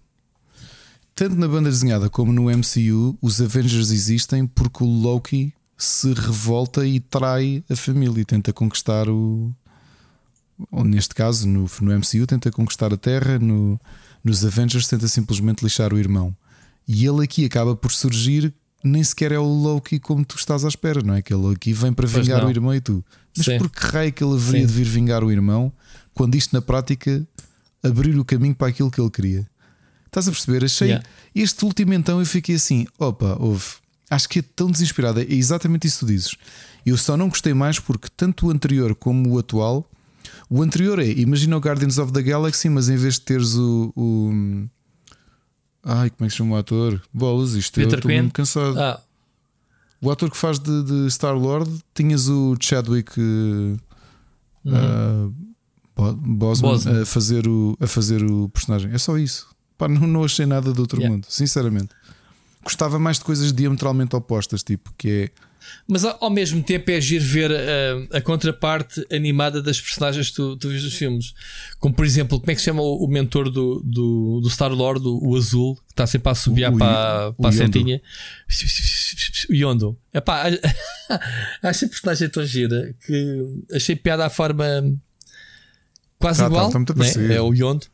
[1.13, 6.85] Tanto na banda desenhada como no MCU, os Avengers existem porque o Loki se revolta
[6.85, 9.51] e trai a família e tenta conquistar o.
[10.71, 13.79] Ou neste caso, no, no MCU, tenta conquistar a Terra, no,
[14.23, 16.35] nos Avengers, tenta simplesmente lixar o irmão.
[16.87, 20.67] E ele aqui acaba por surgir, nem sequer é o Loki como tu estás à
[20.69, 21.21] espera, não é?
[21.21, 23.03] Que ele Loki vem para vingar o irmão e tu.
[23.35, 23.57] Mas Sim.
[23.57, 24.67] por que raio que ele haveria Sim.
[24.67, 25.73] de vir vingar o irmão
[26.15, 27.27] quando isto na prática
[27.83, 29.47] abrir o caminho para aquilo que ele queria?
[30.07, 30.63] Estás a perceber?
[30.63, 31.05] Achei yeah.
[31.35, 33.65] este último então eu fiquei assim: opa, houve.
[34.09, 35.19] Acho que é tão desesperado.
[35.19, 36.35] É exatamente isso que tu dizes.
[36.85, 39.89] Eu só não gostei mais porque tanto o anterior como o atual.
[40.49, 43.91] O anterior é, imagina o Guardians of the Galaxy, mas em vez de teres o.
[43.95, 44.67] o
[45.83, 47.01] ai, como é que se chama o ator?
[47.13, 48.79] Bolas, isto Peter eu estou muito cansado.
[48.79, 49.01] Ah.
[49.99, 53.77] O ator que faz de, de Star-Lord, tinhas o Chadwick uh,
[54.63, 55.27] uhum.
[55.29, 55.44] uh,
[55.95, 58.91] Bosman, A, fazer o, a fazer o personagem.
[58.91, 59.47] É só isso.
[59.77, 61.13] Pá, não, não achei nada do outro yeah.
[61.13, 61.89] mundo, sinceramente.
[62.63, 65.29] Gostava mais de coisas diametralmente opostas, tipo, que é
[65.87, 70.57] mas ao mesmo tempo é agir ver a, a, contraparte animada das personagens que tu,
[70.57, 71.33] tu vês nos filmes.
[71.79, 75.05] Como por exemplo, como é que se chama o, o mentor do, do, do Star-Lord,
[75.07, 78.01] o, o, azul, que está sempre a subir para, para a setinha?
[79.49, 79.97] O Yondo.
[80.13, 80.45] Epá,
[81.61, 84.65] achei a personagem tão gira que achei piada à forma
[86.25, 86.71] quase ah, tá, igual.
[86.71, 87.35] Tá, né?
[87.35, 87.85] É o Yondo.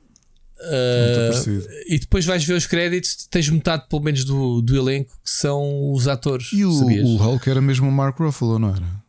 [0.62, 5.30] Uh, e depois vais ver os créditos, tens metade pelo menos do, do elenco que
[5.30, 6.50] são os atores.
[6.54, 9.02] E o, o Hulk era mesmo o Mark Ruffalo, não era?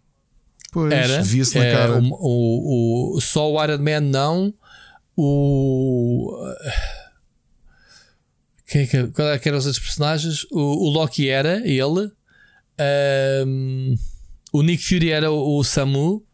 [0.72, 2.00] Pois, era, via-se na é, cara.
[2.00, 4.54] O, o, o, só o Iron Man não.
[5.14, 6.34] O.
[8.66, 10.46] Quem é que, qual é que eram os outros personagens?
[10.50, 12.10] O, o Loki era ele.
[13.46, 13.94] Um,
[14.50, 16.24] o Nick Fury era o, o Samu.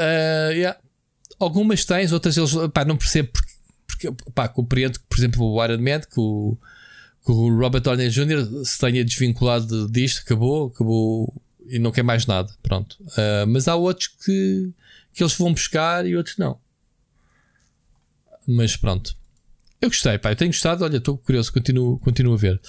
[0.00, 0.81] Uh, yeah.
[1.42, 3.52] Algumas tens, outras eles pá, não percebo porque
[3.86, 6.56] porque pá, compreendo que, por exemplo, o Iron Man, que o,
[7.24, 8.64] que o Robert Downey Jr.
[8.64, 12.52] se tenha desvinculado disto, acabou, acabou e não quer mais nada.
[12.62, 12.96] Pronto.
[13.00, 14.72] Uh, mas há outros que,
[15.12, 16.58] que eles vão buscar e outros não.
[18.46, 19.14] Mas pronto.
[19.80, 20.84] Eu gostei, pá, eu tenho gostado.
[20.84, 22.60] Olha, estou curioso, continuo, continuo a ver.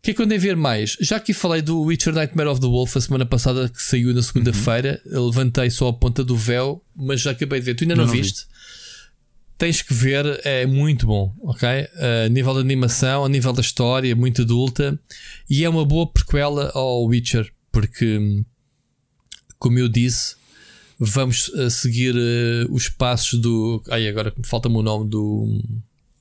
[0.00, 0.96] O que é que eu andei a ver mais?
[0.98, 4.22] Já que falei do Witcher Nightmare of the Wolf a semana passada que saiu na
[4.22, 5.26] segunda-feira, uhum.
[5.26, 7.74] levantei só a ponta do véu, mas já acabei de ver.
[7.74, 8.46] Tu ainda não, não viste?
[8.46, 8.60] Vi
[9.60, 11.68] tens que ver, é muito bom, ok?
[11.68, 14.98] A nível da animação, a nível da história, muito adulta
[15.50, 18.42] e é uma boa prequela ao Witcher, porque,
[19.58, 20.34] como eu disse,
[20.98, 23.82] vamos eh, seguir uh, os passos do.
[23.90, 25.60] Ai, agora falta-me o nome do.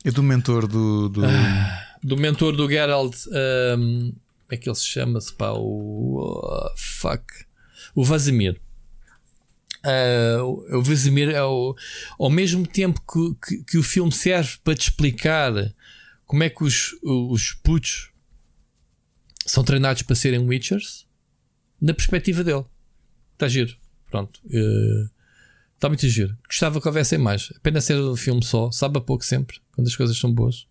[0.03, 1.08] É do mentor do.
[1.08, 3.16] Do, ah, do mentor do Geralt.
[3.28, 5.34] Um, como é que ele se chama-se?
[5.34, 6.22] Pá, o.
[6.22, 7.24] Uh, fuck.
[7.95, 8.60] O Vazimir.
[9.86, 11.74] Uh, o Vesemir é o,
[12.19, 15.53] ao mesmo tempo que, que, que, o filme serve para te explicar
[16.26, 18.11] como é que os, os putos
[19.45, 21.08] são treinados para serem Witchers,
[21.82, 22.66] na perspectiva dele.
[23.34, 23.76] Está giro.
[24.11, 24.40] Pronto.
[24.45, 25.10] Uh,
[25.76, 26.38] está muito giro.
[26.45, 27.50] Gostava que houvessem mais.
[27.56, 28.69] Apenas ser um filme só.
[28.72, 30.68] Sabe a pouco sempre, quando as coisas são boas.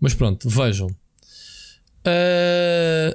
[0.00, 0.88] Mas pronto, vejam.
[2.00, 3.14] Uh,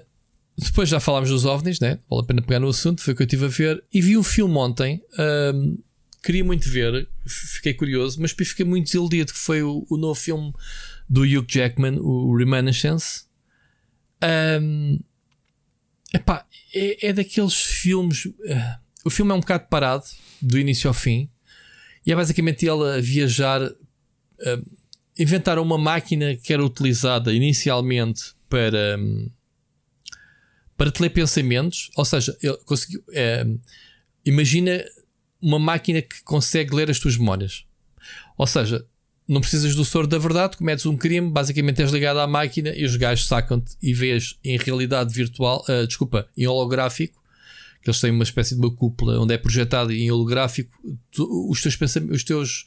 [0.58, 2.00] depois já falámos dos OVNIs, né?
[2.10, 3.84] vale a pena pegar no assunto, foi o que eu estive a ver.
[3.94, 5.02] E vi um filme ontem,
[5.54, 5.78] um,
[6.24, 10.54] queria muito ver, fiquei curioso, mas fiquei muito desiludido, que foi o, o novo filme
[11.10, 13.26] do Hugh Jackman, o Reminiscence.
[14.62, 15.00] Um,
[16.14, 18.26] epá, é, é daqueles filmes.
[18.26, 20.06] Uh, o filme é um bocado parado,
[20.42, 21.30] do início ao fim,
[22.06, 23.62] e é basicamente ele a viajar.
[23.62, 24.85] Uh,
[25.18, 28.98] inventaram uma máquina que era utilizada inicialmente para.
[29.00, 29.30] Um,
[30.78, 33.02] para te ler pensamentos, ou seja, ele conseguiu.
[33.14, 33.46] É,
[34.26, 34.84] imagina
[35.42, 37.64] uma máquina que consegue ler as tuas memórias.
[38.38, 38.86] Ou seja,
[39.28, 42.86] não precisas do soro da verdade, cometes um crime, basicamente és ligado à máquina e
[42.86, 47.24] os gajos sacam-te e vês em realidade virtual, uh, desculpa, em holográfico,
[47.82, 50.72] que eles têm uma espécie de uma cúpula onde é projetado em holográfico
[51.12, 52.66] tu, os teus pensamentos, os teus,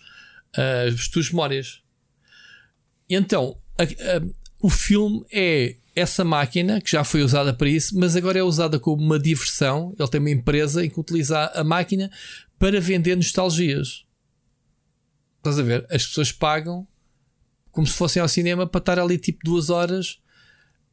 [0.57, 1.81] uh, as tuas memórias.
[3.09, 4.23] Então, a, a,
[4.61, 8.78] o filme é essa máquina, que já foi usada para isso, mas agora é usada
[8.78, 9.95] como uma diversão.
[9.99, 12.11] Ele tem uma empresa em que utiliza a máquina
[12.59, 14.05] para vender nostalgias.
[15.39, 15.87] Estás a ver?
[15.91, 16.87] As pessoas pagam
[17.70, 20.19] como se fossem ao cinema para estar ali tipo duas horas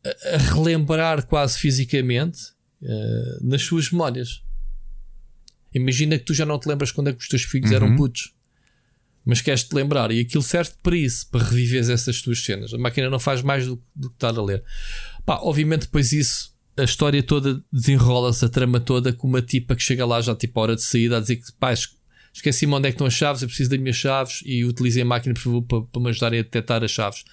[0.03, 4.43] a, a relembrar quase fisicamente uh, nas suas memórias.
[5.73, 7.75] Imagina que tu já não te lembras quando é que os teus filhos uhum.
[7.75, 8.33] eram putos
[9.25, 12.73] mas queres-te lembrar e aquilo serve para isso, para reviver essas tuas cenas.
[12.73, 14.63] A máquina não faz mais do, do que estar a ler.
[15.25, 19.81] Pá, obviamente, depois isso, a história toda desenrola-se, a trama toda, com uma tipa que
[19.81, 21.73] chega lá já tipo a hora de saída a dizer que pá,
[22.31, 25.05] esqueci-me onde é que estão as chaves, eu preciso das minhas chaves e utilizei a
[25.05, 27.23] máquina favor para, para me ajudarem a detectar as chaves.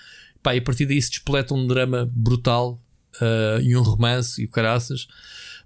[0.42, 2.82] Pá, e a partir daí se despleta um drama brutal
[3.16, 5.06] uh, e um romance e o caraças.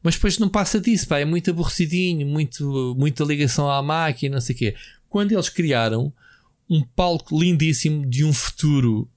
[0.03, 4.41] Mas depois não passa disso, pá, é muito aborrecidinho, muito, muita ligação à máquina, não
[4.41, 4.75] sei o quê
[5.09, 6.13] quando eles criaram
[6.69, 9.09] um palco lindíssimo de um futuro,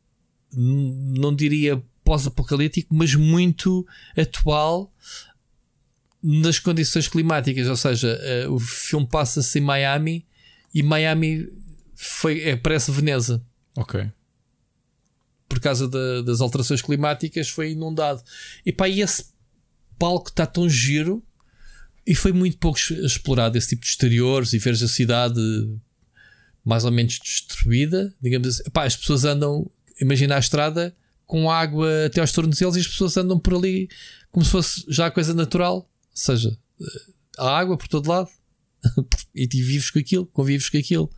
[0.51, 3.85] não diria pós-apocalíptico, mas muito
[4.18, 4.92] atual
[6.22, 7.68] nas condições climáticas.
[7.68, 10.26] Ou seja, uh, o filme passa-se em Miami
[10.74, 11.48] e Miami
[11.95, 13.43] foi, é, parece Veneza.
[13.76, 14.09] Ok.
[15.48, 18.24] Por causa da, das alterações climáticas, foi inundado.
[18.66, 19.26] E pá, e esse
[19.98, 21.24] palco está tão giro
[22.10, 25.40] e foi muito pouco explorado esse tipo de exteriores e veres a cidade
[26.66, 28.12] mais ou menos destruída.
[28.20, 29.70] Digamos assim, pá, as pessoas andam,
[30.02, 30.92] imagina a estrada
[31.24, 33.88] com água até aos tornozelos e as pessoas andam por ali
[34.32, 36.58] como se fosse já coisa natural, ou seja,
[37.38, 38.30] a água por todo lado.
[39.36, 41.12] e vives com aquilo, convives com aquilo.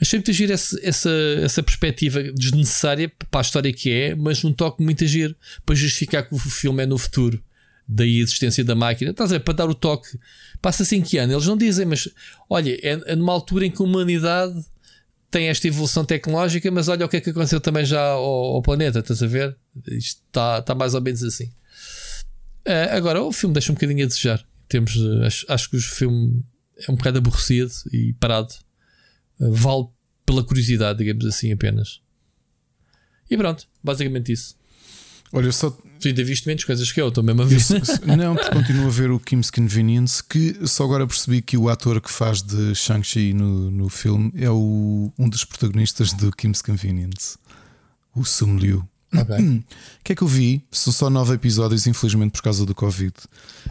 [0.00, 1.10] Achei muito agir essa, essa,
[1.42, 5.36] essa perspectiva desnecessária para a história que é, mas um toque muito agir
[5.66, 7.44] para justificar que o filme é no futuro.
[7.86, 10.18] Daí a existência da máquina, estás a ver, para dar o toque.
[10.62, 12.08] Passa 5 anos, eles não dizem, mas
[12.48, 14.64] olha, é, é numa altura em que a humanidade
[15.30, 18.62] tem esta evolução tecnológica, mas olha o que é que aconteceu também já ao, ao
[18.62, 19.56] planeta, estás a ver?
[19.88, 21.46] Isto está, está mais ou menos assim.
[22.66, 24.46] Uh, agora, o filme deixa um bocadinho a desejar.
[24.68, 24.96] Temos,
[25.26, 26.44] acho, acho que o filme
[26.88, 28.54] é um bocado aborrecido e parado.
[29.38, 29.88] Uh, vale
[30.24, 32.00] pela curiosidade, digamos assim, apenas.
[33.28, 34.56] E pronto, basicamente isso.
[35.32, 35.76] Olha, só.
[36.04, 37.58] Tu ainda viste menos coisas que eu, estou mesmo a ver.
[38.18, 41.98] não, porque continuo a ver o Kim's Convenience, que só agora percebi que o ator
[41.98, 47.38] que faz de Shang-Chi no, no filme é o, um dos protagonistas do Kim's Convenience,
[48.14, 48.86] o Sum Liu.
[49.14, 50.62] O que é que eu vi?
[50.70, 53.14] São só nove episódios, infelizmente por causa do Covid.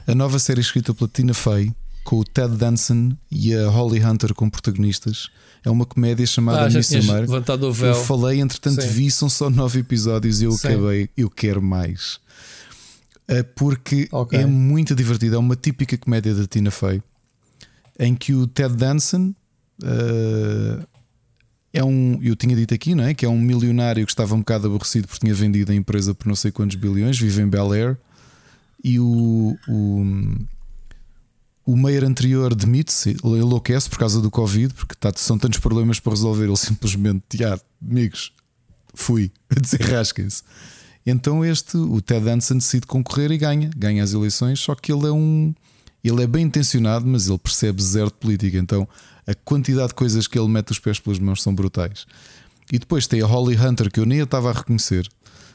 [0.08, 1.72] A nova série escrita pela Tina Fey
[2.04, 5.30] com o Ted Danson e a Holly Hunter como protagonistas.
[5.64, 6.70] É uma comédia chamada ah,
[7.72, 7.90] véu.
[7.90, 8.88] Eu falei, entretanto, Sim.
[8.90, 10.68] vi, são só nove episódios e eu Sim.
[10.68, 12.20] acabei, eu quero mais.
[13.28, 14.40] Eh, porque okay.
[14.40, 15.36] é muito divertido.
[15.36, 17.02] É uma típica comédia da Tina Fey
[18.00, 19.34] em que o Ted Danson
[19.84, 20.88] uh,
[21.72, 23.14] é um, eu tinha dito aqui, não é?
[23.14, 26.28] Que é um milionário que estava um bocado aborrecido porque tinha vendido a empresa por
[26.28, 27.98] não sei quantos bilhões, vive em Bel Air.
[28.84, 30.36] E o, o
[31.66, 36.11] o mayor anterior demite-se, enlouquece por causa do Covid, porque tá, são tantos problemas para
[36.11, 36.45] resolver.
[36.45, 38.33] Ele simplesmente, ah, amigos,
[38.93, 40.43] fui, desenrasquem-se.
[41.06, 45.08] Então este, o Ted Danson, decide concorrer e ganha, ganha as eleições, só que ele
[45.08, 45.53] é um.
[46.03, 48.58] Ele é bem intencionado, mas ele percebe zero de política.
[48.58, 48.88] Então
[49.25, 52.06] a quantidade de coisas que ele mete os pés pelas mãos são brutais.
[52.72, 55.08] E depois tem a Holly Hunter, que eu nem estava a reconhecer,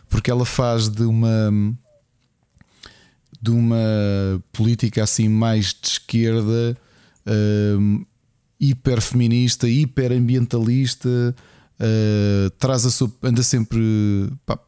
[0.09, 1.51] porque ela faz de uma
[3.41, 3.77] de uma
[4.53, 6.77] política assim mais de esquerda,
[8.61, 11.35] hiper feminista, hiper ambientalista,
[11.79, 13.81] uh, traz a sua, anda sempre
[14.45, 14.59] pá,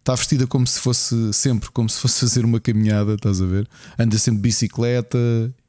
[0.00, 3.68] está vestida como se fosse sempre como se fosse fazer uma caminhada, estás a ver?
[3.98, 5.18] Anda sempre de bicicleta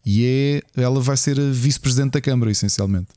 [0.06, 3.07] e é ela vai ser a vice-presidente da Câmara, essencialmente.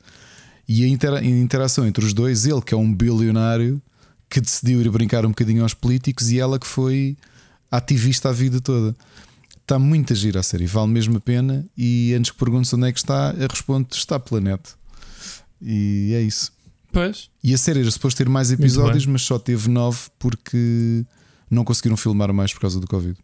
[0.67, 3.81] E a, intera a interação entre os dois, ele que é um bilionário
[4.29, 7.17] que decidiu ir brincar um bocadinho aos políticos e ela que foi
[7.71, 8.97] ativista a vida toda.
[9.61, 11.65] Está muito a gira a série, vale mesmo a pena.
[11.77, 14.71] E antes que perguntes onde é que está, eu respondo: está planeta.
[15.61, 16.53] E é isso.
[16.93, 17.29] Pois.
[17.45, 21.05] E a série era suposto ter mais episódios, mas só teve nove porque
[21.51, 23.19] não conseguiram filmar mais por causa do Covid.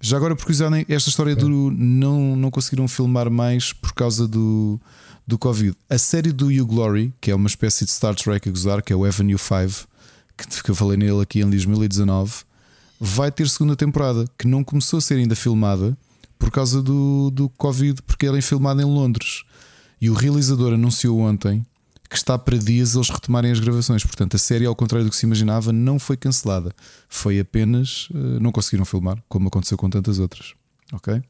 [0.00, 4.78] Já agora, por curiosidade, esta história do não, não conseguiram filmar mais por causa do,
[5.26, 5.74] do Covid.
[5.88, 8.92] A série do You Glory, que é uma espécie de Star Trek a gozar, que
[8.92, 9.88] é o Avenue 5,
[10.62, 12.44] que eu falei nele aqui em 2019
[13.00, 15.96] vai ter segunda temporada, que não começou a ser ainda filmada
[16.38, 19.44] por causa do, do Covid, porque era filmada em Londres.
[20.00, 21.64] E o realizador anunciou ontem
[22.08, 24.04] que está para dias eles retomarem as gravações.
[24.04, 26.72] Portanto, a série, ao contrário do que se imaginava, não foi cancelada.
[27.08, 28.08] Foi apenas.
[28.14, 30.54] Eh, não conseguiram filmar, como aconteceu com tantas outras.
[30.92, 31.22] Ok?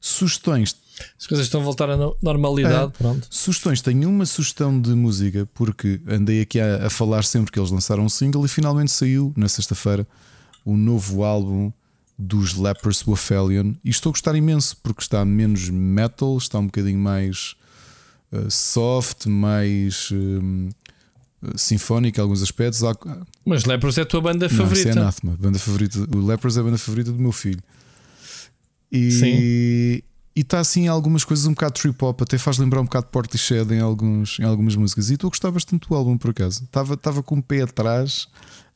[0.00, 0.76] Sugestões.
[1.18, 2.92] As coisas estão a voltar à normalidade.
[2.94, 2.98] É.
[2.98, 3.26] Pronto.
[3.28, 3.82] Sugestões.
[3.82, 8.04] Tenho uma sugestão de música, porque andei aqui a, a falar sempre que eles lançaram
[8.04, 10.06] um single e finalmente saiu na sexta-feira
[10.64, 11.72] o novo álbum
[12.18, 16.98] dos Lepers Waphelion e estou a gostar imenso porque está menos metal, está um bocadinho
[16.98, 17.54] mais
[18.32, 20.68] uh, soft, mais uh,
[21.56, 22.80] sinfónico em alguns aspectos.
[23.46, 24.94] Mas Lepers é a tua banda favorita?
[24.94, 25.98] Não, é Anathema, banda favorita.
[26.14, 27.62] O Lepers é a banda favorita do meu filho.
[28.90, 30.02] E, Sim.
[30.38, 33.10] E está assim algumas coisas um bocado trip hop, até faz lembrar um bocado de
[33.10, 35.10] Portishead em, alguns, em algumas músicas.
[35.10, 36.62] E estou a gostar bastante do álbum por acaso.
[36.62, 38.28] Estava, estava com o um pé atrás,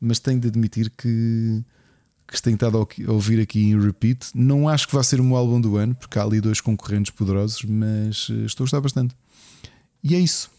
[0.03, 1.63] mas tenho de admitir que
[2.33, 4.31] que tenho estado a ouvir aqui em repeat.
[4.35, 7.11] Não acho que vá ser o meu álbum do ano, porque há ali dois concorrentes
[7.11, 9.15] poderosos, mas eh, estou a gostar bastante.
[10.03, 10.51] E é isso.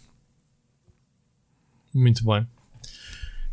[1.93, 2.47] Muito bem.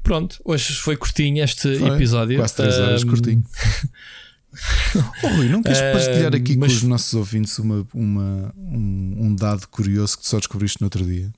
[0.02, 2.38] Pronto, hoje foi curtinho este foi, episódio.
[2.38, 3.08] Quase 3 horas, um...
[3.08, 3.44] curtinho.
[5.22, 6.72] oh, Rui, não queres partilhar aqui mas...
[6.72, 11.04] com os nossos ouvintes uma, uma, um, um, dado curioso que só descobriste no outro
[11.04, 11.30] dia?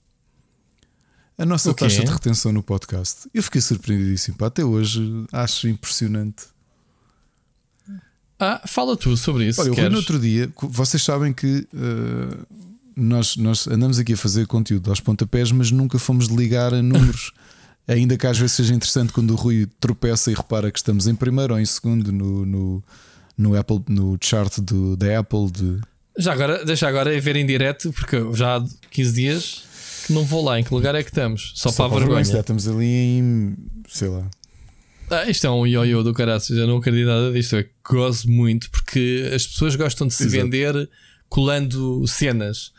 [1.43, 3.29] A nossa taxa de retenção no podcast.
[3.35, 4.37] Eu fiquei surpreendidíssimo.
[4.37, 4.47] Pá.
[4.47, 6.45] Até hoje acho impressionante.
[8.39, 9.61] Ah, fala tu sobre isso.
[9.61, 12.47] Olha, eu no outro dia, vocês sabem que uh,
[12.95, 17.33] nós, nós andamos aqui a fazer conteúdo aos pontapés, mas nunca fomos ligar a números.
[17.89, 21.15] Ainda que às vezes seja interessante quando o Rui tropeça e repara que estamos em
[21.17, 22.85] primeiro ou em segundo no, no,
[23.37, 25.51] no, Apple, no chart do, da Apple.
[25.51, 25.81] De...
[26.17, 29.72] Já agora, deixa agora ver em direto, porque já há 15 dias
[30.11, 30.59] não vou lá.
[30.59, 31.53] Em que lugar é que estamos?
[31.55, 32.23] Só, Só para a vergonha.
[32.25, 32.41] vergonha.
[32.41, 33.57] Estamos ali em.
[33.89, 34.29] sei lá.
[35.11, 37.57] Ah, isto é um ioiô do caralho, já não acredito nada disto.
[37.57, 40.43] Eu gosto muito porque as pessoas gostam de se Exato.
[40.45, 40.89] vender
[41.29, 42.73] colando cenas.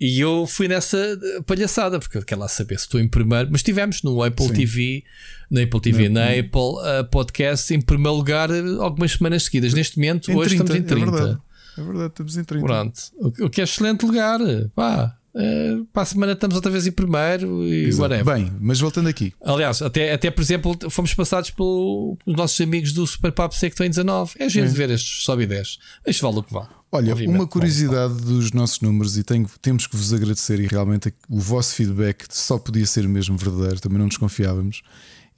[0.00, 0.98] E eu fui nessa
[1.46, 3.48] palhaçada, porque eu quero lá saber se estou em primeiro.
[3.52, 4.52] Mas tivemos no Apple Sim.
[4.54, 5.04] TV,
[5.50, 6.38] na Apple TV, na não.
[6.40, 9.72] Apple uh, Podcast, em primeiro lugar algumas semanas seguidas.
[9.74, 11.06] Neste momento, em hoje 30, estamos em 30.
[11.06, 11.40] É verdade.
[11.78, 12.66] é verdade, estamos em 30.
[12.66, 13.00] Pronto,
[13.40, 14.40] o que é excelente lugar.
[14.74, 18.02] Pá, Uh, para a semana estamos outra vez em primeiro e Exato.
[18.02, 18.34] whatever.
[18.34, 19.32] Bem, mas voltando aqui.
[19.42, 23.74] Aliás, até, até por exemplo, fomos passados pelos nossos amigos do Super Papo Seco que
[23.74, 24.34] estão em 19.
[24.38, 24.68] É gente é.
[24.68, 25.78] ver estes sobe e 10.
[26.06, 26.68] Mas vale o que vale.
[26.94, 31.12] Olha, Obviamente, uma curiosidade dos nossos números e tenho, temos que vos agradecer e realmente
[31.26, 34.82] o vosso feedback só podia ser mesmo verdadeiro, também não desconfiávamos.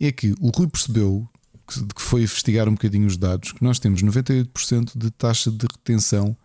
[0.01, 1.29] É que o Rui percebeu
[1.69, 5.65] que, que foi investigar um bocadinho os dados que nós temos 98% de taxa de
[5.71, 6.37] retenção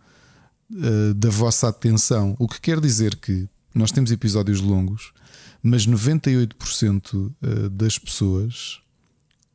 [0.70, 2.34] uh, da vossa atenção.
[2.38, 5.12] O que quer dizer que nós temos episódios longos,
[5.62, 8.80] mas 98% eh, das pessoas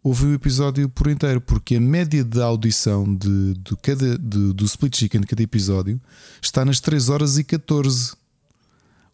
[0.04, 4.66] ouvem o episódio por inteiro, porque a média de audição de, de cada, de, do
[4.66, 6.00] Split Chicken de cada episódio
[6.40, 8.14] está nas 3 horas e 14.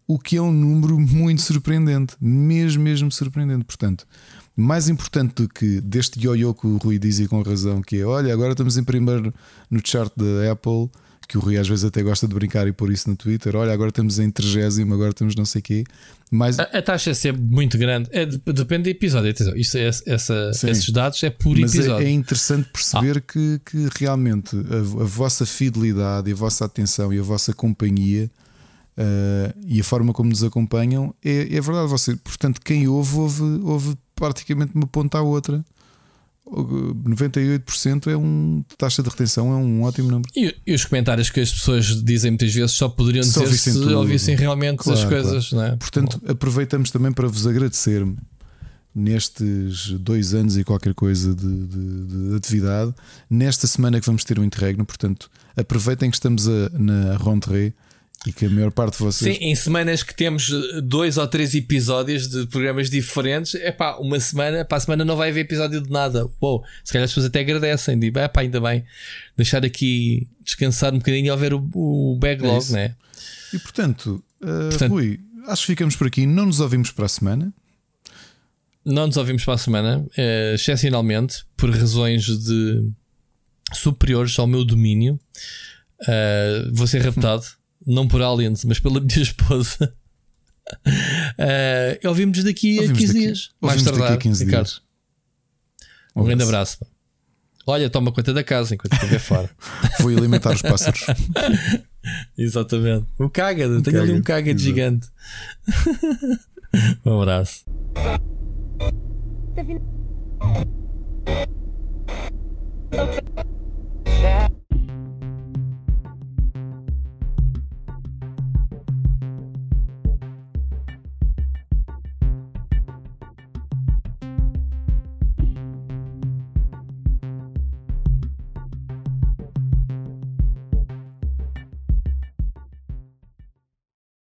[0.06, 3.64] O que é um número muito surpreendente, mesmo, mesmo surpreendente.
[3.64, 4.06] Portanto,
[4.54, 8.34] mais importante do que deste ioiô que o Rui dizia com razão, que é: olha,
[8.34, 9.34] agora estamos em primeiro
[9.70, 10.90] no chart da Apple
[11.32, 13.56] que o Rui às vezes até gosta de brincar e pôr isso no Twitter.
[13.56, 15.84] Olha, agora estamos em 30, agora temos não sei o quê.
[16.30, 16.60] Mas...
[16.60, 19.34] A, a, taxa é sempre muito grande, é, depende do episódio.
[19.56, 22.06] Isso, é, essa, esses dados é por Mas é, episódio.
[22.06, 23.22] É, é interessante perceber ah.
[23.22, 28.30] que, que realmente a, a, vossa fidelidade a vossa atenção e a vossa companhia
[28.98, 31.88] uh, e a forma como nos acompanham é, é verdade.
[31.88, 35.64] Você, portanto, quem ouve, ouve, ouve praticamente uma ponta à outra.
[36.52, 40.30] 98% é um taxa de retenção, é um ótimo número.
[40.36, 43.98] E, e, os comentários que as pessoas dizem muitas vezes só poderiam dizer se tudo.
[43.98, 45.68] ouvissem realmente claro, as coisas, claro.
[45.68, 45.78] não é?
[45.78, 46.32] Portanto, Bom.
[46.32, 48.06] aproveitamos também para vos agradecer
[48.94, 52.94] nestes dois anos e qualquer coisa de, de, de, atividade.
[53.30, 57.74] Nesta semana que vamos ter um interregno, portanto, aproveitem que estamos a, na Rentrée
[58.26, 59.36] e que a maior parte de vocês.
[59.36, 63.98] Sim, em semanas que temos eh, dois ou três episódios de programas diferentes, é pá,
[63.98, 66.30] uma semana, para a semana não vai haver episódio de nada.
[66.40, 68.86] Uou, se calhar as pessoas até agradecem, digo, é pá, ainda bem,
[69.36, 72.96] deixar aqui descansar um bocadinho e ao ver o, o backlog, é né?
[73.54, 77.10] E portanto, uh, portanto, Rui, acho que ficamos por aqui, não nos ouvimos para a
[77.10, 77.52] semana.
[78.86, 82.88] Não nos ouvimos para a semana, uh, excepcionalmente, por razões de
[83.74, 85.20] superiores ao meu domínio.
[86.02, 89.94] Uh, vou ser raptado não por aliens, mas pela minha esposa.
[91.38, 93.50] Uh, ouvimos daqui ouvimos a 15 daqui, dias.
[93.60, 94.66] Mais tardar, daqui a 15 Ricardo.
[94.68, 94.82] dias.
[96.16, 96.76] Um, um grande abraço.
[96.76, 96.96] abraço.
[97.68, 99.50] Olha, toma conta da casa enquanto estiver fora.
[100.00, 101.02] Fui alimentar os pássaros.
[102.38, 103.06] Exatamente.
[103.20, 104.12] O cágado, um tenho cágado.
[104.12, 104.64] ali um cágado Exato.
[104.64, 105.08] gigante.
[107.06, 107.66] um abraço.
[112.92, 113.08] Tá